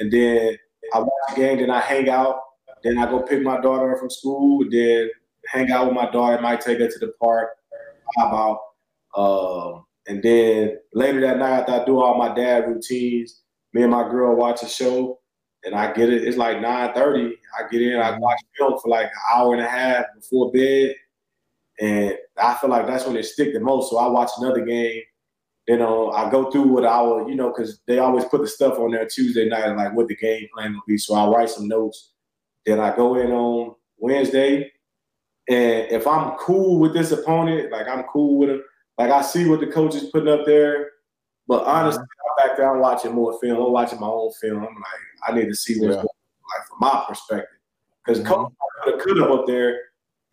And 0.00 0.12
then 0.12 0.56
I 0.94 0.98
watch 1.00 1.10
the 1.30 1.36
game, 1.36 1.58
then 1.58 1.70
I 1.70 1.80
hang 1.80 2.08
out, 2.08 2.40
then 2.82 2.98
I 2.98 3.06
go 3.06 3.20
pick 3.22 3.42
my 3.42 3.60
daughter 3.60 3.92
up 3.92 3.98
from 3.98 4.10
school, 4.10 4.64
then 4.70 5.10
hang 5.46 5.70
out 5.70 5.86
with 5.86 5.94
my 5.94 6.10
daughter. 6.10 6.40
Might 6.40 6.60
take 6.60 6.78
her 6.78 6.88
to 6.88 6.98
the 6.98 7.12
park, 7.20 7.50
how 8.16 8.28
about, 8.28 8.60
um, 9.20 9.84
and 10.06 10.22
then 10.22 10.78
later 10.94 11.20
that 11.22 11.38
night 11.38 11.60
after 11.60 11.72
I 11.72 11.84
do 11.84 12.00
all 12.00 12.16
my 12.16 12.34
dad 12.34 12.68
routines, 12.68 13.42
me 13.72 13.82
and 13.82 13.90
my 13.90 14.08
girl 14.08 14.36
watch 14.36 14.62
a 14.62 14.68
show, 14.68 15.18
and 15.64 15.74
I 15.74 15.92
get 15.92 16.12
it. 16.12 16.24
It's 16.24 16.36
like 16.36 16.60
nine 16.60 16.94
thirty. 16.94 17.34
I 17.58 17.68
get 17.70 17.82
in, 17.82 17.98
I 17.98 18.16
watch 18.18 18.38
film 18.56 18.78
for 18.80 18.88
like 18.88 19.06
an 19.06 19.12
hour 19.34 19.54
and 19.54 19.62
a 19.62 19.68
half 19.68 20.04
before 20.14 20.52
bed, 20.52 20.94
and 21.80 22.16
I 22.36 22.54
feel 22.54 22.70
like 22.70 22.86
that's 22.86 23.06
when 23.06 23.16
it 23.16 23.24
stick 23.24 23.52
the 23.52 23.60
most. 23.60 23.90
So 23.90 23.98
I 23.98 24.06
watch 24.08 24.30
another 24.38 24.64
game. 24.64 25.02
Then 25.66 25.82
uh, 25.82 26.06
I 26.08 26.30
go 26.30 26.50
through 26.50 26.68
what 26.68 26.86
I 26.86 27.00
will, 27.02 27.28
you 27.28 27.34
know, 27.34 27.48
because 27.50 27.80
they 27.86 27.98
always 27.98 28.24
put 28.24 28.40
the 28.40 28.48
stuff 28.48 28.78
on 28.78 28.92
there 28.92 29.06
Tuesday 29.06 29.48
night, 29.48 29.76
like 29.76 29.94
what 29.94 30.08
the 30.08 30.16
game 30.16 30.48
plan 30.54 30.72
will 30.72 30.82
be. 30.86 30.96
So 30.96 31.14
I 31.14 31.28
write 31.28 31.50
some 31.50 31.68
notes. 31.68 32.12
Then 32.64 32.80
I 32.80 32.96
go 32.96 33.16
in 33.16 33.30
on 33.32 33.74
Wednesday, 33.98 34.72
and 35.48 35.86
if 35.90 36.06
I'm 36.06 36.36
cool 36.38 36.78
with 36.80 36.94
this 36.94 37.12
opponent, 37.12 37.70
like 37.70 37.86
I'm 37.86 38.04
cool 38.04 38.38
with 38.38 38.50
him, 38.50 38.62
like 38.98 39.10
I 39.10 39.22
see 39.22 39.46
what 39.48 39.60
the 39.60 39.66
coach 39.66 39.94
is 39.94 40.04
putting 40.04 40.28
up 40.28 40.46
there. 40.46 40.90
But 41.46 41.64
honestly, 41.64 42.02
I'm 42.02 42.48
back 42.48 42.56
there, 42.56 42.70
I'm 42.74 42.80
watching 42.80 43.12
more 43.14 43.38
film. 43.40 43.64
I'm 43.64 43.72
watching 43.72 44.00
my 44.00 44.06
own 44.06 44.30
film. 44.40 44.58
I'm 44.58 44.74
like, 44.74 45.26
I 45.26 45.32
need 45.32 45.48
to 45.48 45.54
see 45.54 45.74
what's 45.80 45.96
Yeah. 45.96 46.02
going 46.02 46.08
on, 46.08 46.58
like 46.58 46.68
from 46.68 46.78
my 46.80 47.04
perspective. 47.08 47.58
Because 48.04 48.20
Mhm. 48.20 48.26
coach 48.26 48.52
cut 49.02 49.18
up 49.18 49.30
up 49.30 49.46
there, 49.46 49.80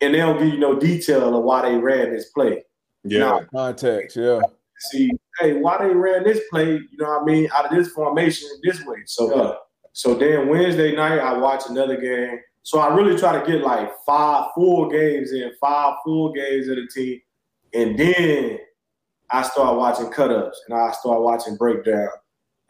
and 0.00 0.14
they 0.14 0.18
don't 0.18 0.38
give 0.38 0.48
you 0.48 0.58
no 0.58 0.78
detail 0.78 1.36
of 1.36 1.44
why 1.44 1.68
they 1.68 1.76
ran 1.76 2.12
this 2.12 2.30
play. 2.30 2.64
Yeah. 3.04 3.40
Context, 3.54 4.16
yeah. 4.16 4.40
See, 4.78 5.10
hey, 5.40 5.54
why 5.54 5.78
they 5.78 5.94
ran 5.94 6.24
this 6.24 6.40
play? 6.50 6.72
You 6.74 6.98
know 6.98 7.06
what 7.06 7.22
I 7.22 7.24
mean? 7.24 7.48
Out 7.54 7.66
of 7.66 7.76
this 7.76 7.92
formation, 7.92 8.48
this 8.62 8.84
way. 8.84 8.98
So, 9.06 9.32
uh, 9.32 9.56
so 9.92 10.14
then 10.14 10.48
Wednesday 10.48 10.94
night, 10.94 11.18
I 11.18 11.38
watch 11.38 11.62
another 11.68 11.98
game. 11.98 12.40
So 12.62 12.80
I 12.80 12.94
really 12.94 13.16
try 13.18 13.40
to 13.40 13.46
get 13.46 13.62
like 13.62 13.90
five 14.04 14.50
full 14.54 14.90
games 14.90 15.32
in, 15.32 15.52
five 15.60 15.94
full 16.04 16.32
games 16.32 16.68
of 16.68 16.76
the 16.76 16.88
team, 16.88 17.20
and 17.72 17.98
then 17.98 18.58
I 19.30 19.42
start 19.42 19.76
watching 19.76 20.06
cutups 20.06 20.54
and 20.68 20.76
I 20.76 20.90
start 20.92 21.22
watching 21.22 21.56
breakdown. 21.56 22.08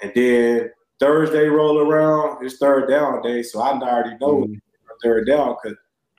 And 0.03 0.13
then 0.15 0.71
Thursday 1.01 1.49
roll 1.49 1.79
around, 1.81 2.45
it's 2.45 2.59
third 2.59 2.89
down 2.89 3.23
day. 3.23 3.43
So 3.43 3.61
I 3.61 3.71
already 3.73 4.17
know 4.21 4.45
Mhm. 4.45 4.61
third 5.03 5.27
down 5.27 5.57
because 5.63 5.77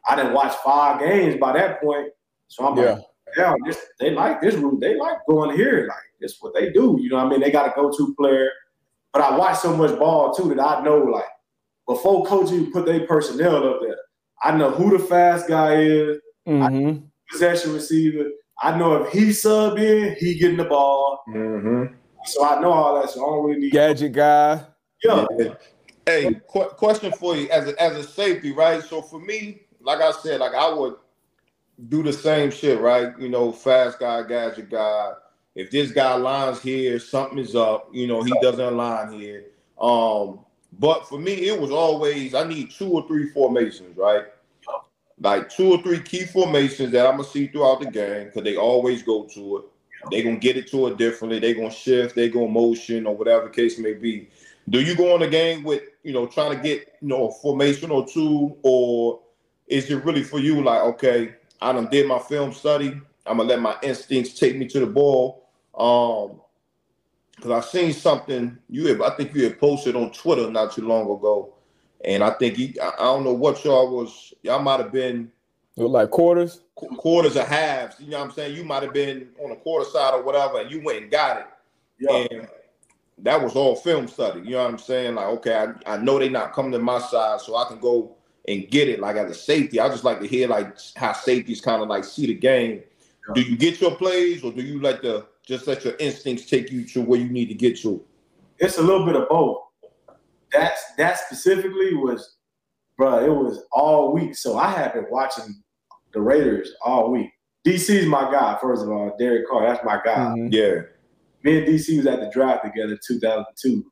I 0.09 0.15
didn't 0.15 0.33
watch 0.33 0.53
five 0.63 0.99
games 0.99 1.39
by 1.39 1.53
that 1.53 1.81
point. 1.81 2.09
So 2.47 2.65
I'm 2.65 2.77
Yeah. 2.77 2.91
like, 2.93 3.03
yeah, 3.37 3.53
this, 3.65 3.85
they 3.99 4.11
like 4.11 4.41
this 4.41 4.55
route. 4.55 4.79
They 4.79 4.95
like 4.97 5.17
going 5.29 5.55
here. 5.55 5.85
Like, 5.87 5.97
it's 6.19 6.41
what 6.41 6.53
they 6.53 6.71
do. 6.71 6.97
You 6.99 7.09
know 7.09 7.17
what 7.17 7.25
I 7.25 7.29
mean? 7.29 7.41
They 7.41 7.51
got 7.51 7.67
a 7.67 7.73
go 7.75 7.91
to 7.91 8.15
player. 8.15 8.49
But 9.13 9.21
I 9.21 9.37
watch 9.37 9.57
so 9.59 9.75
much 9.75 9.97
ball 9.99 10.33
too 10.33 10.49
that 10.55 10.59
I 10.59 10.81
know, 10.83 10.99
like, 10.99 11.25
before 11.87 12.25
coaching 12.25 12.71
put 12.71 12.85
their 12.85 13.05
personnel 13.07 13.67
up 13.67 13.79
there, 13.81 13.97
I 14.43 14.55
know 14.55 14.69
who 14.71 14.97
the 14.97 15.03
fast 15.03 15.47
guy 15.47 15.75
is, 15.81 16.19
Mm-hmm. 16.47 17.05
possession 17.29 17.73
receiver. 17.73 18.29
I 18.61 18.77
know 18.77 19.03
if 19.03 19.11
he 19.11 19.33
sub 19.33 19.77
in, 19.77 20.15
he 20.17 20.39
getting 20.39 20.57
the 20.57 20.63
ball. 20.63 21.19
Mm-hmm. 21.27 21.93
So 22.25 22.45
I 22.45 22.59
know 22.61 22.71
all 22.71 23.01
that. 23.01 23.09
So 23.09 23.21
I 23.21 23.29
don't 23.29 23.45
really 23.45 23.59
need. 23.61 23.71
Gadget 23.71 24.13
guy. 24.13 24.63
Yeah. 25.03 25.25
Hey, 26.05 26.39
qu- 26.49 26.69
question 26.69 27.11
for 27.11 27.35
you 27.35 27.49
as 27.49 27.67
a, 27.67 27.81
as 27.81 27.97
a 27.97 28.03
safety, 28.03 28.51
right? 28.53 28.81
So 28.81 29.01
for 29.01 29.19
me, 29.19 29.66
like 29.87 30.01
I 30.01 30.11
said, 30.11 30.41
like 30.41 30.53
I 30.53 30.71
would 30.71 30.95
do 31.87 32.03
the 32.03 32.11
same 32.11 32.51
shit, 32.51 32.81
right? 32.81 33.17
You 33.17 33.29
know, 33.29 33.53
fast 33.53 33.99
guy, 33.99 34.21
gadget 34.23 34.69
guy. 34.69 35.13
If 35.55 35.71
this 35.71 35.91
guy 35.91 36.13
lines 36.15 36.61
here, 36.61 36.99
something 36.99 37.39
is 37.39 37.55
up. 37.55 37.89
You 37.93 38.05
know, 38.05 38.21
he 38.21 38.33
doesn't 38.41 38.59
align 38.59 39.13
here. 39.13 39.45
Um, 39.79 40.39
but 40.77 41.07
for 41.07 41.17
me, 41.17 41.47
it 41.47 41.59
was 41.59 41.71
always 41.71 42.35
I 42.35 42.45
need 42.45 42.69
two 42.69 42.91
or 42.91 43.07
three 43.07 43.29
formations, 43.29 43.95
right? 43.95 44.25
Like 45.21 45.49
two 45.49 45.71
or 45.71 45.81
three 45.81 46.01
key 46.01 46.25
formations 46.25 46.91
that 46.91 47.05
I'm 47.07 47.13
gonna 47.17 47.23
see 47.23 47.47
throughout 47.47 47.79
the 47.79 47.89
game 47.89 48.25
because 48.25 48.43
they 48.43 48.57
always 48.57 49.03
go 49.03 49.23
to 49.23 49.57
it. 49.57 49.63
They 50.11 50.21
gonna 50.21 50.35
get 50.35 50.57
it 50.57 50.69
to 50.71 50.87
it 50.87 50.97
differently. 50.97 51.39
They 51.39 51.53
gonna 51.53 51.71
shift. 51.71 52.13
They 52.13 52.27
gonna 52.27 52.49
motion 52.49 53.07
or 53.07 53.15
whatever 53.15 53.45
the 53.45 53.51
case 53.51 53.79
may 53.79 53.93
be. 53.93 54.27
Do 54.69 54.81
you 54.81 54.95
go 54.95 55.15
in 55.15 55.21
the 55.21 55.29
game 55.29 55.63
with 55.63 55.83
you 56.03 56.11
know 56.11 56.27
trying 56.27 56.57
to 56.57 56.61
get 56.61 56.97
you 57.01 57.07
know 57.07 57.29
a 57.29 57.31
formation 57.31 57.89
or 57.89 58.05
two, 58.05 58.57
or 58.63 59.21
is 59.67 59.89
it 59.89 60.03
really 60.05 60.23
for 60.23 60.39
you 60.39 60.63
like 60.63 60.81
okay, 60.81 61.35
I 61.61 61.73
done 61.73 61.89
did 61.89 62.07
my 62.07 62.19
film 62.19 62.53
study. 62.53 62.99
I'm 63.25 63.37
gonna 63.37 63.49
let 63.49 63.61
my 63.61 63.75
instincts 63.83 64.39
take 64.39 64.57
me 64.57 64.67
to 64.67 64.79
the 64.79 64.87
ball. 64.87 65.47
Um, 65.77 66.41
because 67.35 67.51
I 67.51 67.67
seen 67.67 67.93
something 67.93 68.57
you 68.69 68.87
have, 68.87 69.01
I 69.01 69.11
think 69.11 69.35
you 69.35 69.43
had 69.43 69.59
posted 69.59 69.95
on 69.95 70.11
Twitter 70.11 70.49
not 70.49 70.71
too 70.73 70.87
long 70.87 71.03
ago, 71.03 71.53
and 72.03 72.23
I 72.23 72.31
think 72.31 72.57
you, 72.57 72.73
I 72.81 72.89
I 72.99 73.03
don't 73.03 73.23
know 73.23 73.33
what 73.33 73.63
y'all 73.63 73.95
was. 73.95 74.33
Y'all 74.43 74.61
might 74.61 74.79
have 74.79 74.91
been 74.91 75.31
Look 75.75 75.91
like 75.91 76.09
quarters. 76.09 76.61
qu- 76.75 76.95
quarters 76.97 77.37
or 77.37 77.43
halves. 77.43 77.97
You 77.99 78.09
know 78.09 78.17
what 78.19 78.25
I'm 78.25 78.31
saying? 78.31 78.55
You 78.55 78.63
might 78.63 78.81
have 78.83 78.93
been 78.93 79.29
on 79.43 79.51
the 79.51 79.55
quarter 79.57 79.87
side 79.89 80.15
or 80.15 80.23
whatever, 80.23 80.59
and 80.59 80.71
you 80.71 80.81
went 80.83 81.03
and 81.03 81.11
got 81.11 81.37
it. 81.37 81.47
Yeah. 81.99 82.25
And 82.31 82.47
that 83.19 83.41
was 83.41 83.55
all 83.55 83.75
film 83.75 84.07
study. 84.07 84.41
You 84.41 84.51
know 84.51 84.63
what 84.63 84.71
I'm 84.71 84.77
saying? 84.79 85.15
Like, 85.15 85.27
okay, 85.27 85.55
I, 85.85 85.93
I 85.93 85.97
know 85.97 86.17
they 86.17 86.29
not 86.29 86.53
coming 86.53 86.71
to 86.71 86.79
my 86.79 86.99
side, 86.99 87.41
so 87.41 87.55
I 87.55 87.67
can 87.67 87.79
go 87.79 88.16
and 88.47 88.69
get 88.69 88.87
it. 88.87 88.99
Like 88.99 89.15
as 89.17 89.31
a 89.31 89.33
safety, 89.33 89.79
I 89.79 89.89
just 89.89 90.03
like 90.03 90.19
to 90.21 90.27
hear 90.27 90.47
like 90.47 90.77
how 90.95 91.13
safeties 91.13 91.61
kind 91.61 91.81
of 91.81 91.89
like 91.89 92.03
see 92.03 92.27
the 92.27 92.33
game. 92.33 92.81
Do 93.33 93.41
you 93.41 93.57
get 93.57 93.81
your 93.81 93.95
plays, 93.95 94.43
or 94.43 94.53
do 94.53 94.61
you 94.61 94.79
like 94.79 95.01
to 95.01 95.25
just 95.45 95.67
let 95.67 95.83
your 95.83 95.95
instincts 95.99 96.45
take 96.45 96.71
you 96.71 96.85
to 96.87 97.01
where 97.01 97.19
you 97.19 97.29
need 97.29 97.47
to 97.47 97.53
get 97.55 97.77
to? 97.81 98.03
it's 98.59 98.79
a 98.79 98.81
little 98.81 99.05
bit 99.05 99.15
of 99.15 99.29
both. 99.29 99.57
That's 100.51 100.81
that 100.97 101.19
specifically 101.19 101.93
was, 101.93 102.37
bro. 102.97 103.23
It 103.23 103.29
was 103.29 103.63
all 103.71 104.13
week, 104.13 104.35
so 104.35 104.57
I 104.57 104.71
have 104.71 104.93
been 104.93 105.05
watching 105.11 105.61
the 106.13 106.21
Raiders 106.21 106.71
all 106.83 107.11
week. 107.11 107.29
DC's 107.65 108.07
my 108.07 108.31
guy. 108.31 108.57
First 108.61 108.81
of 108.83 108.89
all, 108.89 109.15
Derek 109.19 109.47
Carr, 109.49 109.67
that's 109.67 109.83
my 109.85 109.99
guy. 110.03 110.33
Mhm. 110.35 110.49
Yeah, 110.51 110.81
Me 111.43 111.57
and 111.59 111.67
DC 111.67 111.97
was 111.97 112.07
at 112.07 112.19
the 112.21 112.29
draft 112.31 112.63
together, 112.63 112.93
in 112.93 112.99
2002. 113.05 113.85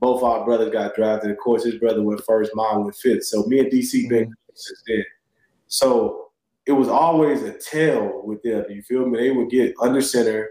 Both 0.00 0.22
our 0.22 0.44
brothers 0.44 0.72
got 0.72 0.94
drafted. 0.94 1.30
Of 1.30 1.38
course, 1.38 1.64
his 1.64 1.76
brother 1.76 2.02
went 2.02 2.24
first, 2.24 2.52
mine 2.54 2.84
went 2.84 2.96
fifth. 2.96 3.24
So 3.24 3.44
me 3.44 3.60
and 3.60 3.70
DC 3.70 4.08
been 4.08 4.24
mm-hmm. 4.24 4.32
since 4.54 4.82
then. 4.86 5.04
So 5.66 6.28
it 6.66 6.72
was 6.72 6.88
always 6.88 7.42
a 7.42 7.52
tell 7.52 8.22
with 8.24 8.42
them. 8.42 8.64
You 8.68 8.82
feel 8.82 9.06
me? 9.06 9.18
They 9.18 9.30
would 9.30 9.50
get 9.50 9.74
under 9.80 10.00
center, 10.00 10.50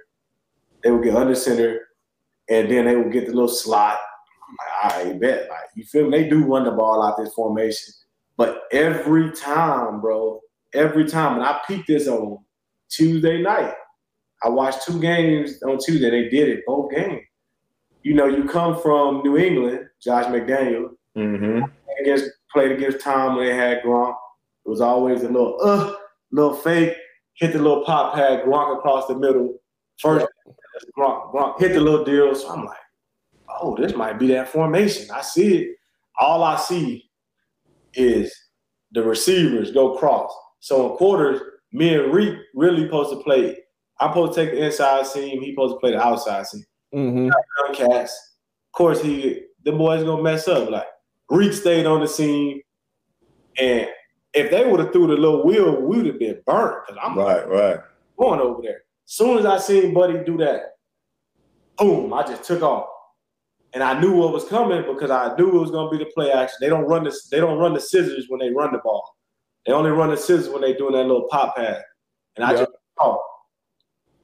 they 0.84 0.92
would 0.92 1.04
get 1.04 1.16
under 1.16 1.36
center, 1.36 1.80
and 2.50 2.70
then 2.70 2.86
they 2.86 2.96
would 2.96 3.12
get 3.12 3.28
the 3.28 3.34
little 3.34 3.48
slot. 3.48 3.98
Like, 4.84 4.94
I 4.94 5.14
bet. 5.14 5.50
Like 5.50 5.60
you 5.76 5.86
feel 5.86 6.10
me? 6.10 6.24
They 6.24 6.30
do 6.30 6.46
run 6.46 6.64
the 6.64 6.72
ball 6.72 7.04
out 7.04 7.18
this 7.18 7.34
formation, 7.34 7.94
but 8.36 8.64
every 8.72 9.32
time, 9.32 10.02
bro, 10.02 10.40
every 10.74 11.06
time, 11.06 11.36
and 11.36 11.44
I 11.44 11.60
peeped 11.68 11.88
this 11.88 12.08
on 12.08 12.40
Tuesday 12.90 13.42
night. 13.42 13.74
I 14.44 14.50
watched 14.50 14.86
two 14.86 15.00
games 15.02 15.62
on 15.64 15.80
Tuesday. 15.80 16.10
They 16.10 16.30
did 16.30 16.50
it 16.50 16.64
both 16.66 16.92
games. 16.92 17.27
You 18.04 18.14
know, 18.14 18.28
you 18.28 18.46
come 18.46 18.80
from 18.82 19.22
New 19.24 19.38
England, 19.38 19.90
Josh 20.02 20.26
McDaniel, 20.26 20.92
mm-hmm. 21.16 21.64
against 22.02 22.30
played 22.52 22.72
against 22.72 23.02
Tom 23.02 23.36
when 23.36 23.46
they 23.46 23.56
had 23.56 23.82
Gronk. 23.84 24.16
It 24.66 24.70
was 24.70 24.82
always 24.82 25.24
a 25.24 25.30
little 25.30 25.58
uh, 25.62 25.94
little 26.32 26.54
fake, 26.54 26.96
hit 27.34 27.54
the 27.54 27.60
little 27.60 27.84
pop 27.86 28.16
pad, 28.16 28.44
Gronk 28.44 28.78
across 28.78 29.08
the 29.08 29.18
middle. 29.18 29.60
First, 30.00 30.28
Gronk, 30.98 31.34
Gronk 31.34 31.60
hit 31.60 31.74
the 31.74 31.82
little 31.82 32.04
deal. 32.04 32.34
So 32.36 32.50
I'm 32.50 32.66
like, 32.66 32.78
oh, 33.62 33.76
this 33.78 33.96
might 33.96 34.20
be 34.20 34.28
that 34.30 34.50
formation. 34.50 35.10
I 35.12 35.22
see 35.22 35.58
it. 35.58 35.78
All 36.20 36.44
I 36.44 36.58
see 36.58 37.10
is 37.94 38.34
the 38.92 39.04
receivers 39.04 39.72
go 39.72 39.98
cross. 39.98 40.32
So 40.60 40.92
in 40.92 40.98
quarters, 40.98 41.42
me 41.72 41.96
and 41.96 42.14
Reek 42.14 42.36
really 42.54 42.86
supposed 42.86 43.12
to 43.12 43.18
play. 43.18 43.58
I'm 44.00 44.12
supposed 44.12 44.34
to 44.34 44.46
take 44.46 44.54
the 44.54 44.66
inside 44.66 45.08
seam. 45.08 45.42
He 45.42 45.52
supposed 45.52 45.76
to 45.76 45.80
play 45.80 45.92
the 45.92 46.02
outside 46.02 46.46
seam 46.46 46.64
Mm-hmm. 46.94 47.30
Of 47.70 48.10
course, 48.72 49.02
he 49.02 49.44
the 49.64 49.72
boys 49.72 50.04
gonna 50.04 50.22
mess 50.22 50.48
up. 50.48 50.70
Like 50.70 50.86
Reek 51.30 51.54
stayed 51.54 51.86
on 51.86 52.02
the 52.02 52.08
seam, 52.08 52.62
and 53.58 53.88
if 54.34 54.52
they 54.52 54.70
would 54.70 54.80
have 54.80 54.94
threw 54.94 55.08
the 55.08 55.14
little 55.14 55.46
wheel, 55.46 55.82
we 55.82 55.98
would 55.98 56.06
have 56.06 56.20
been 56.20 56.40
burnt. 56.46 56.88
Cause 56.88 56.98
I'm 57.02 57.18
right, 57.18 57.48
right. 57.50 57.80
going 58.18 58.40
over 58.40 58.62
there. 58.62 58.82
As 59.06 59.14
soon 59.14 59.38
as 59.40 59.46
I 59.46 59.58
seen 59.58 59.94
Buddy 59.94 60.24
do 60.24 60.38
that, 60.38 60.76
boom! 61.78 62.14
I 62.14 62.24
just 62.24 62.44
took 62.44 62.62
off, 62.62 62.88
and 63.74 63.84
I 63.84 64.00
knew 64.00 64.16
what 64.16 64.32
was 64.34 64.46
coming 64.46 64.84
because 64.84 65.12
I 65.12 65.36
knew 65.36 65.50
it 65.50 65.60
was 65.60 65.72
gonna 65.72 65.90
be 65.90 65.98
the 65.98 66.10
play 66.14 66.32
action. 66.32 66.58
They 66.62 66.70
don't 66.70 66.86
run 66.86 67.04
the 67.04 67.18
they 67.32 67.40
don't 67.40 67.58
run 67.58 67.74
the 67.74 67.82
scissors 67.82 68.26
when 68.30 68.40
they 68.40 68.52
run 68.52 68.72
the 68.72 68.80
ball. 68.80 69.16
They 69.66 69.74
only 69.74 69.92
run 69.92 70.12
the 70.12 70.18
scissors 70.18 70.50
when 70.50 70.62
they 70.62 70.74
doing 70.74 70.94
that 70.94 71.04
little 71.06 71.28
pop 71.30 71.56
pad, 71.58 71.84
and 72.36 72.46
I 72.46 72.52
Yeah. 72.52 72.58
just 72.60 72.72
took 72.72 73.06
off. 73.06 73.22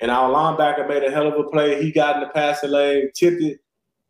And 0.04 0.12
our 0.12 0.30
linebacker 0.30 0.86
made 0.86 1.02
a 1.06 1.10
hell 1.10 1.28
of 1.28 1.40
a 1.40 1.50
play. 1.50 1.82
He 1.82 1.90
got 1.90 2.18
in 2.18 2.24
the 2.24 2.28
passing 2.28 2.72
lane, 2.72 3.10
tipped 3.16 3.42
it, 3.42 3.62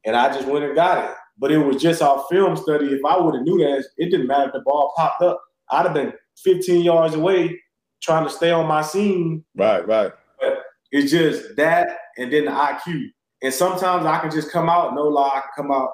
and 0.06 0.16
I 0.16 0.34
just 0.34 0.48
went 0.48 0.66
and 0.66 0.74
got 0.74 1.06
it. 1.06 1.16
But 1.38 1.52
it 1.52 1.60
was 1.60 1.80
just 1.80 2.02
our 2.02 2.26
film 2.32 2.58
study. 2.58 2.88
If 2.88 3.06
I 3.06 3.16
would 3.16 3.36
have 3.36 3.44
knew 3.44 3.60
that, 3.60 3.86
it 3.98 4.10
didn't 4.10 4.26
matter 4.26 4.48
if 4.48 4.54
the 4.54 4.62
ball 4.62 4.92
popped 4.98 5.22
up. 5.22 5.40
I'd 5.70 5.86
have 5.86 5.94
been 5.94 6.12
15 6.38 6.84
yards 6.84 7.14
away 7.14 7.60
trying 8.02 8.24
to 8.24 8.30
stay 8.32 8.50
on 8.50 8.66
my 8.66 8.82
seam. 8.82 9.46
Right, 9.56 9.88
right. 9.88 10.12
But 10.42 10.64
It's 10.92 11.12
just 11.12 11.56
that 11.58 11.96
and 12.18 12.34
then 12.34 12.46
the 12.46 12.52
IQ. 12.52 13.10
And 13.44 13.54
sometimes 13.54 14.08
I 14.08 14.18
can 14.18 14.32
just 14.32 14.52
come 14.52 14.70
out, 14.70 14.96
no 14.96 15.04
lie, 15.04 15.28
I 15.36 15.42
can 15.42 15.50
come 15.56 15.72
out 15.72 15.92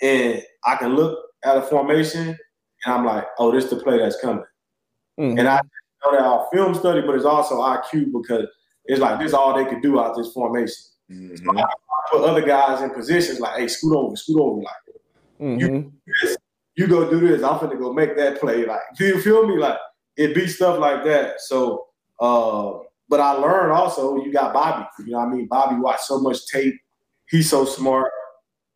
and 0.00 0.42
I 0.64 0.76
can 0.76 0.96
look 0.96 1.18
at 1.44 1.58
a 1.58 1.62
formation, 1.62 2.28
and 2.28 2.94
I'm 2.94 3.04
like, 3.04 3.26
oh, 3.38 3.52
this 3.52 3.64
is 3.64 3.70
the 3.70 3.76
play 3.76 3.98
that's 3.98 4.18
coming. 4.22 4.44
Mhm. 5.20 5.38
And 5.38 5.48
I 5.48 5.60
know 6.02 6.12
that 6.12 6.22
our 6.22 6.48
film 6.50 6.74
study, 6.74 7.02
but 7.02 7.14
it's 7.14 7.26
also 7.26 7.60
IQ 7.60 8.10
because 8.10 8.48
it's 8.86 9.00
like 9.00 9.18
this 9.18 9.28
is 9.28 9.34
all 9.34 9.54
they 9.56 9.64
could 9.68 9.82
do 9.82 10.00
out 10.00 10.16
this 10.16 10.32
formation. 10.32 10.74
Mhm. 11.10 11.58
I 11.58 11.66
put 12.10 12.24
other 12.24 12.42
guys 12.42 12.82
in 12.82 12.90
positions 12.90 13.40
like, 13.40 13.58
hey, 13.58 13.68
scoot 13.68 13.94
over, 13.96 14.16
scoot 14.16 14.40
over, 14.40 14.62
like 14.62 14.74
Mhm. 15.40 15.92
this. 16.22 16.36
You 16.76 16.86
go 16.86 17.08
do 17.08 17.20
this. 17.20 17.42
I'm 17.42 17.58
finna 17.58 17.78
go 17.78 17.92
make 17.92 18.16
that 18.16 18.40
play. 18.40 18.64
Like, 18.66 18.80
do 18.98 19.06
you 19.06 19.20
feel 19.20 19.46
me? 19.46 19.56
Like 19.58 19.78
it 20.16 20.34
be 20.34 20.46
stuff 20.48 20.78
like 20.78 21.04
that. 21.04 21.40
So, 21.40 21.86
uh, 22.20 22.78
but 23.08 23.20
I 23.20 23.32
learned 23.32 23.72
also. 23.72 24.16
You 24.16 24.32
got 24.32 24.52
Bobby. 24.52 24.86
You 25.00 25.12
know 25.12 25.18
what 25.18 25.28
I 25.28 25.30
mean? 25.30 25.46
Bobby 25.46 25.76
watched 25.76 26.04
so 26.04 26.18
much 26.20 26.46
tape. 26.48 26.74
He's 27.28 27.48
so 27.48 27.64
smart, 27.64 28.10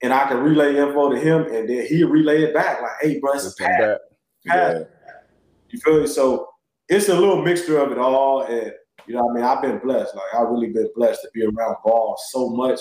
and 0.03 0.13
I 0.13 0.27
can 0.29 0.39
relay 0.39 0.77
info 0.77 1.11
to 1.11 1.19
him, 1.19 1.43
and 1.53 1.69
then 1.69 1.87
he 1.87 2.05
relay 2.05 2.43
it 2.45 2.55
back. 2.55 2.81
Like, 2.81 2.93
hey, 3.01 3.19
bro, 3.19 3.33
it's 3.33 3.47
a 3.47 3.63
pass. 3.63 3.81
pass. 3.81 3.99
Yeah. 4.45 4.85
You 5.71 5.81
feel 5.81 6.01
me? 6.01 6.07
So 6.07 6.49
it's 6.89 7.09
a 7.09 7.15
little 7.15 7.43
mixture 7.43 7.79
of 7.79 7.91
it 7.93 7.99
all, 7.99 8.43
and 8.43 8.73
you 9.09 9.15
know, 9.15 9.25
what 9.25 9.33
I 9.33 9.35
mean, 9.35 9.45
I've 9.45 9.63
been 9.63 9.79
blessed. 9.79 10.15
Like, 10.15 10.35
I've 10.35 10.49
really 10.49 10.69
been 10.69 10.89
blessed 10.95 11.23
to 11.23 11.29
be 11.35 11.45
around 11.45 11.77
ball 11.85 12.17
so 12.31 12.51
much 12.51 12.79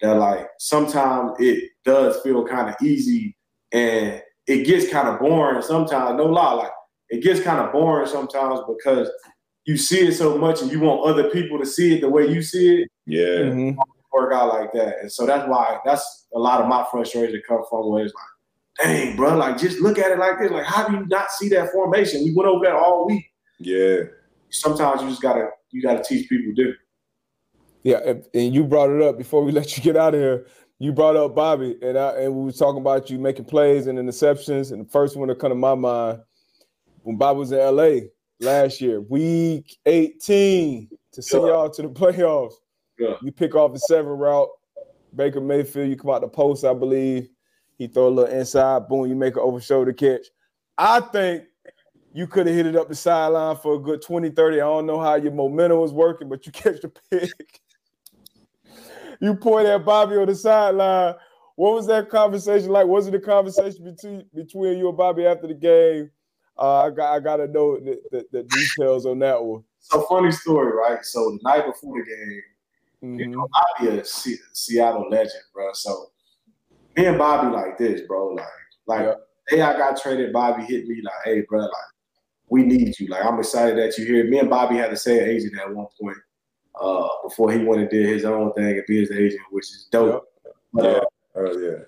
that, 0.00 0.14
like, 0.14 0.48
sometimes 0.58 1.32
it 1.38 1.70
does 1.84 2.20
feel 2.22 2.44
kind 2.46 2.68
of 2.68 2.74
easy, 2.82 3.36
and 3.72 4.22
it 4.46 4.64
gets 4.64 4.90
kind 4.90 5.08
of 5.08 5.20
boring 5.20 5.60
sometimes. 5.62 6.16
No 6.16 6.24
lie, 6.24 6.52
like 6.52 6.72
it 7.10 7.22
gets 7.22 7.40
kind 7.40 7.60
of 7.60 7.72
boring 7.72 8.06
sometimes 8.06 8.60
because 8.68 9.10
you 9.66 9.76
see 9.76 10.08
it 10.08 10.12
so 10.12 10.38
much, 10.38 10.62
and 10.62 10.70
you 10.72 10.80
want 10.80 11.04
other 11.06 11.28
people 11.30 11.58
to 11.58 11.66
see 11.66 11.94
it 11.94 12.00
the 12.00 12.08
way 12.08 12.26
you 12.26 12.40
see 12.42 12.82
it. 12.82 12.88
Yeah. 13.06 13.50
Mhm. 13.50 13.76
Work 14.12 14.32
out 14.32 14.48
like 14.48 14.72
that, 14.72 15.00
and 15.02 15.12
so 15.12 15.26
that's 15.26 15.46
why 15.48 15.78
that's 15.84 16.26
a 16.34 16.38
lot 16.38 16.62
of 16.62 16.68
my 16.68 16.86
frustration 16.90 17.42
come 17.46 17.62
from. 17.68 17.90
Where 17.90 18.04
it's 18.06 18.14
like, 18.14 18.86
dang, 18.86 19.16
bro, 19.16 19.36
like 19.36 19.58
just 19.58 19.80
look 19.80 19.98
at 19.98 20.10
it 20.10 20.18
like 20.18 20.38
this. 20.38 20.50
Like, 20.50 20.64
how 20.64 20.88
do 20.88 20.96
you 20.96 21.06
not 21.06 21.30
see 21.30 21.48
that 21.50 21.70
formation? 21.72 22.24
We 22.24 22.32
went 22.34 22.48
over 22.48 22.64
that 22.64 22.74
all 22.74 23.06
week 23.06 23.26
Yeah. 23.58 24.04
sometimes 24.50 25.02
you 25.02 25.08
just 25.10 25.20
gotta 25.20 25.50
you 25.70 25.82
gotta 25.82 26.02
teach 26.02 26.28
people 26.28 26.52
different. 26.54 26.78
Yeah, 27.82 28.14
and, 28.34 28.54
you 28.54 28.64
brought 28.64 28.90
it 28.90 29.00
up 29.02 29.16
before 29.18 29.44
we 29.44 29.52
let 29.58 29.76
you 29.76 29.82
get 29.82 29.96
out 29.96 30.14
of 30.14 30.20
here. 30.20 30.46
You 30.80 30.92
brought 30.92 31.16
up 31.16 31.34
Bobby, 31.34 31.76
and 31.82 31.98
I, 31.98 32.10
and 32.20 32.34
we 32.34 32.44
were 32.44 32.52
talking 32.52 32.80
about 32.80 33.10
you 33.10 33.18
making 33.18 33.46
plays 33.46 33.86
and 33.86 33.98
interceptions. 33.98 34.72
And 34.72 34.84
the 34.84 34.88
first 34.90 35.16
one 35.16 35.28
to 35.28 35.34
come 35.34 35.50
to 35.50 35.54
my 35.56 35.74
mind 35.74 36.20
when 37.02 37.16
Bobby 37.16 37.38
was 37.40 37.52
in 37.52 37.58
LA 37.58 38.06
last 38.40 38.80
year, 38.80 39.00
week 39.00 39.76
18, 39.86 40.88
to 41.12 41.22
send 41.22 41.44
Yeah. 41.44 41.48
y'all 41.50 41.70
to 41.70 41.82
the 41.82 41.88
playoffs. 41.88 42.54
Yeah. 42.98 43.16
You 43.22 43.32
pick 43.32 43.54
off 43.54 43.72
the 43.72 43.78
seven 43.80 44.12
route, 44.12 44.48
Baker 45.14 45.40
Mayfield, 45.40 45.88
you 45.88 45.96
come 45.96 46.10
out 46.10 46.20
the 46.20 46.28
post, 46.28 46.64
I 46.64 46.74
believe. 46.74 47.28
He 47.76 47.86
throw 47.86 48.08
a 48.08 48.10
little 48.10 48.34
inside, 48.34 48.88
boom, 48.88 49.08
you 49.08 49.16
make 49.16 49.34
an 49.36 49.42
over 49.42 49.60
shoulder 49.60 49.92
catch. 49.92 50.26
I 50.76 51.00
think 51.00 51.44
you 52.18 52.26
could 52.26 52.48
have 52.48 52.56
hit 52.56 52.66
it 52.66 52.74
up 52.74 52.88
the 52.88 52.96
sideline 52.96 53.54
for 53.54 53.76
a 53.76 53.78
good 53.78 54.02
20, 54.02 54.30
30. 54.30 54.56
I 54.56 54.64
don't 54.64 54.86
know 54.86 54.98
how 54.98 55.14
your 55.14 55.30
momentum 55.30 55.78
was 55.78 55.92
working, 55.92 56.28
but 56.28 56.44
you 56.46 56.52
catch 56.62 56.80
the 56.80 56.88
pick. 57.12 57.60
you 59.20 59.36
point 59.36 59.68
at 59.68 59.84
Bobby 59.84 60.16
on 60.16 60.26
the 60.26 60.34
sideline. 60.34 61.14
What 61.54 61.74
was 61.74 61.86
that 61.86 62.08
conversation 62.08 62.70
like? 62.70 62.88
Was 62.88 63.06
it 63.06 63.14
a 63.14 63.20
conversation 63.20 63.84
between 63.84 64.24
between 64.34 64.78
you 64.78 64.88
and 64.88 64.96
Bobby 64.96 65.26
after 65.26 65.46
the 65.46 65.54
game? 65.54 66.10
Uh, 66.58 66.86
I 66.86 66.90
got 66.90 67.14
I 67.14 67.20
got 67.20 67.36
to 67.36 67.46
know 67.46 67.78
the, 67.78 68.00
the, 68.10 68.26
the 68.32 68.42
details 68.42 69.06
on 69.06 69.20
that 69.20 69.40
one. 69.44 69.62
So 69.78 70.02
funny 70.08 70.32
story, 70.32 70.72
right? 70.76 71.04
So 71.04 71.20
the 71.30 71.38
night 71.44 71.66
before 71.66 72.00
the 72.00 72.04
game, 72.04 72.42
you 73.00 73.28
Mhm. 73.28 73.32
know, 73.36 73.48
Bobby 73.78 73.96
a 73.96 74.04
Seattle 74.04 75.08
legend, 75.08 75.44
bro. 75.54 75.72
So 75.72 76.10
me 76.96 77.06
and 77.06 77.16
Bobby 77.16 77.54
like 77.54 77.78
this, 77.78 78.00
bro. 78.08 78.30
Like, 78.34 78.46
like 78.88 79.06
Yeah. 79.06 79.14
day 79.56 79.62
I 79.62 79.78
got 79.78 80.02
traded, 80.02 80.32
Bobby 80.32 80.64
hit 80.64 80.88
me 80.88 81.00
like, 81.00 81.14
"Hey, 81.24 81.42
bro, 81.48 81.60
like 81.60 81.70
we 82.50 82.62
need 82.62 82.98
you. 82.98 83.08
Like, 83.08 83.24
I'm 83.24 83.38
excited 83.38 83.78
that 83.78 83.96
you're 83.98 84.06
here." 84.06 84.24
Me 84.24 84.38
and 84.38 84.50
Bobby 84.50 84.76
had 84.76 84.90
the 84.90 84.96
same 84.96 85.22
agent 85.22 85.58
at 85.58 85.74
one 85.74 85.86
point 86.00 86.16
uh, 86.80 87.08
before 87.24 87.52
he 87.52 87.64
went 87.64 87.80
and 87.82 87.90
did 87.90 88.06
his 88.06 88.24
own 88.24 88.52
thing 88.54 88.76
and 88.78 88.84
be 88.86 89.00
his 89.00 89.10
agent, 89.10 89.42
which 89.50 89.66
is 89.66 89.88
dope. 89.90 90.24
But, 90.72 90.86
uh, 90.86 91.04
Oh 91.36 91.58
yeah. 91.58 91.78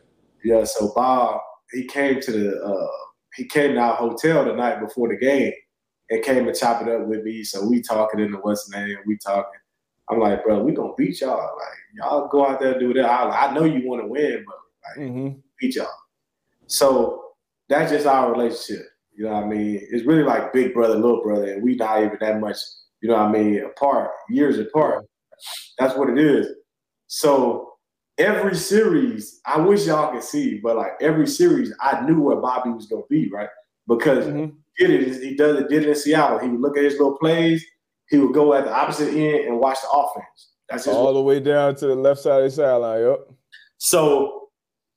Yeah, 0.45 0.65
so 0.65 0.93
Bob, 0.95 1.41
he 1.73 1.85
came 1.85 2.21
to 2.21 2.31
the 2.33 2.63
uh 2.63 2.89
he 3.37 3.45
came 3.45 3.75
to 3.75 3.81
our 3.81 3.95
hotel 3.95 4.45
the 4.45 4.53
night 4.55 4.81
before 4.81 5.09
the 5.09 5.17
game 5.17 5.53
and 6.09 6.23
came 6.23 6.45
to 6.47 6.55
chop 6.55 6.83
it 6.83 6.89
up 6.89 7.07
with 7.07 7.23
me. 7.25 7.43
So 7.45 7.67
we 7.69 7.83
talking 7.83 8.21
in 8.21 8.33
the 8.33 8.39
what's 8.39 8.71
name, 8.71 8.97
we 9.07 9.17
talking. 9.19 9.61
I'm 10.09 10.19
like, 10.19 10.45
bro, 10.45 10.63
we 10.63 10.73
gonna 10.73 10.93
beat 10.97 11.21
y'all. 11.21 11.37
Like, 11.57 11.79
y'all 11.95 12.29
go 12.29 12.47
out 12.47 12.61
there 12.61 12.73
and 12.73 12.81
do 12.81 12.93
that. 12.95 13.05
I, 13.05 13.49
I 13.49 13.55
know 13.55 13.65
you 13.65 13.89
want 13.89 14.03
to 14.03 14.09
win, 14.09 14.45
but 14.47 14.57
like 14.89 15.09
Mhm. 15.09 15.43
beat 15.59 15.77
y'all. 15.77 15.87
So 16.67 17.25
that's 17.69 17.91
just 17.91 18.07
our 18.07 18.33
relationship. 18.33 18.87
You 19.21 19.27
know 19.27 19.33
what 19.35 19.45
I 19.45 19.49
mean? 19.49 19.87
It's 19.91 20.07
really 20.07 20.23
like 20.23 20.51
big 20.51 20.73
brother, 20.73 20.95
little 20.95 21.23
brother, 21.23 21.53
and 21.53 21.63
we 21.63 21.75
not 21.77 21.99
even 22.03 22.17
that 22.23 22.41
much, 22.41 22.57
you 23.03 23.11
know 23.11 23.17
what 23.17 23.27
I 23.27 23.33
mean, 23.33 23.63
apart, 23.63 24.13
years 24.31 24.59
apart. 24.59 25.05
That's 25.79 25.95
what 25.95 26.09
it 26.09 26.17
is. 26.17 26.47
So 27.07 27.75
every 28.17 28.55
series, 28.57 29.43
I 29.45 29.61
wish 29.61 29.87
y'all 29.87 30.11
could 30.11 30.23
see, 30.23 30.57
but 30.63 30.75
like 30.77 30.93
every 31.03 31.27
series, 31.27 31.71
I 31.83 32.01
knew 32.07 32.19
where 32.23 32.37
Bobby 32.37 32.71
was 32.71 32.87
gonna 32.87 33.03
be, 33.11 33.29
right? 33.31 33.51
Because 33.87 34.25
Mhm. 34.25 34.55
he 34.79 34.87
did 34.87 35.03
it, 35.09 35.23
he 35.23 35.37
does 35.37 35.61
it, 35.61 35.69
did 35.69 35.83
it 35.83 35.91
in 35.91 35.95
Seattle. 35.97 36.39
He 36.39 36.49
would 36.49 36.63
look 36.63 36.79
at 36.79 36.85
his 36.85 36.95
little 36.95 37.19
plays, 37.19 37.63
he 38.09 38.17
would 38.17 38.33
go 38.33 38.55
at 38.55 38.65
the 38.65 38.73
opposite 38.73 39.13
end 39.13 39.49
and 39.49 39.61
watch 39.61 39.83
the 39.83 39.91
offense. 39.91 40.53
That's 40.71 40.89
All 40.89 41.13
the 41.13 41.21
way 41.21 41.41
down 41.41 41.75
to 41.75 41.87
the 41.89 41.95
left 41.95 42.23
side 42.23 42.39
of 42.43 42.45
the 42.51 42.57
sideline. 42.57 43.03
Yep. 43.03 43.19
so 43.77 44.49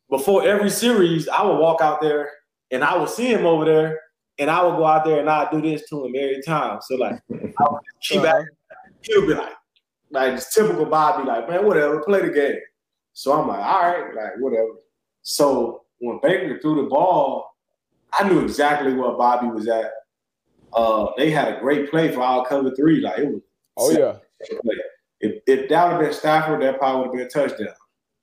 before 0.09 0.47
every 0.47 0.69
series, 0.69 1.28
I 1.28 1.43
would 1.43 1.57
walk 1.57 1.82
out 1.82 1.99
there 1.99 2.30
and 2.71 2.86
I 2.86 2.95
would 2.97 3.09
see 3.09 3.28
him 3.28 3.45
over 3.45 3.65
there, 3.65 3.99
and 4.39 4.49
I 4.49 4.63
would 4.63 4.77
go 4.77 4.86
out 4.86 5.05
there 5.05 5.19
and 5.19 5.29
I'd 5.29 5.51
do 5.51 5.61
this 5.61 5.88
to 5.89 6.05
him 6.05 6.13
every 6.17 6.41
time. 6.41 6.79
So 6.81 6.95
like, 6.95 7.19
I 7.31 7.36
would 7.69 7.81
keep 8.01 8.21
Uh-huh. 8.21 8.43
he'll 9.01 9.27
be 9.27 9.34
like, 9.34 9.53
like 10.11 10.34
it's 10.34 10.53
typical 10.53 10.86
Bobby, 10.86 11.27
like, 11.27 11.49
man, 11.49 11.65
whatever, 11.65 12.01
play 12.03 12.21
the 12.21 12.29
game. 12.34 12.59
So 13.13 13.34
I'm 13.34 13.47
like, 13.47 13.59
all 13.59 13.81
right, 13.81 14.15
like 14.15 14.34
whatever. 14.39 14.69
So 15.21 15.84
when 15.99 16.19
Baker 16.21 16.59
threw 16.59 16.84
the 16.84 16.89
ball, 16.89 17.49
I 18.11 18.27
knew 18.27 18.41
exactly 18.43 18.93
where 18.93 19.11
Bobby 19.13 19.47
was 19.47 19.67
at. 19.67 19.91
Uh, 20.73 21.07
they 21.17 21.29
had 21.29 21.55
a 21.55 21.59
great 21.59 21.89
play 21.89 22.11
for 22.11 22.21
our 22.21 22.45
cover 22.45 22.73
three. 22.75 22.99
Like 23.01 23.19
it 23.19 23.27
was 23.27 23.41
Oh 23.77 23.91
yeah. 23.91 24.17
play. 24.39 24.75
If, 25.19 25.41
if 25.47 25.69
that 25.69 25.84
would 25.86 25.91
have 25.93 26.01
been 26.01 26.13
Stafford, 26.13 26.61
that 26.61 26.77
probably 26.77 27.09
would 27.09 27.19
have 27.19 27.29
been 27.31 27.43
a 27.43 27.47
touchdown. 27.47 27.75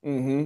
hmm 0.04 0.44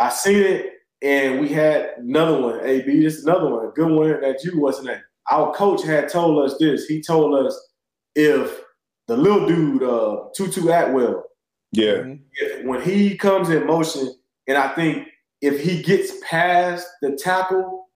I 0.00 0.08
seen 0.10 0.38
it, 0.42 0.72
and 1.04 1.38
we 1.40 1.48
had 1.50 1.90
another 1.98 2.40
one. 2.40 2.60
AB, 2.64 3.00
this 3.02 3.22
another 3.24 3.50
one, 3.50 3.66
a 3.66 3.70
good 3.70 3.90
one 3.90 4.20
that 4.22 4.42
you 4.42 4.58
wasn't 4.58 4.88
at. 4.88 5.02
Our 5.30 5.52
coach 5.54 5.82
had 5.84 6.08
told 6.08 6.44
us 6.44 6.56
this. 6.58 6.86
He 6.86 7.00
told 7.02 7.46
us 7.46 7.68
if 8.14 8.60
the 9.06 9.16
little 9.16 9.46
dude, 9.46 9.82
uh, 9.82 10.24
Tutu 10.34 10.62
Atwell, 10.70 11.24
Yeah. 11.72 11.94
Mhm. 12.04 12.20
if, 12.32 12.64
when 12.64 12.80
he 12.80 13.16
comes 13.18 13.50
in 13.50 13.66
motion, 13.66 14.14
and 14.48 14.56
I 14.56 14.68
think 14.74 15.06
if 15.42 15.60
he 15.60 15.82
gets 15.82 16.12
past 16.28 16.86
the 17.02 17.16
tackle, 17.16 17.88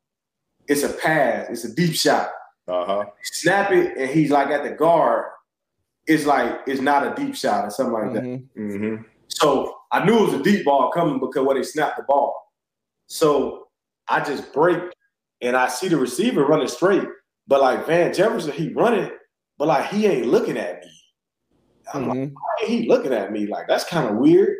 it's 0.68 0.82
a 0.82 0.90
pass. 0.90 1.48
It's 1.48 1.64
a 1.64 1.74
deep 1.74 1.94
shot. 1.94 2.30
Uh 2.66 2.84
huh. 2.84 3.04
Snap 3.22 3.72
it, 3.72 3.96
and 3.96 4.10
he's 4.10 4.30
like 4.30 4.48
at 4.48 4.62
the 4.64 4.70
guard. 4.70 5.26
It's 6.06 6.26
like 6.26 6.60
it's 6.66 6.80
not 6.82 7.06
a 7.06 7.14
deep 7.22 7.34
shot 7.34 7.64
or 7.64 7.70
something 7.70 7.94
like 7.94 8.12
that. 8.14 8.22
Mhm. 8.22 8.48
Mm-hmm. 8.56 9.02
So 9.28 9.74
I 9.92 10.04
knew 10.04 10.18
it 10.18 10.24
was 10.32 10.34
a 10.34 10.42
deep 10.42 10.64
ball 10.66 10.90
coming 10.90 11.18
because 11.20 11.46
when 11.46 11.56
they 11.56 11.62
snapped 11.62 11.96
the 11.96 12.02
ball. 12.02 12.34
So 13.08 13.68
I 14.08 14.20
just 14.24 14.52
break 14.52 14.80
and 15.40 15.56
I 15.56 15.68
see 15.68 15.88
the 15.88 15.96
receiver 15.96 16.44
running 16.46 16.68
straight, 16.68 17.04
but 17.46 17.60
like 17.60 17.86
Van 17.86 18.12
Jefferson, 18.12 18.52
he 18.52 18.72
running, 18.72 19.10
but 19.58 19.68
like 19.68 19.88
he 19.90 20.06
ain't 20.06 20.26
looking 20.28 20.56
at 20.56 20.80
me. 20.84 20.90
I'm 21.92 22.08
like, 22.08 22.18
Mhm. 22.18 22.32
why 22.34 22.40
ain't 22.62 22.70
he 22.70 22.88
looking 22.88 23.12
at 23.12 23.32
me? 23.32 23.46
Like 23.46 23.66
that's 23.66 23.84
kind 23.84 24.08
of 24.08 24.16
weird. 24.16 24.56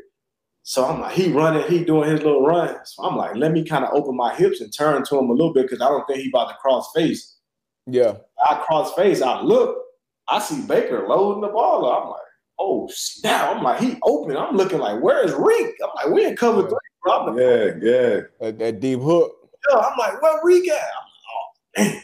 So 0.63 0.85
I'm 0.85 1.01
like, 1.01 1.13
he 1.13 1.33
running, 1.33 1.67
he 1.71 1.85
doing 1.85 2.11
his 2.11 2.23
little 2.23 2.45
run. 2.45 2.77
So 2.85 3.03
I'm 3.05 3.17
like, 3.17 3.37
let 3.37 3.53
me 3.53 3.65
kind 3.65 3.85
of 3.85 3.95
open 3.95 4.17
my 4.17 4.35
hips 4.35 4.61
and 4.61 4.73
turn 4.73 5.03
to 5.05 5.19
him 5.19 5.31
a 5.31 5.33
little 5.33 5.53
bit 5.53 5.63
because 5.63 5.81
I 5.81 5.89
don't 5.89 6.07
think 6.07 6.21
he 6.23 6.29
about 6.29 6.49
to 6.51 6.57
cross 6.57 6.91
face. 6.95 7.37
Yeah. 7.87 8.17
I 8.47 8.57
cross 8.67 8.95
face, 8.95 9.23
I 9.23 9.41
look, 9.41 9.79
I 10.29 10.39
see 10.41 10.61
Baker 10.67 11.07
loading 11.09 11.41
the 11.43 11.49
ball. 11.49 11.91
I'm 11.91 12.09
like, 12.11 12.21
oh 12.59 12.87
snap! 12.93 13.57
I'm 13.57 13.63
like, 13.63 13.81
he 13.81 13.97
open. 14.03 14.37
I'm 14.37 14.57
looking 14.57 14.79
like, 14.79 15.01
where's 15.03 15.33
Reek? 15.33 15.75
I'm 15.83 15.91
like, 15.95 16.15
we 16.15 16.27
in 16.27 16.37
cover 16.37 16.63
three, 16.69 16.79
bro. 17.09 17.29
I'm 17.29 17.37
like, 17.37 17.45
Yeah. 17.83 17.91
Yeah. 17.91 18.21
That, 18.41 18.59
that 18.59 18.81
deep 18.81 19.01
hook. 19.01 19.33
yeah. 19.71 19.79
I'm 19.79 19.99
like, 19.99 20.21
where 20.23 20.41
Reek 20.45 20.69
at? 20.71 20.77
I'm 21.77 21.85
like, 21.87 21.87
oh 21.87 21.93
man. 21.95 22.03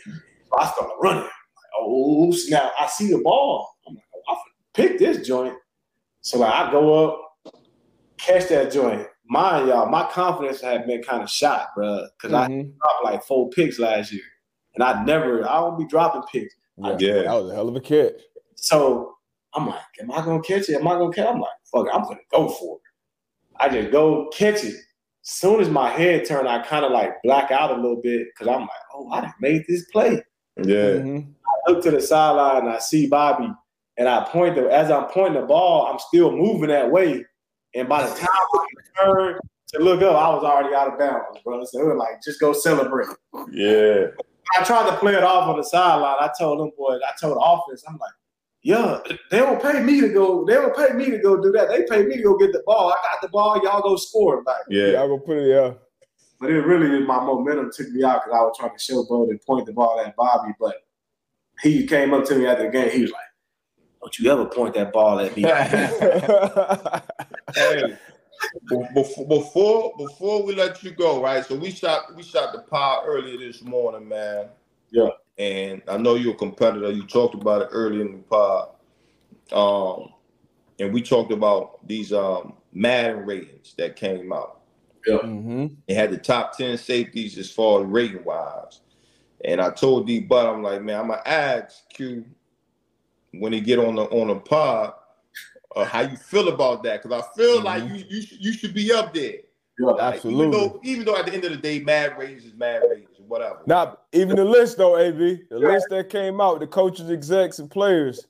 So 0.50 0.58
I 0.58 0.66
started 0.66 0.94
running. 1.00 1.22
I'm 1.22 1.26
like, 1.26 1.30
oh 1.80 2.32
snap! 2.32 2.72
I 2.78 2.86
see 2.86 3.10
the 3.10 3.18
ball. 3.18 3.74
I'm 3.86 3.94
like, 3.94 4.04
oh, 4.14 4.32
I 4.32 4.34
finna 4.34 4.74
pick 4.74 4.98
this 4.98 5.26
joint. 5.26 5.54
So 6.20 6.38
like, 6.38 6.52
I 6.52 6.70
go 6.70 7.04
up, 7.10 7.20
catch 8.18 8.48
that 8.48 8.72
joint. 8.72 9.06
Mind 9.26 9.68
y'all, 9.68 9.88
my 9.88 10.04
confidence 10.10 10.60
had 10.60 10.86
been 10.86 11.02
kind 11.02 11.22
of 11.22 11.30
shot, 11.30 11.68
bro, 11.74 12.06
because 12.16 12.34
I 12.34 12.46
Mhm. 12.48 12.76
dropped 12.76 13.04
like 13.04 13.24
four 13.24 13.48
picks 13.50 13.78
last 13.78 14.12
year, 14.12 14.22
and 14.74 14.84
I 14.84 15.02
never, 15.04 15.48
I 15.48 15.54
don't 15.56 15.78
be 15.78 15.86
dropping 15.86 16.22
picks. 16.30 16.54
Yeah. 16.76 16.96
Yeah. 16.98 17.22
That 17.22 17.32
was 17.34 17.50
a 17.50 17.54
hell 17.54 17.68
of 17.68 17.76
a 17.76 17.80
catch. 17.80 18.20
So 18.56 19.14
I'm 19.54 19.66
like, 19.66 19.80
am 20.00 20.10
I 20.12 20.22
gonna 20.24 20.42
catch 20.42 20.68
it? 20.68 20.74
Am 20.74 20.86
I 20.86 20.92
gonna 20.98 21.12
catch? 21.12 21.24
it? 21.26 21.30
I'm 21.30 21.40
like, 21.40 21.50
fuck, 21.72 21.86
it, 21.86 21.94
I'm 21.94 22.02
gonna 22.02 22.18
go 22.30 22.48
for 22.48 22.76
it. 22.76 22.82
I 23.60 23.68
just 23.70 23.90
go 23.92 24.28
catch 24.30 24.62
it. 24.64 24.74
Soon 25.24 25.60
as 25.60 25.68
my 25.68 25.90
head 25.90 26.26
turned, 26.26 26.46
I 26.46 26.62
kind 26.62 26.84
of 26.84 26.92
like 26.92 27.20
black 27.24 27.50
out 27.50 27.72
a 27.72 27.76
little 27.76 28.00
bit 28.00 28.28
because 28.28 28.46
I'm 28.46 28.60
like, 28.60 28.70
oh, 28.94 29.10
I 29.10 29.22
done 29.22 29.34
made 29.40 29.64
this 29.66 29.84
play. 29.86 30.22
Yeah. 30.56 31.00
Mhm. 31.00 31.34
I 31.66 31.70
look 31.70 31.82
to 31.84 31.90
the 31.90 32.00
sideline 32.00 32.58
and 32.64 32.68
I 32.68 32.78
see 32.78 33.08
Bobby, 33.08 33.48
and 33.96 34.08
I 34.08 34.24
point 34.24 34.54
the 34.54 34.70
as 34.70 34.90
I'm 34.90 35.06
pointing 35.06 35.40
the 35.40 35.46
ball, 35.46 35.86
I'm 35.86 35.98
still 35.98 36.30
moving 36.30 36.68
that 36.68 36.90
way. 36.90 37.24
And 37.74 37.88
by 37.88 38.06
the 38.06 38.14
time 38.14 38.28
I 38.30 39.02
turn 39.02 39.38
to 39.68 39.78
look 39.80 40.02
up, 40.02 40.14
I 40.14 40.28
was 40.34 40.44
already 40.44 40.74
out 40.74 40.92
of 40.92 40.98
bounds, 40.98 41.40
bro. 41.42 41.64
So 41.64 41.80
it 41.80 41.86
was 41.86 41.96
like, 41.96 42.22
just 42.22 42.38
go 42.38 42.52
celebrate. 42.52 43.08
Yeah. 43.50 44.06
I 44.56 44.62
tried 44.62 44.90
to 44.90 44.96
play 44.98 45.14
it 45.14 45.24
off 45.24 45.48
on 45.48 45.56
the 45.56 45.64
sideline. 45.64 46.16
I 46.20 46.30
told 46.38 46.60
them 46.60 46.70
boys, 46.76 47.00
I 47.02 47.12
told 47.20 47.36
the 47.36 47.40
offense, 47.40 47.82
I'm 47.88 47.96
like, 47.96 48.12
yeah, 48.64 48.98
they 49.30 49.40
don't 49.40 49.62
pay 49.62 49.82
me 49.82 50.00
to 50.00 50.08
go. 50.08 50.46
They 50.46 50.54
don't 50.54 50.74
pay 50.74 50.94
me 50.94 51.10
to 51.10 51.18
go 51.18 51.40
do 51.40 51.52
that. 51.52 51.68
They 51.68 51.84
pay 51.84 52.06
me 52.06 52.16
to 52.16 52.22
go 52.22 52.38
get 52.38 52.50
the 52.50 52.62
ball. 52.64 52.88
I 52.88 52.94
got 53.12 53.20
the 53.20 53.28
ball. 53.28 53.62
Y'all 53.62 53.82
go 53.82 53.94
score. 53.96 54.42
Like, 54.42 54.56
Yeah. 54.70 54.86
Y'all 54.86 55.08
gonna 55.08 55.20
put 55.20 55.36
it, 55.36 55.48
yeah. 55.48 55.74
but 56.40 56.50
it 56.50 56.62
really 56.62 56.98
is 56.98 57.06
my 57.06 57.22
momentum 57.22 57.70
took 57.70 57.90
me 57.90 58.02
out 58.02 58.24
because 58.24 58.38
I 58.38 58.42
was 58.42 58.56
trying 58.58 58.70
to 58.70 58.82
showboat 58.82 59.28
and 59.28 59.40
point 59.42 59.66
the 59.66 59.74
ball 59.74 60.00
at 60.00 60.16
Bobby. 60.16 60.54
But 60.58 60.76
he 61.60 61.86
came 61.86 62.14
up 62.14 62.24
to 62.24 62.36
me 62.36 62.46
after 62.46 62.64
the 62.64 62.70
game. 62.70 62.90
He 62.90 63.02
was 63.02 63.10
like, 63.10 63.20
"Don't 64.00 64.18
you 64.18 64.32
ever 64.32 64.46
point 64.46 64.72
that 64.74 64.94
ball 64.94 65.20
at 65.20 65.36
me?" 65.36 65.44
Hey, 67.54 67.96
before 68.94 69.28
before 69.28 69.92
before 69.98 70.42
we 70.42 70.54
let 70.54 70.82
you 70.82 70.90
go, 70.90 71.22
right? 71.22 71.44
So 71.44 71.54
we 71.54 71.70
shot 71.70 72.16
we 72.16 72.22
shot 72.22 72.52
the 72.52 72.60
pod 72.62 73.04
earlier 73.06 73.38
this 73.38 73.62
morning, 73.62 74.08
man. 74.08 74.46
Yeah. 74.90 75.10
And 75.38 75.82
I 75.88 75.96
know 75.96 76.14
you're 76.14 76.34
a 76.34 76.36
competitor. 76.36 76.90
You 76.90 77.06
talked 77.06 77.34
about 77.34 77.62
it 77.62 77.68
earlier 77.72 78.02
in 78.02 78.12
the 78.12 78.18
pod. 78.18 78.68
Um, 79.52 80.12
and 80.78 80.92
we 80.92 81.02
talked 81.02 81.32
about 81.32 81.86
these 81.86 82.12
um 82.12 82.54
Madden 82.72 83.24
ratings 83.24 83.74
that 83.78 83.96
came 83.96 84.32
out. 84.32 84.60
hmm 85.06 85.66
It 85.86 85.94
had 85.94 86.10
the 86.10 86.18
top 86.18 86.56
10 86.56 86.78
safeties 86.78 87.38
as 87.38 87.50
far 87.50 87.82
as 87.82 87.86
rating 87.86 88.24
wise. 88.24 88.80
And 89.44 89.60
I 89.60 89.70
told 89.70 90.06
D 90.06 90.20
Butt, 90.20 90.46
I'm 90.46 90.62
like, 90.62 90.82
man, 90.82 91.00
I'm 91.00 91.08
gonna 91.08 91.22
ask 91.26 91.88
Q 91.90 92.24
when 93.32 93.52
he 93.52 93.60
get 93.60 93.78
on 93.78 93.96
the 93.96 94.04
on 94.04 94.28
the 94.28 94.36
pod 94.36 94.94
uh, 95.76 95.84
how 95.84 96.00
you 96.00 96.16
feel 96.16 96.48
about 96.48 96.82
that. 96.84 97.02
Cause 97.02 97.12
I 97.12 97.36
feel 97.36 97.62
like 97.62 97.84
you 97.84 98.04
you 98.08 98.22
should, 98.22 98.44
you 98.44 98.52
should 98.52 98.74
be 98.74 98.92
up 98.92 99.12
there. 99.12 99.38
Yeah. 99.78 99.86
Like, 99.86 100.14
Absolutely. 100.14 100.46
Even 100.46 100.50
though, 100.50 100.80
even 100.84 101.04
though 101.04 101.16
at 101.16 101.26
the 101.26 101.34
end 101.34 101.44
of 101.44 101.50
the 101.50 101.58
day, 101.58 101.80
mad 101.80 102.16
ratings 102.16 102.44
is 102.44 102.54
mad 102.54 102.82
ratings 102.88 103.10
or 103.13 103.13
whatever. 103.34 103.58
Not 103.66 104.04
even 104.12 104.36
the 104.36 104.44
list 104.44 104.78
though, 104.78 104.96
AB. 104.96 105.42
The 105.50 105.58
list 105.58 105.88
that 105.90 106.08
came 106.08 106.40
out, 106.40 106.60
the 106.60 106.66
coaches, 106.66 107.10
execs, 107.10 107.58
and 107.58 107.68
players. 107.68 108.28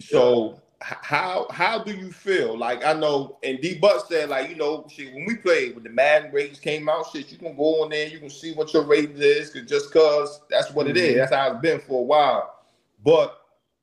So 0.00 0.60
how 0.80 1.46
how 1.50 1.82
do 1.82 1.92
you 1.92 2.10
feel? 2.10 2.56
Like 2.56 2.84
I 2.84 2.94
know, 2.94 3.38
and 3.42 3.60
D 3.60 3.74
Butt 3.74 4.08
said, 4.08 4.30
like 4.30 4.48
you 4.48 4.56
know, 4.56 4.86
shit. 4.90 5.12
When 5.12 5.26
we 5.26 5.36
played, 5.36 5.74
when 5.74 5.84
the 5.84 5.90
Madden 5.90 6.32
ratings 6.32 6.60
came 6.60 6.88
out, 6.88 7.10
shit, 7.12 7.30
you 7.30 7.36
can 7.36 7.56
go 7.56 7.82
on 7.82 7.90
there, 7.90 8.08
you 8.08 8.18
can 8.18 8.30
see 8.30 8.54
what 8.54 8.72
your 8.72 8.84
rating 8.84 9.18
is, 9.18 9.50
cause 9.50 9.62
just 9.66 9.92
cause 9.92 10.40
that's 10.48 10.70
what 10.72 10.86
it 10.86 10.96
is. 10.96 11.16
That's 11.16 11.34
how 11.34 11.52
it's 11.52 11.60
been 11.60 11.80
for 11.80 12.00
a 12.00 12.04
while. 12.04 12.60
But 13.04 13.38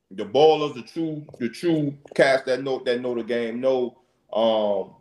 the 0.10 0.26
ballers, 0.26 0.74
the 0.74 0.82
true, 0.82 1.26
the 1.40 1.50
true 1.50 1.96
cast 2.16 2.46
that 2.46 2.64
know 2.64 2.82
that 2.86 3.02
know 3.02 3.14
the 3.14 3.24
game 3.24 3.62
know. 3.62 4.00
Um, 4.32 4.96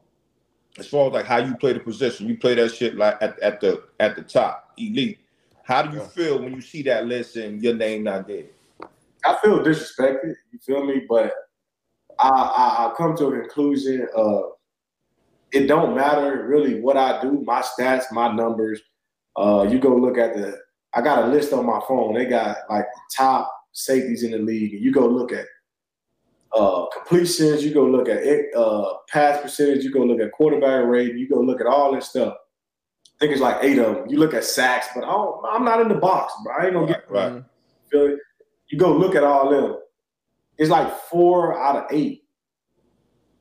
as 0.79 0.87
far 0.87 1.09
as 1.09 1.13
like 1.13 1.27
how 1.27 1.39
you 1.39 1.55
play 1.57 1.73
the 1.73 1.81
position, 1.81 2.29
you 2.29 2.37
play 2.37 2.55
that 2.55 2.75
shit 2.75 2.97
like 2.97 3.17
at, 3.21 3.39
at 3.41 3.61
the 3.61 3.83
at 4.01 4.17
the 4.17 4.23
top, 4.23 4.73
elite. 4.79 5.19
How 5.65 5.83
do 5.83 5.97
you 5.97 6.03
feel 6.05 6.41
when 6.41 6.53
you 6.53 6.61
see 6.61 6.83
that 6.83 7.07
list 7.07 7.37
and 7.37 7.63
your 7.63 7.75
name 7.75 8.05
not 8.05 8.27
there? 8.27 8.45
I 9.25 9.37
feel 9.43 9.61
disrespected. 9.61 10.35
You 10.51 10.59
feel 10.59 10.85
me? 10.85 11.03
But 11.09 11.33
I, 12.19 12.29
I 12.29 12.87
I 12.87 12.95
come 12.97 13.17
to 13.17 13.27
a 13.27 13.41
conclusion 13.41 14.09
of 14.15 14.53
it 15.53 15.67
don't 15.67 15.95
matter 15.95 16.47
really 16.47 16.81
what 16.81 16.97
I 16.97 17.21
do, 17.21 17.43
my 17.45 17.61
stats, 17.61 18.11
my 18.11 18.33
numbers. 18.33 18.81
Uh, 19.37 19.67
you 19.69 19.79
go 19.79 19.95
look 19.95 20.19
at 20.19 20.35
the. 20.35 20.59
I 20.95 21.01
got 21.01 21.25
a 21.25 21.29
list 21.29 21.53
on 21.53 21.65
my 21.65 21.81
phone. 21.87 22.15
They 22.15 22.27
got 22.27 22.57
like 22.69 22.85
the 22.85 23.01
top 23.17 23.53
safeties 23.73 24.25
in 24.25 24.33
the 24.33 24.39
league, 24.39 24.75
and 24.75 24.83
you 24.83 24.93
go 24.93 25.07
look 25.07 25.33
at 25.33 25.47
uh, 26.55 26.87
completions. 26.93 27.65
You 27.65 27.73
go 27.73 27.87
look 27.87 28.09
at 28.09 28.23
it, 28.23 28.55
uh, 28.55 28.95
pass 29.09 29.41
percentage. 29.41 29.85
You 29.85 29.93
go 29.93 30.01
look 30.01 30.21
at 30.21 30.33
quarterback 30.33 30.87
rate. 30.87 31.15
You 31.17 31.29
go 31.29 31.41
look 31.41 31.61
at 31.61 31.67
all 31.67 31.95
this 31.95 32.09
stuff. 32.09 32.35
I 33.23 33.25
think 33.25 33.35
it's 33.35 33.41
like 33.41 33.63
eight 33.63 33.79
of 33.79 33.95
them. 33.95 34.09
You 34.09 34.19
look 34.19 34.35
at 34.35 34.43
sacks, 34.43 34.89
but 34.97 35.05
I 35.05 35.13
don't, 35.13 35.45
I'm 35.49 35.65
not 35.65 35.81
in 35.81 35.87
the 35.87 35.95
box, 35.95 36.35
bro. 36.43 36.55
I 36.59 36.65
ain't 36.65 36.75
gonna 36.75 36.89
get 36.89 37.09
Right. 37.09 37.31
Mhm. 37.31 37.45
feel 37.89 38.07
it? 38.07 38.19
You 38.67 38.79
go 38.79 38.97
look 38.97 39.15
at 39.15 39.23
all 39.23 39.49
them. 39.49 39.79
It's 40.59 40.71
like 40.71 40.93
four 41.09 41.57
out 41.57 41.77
of 41.77 41.85
eight. 41.93 42.25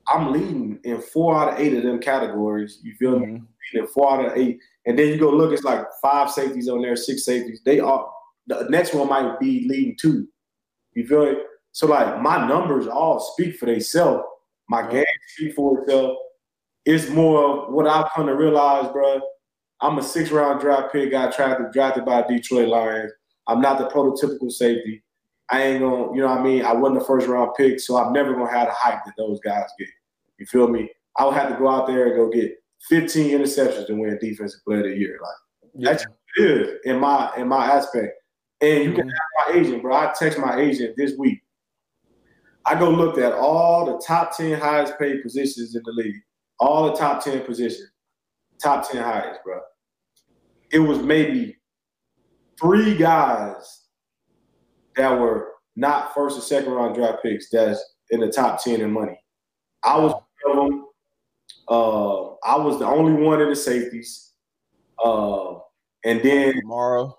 I'm 0.06 0.32
leading 0.32 0.78
in 0.84 1.00
four 1.00 1.34
out 1.34 1.54
of 1.54 1.58
eight 1.58 1.74
of 1.76 1.82
them 1.82 1.98
categories. 1.98 2.78
You 2.84 2.94
feel 2.94 3.18
me? 3.18 3.26
Mhm. 3.26 3.32
Leading 3.32 3.48
in 3.74 3.86
four 3.88 4.12
out 4.12 4.24
of 4.24 4.36
eight. 4.38 4.60
And 4.86 4.96
then 4.96 5.08
you 5.08 5.18
go 5.18 5.30
look, 5.30 5.52
it's 5.52 5.64
like 5.64 5.84
five 6.00 6.30
safeties 6.30 6.68
on 6.68 6.80
there, 6.80 6.94
six 6.94 7.24
safeties. 7.24 7.60
They 7.64 7.80
are 7.80 8.08
the 8.46 8.68
next 8.68 8.94
one 8.94 9.08
might 9.08 9.40
be 9.40 9.66
leading 9.68 9.96
two. 10.00 10.28
You 10.94 11.08
feel 11.08 11.24
it? 11.24 11.38
So 11.72 11.88
like 11.88 12.22
my 12.22 12.46
numbers 12.46 12.86
all 12.86 13.18
speak 13.18 13.56
for 13.56 13.66
themselves. 13.66 14.22
My 14.68 14.88
game 14.88 15.04
speak 15.34 15.54
for 15.56 15.80
itself. 15.80 16.18
It's 16.84 17.08
more 17.10 17.64
of 17.66 17.72
what 17.74 17.88
I've 17.88 18.08
come 18.14 18.26
to 18.28 18.36
realize, 18.36 18.88
bro. 18.92 19.20
I'm 19.82 19.98
a 19.98 20.02
six 20.02 20.30
round 20.30 20.60
draft 20.60 20.92
pick, 20.92 21.10
got 21.10 21.36
drafted 21.36 21.72
drafted 21.72 22.04
by 22.04 22.22
Detroit 22.22 22.68
Lions. 22.68 23.12
I'm 23.48 23.60
not 23.60 23.78
the 23.78 23.88
prototypical 23.88 24.50
safety. 24.50 25.02
I 25.50 25.62
ain't 25.62 25.80
gonna, 25.80 26.14
you 26.14 26.22
know 26.22 26.28
what 26.28 26.38
I 26.38 26.42
mean? 26.42 26.64
I 26.64 26.72
wasn't 26.72 27.02
a 27.02 27.04
first 27.04 27.26
round 27.26 27.50
pick, 27.56 27.80
so 27.80 27.96
I'm 27.96 28.12
never 28.12 28.32
gonna 28.32 28.50
have 28.50 28.68
the 28.68 28.74
hype 28.74 29.04
that 29.04 29.14
those 29.18 29.40
guys 29.40 29.68
get. 29.78 29.88
You 30.38 30.46
feel 30.46 30.68
me? 30.68 30.88
I 31.18 31.24
would 31.24 31.34
have 31.34 31.50
to 31.50 31.56
go 31.56 31.68
out 31.68 31.86
there 31.86 32.06
and 32.06 32.16
go 32.16 32.30
get 32.30 32.56
15 32.88 33.38
interceptions 33.38 33.86
to 33.88 33.94
win 33.94 34.18
defensive 34.20 34.60
player 34.64 34.78
of 34.78 34.86
the 34.86 34.96
year. 34.96 35.18
Like 35.20 35.72
Yeah. 35.74 35.92
that's 35.92 36.06
is 36.36 36.78
in 36.84 36.98
my 36.98 37.30
in 37.36 37.48
my 37.48 37.66
aspect. 37.66 38.14
And 38.60 38.84
you 38.84 38.92
can 38.92 39.08
mhm. 39.08 39.12
ask 39.12 39.48
my 39.48 39.60
agent, 39.60 39.82
bro. 39.82 39.94
I 39.94 40.14
text 40.18 40.38
my 40.38 40.58
agent 40.58 40.96
this 40.96 41.16
week. 41.18 41.42
I 42.64 42.78
go 42.78 42.88
looked 42.88 43.18
at 43.18 43.32
all 43.32 43.84
the 43.84 44.02
top 44.06 44.36
10 44.36 44.58
highest 44.58 44.98
paid 44.98 45.22
positions 45.22 45.74
in 45.74 45.82
the 45.84 45.92
league, 45.92 46.20
all 46.60 46.86
the 46.86 46.96
top 46.96 47.22
10 47.22 47.40
positions, 47.44 47.90
top 48.62 48.88
10 48.88 49.02
highest, 49.02 49.40
bro. 49.44 49.60
It 50.72 50.78
was 50.78 50.98
maybe 51.00 51.56
three 52.60 52.96
guys 52.96 53.82
that 54.96 55.18
were 55.18 55.52
not 55.76 56.14
first 56.14 56.38
or 56.38 56.40
second 56.42 56.72
round 56.72 56.94
draft 56.94 57.22
picks 57.22 57.50
that's 57.50 57.82
in 58.10 58.20
the 58.20 58.30
top 58.30 58.62
10 58.62 58.80
in 58.80 58.92
money. 58.92 59.18
I 59.84 59.98
was 59.98 60.12
one 60.44 60.58
of 60.58 60.64
them. 60.70 60.86
Uh, 61.68 62.30
I 62.44 62.56
was 62.56 62.78
the 62.78 62.86
only 62.86 63.12
one 63.22 63.40
in 63.40 63.48
the 63.48 63.56
safeties. 63.56 64.32
Uh, 65.02 65.54
and 66.04 66.20
then, 66.22 66.54
Tomorrow. 66.60 67.18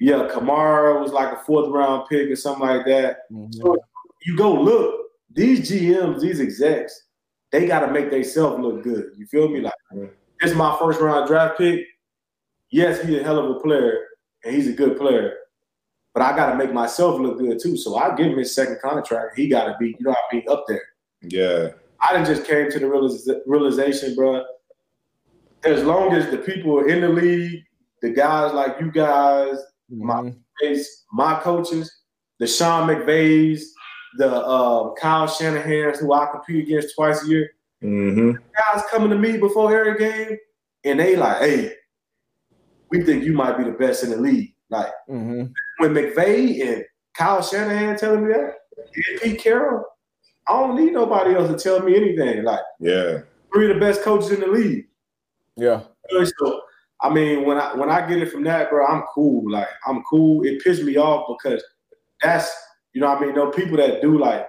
yeah, 0.00 0.28
Kamara 0.32 1.00
was 1.00 1.12
like 1.12 1.32
a 1.32 1.40
fourth 1.44 1.68
round 1.68 2.08
pick 2.08 2.28
or 2.30 2.36
something 2.36 2.66
like 2.66 2.84
that. 2.86 3.30
Mhm. 3.32 3.54
So 3.54 3.76
you 4.24 4.36
go 4.36 4.52
look, 4.52 5.06
these 5.32 5.68
GMs, 5.68 6.20
these 6.20 6.40
execs, 6.40 7.08
they 7.52 7.66
got 7.66 7.80
to 7.80 7.92
make 7.92 8.10
themselves 8.10 8.58
look 8.62 8.82
good. 8.82 9.12
You 9.16 9.26
feel 9.26 9.48
me? 9.48 9.60
Like, 9.60 9.74
this 10.40 10.50
is 10.50 10.56
my 10.56 10.76
first 10.78 11.00
round 11.00 11.26
draft 11.28 11.58
pick. 11.58 11.86
Yes, 12.76 13.00
he's 13.00 13.18
a 13.20 13.22
hell 13.22 13.38
of 13.38 13.56
a 13.56 13.60
player, 13.60 14.06
and 14.44 14.54
he's 14.54 14.68
a 14.68 14.72
good 14.72 14.98
player. 14.98 15.32
But 16.12 16.22
I 16.24 16.36
got 16.36 16.50
to 16.50 16.58
make 16.58 16.74
myself 16.74 17.18
look 17.18 17.38
good 17.38 17.58
too. 17.58 17.74
So 17.74 17.96
I 17.96 18.14
give 18.14 18.26
him 18.26 18.36
his 18.36 18.54
second 18.54 18.80
contract. 18.82 19.38
He 19.38 19.48
got 19.48 19.64
to 19.64 19.76
be, 19.80 19.88
you 19.98 20.04
know, 20.04 20.10
I 20.12 20.34
mean, 20.34 20.44
up 20.50 20.64
there. 20.68 20.82
Yeah. 21.22 21.70
I 22.02 22.12
done 22.12 22.26
just 22.26 22.44
came 22.44 22.70
to 22.70 22.78
the 22.78 22.84
realis- 22.84 23.40
realization, 23.46 24.14
bro. 24.14 24.44
As 25.64 25.82
long 25.84 26.12
as 26.12 26.30
the 26.30 26.36
people 26.36 26.84
in 26.84 27.00
the 27.00 27.08
league, 27.08 27.62
the 28.02 28.10
guys 28.10 28.52
like 28.52 28.76
you 28.78 28.92
guys, 28.92 29.56
my 29.88 30.20
Mhm. 30.20 30.36
is 30.60 31.04
my 31.12 31.40
coaches, 31.40 32.02
the 32.40 32.46
Sean 32.46 32.86
McVays, 32.88 33.62
the 34.18 34.30
uh, 34.30 34.92
Kyle 35.00 35.26
Shanahan's, 35.26 36.00
who 36.00 36.12
I 36.12 36.26
compete 36.26 36.64
against 36.68 36.94
twice 36.94 37.24
a 37.24 37.26
year. 37.26 37.50
Mm-hmm. 37.82 38.32
Guys 38.32 38.82
coming 38.90 39.08
to 39.10 39.16
me 39.16 39.38
before 39.38 39.74
every 39.74 39.98
game, 39.98 40.36
and 40.84 41.00
they 41.00 41.16
like, 41.16 41.38
"Hey, 41.38 41.72
we 42.90 43.02
think 43.02 43.24
you 43.24 43.32
might 43.32 43.56
be 43.58 43.64
the 43.64 43.72
best 43.72 44.04
in 44.04 44.10
the 44.10 44.16
league." 44.16 44.54
Like 44.70 44.92
Mhm. 45.08 45.52
when 45.78 45.94
McVay 45.94 46.60
and 46.66 46.84
Kyle 47.14 47.42
Shanahan 47.42 47.96
telling 47.96 48.26
me 48.26 48.32
that, 48.32 48.54
and 48.76 49.20
Pete 49.20 49.40
Carroll, 49.40 49.84
I 50.48 50.60
don't 50.60 50.76
need 50.76 50.92
nobody 50.92 51.34
else 51.34 51.48
to 51.50 51.56
tell 51.56 51.80
me 51.80 51.96
anything. 51.96 52.44
Like 52.44 52.60
Yeah. 52.80 53.20
three 53.52 53.70
of 53.70 53.74
the 53.74 53.80
best 53.80 54.02
coaches 54.02 54.30
in 54.32 54.40
the 54.40 54.48
league. 54.48 54.88
Yeah. 55.56 55.82
So 56.10 56.62
I 57.00 57.10
mean, 57.12 57.44
when 57.44 57.58
I 57.58 57.74
when 57.74 57.90
I 57.90 58.06
get 58.06 58.22
it 58.22 58.30
from 58.32 58.42
that, 58.44 58.70
bro, 58.70 58.86
I'm 58.86 59.02
cool. 59.14 59.50
Like 59.50 59.68
I'm 59.86 60.02
cool. 60.04 60.44
It 60.46 60.62
pissed 60.62 60.82
me 60.82 60.96
off 60.96 61.26
because 61.28 61.62
that's 62.22 62.50
you 62.92 63.00
know 63.00 63.08
what 63.08 63.22
I 63.22 63.26
mean. 63.26 63.34
No 63.34 63.50
people 63.50 63.76
that 63.76 64.00
do 64.00 64.18
like 64.18 64.46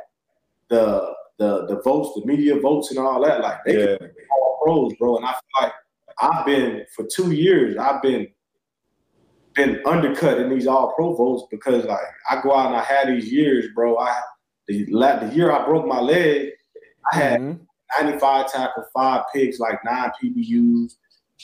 the 0.70 1.14
the 1.38 1.66
the 1.68 1.82
votes, 1.82 2.20
the 2.20 2.26
media 2.26 2.60
votes, 2.60 2.90
and 2.90 3.00
all 3.00 3.22
that. 3.24 3.42
Like 3.42 3.64
they 3.66 3.78
Yeah. 3.80 3.98
can 3.98 4.08
be 4.08 4.24
all 4.32 4.60
pros, 4.64 4.94
bro. 4.98 5.18
And 5.18 5.26
I 5.26 5.32
feel 5.32 5.62
like 5.62 5.74
I've 6.20 6.46
been 6.46 6.86
for 6.96 7.06
two 7.06 7.32
years. 7.32 7.78
I've 7.78 8.02
been 8.02 8.28
been 9.56 9.82
undercut 9.88 10.40
in 10.40 10.50
these 10.50 10.68
all 10.68 10.94
pro 10.96 11.16
votes 11.16 11.48
because 11.50 11.84
like 11.86 12.00
I 12.30 12.42
go 12.42 12.56
out 12.56 12.68
and 12.68 12.76
I 12.76 12.84
had 12.84 13.08
these 13.08 13.32
years, 13.32 13.66
bro. 13.74 13.98
I 13.98 14.20
the 14.68 14.86
the 14.86 15.32
year 15.34 15.52
I 15.52 15.66
broke 15.66 15.86
my 15.88 16.00
leg, 16.00 16.50
I 17.12 17.16
had 17.16 17.42
Mhm. 17.42 17.60
95 18.00 18.52
tackles, 18.52 18.86
five 18.94 19.24
picks, 19.34 19.60
like 19.60 19.84
nine 19.86 20.12
PBUs. 20.22 20.98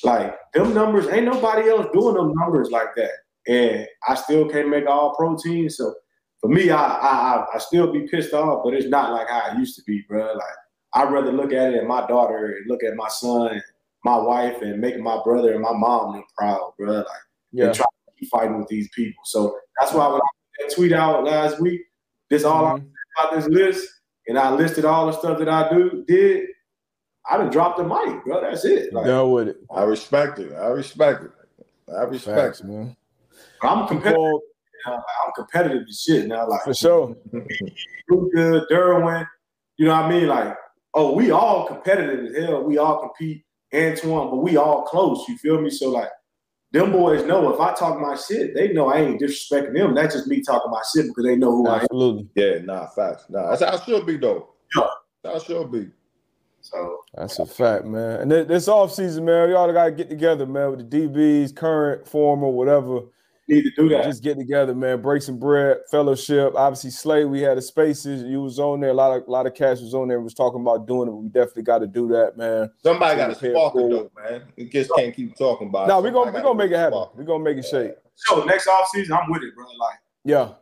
Like 0.03 0.35
them 0.53 0.73
numbers, 0.73 1.07
ain't 1.07 1.25
nobody 1.25 1.69
else 1.69 1.85
doing 1.93 2.15
them 2.15 2.33
numbers 2.33 2.71
like 2.71 2.95
that. 2.95 3.11
And 3.47 3.87
I 4.07 4.15
still 4.15 4.49
can't 4.49 4.69
make 4.69 4.87
all 4.87 5.15
pro 5.15 5.35
team. 5.37 5.69
So 5.69 5.93
for 6.41 6.47
me, 6.49 6.71
I 6.71 6.83
I 6.83 7.45
I 7.53 7.57
still 7.59 7.91
be 7.91 8.07
pissed 8.07 8.33
off, 8.33 8.63
but 8.63 8.73
it's 8.73 8.87
not 8.89 9.11
like 9.11 9.29
how 9.29 9.51
it 9.51 9.57
used 9.57 9.75
to 9.77 9.83
be, 9.83 10.03
bro. 10.09 10.33
Like 10.33 10.57
I'd 10.93 11.11
rather 11.11 11.31
look 11.31 11.53
at 11.53 11.73
it 11.73 11.77
at 11.77 11.85
my 11.87 12.05
daughter 12.07 12.57
and 12.57 12.67
look 12.67 12.83
at 12.83 12.95
my 12.95 13.07
son, 13.07 13.61
my 14.03 14.17
wife, 14.17 14.61
and 14.61 14.79
making 14.81 15.03
my 15.03 15.19
brother 15.23 15.53
and 15.53 15.61
my 15.61 15.73
mom 15.73 16.15
look 16.15 16.25
proud, 16.37 16.73
bro. 16.77 16.91
Like 16.97 17.05
Yeah. 17.51 17.65
and 17.67 17.75
try 17.75 17.85
to 17.85 18.11
keep 18.19 18.29
fighting 18.29 18.57
with 18.59 18.67
these 18.67 18.89
people. 18.95 19.23
So 19.25 19.57
that's 19.79 19.93
why 19.93 20.07
when 20.07 20.21
I 20.21 20.73
tweet 20.73 20.91
out 20.91 21.23
last 21.23 21.59
week, 21.61 21.81
this 22.29 22.43
all 22.43 22.65
I 22.65 22.71
Mhm. 22.73 22.89
about 23.19 23.35
this 23.35 23.47
list, 23.47 23.87
and 24.27 24.37
I 24.39 24.51
listed 24.53 24.85
all 24.85 25.05
the 25.07 25.13
stuff 25.13 25.37
that 25.39 25.49
I 25.49 25.69
do 25.69 26.03
did. 26.07 26.49
I 27.29 27.37
done 27.37 27.49
dropped 27.51 27.77
the 27.77 27.83
mic, 27.85 28.23
bro. 28.25 28.41
That's 28.41 28.65
it. 28.65 28.91
Like, 28.91 29.05
Done 29.05 29.31
with 29.31 29.47
it. 29.49 29.57
I 29.71 29.83
respect 29.83 30.39
it. 30.39 30.53
I 30.53 30.67
respect 30.67 31.23
it. 31.23 31.31
I 31.89 32.03
respect 32.03 32.37
Facts, 32.37 32.59
it. 32.61 32.65
man. 32.65 32.97
I'm 33.61 33.87
competitive. 33.87 34.19
Like, 34.85 34.99
I'm 35.25 35.31
competitive 35.33 35.83
as 35.87 36.01
shit 36.01 36.27
now. 36.27 36.45
Like 36.49 36.63
for 36.63 36.73
sure. 36.73 37.15
Luka, 38.09 38.65
Derwin, 38.69 39.25
you 39.77 39.85
know 39.85 39.93
what 39.95 40.05
I 40.05 40.09
mean? 40.09 40.27
Like, 40.27 40.57
oh, 40.93 41.13
we 41.15 41.31
all 41.31 41.65
competitive 41.65 42.25
as 42.25 42.45
hell. 42.45 42.63
We 42.63 42.77
all 42.77 42.99
compete, 42.99 43.45
Antoine, 43.73 44.29
but 44.29 44.37
we 44.37 44.57
all 44.57 44.83
close. 44.83 45.25
You 45.27 45.37
feel 45.37 45.61
me? 45.61 45.69
So 45.69 45.89
like, 45.89 46.09
them 46.71 46.91
boys 46.91 47.23
know 47.25 47.53
if 47.53 47.59
I 47.59 47.73
talk 47.73 48.01
my 48.01 48.15
shit, 48.15 48.55
they 48.55 48.73
know 48.73 48.89
I 48.89 49.01
ain't 49.01 49.21
disrespecting 49.21 49.75
them. 49.75 49.93
That's 49.93 50.15
just 50.15 50.27
me 50.27 50.41
talking 50.41 50.71
my 50.71 50.81
shit 50.93 51.07
because 51.07 51.23
they 51.23 51.35
know 51.35 51.51
who 51.51 51.67
I 51.67 51.75
am. 51.75 51.81
Absolutely. 51.81 52.27
Yeah, 52.35 52.59
nah, 52.63 52.87
facts. 52.87 53.25
Nah, 53.29 53.49
that's 53.49 53.61
how 53.61 53.75
it 53.75 53.83
should 53.83 54.05
be 54.07 54.17
though. 54.17 54.49
Yeah. 54.75 54.87
That 55.23 55.41
should 55.43 55.71
be. 55.71 55.89
So 56.61 57.01
That's 57.13 57.39
a 57.39 57.45
fact, 57.45 57.85
man. 57.85 58.21
And 58.21 58.31
thi- 58.31 58.43
this 58.43 58.67
off 58.67 58.93
season, 58.93 59.25
man, 59.25 59.49
y'all 59.49 59.71
gotta 59.71 59.91
get 59.91 60.09
together, 60.09 60.45
man, 60.45 60.71
with 60.71 60.89
the 60.89 61.07
DBs, 61.07 61.55
current, 61.55 62.07
former, 62.07 62.47
whatever. 62.47 63.01
Need 63.47 63.63
to 63.63 63.71
do 63.71 63.89
that. 63.89 64.05
Just 64.05 64.23
get 64.23 64.37
together, 64.37 64.73
man. 64.73 65.01
Break 65.01 65.21
some 65.21 65.37
bread, 65.37 65.79
fellowship. 65.91 66.53
Obviously, 66.55 66.91
Slay, 66.91 67.25
we 67.25 67.41
had 67.41 67.57
the 67.57 67.61
spaces. 67.61 68.23
You 68.23 68.41
was 68.41 68.57
on 68.57 68.79
there. 68.79 68.91
A 68.91 68.93
lot 68.93 69.17
of 69.17 69.27
a 69.27 69.31
lot 69.31 69.45
of 69.45 69.53
cats 69.53 69.81
was 69.81 69.93
on 69.93 70.07
there. 70.07 70.21
Was 70.21 70.33
talking 70.33 70.61
about 70.61 70.87
doing 70.87 71.09
it. 71.09 71.11
We 71.11 71.27
definitely 71.27 71.63
got 71.63 71.79
to 71.79 71.87
do 71.87 72.07
that, 72.07 72.37
man. 72.37 72.71
Somebody 72.81 73.17
got 73.17 73.27
to 73.27 73.35
Prepare 73.35 73.51
spark 73.51 73.75
it 73.75 73.89
though, 73.89 74.11
man. 74.21 74.43
You 74.55 74.69
just 74.69 74.91
can't 74.95 75.13
keep 75.13 75.35
talking 75.35 75.67
about. 75.67 75.85
It. 75.85 75.87
No, 75.89 75.99
it. 75.99 76.03
we 76.03 76.11
gonna 76.11 76.31
we're 76.31 76.41
gonna 76.41 76.57
make 76.57 76.71
it 76.71 76.77
happen. 76.77 77.05
We're 77.15 77.25
gonna 77.25 77.43
make 77.43 77.57
it 77.57 77.65
shake. 77.65 77.91
So 78.15 78.45
next 78.45 78.67
off 78.67 78.87
season, 78.93 79.17
I'm 79.21 79.29
with 79.29 79.43
it, 79.43 79.53
bro. 79.55 79.65
Like 79.65 79.99
Yeah, 80.23 80.53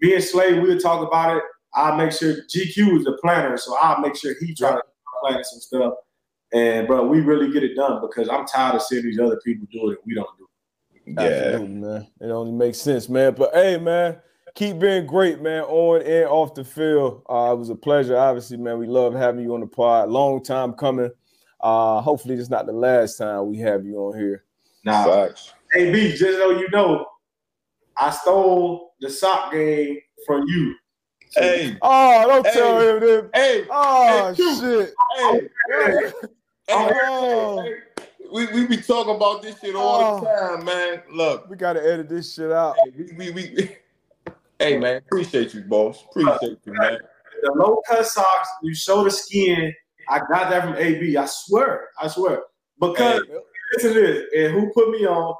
me 0.00 0.14
and 0.14 0.24
Slay, 0.24 0.58
we'll 0.58 0.80
talk 0.80 1.06
about 1.06 1.36
it. 1.36 1.42
I'll 1.74 1.96
make 1.96 2.10
sure 2.10 2.32
GQ 2.32 2.98
is 2.98 3.04
the 3.04 3.18
planner, 3.20 3.56
so 3.56 3.76
I'll 3.80 4.00
make 4.00 4.16
sure 4.16 4.34
he 4.40 4.52
try 4.52 4.72
to 4.72 4.82
plan 5.22 5.44
some 5.44 5.60
stuff. 5.60 5.94
And 6.52 6.86
bro, 6.86 7.06
we 7.06 7.20
really 7.20 7.52
get 7.52 7.62
it 7.62 7.74
done 7.76 8.00
because 8.00 8.28
I'm 8.28 8.46
tired 8.46 8.76
of 8.76 8.82
seeing 8.82 9.04
these 9.04 9.20
other 9.20 9.38
people 9.44 9.66
do 9.70 9.90
it 9.90 9.98
and 9.98 10.06
we 10.06 10.14
don't 10.14 10.28
do 10.38 10.44
it. 10.44 10.50
Yeah. 11.06 11.18
absolutely, 11.18 11.74
man. 11.76 12.06
It 12.20 12.30
only 12.30 12.52
makes 12.52 12.78
sense, 12.78 13.08
man. 13.08 13.34
But 13.34 13.54
hey, 13.54 13.78
man, 13.78 14.18
keep 14.54 14.78
being 14.78 15.06
great, 15.06 15.40
man, 15.40 15.62
on 15.64 16.02
and 16.02 16.26
off 16.26 16.54
the 16.54 16.64
field. 16.64 17.22
Uh, 17.28 17.50
it 17.52 17.58
was 17.58 17.70
a 17.70 17.74
pleasure. 17.76 18.16
Obviously, 18.16 18.56
man, 18.56 18.78
we 18.78 18.86
love 18.86 19.14
having 19.14 19.42
you 19.42 19.54
on 19.54 19.60
the 19.60 19.66
pod. 19.66 20.08
Long 20.08 20.42
time 20.42 20.72
coming. 20.72 21.10
Uh, 21.60 22.00
hopefully, 22.00 22.34
it's 22.34 22.50
not 22.50 22.66
the 22.66 22.72
last 22.72 23.16
time 23.16 23.46
we 23.48 23.58
have 23.58 23.84
you 23.84 23.96
on 23.98 24.18
here. 24.18 24.44
Now, 24.84 25.04
Facts. 25.04 25.52
B, 25.74 26.10
just 26.10 26.38
so 26.38 26.50
you 26.50 26.68
know, 26.70 27.06
I 27.96 28.10
stole 28.10 28.94
the 29.00 29.10
sock 29.10 29.52
game 29.52 29.98
from 30.26 30.44
you. 30.46 30.74
Hey, 31.34 31.76
Oh, 31.82 32.24
don't 32.26 32.46
Hey. 32.46 32.52
tell 32.52 32.80
him 32.80 33.00
that. 33.00 33.30
hey, 33.34 33.64
Oh 33.70 34.32
Hey, 34.34 34.44
shit. 34.44 34.94
hey, 35.16 35.40
hey, 35.70 36.12
Oh. 36.68 37.62
hey, 37.62 37.72
We, 38.32 38.46
we 38.46 38.66
be 38.66 38.76
talking 38.78 39.14
about 39.14 39.42
this 39.42 39.58
shit 39.60 39.74
all 39.74 40.20
the 40.20 40.28
Oh. 40.28 40.56
time, 40.56 40.64
man. 40.64 41.02
Look, 41.12 41.48
We 41.48 41.56
gotta 41.56 41.80
edit 41.84 42.08
this 42.08 42.34
shit 42.34 42.50
out. 42.52 42.74
hey, 42.84 43.06
we, 43.16 43.30
we, 43.30 43.54
we, 43.54 43.76
hey, 44.58 44.78
man, 44.78 44.96
appreciate 44.96 45.54
you, 45.54 45.62
boss. 45.62 46.04
Appreciate 46.10 46.58
you, 46.64 46.72
man. 46.74 46.98
The 47.42 47.52
low 47.52 47.80
cut 47.88 48.06
socks, 48.06 48.48
you 48.62 48.74
show 48.74 49.04
the 49.04 49.10
skin. 49.10 49.72
I 50.08 50.18
got 50.20 50.50
that 50.50 50.62
from 50.64 50.76
AB. 50.76 51.16
I 51.16 51.26
swear. 51.26 51.88
I 52.00 52.08
swear. 52.08 52.42
Because 52.80 53.20
listen 53.74 53.94
to 53.94 54.00
this. 54.00 54.22
And 54.36 54.52
who 54.54 54.70
put 54.72 54.90
me 54.90 55.06
on? 55.06 55.34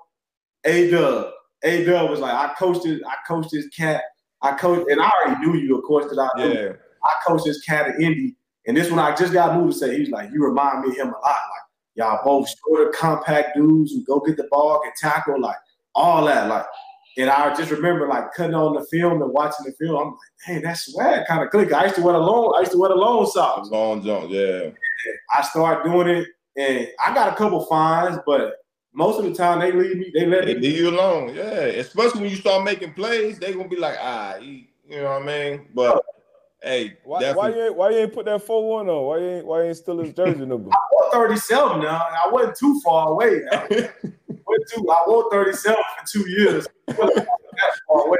A 0.65 0.91
Dub. 0.91 1.33
A 1.65 1.85
Dub 1.85 2.11
was 2.11 2.21
like, 2.21 2.33
I 2.35 2.53
coached 2.55 2.85
it, 2.87 3.01
I 3.07 3.15
coached 3.27 3.51
this 3.53 3.69
cat. 3.69 4.03
I 4.43 4.53
coached, 4.57 4.91
and 4.91 5.01
I 5.01 5.11
already 5.11 5.41
knew 5.47 5.55
you, 5.57 5.79
of 5.79 5.85
course, 5.85 6.05
because 6.05 6.19
I 6.19 6.29
knew 6.37 6.53
Yeah, 6.53 6.73
I 7.05 7.11
coached 7.27 7.45
this 7.47 7.63
cat 7.63 7.89
at 7.89 8.01
Indy. 8.01 8.37
And 8.67 8.77
this 8.77 8.91
one 8.91 8.99
I 8.99 9.15
just 9.15 9.33
got 9.33 9.57
moved 9.57 9.73
to 9.75 9.79
say, 9.79 9.97
he's 9.99 10.11
like, 10.11 10.31
you 10.33 10.45
remind 10.45 10.83
me 10.83 10.91
of 10.91 10.97
him 10.97 11.09
a 11.09 11.13
lot. 11.13 11.23
Like, 11.25 11.66
y'all 11.97 12.21
both 12.25 12.49
shorter, 12.49 12.91
compact 12.91 13.57
dudes 13.57 13.93
who 13.93 14.05
go 14.05 14.21
get 14.21 14.37
the 14.37 14.49
ball, 14.51 14.81
can 14.81 14.93
tackle, 14.97 15.41
like 15.41 15.57
all 15.95 16.25
that. 16.27 16.49
Like, 16.49 16.67
and 17.19 17.31
I 17.31 17.55
just 17.55 17.71
remember 17.71 18.07
like 18.07 18.33
cutting 18.35 18.55
on 18.55 18.75
the 18.75 18.85
film 18.91 19.23
and 19.23 19.33
watching 19.33 19.65
the 19.67 19.73
film. 19.73 19.97
I'm 19.97 20.09
like, 20.11 20.19
hey, 20.45 20.59
that 20.61 20.77
swag 20.79 21.27
kind 21.27 21.43
of 21.43 21.51
click. 21.51 21.73
I 21.73 21.85
used 21.85 21.97
to 21.97 22.03
wear 22.03 22.13
the 22.13 22.19
long, 22.19 22.55
I 22.57 22.61
used 22.61 22.73
to 22.73 22.79
wear 22.79 22.91
the 22.91 22.95
long 22.95 23.27
socks. 23.27 23.69
long 23.71 24.03
jump. 24.05 24.31
Yeah, 24.31 24.71
I 25.35 25.43
started 25.43 25.91
doing 25.91 26.09
it, 26.09 26.29
and 26.57 26.89
I 27.05 27.15
got 27.15 27.33
a 27.33 27.37
couple 27.37 27.65
fines, 27.67 28.19
but 28.27 28.57
most 28.93 29.19
of 29.19 29.25
the 29.25 29.35
time 29.35 29.61
they 29.61 29.73
leave 29.73 29.97
me. 29.97 30.11
They 30.13 30.27
let 30.27 30.45
they 30.47 30.55
me. 30.55 30.61
leave 30.61 30.79
you 30.79 30.91
alone. 30.91 31.35
Yeah, 31.35 31.43
especially 31.45 32.23
when 32.23 32.31
you 32.31 32.37
start 32.37 32.65
making 32.65 32.95
plays, 32.95 33.39
they 33.39 33.53
gonna 33.53 33.69
be 33.69 33.77
like, 33.77 33.97
ah, 34.01 34.37
you 34.37 34.67
know 34.91 35.05
what 35.05 35.23
I 35.23 35.27
mean? 35.27 35.69
But 35.75 36.03
hey, 36.67 36.97
Why, 37.05 37.33
why 37.33 37.49
you 37.51 37.63
ain't 37.67 37.77
why 37.77 37.91
you 37.91 37.99
ain't 37.99 38.13
put 38.13 38.25
that 38.27 38.45
4-1 38.47 38.89
on? 38.89 39.07
Why 39.07 39.19
you 39.19 39.29
ain't 39.37 39.47
why 39.47 39.63
you 39.63 39.69
ain't 39.69 39.77
still 39.77 39.99
his 39.99 40.13
jersey 40.13 40.45
number? 40.45 40.71
I 40.71 40.77
wore 40.93 41.27
37 41.29 41.81
now. 41.81 42.07
I 42.25 42.29
wasn't 42.31 42.57
too 42.57 42.81
far 42.85 43.11
away. 43.11 43.43
I, 43.51 43.67
went 44.47 44.63
too, 44.75 44.87
I 44.91 45.05
wore 45.07 45.29
37 45.31 45.77
for 45.77 46.07
two 46.07 46.29
years. 46.29 46.67
That 46.89 47.11
far 47.89 48.07
away. 48.07 48.19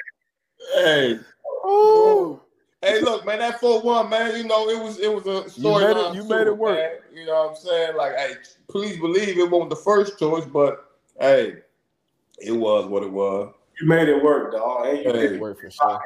hey, 0.75 1.19
Ooh. 1.67 2.41
hey, 2.83 3.01
look, 3.03 3.27
man, 3.27 3.39
that 3.41 3.61
four 3.61 3.81
one, 3.83 4.09
man. 4.09 4.37
You 4.37 4.45
know, 4.45 4.69
it 4.69 4.83
was 4.83 4.99
it 4.99 5.13
was 5.13 5.27
a 5.27 5.49
story. 5.51 5.85
made 5.85 5.97
it- 5.97 6.15
you 6.15 6.25
made 6.25 6.47
it 6.47 6.57
work. 6.57 6.77
Man. 6.77 6.91
You 7.15 7.27
know 7.27 7.35
what 7.45 7.51
I'm 7.51 7.57
saying? 7.57 7.97
Like, 7.97 8.17
hey, 8.17 8.35
please 8.69 8.99
believe 8.99 9.39
it 9.39 9.51
wasn't 9.51 9.71
the 9.71 9.77
first 9.77 10.19
choice, 10.19 10.45
but 10.45 10.85
hey, 11.21 11.57
it 12.39 12.53
was 12.53 12.87
what 12.87 13.03
it 13.03 13.11
was. 13.11 13.53
You 13.81 13.89
made 13.89 14.09
it 14.09 14.23
work, 14.23 14.53
dog. 14.53 14.87
Hey, 14.87 15.05
you 15.05 15.13
Hey. 15.13 15.21
did 15.21 15.33
it. 15.33 15.41
Work 15.41 15.61
for 15.61 15.71
sure. 15.71 16.01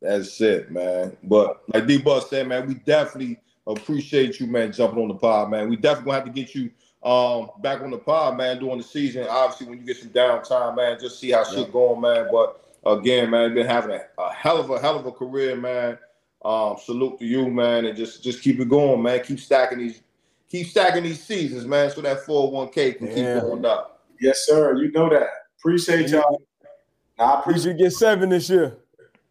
That's 0.00 0.40
it, 0.40 0.70
man. 0.70 1.16
But 1.24 1.62
like 1.74 1.86
D 1.86 1.98
Butt 1.98 2.28
said, 2.28 2.46
man, 2.46 2.66
we 2.66 2.74
definitely 2.74 3.40
appreciate 3.66 4.38
you, 4.40 4.46
man, 4.46 4.72
jumping 4.72 5.02
on 5.02 5.08
the 5.08 5.14
pod, 5.14 5.50
man. 5.50 5.68
We 5.68 5.76
definitely 5.76 6.12
gonna 6.12 6.24
have 6.24 6.24
to 6.26 6.30
get 6.32 6.54
you 6.54 6.70
um 7.02 7.50
back 7.60 7.80
on 7.80 7.90
the 7.90 7.98
pod, 7.98 8.36
man, 8.36 8.58
during 8.58 8.78
the 8.78 8.84
season. 8.84 9.26
Obviously, 9.28 9.68
when 9.68 9.78
you 9.78 9.84
get 9.84 9.96
some 9.96 10.10
downtime, 10.10 10.76
man, 10.76 10.98
just 11.00 11.18
see 11.18 11.30
how 11.32 11.44
shit 11.44 11.72
going, 11.72 12.00
man. 12.00 12.28
But 12.30 12.64
again, 12.86 13.30
man, 13.30 13.54
been 13.54 13.66
having 13.66 13.90
a, 13.92 14.00
a 14.22 14.32
hell 14.32 14.58
of 14.58 14.70
a 14.70 14.78
hell 14.80 14.98
of 14.98 15.06
a 15.06 15.12
career, 15.12 15.56
man. 15.56 15.98
Um, 16.44 16.76
salute 16.80 17.18
to 17.18 17.26
you, 17.26 17.50
man, 17.50 17.84
and 17.84 17.96
just 17.96 18.22
just 18.22 18.42
keep 18.42 18.60
it 18.60 18.68
going, 18.68 19.02
man. 19.02 19.22
Keep 19.24 19.40
stacking 19.40 19.78
these, 19.78 20.00
keep 20.48 20.68
stacking 20.68 21.02
these 21.02 21.22
seasons, 21.22 21.66
man, 21.66 21.90
so 21.90 22.00
that 22.02 22.24
401k 22.24 22.98
can 22.98 23.06
Yeah. 23.08 23.14
keep 23.14 23.42
going 23.42 23.64
up. 23.64 24.00
Yes, 24.20 24.46
sir. 24.46 24.76
You 24.76 24.92
know 24.92 25.08
that. 25.10 25.28
Appreciate 25.58 26.08
y'all. 26.10 26.40
I 27.18 27.40
appreciate. 27.40 27.72
you 27.72 27.78
get 27.84 27.92
seven 27.92 28.28
this 28.28 28.48
year. 28.48 28.78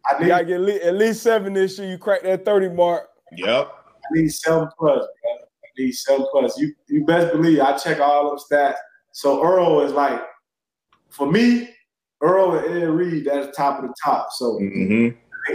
I 0.06 0.20
need, 0.20 0.28
gotta 0.28 0.44
get 0.44 0.60
at 0.82 0.94
least 0.94 1.22
seven 1.22 1.52
this 1.52 1.78
year. 1.78 1.90
You 1.90 1.98
crack 1.98 2.22
that 2.22 2.44
30 2.44 2.70
mark. 2.70 3.08
Yep. 3.36 3.70
I 3.70 4.18
need 4.18 4.28
seven 4.28 4.68
plus. 4.78 4.98
Bro. 4.98 5.32
I 5.32 5.68
need 5.78 5.92
seven 5.92 6.26
plus. 6.30 6.58
You 6.58 6.74
you 6.88 7.04
best 7.04 7.32
believe 7.32 7.60
I 7.60 7.76
check 7.76 8.00
all 8.00 8.30
them 8.30 8.38
stats. 8.38 8.76
So 9.12 9.42
Earl 9.44 9.80
is 9.80 9.92
like, 9.92 10.20
for 11.10 11.30
me, 11.30 11.70
Earl 12.20 12.58
and 12.58 12.82
Ed 12.82 12.88
Reed, 12.88 13.26
that's 13.26 13.56
top 13.56 13.82
of 13.82 13.88
the 13.88 13.94
top. 14.02 14.28
So 14.32 14.58
hmm 14.58 15.08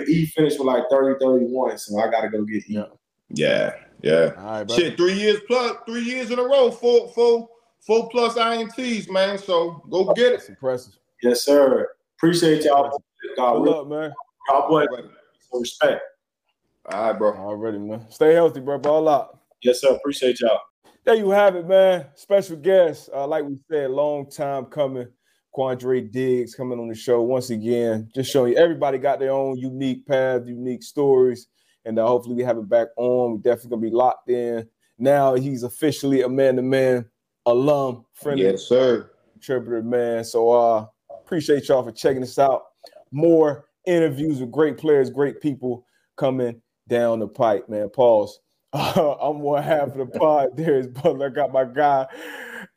E 0.08 0.26
finished 0.28 0.58
with 0.58 0.68
like 0.68 0.84
30, 0.90 1.20
31. 1.24 1.78
So 1.78 2.00
I 2.00 2.10
gotta 2.10 2.30
go 2.30 2.44
get 2.44 2.64
E. 2.70 2.74
Yeah. 2.76 2.86
Yeah. 3.30 3.74
Yeah. 4.02 4.34
All 4.38 4.64
right. 4.64 4.72
Shit, 4.72 4.98
three 4.98 5.14
years 5.14 5.40
plus, 5.48 5.78
three 5.86 6.02
years 6.02 6.32
in 6.32 6.40
a 6.40 6.44
row, 6.44 6.72
four, 6.72 7.10
four, 7.10 7.48
four 7.86 8.10
plus 8.10 8.36
ints, 8.36 9.10
man. 9.10 9.38
So 9.38 9.82
go 9.90 10.14
get 10.14 10.32
That's 10.32 10.46
it. 10.46 10.50
impressive. 10.50 10.98
Yes, 11.22 11.44
sir. 11.44 11.90
Appreciate 12.18 12.64
y'all. 12.64 13.02
God, 13.38 13.54
Good 13.54 13.64
real, 13.64 13.78
luck, 13.78 13.88
man. 13.88 14.14
Y'all 14.50 14.68
boy, 14.70 14.86
respect. 15.54 16.02
All 16.92 17.08
right, 17.10 17.18
bro. 17.18 17.34
Already, 17.34 17.78
man. 17.80 18.06
Stay 18.10 18.34
healthy, 18.34 18.60
bro. 18.60 18.78
Ball 18.78 19.08
out. 19.08 19.40
Yes, 19.62 19.82
sir. 19.82 19.92
Appreciate 19.94 20.40
y'all. 20.42 20.60
There 21.06 21.16
you 21.16 21.30
have 21.30 21.56
it, 21.56 21.68
man. 21.68 22.08
Special 22.16 22.56
guest, 22.58 23.10
uh, 23.14 23.28
like 23.28 23.44
we 23.46 23.58
said, 23.70 23.92
long 23.92 24.30
time 24.30 24.66
coming. 24.66 25.08
Quandre 25.56 26.12
Diggs 26.12 26.56
coming 26.56 26.80
on 26.80 26.88
the 26.88 26.96
show 26.96 27.22
once 27.22 27.52
again, 27.52 28.10
just 28.16 28.32
showing 28.32 28.54
you 28.54 28.58
everybody 28.58 28.98
got 28.98 29.20
their 29.20 29.30
own 29.32 29.56
unique 29.56 30.04
path, 30.08 30.48
unique 30.48 30.82
stories, 30.82 31.46
and 31.86 32.00
uh, 32.00 32.08
hopefully 32.08 32.34
we 32.34 32.42
have 32.42 32.58
it 32.58 32.68
back 32.68 32.88
on. 32.98 33.34
We're 33.34 33.38
definitely 33.38 33.70
gonna 33.70 33.82
be 33.84 33.92
locked 33.92 34.30
in. 34.32 34.68
Now 34.98 35.36
he's 35.36 35.62
officially 35.62 36.24
a 36.24 36.30
man-to-man 36.30 37.06
alum, 37.46 38.04
friend 38.14 38.40
of 38.40 38.48
Yes, 38.48 38.64
sir. 38.64 39.12
contributor, 39.34 39.84
man. 39.84 40.24
So 40.24 40.50
uh 40.50 40.88
appreciate 41.24 41.68
y'all 41.68 41.84
for 41.84 41.92
checking 41.92 42.24
us 42.24 42.40
out. 42.40 42.64
More 43.12 43.66
interviews 43.86 44.40
with 44.40 44.52
great 44.52 44.78
players, 44.78 45.10
great 45.10 45.42
people 45.42 45.86
coming 46.18 46.62
down 46.88 47.20
the 47.20 47.28
pipe, 47.28 47.70
man. 47.70 47.90
Pause. 47.90 48.40
I'm 48.74 49.40
one 49.40 49.64
half 49.64 49.90
of 49.90 49.98
the 49.98 50.06
pod. 50.06 50.50
Darius 50.58 50.88
Butler. 50.88 51.28
I 51.28 51.30
got 51.30 51.52
my 51.52 51.66
guy 51.66 52.08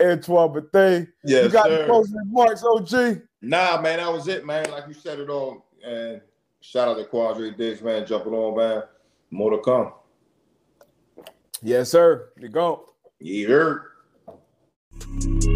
Antoine 0.03 0.53
Bethea. 0.53 1.07
Yes, 1.25 1.45
you 1.45 1.51
got 1.51 1.67
sir. 1.67 1.79
the 1.79 1.87
closing 1.87 2.17
remarks, 2.17 2.63
OG. 2.65 3.23
Nah, 3.43 3.81
man, 3.81 3.99
that 3.99 4.13
was 4.13 4.29
it, 4.29 4.45
man. 4.45 4.71
Like 4.71 4.87
you 4.89 4.95
said 4.95 5.21
it 5.21 5.31
all. 5.31 5.67
And 5.85 6.21
shout 6.61 6.89
out 6.89 6.99
to 6.99 7.05
Quandre 7.05 7.57
Diggs, 7.57 7.83
man, 7.83 8.07
jumping 8.07 8.33
on, 8.33 8.57
man. 8.57 8.83
More 9.31 9.51
to 9.51 9.59
come. 9.59 9.93
Yes, 11.63 11.91
sir. 11.91 12.31
You 12.39 12.49
go. 12.49 12.91
You 13.19 13.49
heard. 13.49 13.83
Yeah, 15.09 15.56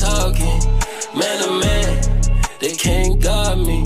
talking. 0.00 0.60
Man 1.14 1.42
to 1.42 1.50
man, 1.60 2.22
they 2.60 2.72
can't 2.72 3.20
guard 3.20 3.58
me. 3.58 3.82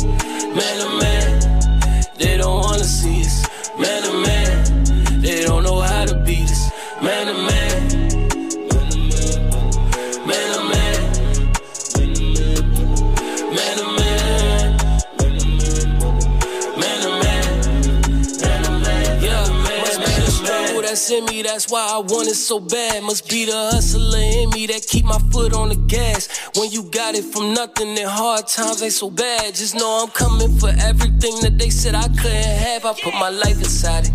In 21.11 21.25
me. 21.27 21.43
That's 21.43 21.71
why 21.71 21.87
I 21.91 21.99
want 21.99 22.29
it 22.29 22.35
so 22.35 22.61
bad. 22.61 23.03
Must 23.03 23.29
be 23.29 23.45
the 23.45 23.71
hustler 23.73 24.19
in 24.19 24.51
me 24.51 24.67
that 24.67 24.87
keep 24.87 25.05
my 25.05 25.19
foot 25.31 25.55
on 25.55 25.69
the 25.69 25.77
gas. 25.77 26.29
When 26.57 26.71
you 26.71 26.85
got 26.85 27.15
it 27.15 27.25
from 27.25 27.55
nothing, 27.55 27.95
then 27.95 28.09
hard 28.09 28.47
times 28.47 28.83
ain't 28.83 28.93
so 28.93 29.11
bad. 29.11 29.55
Just 29.55 29.75
know 29.75 30.03
I'm 30.03 30.11
coming 30.11 30.57
for 30.59 30.69
everything 30.69 31.41
that 31.43 31.59
they 31.59 31.71
said 31.71 31.95
I 31.95 32.09
couldn't 32.09 32.59
have. 32.67 32.85
I 32.85 32.95
put 32.95 33.15
my 33.15 33.31
life 33.31 33.59
inside 33.59 34.07
it. 34.07 34.13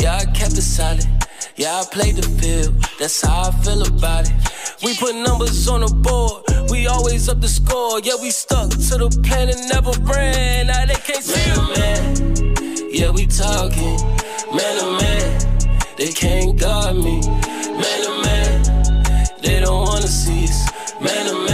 Yeah, 0.00 0.16
I 0.16 0.24
kept 0.26 0.52
it 0.52 0.62
solid. 0.62 1.06
Yeah, 1.56 1.80
I 1.80 1.84
played 1.90 2.16
the 2.16 2.28
field. 2.40 2.74
That's 2.98 3.20
how 3.22 3.48
I 3.48 3.50
feel 3.62 3.82
about 3.86 4.28
it. 4.28 4.34
We 4.82 4.96
put 4.96 5.14
numbers 5.14 5.68
on 5.68 5.80
the 5.80 5.94
board. 5.94 6.70
We 6.70 6.86
always 6.86 7.28
up 7.28 7.40
the 7.40 7.48
score. 7.48 8.00
Yeah, 8.00 8.16
we 8.20 8.30
stuck 8.30 8.70
to 8.70 8.94
the 8.98 9.20
plan 9.24 9.48
and 9.48 9.68
never 9.68 9.92
ran. 10.02 10.66
Now 10.66 10.84
they 10.86 10.94
can't 10.94 11.22
see 11.22 11.50
man, 11.78 12.14
man. 12.34 12.90
Yeah, 12.92 13.10
we 13.10 13.26
talking. 13.26 13.96
Man 14.54 14.78
to 14.78 14.98
man. 15.02 15.43
They 15.96 16.10
can't 16.12 16.58
guard 16.58 16.96
me. 16.96 17.20
Man 17.20 18.02
to 18.02 18.22
man. 18.24 19.34
They 19.40 19.60
don't 19.60 19.86
wanna 19.86 20.08
see 20.08 20.44
us. 20.44 20.68
Man 21.00 21.28
oh, 21.28 21.46
to 21.46 21.53